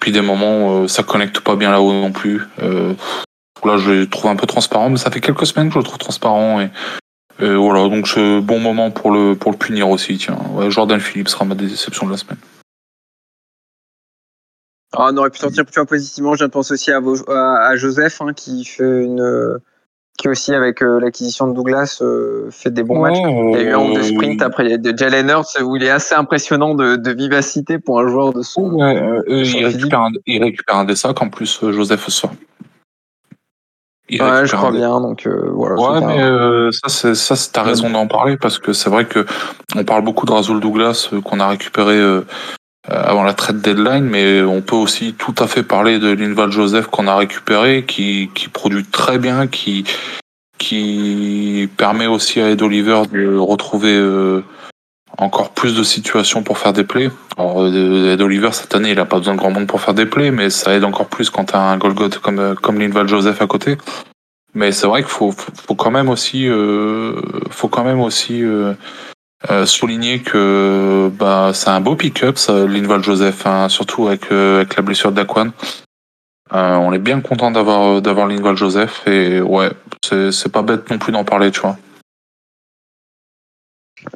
puis 0.00 0.12
des 0.12 0.20
moments, 0.20 0.86
ça 0.86 1.02
connecte 1.02 1.40
pas 1.40 1.56
bien 1.56 1.72
là-haut 1.72 1.92
non 1.92 2.12
plus. 2.12 2.42
Là, 3.64 3.76
je 3.76 3.90
le 3.90 4.08
trouve 4.08 4.30
un 4.30 4.36
peu 4.36 4.46
transparent, 4.46 4.90
mais 4.90 4.98
ça 4.98 5.10
fait 5.10 5.20
quelques 5.20 5.46
semaines 5.46 5.68
que 5.68 5.74
je 5.74 5.78
le 5.78 5.84
trouve 5.84 5.98
transparent. 5.98 6.60
Et, 6.60 6.70
voilà, 7.40 7.88
donc 7.88 8.08
c'est 8.08 8.40
bon 8.40 8.58
moment 8.58 8.90
pour 8.90 9.10
le, 9.10 9.34
pour 9.34 9.52
le 9.52 9.56
punir 9.56 9.88
aussi. 9.88 10.18
Tiens, 10.18 10.38
Jordan 10.68 11.00
Phillips 11.00 11.28
sera 11.28 11.44
ma 11.44 11.54
déception 11.54 12.06
de 12.06 12.12
la 12.12 12.16
semaine. 12.16 12.38
Ah, 14.92 15.10
on 15.12 15.16
aurait 15.18 15.30
pu 15.30 15.38
sortir 15.38 15.64
plus 15.66 15.86
positivement. 15.86 16.34
Je 16.34 16.46
pense 16.46 16.70
aussi 16.70 16.90
à, 16.90 16.98
à, 16.98 17.76
Joseph 17.76 18.20
hein, 18.20 18.32
qui 18.34 18.64
fait 18.64 19.04
une. 19.04 19.60
qui 20.16 20.28
aussi, 20.28 20.54
avec 20.54 20.82
euh, 20.82 20.98
l'acquisition 20.98 21.46
de 21.46 21.54
Douglas, 21.54 21.98
euh, 22.00 22.48
fait 22.50 22.70
des 22.70 22.82
bons 22.82 23.00
matchs. 23.00 23.18
Il 23.18 23.50
y 23.52 23.56
a 23.56 23.62
eu 23.62 23.74
un 23.74 23.92
de 23.92 24.02
sprint 24.02 24.40
après 24.40 24.64
il 24.64 24.70
y 24.70 24.74
a 24.74 24.78
de 24.78 24.96
Jalen 24.96 25.28
Hurts 25.28 25.62
où 25.62 25.76
il 25.76 25.84
est 25.84 25.90
assez 25.90 26.14
impressionnant 26.14 26.74
de, 26.74 26.96
de 26.96 27.10
vivacité 27.12 27.78
pour 27.78 28.00
un 28.00 28.08
joueur 28.08 28.32
de 28.32 28.42
son. 28.42 28.80
Euh, 28.80 29.22
il, 29.28 29.66
récupère 29.66 30.00
un, 30.00 30.10
il, 30.26 30.42
récupère 30.42 30.76
un, 30.76 30.84
des 30.84 30.96
sacs 30.96 31.20
en 31.20 31.28
plus, 31.28 31.60
Joseph 31.70 32.08
sort 34.16 34.30
ouais, 34.30 34.46
je 34.46 34.56
crois 34.56 34.70
bien. 34.70 35.00
Donc 35.00 35.26
euh, 35.26 35.50
voilà. 35.52 35.74
Ouais, 35.74 36.06
mais 36.06 36.22
euh, 36.22 36.70
ça, 36.72 36.88
c'est 36.88 37.14
ça, 37.14 37.34
t'as 37.52 37.62
raison 37.62 37.90
d'en 37.90 38.06
parler 38.06 38.36
parce 38.36 38.58
que 38.58 38.72
c'est 38.72 38.90
vrai 38.90 39.04
que 39.04 39.26
on 39.76 39.84
parle 39.84 40.02
beaucoup 40.02 40.26
de 40.26 40.32
Razul 40.32 40.60
Douglas 40.60 41.10
euh, 41.12 41.20
qu'on 41.20 41.40
a 41.40 41.48
récupéré 41.48 41.98
avant 42.88 43.22
la 43.22 43.34
trade 43.34 43.60
deadline, 43.60 44.04
mais 44.04 44.40
on 44.40 44.62
peut 44.62 44.76
aussi 44.76 45.12
tout 45.12 45.34
à 45.38 45.46
fait 45.46 45.62
parler 45.62 45.98
de 45.98 46.10
Linval 46.10 46.50
Joseph 46.50 46.86
qu'on 46.86 47.06
a 47.06 47.16
récupéré, 47.16 47.84
qui 47.86 48.30
qui 48.34 48.48
produit 48.48 48.84
très 48.84 49.18
bien, 49.18 49.46
qui 49.46 49.84
qui 50.56 51.68
permet 51.76 52.06
aussi 52.06 52.40
à 52.40 52.48
Ed 52.50 52.62
Oliver 52.62 53.02
de 53.12 53.36
retrouver 53.36 53.94
encore 55.18 55.50
plus 55.50 55.76
de 55.76 55.82
situations 55.82 56.42
pour 56.42 56.58
faire 56.58 56.72
des 56.72 56.84
plays. 56.84 57.10
Alors, 57.36 57.66
Ed 57.66 58.20
Oliver, 58.20 58.50
cette 58.52 58.74
année, 58.74 58.92
il 58.92 59.00
a 59.00 59.04
pas 59.04 59.18
besoin 59.18 59.34
de 59.34 59.38
grand 59.38 59.50
monde 59.50 59.66
pour 59.66 59.80
faire 59.80 59.94
des 59.94 60.06
plays, 60.06 60.30
mais 60.30 60.48
ça 60.48 60.74
aide 60.74 60.84
encore 60.84 61.06
plus 61.06 61.28
quand 61.28 61.46
t'as 61.46 61.58
un 61.58 61.76
Golgot 61.76 62.08
comme, 62.22 62.54
comme 62.54 62.78
Linval 62.78 63.08
Joseph 63.08 63.42
à 63.42 63.46
côté. 63.46 63.76
Mais 64.54 64.72
c'est 64.72 64.86
vrai 64.86 65.02
qu'il 65.02 65.10
faut, 65.10 65.32
faut 65.32 65.74
quand 65.74 65.90
même 65.90 66.08
aussi, 66.08 66.48
euh, 66.48 67.20
faut 67.50 67.68
quand 67.68 67.84
même 67.84 68.00
aussi 68.00 68.42
euh, 68.42 68.72
euh, 69.50 69.66
souligner 69.66 70.20
que 70.20 71.10
bah, 71.18 71.50
c'est 71.52 71.70
un 71.70 71.80
beau 71.80 71.96
pick-up, 71.96 72.38
Linval 72.48 73.02
Joseph, 73.02 73.46
hein, 73.46 73.68
surtout 73.68 74.08
avec, 74.08 74.32
avec 74.32 74.74
la 74.76 74.82
blessure 74.82 75.12
d'Aquan. 75.12 75.50
on 76.50 76.92
est 76.92 76.98
bien 76.98 77.20
content 77.20 77.50
d'avoir 77.50 78.00
d'avoir 78.00 78.26
Linval 78.26 78.56
Joseph 78.56 79.06
et 79.06 79.40
ouais, 79.40 79.70
c'est 80.02 80.50
pas 80.50 80.62
bête 80.62 80.90
non 80.90 80.98
plus 80.98 81.12
d'en 81.12 81.24
parler, 81.24 81.50
tu 81.50 81.60
vois. 81.60 81.76
Je 84.00 84.06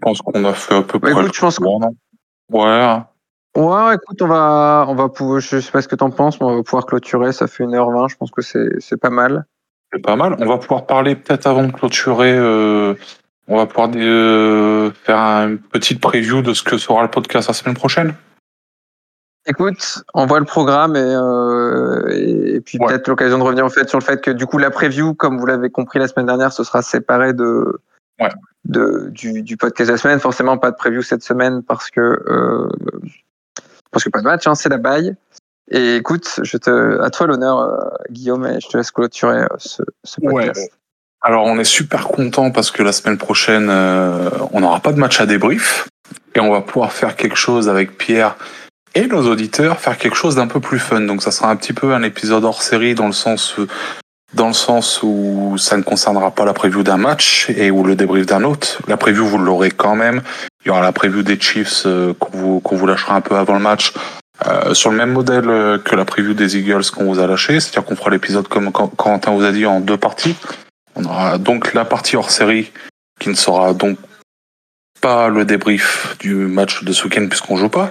pense 0.00 0.22
qu'on 0.22 0.44
a 0.44 0.52
fait 0.52 0.74
un 0.74 0.82
peu 0.82 0.98
près. 0.98 1.12
écoute, 1.12 1.34
je 1.34 1.40
pense 1.40 1.58
Ouais. 2.50 2.98
Ouais, 3.56 3.94
écoute, 3.94 4.22
on 4.22 4.28
va, 4.28 4.86
on 4.88 4.94
va 4.94 5.08
pouvoir, 5.08 5.40
je 5.40 5.58
sais 5.58 5.70
pas 5.72 5.82
ce 5.82 5.88
que 5.88 5.96
t'en 5.96 6.10
penses, 6.10 6.40
mais 6.40 6.46
on 6.46 6.56
va 6.56 6.62
pouvoir 6.62 6.86
clôturer. 6.86 7.32
Ça 7.32 7.46
fait 7.46 7.64
1h20, 7.64 8.08
je 8.10 8.16
pense 8.16 8.30
que 8.30 8.42
c'est 8.42 9.00
pas 9.00 9.10
mal. 9.10 9.46
C'est 9.92 10.02
pas 10.02 10.16
mal. 10.16 10.36
On 10.38 10.46
va 10.46 10.58
pouvoir 10.58 10.86
parler 10.86 11.16
peut-être 11.16 11.46
avant 11.46 11.64
de 11.64 11.72
clôturer. 11.72 12.36
Euh, 12.36 12.94
on 13.48 13.56
va 13.56 13.66
pouvoir 13.66 13.90
euh, 13.96 14.90
faire 15.02 15.18
une 15.18 15.58
petite 15.58 16.00
preview 16.00 16.42
de 16.42 16.52
ce 16.52 16.62
que 16.62 16.76
sera 16.76 17.02
le 17.02 17.10
podcast 17.10 17.48
la 17.48 17.54
semaine 17.54 17.74
prochaine. 17.74 18.14
Écoute, 19.46 20.04
on 20.12 20.26
voit 20.26 20.40
le 20.40 20.44
programme 20.44 20.94
et, 20.94 21.00
euh, 21.00 22.06
et 22.10 22.60
puis 22.60 22.78
peut-être 22.78 23.08
l'occasion 23.08 23.38
de 23.38 23.42
revenir 23.42 23.64
en 23.64 23.70
fait 23.70 23.88
sur 23.88 23.98
le 23.98 24.04
fait 24.04 24.20
que 24.20 24.30
du 24.30 24.44
coup 24.44 24.58
la 24.58 24.70
preview, 24.70 25.14
comme 25.14 25.38
vous 25.38 25.46
l'avez 25.46 25.70
compris 25.70 25.98
la 25.98 26.06
semaine 26.06 26.26
dernière, 26.26 26.52
ce 26.52 26.64
sera 26.64 26.82
séparé 26.82 27.32
de, 27.32 27.80
ouais. 28.20 28.30
de 28.64 29.08
du, 29.10 29.42
du, 29.42 29.56
podcast 29.56 29.88
de 29.88 29.94
la 29.94 29.98
semaine. 29.98 30.20
Forcément, 30.20 30.58
pas 30.58 30.70
de 30.70 30.76
preview 30.76 31.02
cette 31.02 31.22
semaine 31.22 31.62
parce 31.62 31.90
que 31.90 32.00
euh, 32.00 32.68
parce 33.90 34.04
que 34.04 34.10
pas 34.10 34.20
de 34.20 34.24
match, 34.24 34.46
hein, 34.46 34.54
c'est 34.54 34.68
la 34.68 34.78
baille. 34.78 35.14
Et 35.70 35.96
écoute, 35.96 36.40
je 36.42 36.56
te, 36.56 37.00
à 37.02 37.10
toi 37.10 37.26
l'honneur, 37.26 37.58
euh, 37.58 37.76
Guillaume, 38.10 38.46
et 38.46 38.60
je 38.60 38.68
te 38.68 38.76
laisse 38.76 38.90
clôturer 38.90 39.42
euh, 39.42 39.48
ce, 39.58 39.82
ce 40.04 40.20
podcast. 40.20 40.60
Ouais. 40.60 40.70
Alors, 41.20 41.44
on 41.44 41.58
est 41.58 41.64
super 41.64 42.08
content 42.08 42.50
parce 42.50 42.70
que 42.70 42.82
la 42.82 42.92
semaine 42.92 43.18
prochaine, 43.18 43.68
euh, 43.70 44.30
on 44.52 44.60
n'aura 44.60 44.80
pas 44.80 44.92
de 44.92 44.98
match 44.98 45.20
à 45.20 45.26
débrief 45.26 45.88
et 46.34 46.40
on 46.40 46.50
va 46.50 46.60
pouvoir 46.60 46.92
faire 46.92 47.16
quelque 47.16 47.36
chose 47.36 47.68
avec 47.68 47.98
Pierre 47.98 48.36
et 48.94 49.06
nos 49.06 49.28
auditeurs, 49.28 49.78
faire 49.78 49.98
quelque 49.98 50.16
chose 50.16 50.36
d'un 50.36 50.46
peu 50.46 50.60
plus 50.60 50.78
fun. 50.78 51.02
Donc, 51.02 51.22
ça 51.22 51.32
sera 51.32 51.50
un 51.50 51.56
petit 51.56 51.74
peu 51.74 51.92
un 51.92 52.02
épisode 52.02 52.44
hors 52.44 52.62
série 52.62 52.94
dans 52.94 53.06
le 53.06 53.12
sens 53.12 53.56
dans 54.34 54.48
le 54.48 54.52
sens 54.52 55.00
où 55.02 55.56
ça 55.58 55.76
ne 55.76 55.82
concernera 55.82 56.30
pas 56.30 56.44
la 56.44 56.52
preview 56.52 56.82
d'un 56.82 56.98
match 56.98 57.48
et 57.50 57.70
ou 57.70 57.82
le 57.82 57.96
débrief 57.96 58.26
d'un 58.26 58.44
autre. 58.44 58.80
La 58.86 58.96
preview, 58.96 59.26
vous 59.26 59.38
l'aurez 59.38 59.70
quand 59.70 59.96
même. 59.96 60.22
Il 60.64 60.68
y 60.68 60.70
aura 60.70 60.82
la 60.82 60.92
preview 60.92 61.22
des 61.22 61.40
Chiefs 61.40 61.84
euh, 61.86 62.12
qu'on 62.14 62.36
vous, 62.36 62.60
qu'on 62.60 62.76
vous 62.76 62.86
lâchera 62.86 63.14
un 63.14 63.20
peu 63.20 63.36
avant 63.36 63.54
le 63.54 63.60
match. 63.60 63.94
Euh, 64.46 64.72
sur 64.72 64.90
le 64.90 64.96
même 64.96 65.12
modèle 65.12 65.48
euh, 65.48 65.78
que 65.78 65.96
la 65.96 66.04
preview 66.04 66.34
des 66.34 66.56
Eagles 66.56 66.84
qu'on 66.94 67.04
vous 67.04 67.18
a 67.18 67.26
lâché, 67.26 67.58
c'est-à-dire 67.58 67.84
qu'on 67.84 67.96
fera 67.96 68.10
l'épisode 68.10 68.46
comme 68.46 68.70
Quentin 68.70 69.32
vous 69.32 69.44
a 69.44 69.50
dit 69.50 69.66
en 69.66 69.80
deux 69.80 69.96
parties. 69.96 70.36
On 70.94 71.04
aura 71.04 71.38
donc 71.38 71.74
la 71.74 71.84
partie 71.84 72.16
hors 72.16 72.30
série 72.30 72.70
qui 73.18 73.30
ne 73.30 73.34
sera 73.34 73.72
donc 73.72 73.98
pas 75.00 75.28
le 75.28 75.44
débrief 75.44 76.16
du 76.20 76.34
match 76.34 76.84
de 76.84 76.92
ce 76.92 77.04
week-end 77.04 77.26
puisqu'on 77.28 77.56
joue 77.56 77.68
pas, 77.68 77.88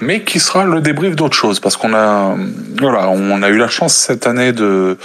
mais 0.00 0.22
qui 0.24 0.40
sera 0.40 0.64
le 0.64 0.80
débrief 0.80 1.14
d'autre 1.14 1.36
chose 1.36 1.60
parce 1.60 1.76
qu'on 1.76 1.94
a 1.94 2.36
voilà 2.80 3.08
on 3.08 3.42
a 3.42 3.48
eu 3.48 3.56
la 3.56 3.68
chance 3.68 3.94
cette 3.94 4.26
année 4.26 4.52
de 4.52 4.98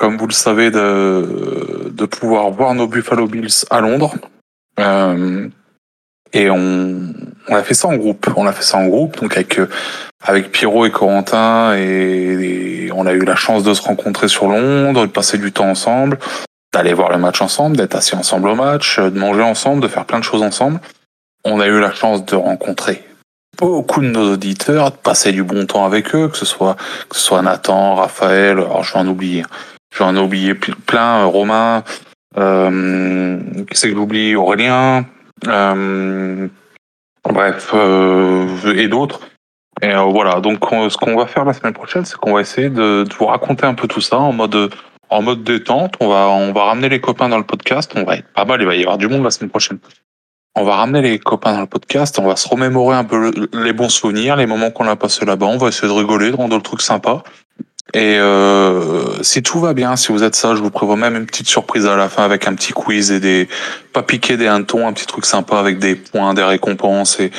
comme 0.00 0.16
vous 0.16 0.26
le 0.26 0.32
savez, 0.32 0.70
de, 0.70 2.06
pouvoir 2.06 2.50
voir 2.50 2.74
nos 2.74 2.88
Buffalo 2.88 3.26
Bills 3.26 3.64
à 3.70 3.80
Londres. 3.80 4.14
Euh, 4.80 5.48
et 6.32 6.50
on, 6.50 7.12
on 7.48 7.54
a 7.54 7.62
fait 7.62 7.74
ça 7.74 7.88
en 7.88 7.96
groupe. 7.96 8.26
On 8.36 8.46
a 8.46 8.52
fait 8.52 8.62
ça 8.62 8.78
en 8.78 8.86
groupe, 8.86 9.20
donc 9.20 9.36
avec 9.36 9.60
avec 10.22 10.52
Pierrot 10.52 10.86
et 10.86 10.90
Corentin, 10.90 11.74
et, 11.76 12.90
on 12.92 13.06
a 13.06 13.12
eu 13.12 13.24
la 13.24 13.36
chance 13.36 13.62
de 13.62 13.72
se 13.72 13.82
rencontrer 13.82 14.28
sur 14.28 14.48
Londres, 14.48 15.06
de 15.06 15.10
passer 15.10 15.38
du 15.38 15.52
temps 15.52 15.68
ensemble, 15.68 16.18
d'aller 16.74 16.92
voir 16.92 17.10
le 17.10 17.18
match 17.18 17.40
ensemble, 17.40 17.76
d'être 17.76 17.94
assis 17.94 18.14
ensemble 18.14 18.48
au 18.48 18.54
match, 18.54 18.98
de 18.98 19.18
manger 19.18 19.42
ensemble, 19.42 19.80
de 19.80 19.88
faire 19.88 20.04
plein 20.04 20.18
de 20.18 20.24
choses 20.24 20.42
ensemble. 20.42 20.80
On 21.44 21.60
a 21.60 21.66
eu 21.66 21.80
la 21.80 21.92
chance 21.92 22.24
de 22.26 22.36
rencontrer 22.36 23.02
beaucoup 23.58 24.00
de 24.00 24.06
nos 24.06 24.34
auditeurs, 24.34 24.90
de 24.90 24.96
passer 24.96 25.32
du 25.32 25.42
bon 25.42 25.66
temps 25.66 25.84
avec 25.84 26.14
eux, 26.14 26.28
que 26.28 26.36
ce 26.36 26.44
soit 26.44 26.76
que 27.08 27.16
ce 27.16 27.22
soit 27.22 27.42
Nathan, 27.42 27.94
Raphaël, 27.94 28.58
alors 28.58 28.82
je 28.82 28.92
vais 28.92 28.98
en 28.98 29.06
oublier, 29.06 29.44
J'en 29.96 30.14
ai 30.16 30.20
oublié 30.20 30.54
plein. 30.54 31.22
Euh, 31.22 31.26
Romain, 31.26 31.84
euh, 32.38 33.40
c'est 33.72 33.90
que 33.90 33.96
j'oublie 33.96 34.36
Aurélien, 34.36 35.04
euh, 35.48 36.48
bref, 37.28 37.72
euh, 37.74 38.74
et 38.74 38.88
d'autres. 38.88 39.20
Et 39.82 39.94
voilà, 39.94 40.40
donc 40.40 40.58
ce 40.62 40.96
qu'on 40.96 41.16
va 41.16 41.26
faire 41.26 41.44
la 41.44 41.54
semaine 41.54 41.72
prochaine, 41.72 42.04
c'est 42.04 42.16
qu'on 42.16 42.34
va 42.34 42.42
essayer 42.42 42.68
de, 42.68 43.04
de, 43.04 43.14
vous 43.14 43.24
raconter 43.24 43.64
un 43.64 43.72
peu 43.72 43.88
tout 43.88 44.02
ça 44.02 44.18
en 44.18 44.32
mode 44.32 44.70
en 45.08 45.22
mode 45.22 45.42
détente. 45.42 45.94
On 46.00 46.08
va 46.08 46.28
on 46.28 46.52
va 46.52 46.64
ramener 46.64 46.90
les 46.90 47.00
copains 47.00 47.30
dans 47.30 47.38
le 47.38 47.44
podcast. 47.44 47.92
On 47.96 48.04
va 48.04 48.16
être 48.16 48.30
pas 48.34 48.44
mal, 48.44 48.60
il 48.60 48.66
va 48.66 48.76
y 48.76 48.82
avoir 48.82 48.98
du 48.98 49.08
monde 49.08 49.24
la 49.24 49.30
semaine 49.30 49.48
prochaine. 49.48 49.78
On 50.54 50.64
va 50.64 50.76
ramener 50.76 51.00
les 51.00 51.18
copains 51.18 51.54
dans 51.54 51.60
le 51.60 51.66
podcast. 51.66 52.18
On 52.18 52.26
va 52.26 52.36
se 52.36 52.46
remémorer 52.46 52.96
un 52.96 53.04
peu 53.04 53.32
les 53.54 53.72
bons 53.72 53.88
souvenirs, 53.88 54.36
les 54.36 54.46
moments 54.46 54.70
qu'on 54.70 54.86
a 54.86 54.96
passés 54.96 55.24
là-bas. 55.24 55.46
On 55.46 55.56
va 55.56 55.68
essayer 55.68 55.88
de 55.88 55.96
rigoler, 55.96 56.30
de 56.30 56.36
rendre 56.36 56.56
le 56.56 56.62
truc 56.62 56.82
sympa. 56.82 57.22
Et 57.92 58.18
euh, 58.18 59.22
si 59.22 59.42
tout 59.42 59.58
va 59.58 59.74
bien, 59.74 59.96
si 59.96 60.12
vous 60.12 60.22
êtes 60.22 60.36
ça, 60.36 60.54
je 60.54 60.60
vous 60.60 60.70
prévois 60.70 60.96
même 60.96 61.16
une 61.16 61.26
petite 61.26 61.48
surprise 61.48 61.86
à 61.86 61.96
la 61.96 62.08
fin 62.08 62.22
avec 62.22 62.46
un 62.46 62.54
petit 62.54 62.72
quiz 62.72 63.10
et 63.10 63.18
des 63.18 63.48
pas 63.92 64.02
piquer 64.02 64.36
des 64.36 64.46
hannetons, 64.46 64.86
un 64.86 64.92
petit 64.92 65.06
truc 65.06 65.26
sympa 65.26 65.58
avec 65.58 65.78
des 65.78 65.96
points, 65.96 66.34
des 66.34 66.44
récompenses 66.44 67.18
et 67.20 67.30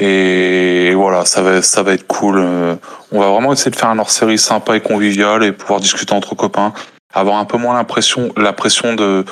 et 0.00 0.94
voilà, 0.94 1.24
ça 1.24 1.42
va 1.42 1.60
ça 1.60 1.82
va 1.82 1.92
être 1.92 2.06
cool. 2.06 2.38
Euh, 2.38 2.76
on 3.10 3.20
va 3.20 3.30
vraiment 3.30 3.52
essayer 3.52 3.70
de 3.70 3.76
faire 3.76 3.90
un 3.90 3.98
hors-série 3.98 4.38
sympa 4.38 4.76
et 4.76 4.80
convivial 4.80 5.42
et 5.42 5.52
pouvoir 5.52 5.80
discuter 5.80 6.14
entre 6.14 6.34
copains, 6.34 6.72
avoir 7.12 7.36
un 7.36 7.44
peu 7.44 7.58
moins 7.58 7.74
l'impression 7.74 8.32
la 8.36 8.52
pression 8.52 8.94
de 8.94 9.24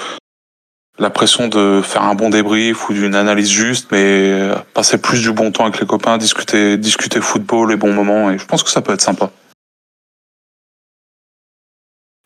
la 0.98 1.10
pression 1.10 1.46
de 1.48 1.82
faire 1.82 2.02
un 2.02 2.14
bon 2.14 2.30
débrief 2.30 2.88
ou 2.88 2.94
d'une 2.94 3.14
analyse 3.14 3.50
juste, 3.50 3.88
mais 3.92 4.50
passer 4.74 4.98
plus 4.98 5.22
du 5.22 5.30
bon 5.30 5.52
temps 5.52 5.64
avec 5.64 5.80
les 5.80 5.86
copains, 5.86 6.18
discuter 6.18 6.76
discuter 6.76 7.20
football, 7.20 7.70
les 7.70 7.76
bons 7.76 7.92
moments 7.92 8.30
et 8.30 8.38
je 8.38 8.44
pense 8.44 8.62
que 8.62 8.70
ça 8.70 8.82
peut 8.82 8.92
être 8.92 9.02
sympa. 9.02 9.30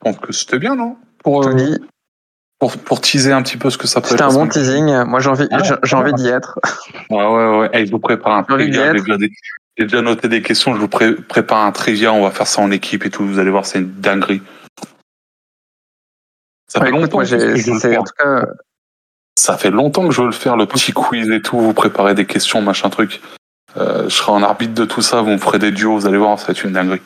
Je 0.01 0.11
pense 0.11 0.19
que 0.19 0.33
c'était 0.33 0.59
bien, 0.59 0.75
non? 0.75 0.97
Pour, 1.23 1.47
euh, 1.47 1.77
pour, 2.59 2.77
pour, 2.79 3.01
teaser 3.01 3.33
un 3.33 3.43
petit 3.43 3.59
peu 3.59 3.69
ce 3.69 3.77
que 3.77 3.87
ça 3.87 4.01
peut 4.01 4.07
être. 4.07 4.13
C'était 4.13 4.23
un 4.23 4.33
bon 4.33 4.49
teasing. 4.49 5.05
Moi, 5.05 5.21
j'ai 5.21 5.29
envie, 5.29 5.47
ah, 5.51 5.63
j'ai 5.83 5.97
envie 5.97 6.15
d'y 6.15 6.29
être. 6.29 6.59
Ouais, 7.11 7.27
ouais, 7.27 7.59
ouais. 7.59 7.71
Hey, 7.73 7.87
je 7.87 7.91
vous 7.91 7.99
prépare 7.99 8.35
un 8.35 8.43
trivia. 8.43 8.95
J'ai 9.77 9.87
déjà, 9.87 10.03
noté 10.03 10.29
des 10.29 10.43
questions. 10.43 10.75
Je 10.75 10.81
vous 10.81 10.89
prépare 10.89 11.65
un 11.65 11.73
trivia. 11.73 12.13
On 12.13 12.23
va 12.23 12.31
faire 12.31 12.47
ça 12.47 12.63
en 12.63 12.71
équipe 12.71 13.05
et 13.05 13.11
tout. 13.11 13.27
Vous 13.27 13.39
allez 13.39 13.51
voir, 13.51 13.67
c'est 13.67 13.79
une 13.79 13.93
dinguerie. 14.01 14.43
Ça 16.67 16.81
fait 16.81 16.91
longtemps 16.91 17.19
que 17.19 17.25
je 17.25 17.37
veux 17.37 17.55
le 17.55 17.79
faire. 17.79 18.03
Ça 19.41 19.57
fait 19.57 19.71
longtemps 19.71 20.07
que 20.07 20.15
je 20.15 20.21
veux 20.21 20.27
le 20.27 20.33
faire, 20.33 20.57
le 20.57 20.67
petit 20.67 20.93
quiz 20.93 21.31
et 21.31 21.41
tout, 21.41 21.59
vous 21.59 21.73
préparez 21.73 22.15
des 22.15 22.27
questions, 22.27 22.61
machin 22.61 22.91
truc. 22.91 23.23
Euh, 23.79 24.05
je 24.05 24.15
serai 24.15 24.33
en 24.33 24.43
arbitre 24.43 24.75
de 24.75 24.85
tout 24.85 25.01
ça, 25.01 25.23
vous 25.23 25.31
me 25.31 25.39
ferez 25.39 25.59
des 25.59 25.71
duos, 25.71 25.95
vous 25.95 26.07
allez 26.07 26.19
voir, 26.19 26.39
ça 26.39 26.49
va 26.49 26.51
être 26.53 26.63
une 26.63 26.73
dinguerie. 26.73 27.01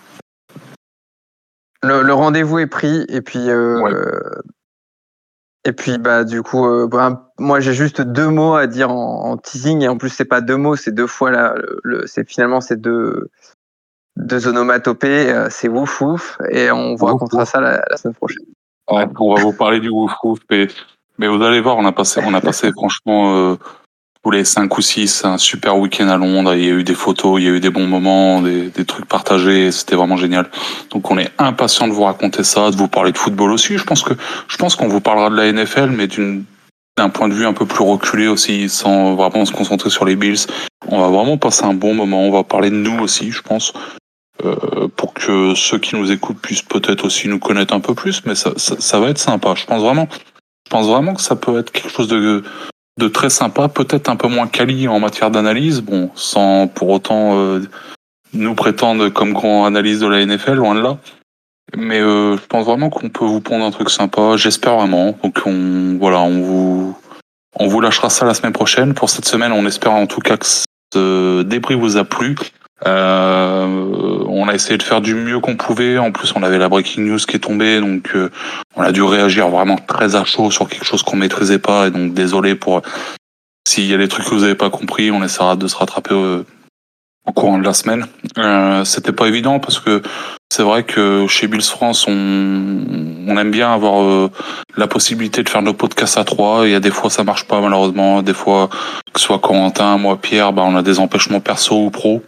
Le, 1.85 2.12
rendez-vous 2.12 2.59
est 2.59 2.66
pris, 2.66 3.05
et 3.09 3.20
puis. 3.20 3.51
Euh, 3.51 4.20
et 5.66 5.73
puis, 5.73 5.98
bah, 5.98 6.24
du 6.24 6.43
coup, 6.43 6.66
euh, 6.66 6.86
bah, 6.86 7.32
moi, 7.39 7.61
j'ai 7.61 7.73
juste 7.73 8.01
deux 8.01 8.28
mots 8.28 8.55
à 8.55 8.66
dire 8.66 8.90
en, 8.90 9.36
teasing, 9.36 9.82
et 9.82 9.89
en 9.89 9.97
plus, 9.97 10.11
c'est 10.11 10.24
pas 10.24 10.40
deux 10.40 10.56
mots, 10.56 10.77
c'est 10.77 10.93
deux 10.93 11.06
fois 11.06 11.31
là. 11.31 11.55
C'est 12.06 12.28
finalement, 12.28 12.61
c'est 12.61 12.81
deux, 12.81 13.31
deux 14.16 14.47
onomatopées, 14.47 15.47
c'est 15.51 15.69
wouf 15.69 16.01
wouf, 16.01 16.39
et 16.51 16.70
on 16.70 16.94
vous 16.94 17.06
racontera 17.06 17.47
ça 17.47 17.61
la, 17.61 17.97
semaine 17.97 18.15
prochaine. 18.15 18.44
Ouais, 18.90 19.06
on 19.19 19.35
va 19.35 19.40
vous 19.40 19.55
parler 19.55 19.81
du 19.81 19.89
wouf 19.89 20.12
wouf, 20.23 20.39
mais, 20.51 20.66
mais 21.19 21.28
vous 21.28 21.43
allez 21.43 21.61
voir, 21.61 21.78
on 21.78 21.86
a 21.86 21.93
passé, 21.93 22.20
on 22.24 22.35
a 22.35 22.40
passé 22.43 22.70
franchement 22.77 23.56
tous 24.25 24.31
les 24.31 24.45
cinq 24.45 24.79
ou 24.79 24.81
six, 24.81 25.25
un 25.25 25.37
super 25.37 25.77
week-end 25.77 26.09
à 26.09 26.17
Londres. 26.17 26.55
Il 26.55 26.65
y 26.65 26.69
a 26.69 26.73
eu 26.73 26.85
des 26.85 26.95
photos, 26.95 27.41
il 27.41 27.45
y 27.45 27.49
a 27.49 27.51
eu 27.51 27.61
des 27.61 27.69
bons 27.69 27.87
moments, 27.87 28.41
des, 28.41 28.71
des 28.71 28.85
trucs 28.87 29.05
partagés. 29.05 29.71
C'était 29.71 29.97
vraiment 29.97 30.17
génial. 30.17 30.49
Donc 30.91 31.11
on 31.11 31.19
est 31.19 31.31
impatient 31.39 31.89
de 31.89 31.93
vous 31.93 32.05
raconter 32.05 32.43
ça, 32.43 32.71
de 32.71 32.77
vous 32.77 32.89
parler 32.89 33.13
de 33.13 33.19
football 33.19 33.53
aussi. 33.53 33.77
Je 33.77 33.85
pense 33.85 34.03
que 34.03 34.15
je 34.49 34.57
pense 34.57 34.77
qu'on 34.77 34.89
vous 34.89 35.03
parlera 35.03 35.29
de 35.29 35.37
la 35.37 35.53
NFL, 35.53 35.91
mais 35.91 36.07
d'une 36.07 36.45
d'un 36.97 37.09
point 37.09 37.29
de 37.29 37.35
vue 37.35 37.45
un 37.45 37.53
peu 37.53 37.67
plus 37.67 37.85
reculé 37.85 38.29
aussi, 38.29 38.69
sans 38.69 39.15
vraiment 39.15 39.45
se 39.45 39.53
concentrer 39.53 39.91
sur 39.91 40.05
les 40.05 40.15
Bills. 40.15 40.47
On 40.87 41.01
va 41.01 41.09
vraiment 41.09 41.37
passer 41.37 41.65
un 41.65 41.75
bon 41.75 41.93
moment. 41.93 42.23
On 42.23 42.31
va 42.31 42.45
parler 42.45 42.71
de 42.71 42.77
nous 42.77 43.01
aussi, 43.01 43.33
je 43.33 43.43
pense, 43.43 43.73
euh, 44.45 44.87
pour 44.97 45.13
que 45.13 45.55
ceux 45.57 45.79
qui 45.79 45.97
nous 45.97 46.13
écoutent 46.13 46.39
puissent 46.39 46.63
peut-être 46.63 47.05
aussi 47.05 47.29
nous 47.29 47.41
connaître 47.41 47.75
un 47.75 47.81
peu 47.81 47.95
plus. 47.95 48.25
Mais 48.27 48.37
ça, 48.37 48.53
ça, 48.57 48.77
ça 48.79 49.01
va 49.01 49.09
être 49.09 49.19
sympa. 49.19 49.55
Je 49.57 49.67
pense 49.67 49.83
vraiment, 49.83 50.07
je 50.67 50.71
pense 50.71 50.87
vraiment 50.87 51.15
que 51.15 51.21
ça 51.21 51.35
peut 51.35 51.59
être 51.59 51.73
quelque 51.73 51.91
chose 51.91 52.09
de 52.09 52.45
de 52.99 53.09
très 53.09 53.31
sympa, 53.31 53.69
peut-être 53.69 54.09
un 54.09 54.16
peu 54.16 54.29
moins 54.29 54.47
quali 54.47 54.87
en 54.89 55.01
matière 55.01 55.31
d'analyse, 55.31 55.81
bon, 55.81 56.11
sans 56.15 56.69
pour 56.69 56.91
autant 56.91 57.39
euh, 57.39 57.61
nous 58.33 58.55
prétendre 58.55 59.09
comme 59.09 59.33
grand 59.33 59.66
analyse 59.66 60.01
de 60.01 60.07
la 60.07 60.25
NFL, 60.25 60.55
loin 60.55 60.75
de 60.75 60.81
là. 60.81 60.99
Mais 61.77 62.01
euh, 62.01 62.37
je 62.37 62.47
pense 62.47 62.66
vraiment 62.66 62.91
qu'on 62.91 63.09
peut 63.09 63.25
vous 63.25 63.41
pondre 63.41 63.65
un 63.65 63.71
truc 63.71 63.91
sympa, 63.91 64.37
j'espère 64.37 64.77
vraiment. 64.77 65.16
Donc 65.23 65.41
on 65.45 65.97
voilà, 65.99 66.21
on 66.21 66.41
vous 66.41 66.97
on 67.57 67.69
vous 67.69 67.81
lâchera 67.81 68.11
ça 68.11 68.27
la 68.27 68.35
semaine 68.35 68.53
prochaine. 68.53 68.95
Pour 68.95 69.11
cette 69.11 69.25
semaine, 69.25 69.53
on 69.53 69.66
espère 69.66 69.93
en 69.93 70.07
tout 70.07 70.21
cas 70.21 70.37
que 70.37 70.47
ce 70.93 71.43
débris 71.43 71.75
vous 71.75 71.97
a 71.97 72.05
plu. 72.05 72.37
Euh, 72.87 74.25
on 74.29 74.49
a 74.49 74.55
essayé 74.55 74.77
de 74.77 74.83
faire 74.83 75.01
du 75.01 75.15
mieux 75.15 75.41
qu'on 75.41 75.57
pouvait. 75.57 75.99
En 75.99 76.13
plus, 76.13 76.35
on 76.37 76.43
avait 76.43 76.59
la 76.59 76.69
breaking 76.69 77.05
news 77.05 77.19
qui 77.19 77.37
est 77.37 77.41
tombée, 77.41 77.81
donc 77.81 78.11
euh, 78.15 78.31
on 78.77 78.83
a 78.83 78.93
dû 78.93 79.03
réagir 79.03 79.49
vraiment 79.49 79.77
très 79.77 80.17
à 80.17 80.25
chaud 80.25 80.51
sur 80.51 80.69
quelque 80.69 80.85
chose 80.85 81.03
qu'on 81.03 81.17
maîtrisait 81.17 81.61
pas. 81.61 81.87
Et 81.87 81.91
donc, 81.91 82.15
désolé 82.15 82.55
pour 82.55 82.83
s'il 83.67 83.87
y 83.87 83.95
a 83.95 83.99
des 83.99 84.09
trucs 84.09 84.27
que 84.27 84.35
vous 84.35 84.43
n'avez 84.43 84.55
pas 84.55 84.71
compris. 84.71 85.11
On 85.11 85.23
essaiera 85.23 85.57
de 85.57 85.67
se 85.67 85.77
rattraper 85.77 86.15
euh, 86.15 86.45
au 87.27 87.33
courant 87.33 87.59
de 87.59 87.65
la 87.65 87.73
semaine. 87.73 88.07
Euh, 88.39 88.85
C'était 88.85 89.13
pas 89.13 89.29
évident 89.29 89.61
parce 89.61 89.79
que 89.81 90.03
c'est 90.53 90.63
vrai 90.63 90.83
que 90.83 91.27
chez 91.29 91.47
Bills 91.47 91.63
France, 91.63 92.07
on, 92.07 92.13
on 93.27 93.39
aime 93.39 93.51
bien 93.51 93.73
avoir 93.73 94.03
euh, 94.03 94.31
la 94.77 94.87
possibilité 94.87 95.43
de 95.43 95.49
faire 95.49 95.63
nos 95.63 95.75
podcasts 95.75 96.19
à 96.19 96.25
trois. 96.25 96.67
Il 96.67 96.73
y 96.73 96.75
a 96.75 96.81
des 96.81 96.91
fois 96.91 97.09
ça 97.09 97.25
marche 97.25 97.45
pas 97.45 97.61
malheureusement. 97.61 98.23
Des 98.23 98.35
fois, 98.35 98.69
que 99.13 99.21
ce 99.21 99.27
soit 99.27 99.39
Corentin, 99.39 99.97
moi, 99.97 100.21
Pierre, 100.21 100.53
bah, 100.53 100.63
on 100.67 100.77
a 100.77 100.83
des 100.83 100.99
empêchements 100.99 101.41
perso 101.41 101.87
ou 101.87 101.91
pro. 101.91 102.23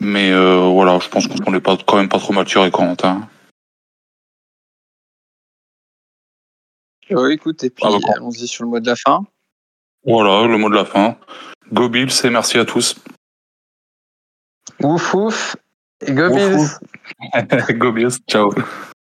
Mais 0.00 0.32
euh, 0.32 0.70
voilà, 0.72 0.98
je 0.98 1.08
pense 1.08 1.26
qu'on 1.26 1.52
n'est 1.52 1.60
pas 1.60 1.76
quand 1.86 1.96
même 1.96 2.08
pas 2.08 2.18
trop 2.18 2.32
mature 2.32 2.68
Quentin. 2.70 3.28
Oui, 7.10 7.34
écoute, 7.34 7.62
et 7.64 7.70
puis 7.70 7.84
ah, 7.86 7.98
allons-y 8.14 8.46
sur 8.46 8.64
le 8.64 8.70
mot 8.70 8.80
de 8.80 8.86
la 8.86 8.96
fin. 8.96 9.24
Voilà, 10.04 10.46
le 10.46 10.56
mot 10.56 10.70
de 10.70 10.76
la 10.76 10.84
fin. 10.84 11.16
Go 11.72 11.88
Bills 11.88 12.12
et 12.24 12.30
merci 12.30 12.58
à 12.58 12.64
tous. 12.64 12.96
Ouf 14.82 15.14
ouf 15.14 15.56
et 16.06 16.12
Go 16.12 16.30
Bills. 16.30 16.78
go 17.78 17.92
Bills, 17.92 18.18
ciao. 18.28 18.52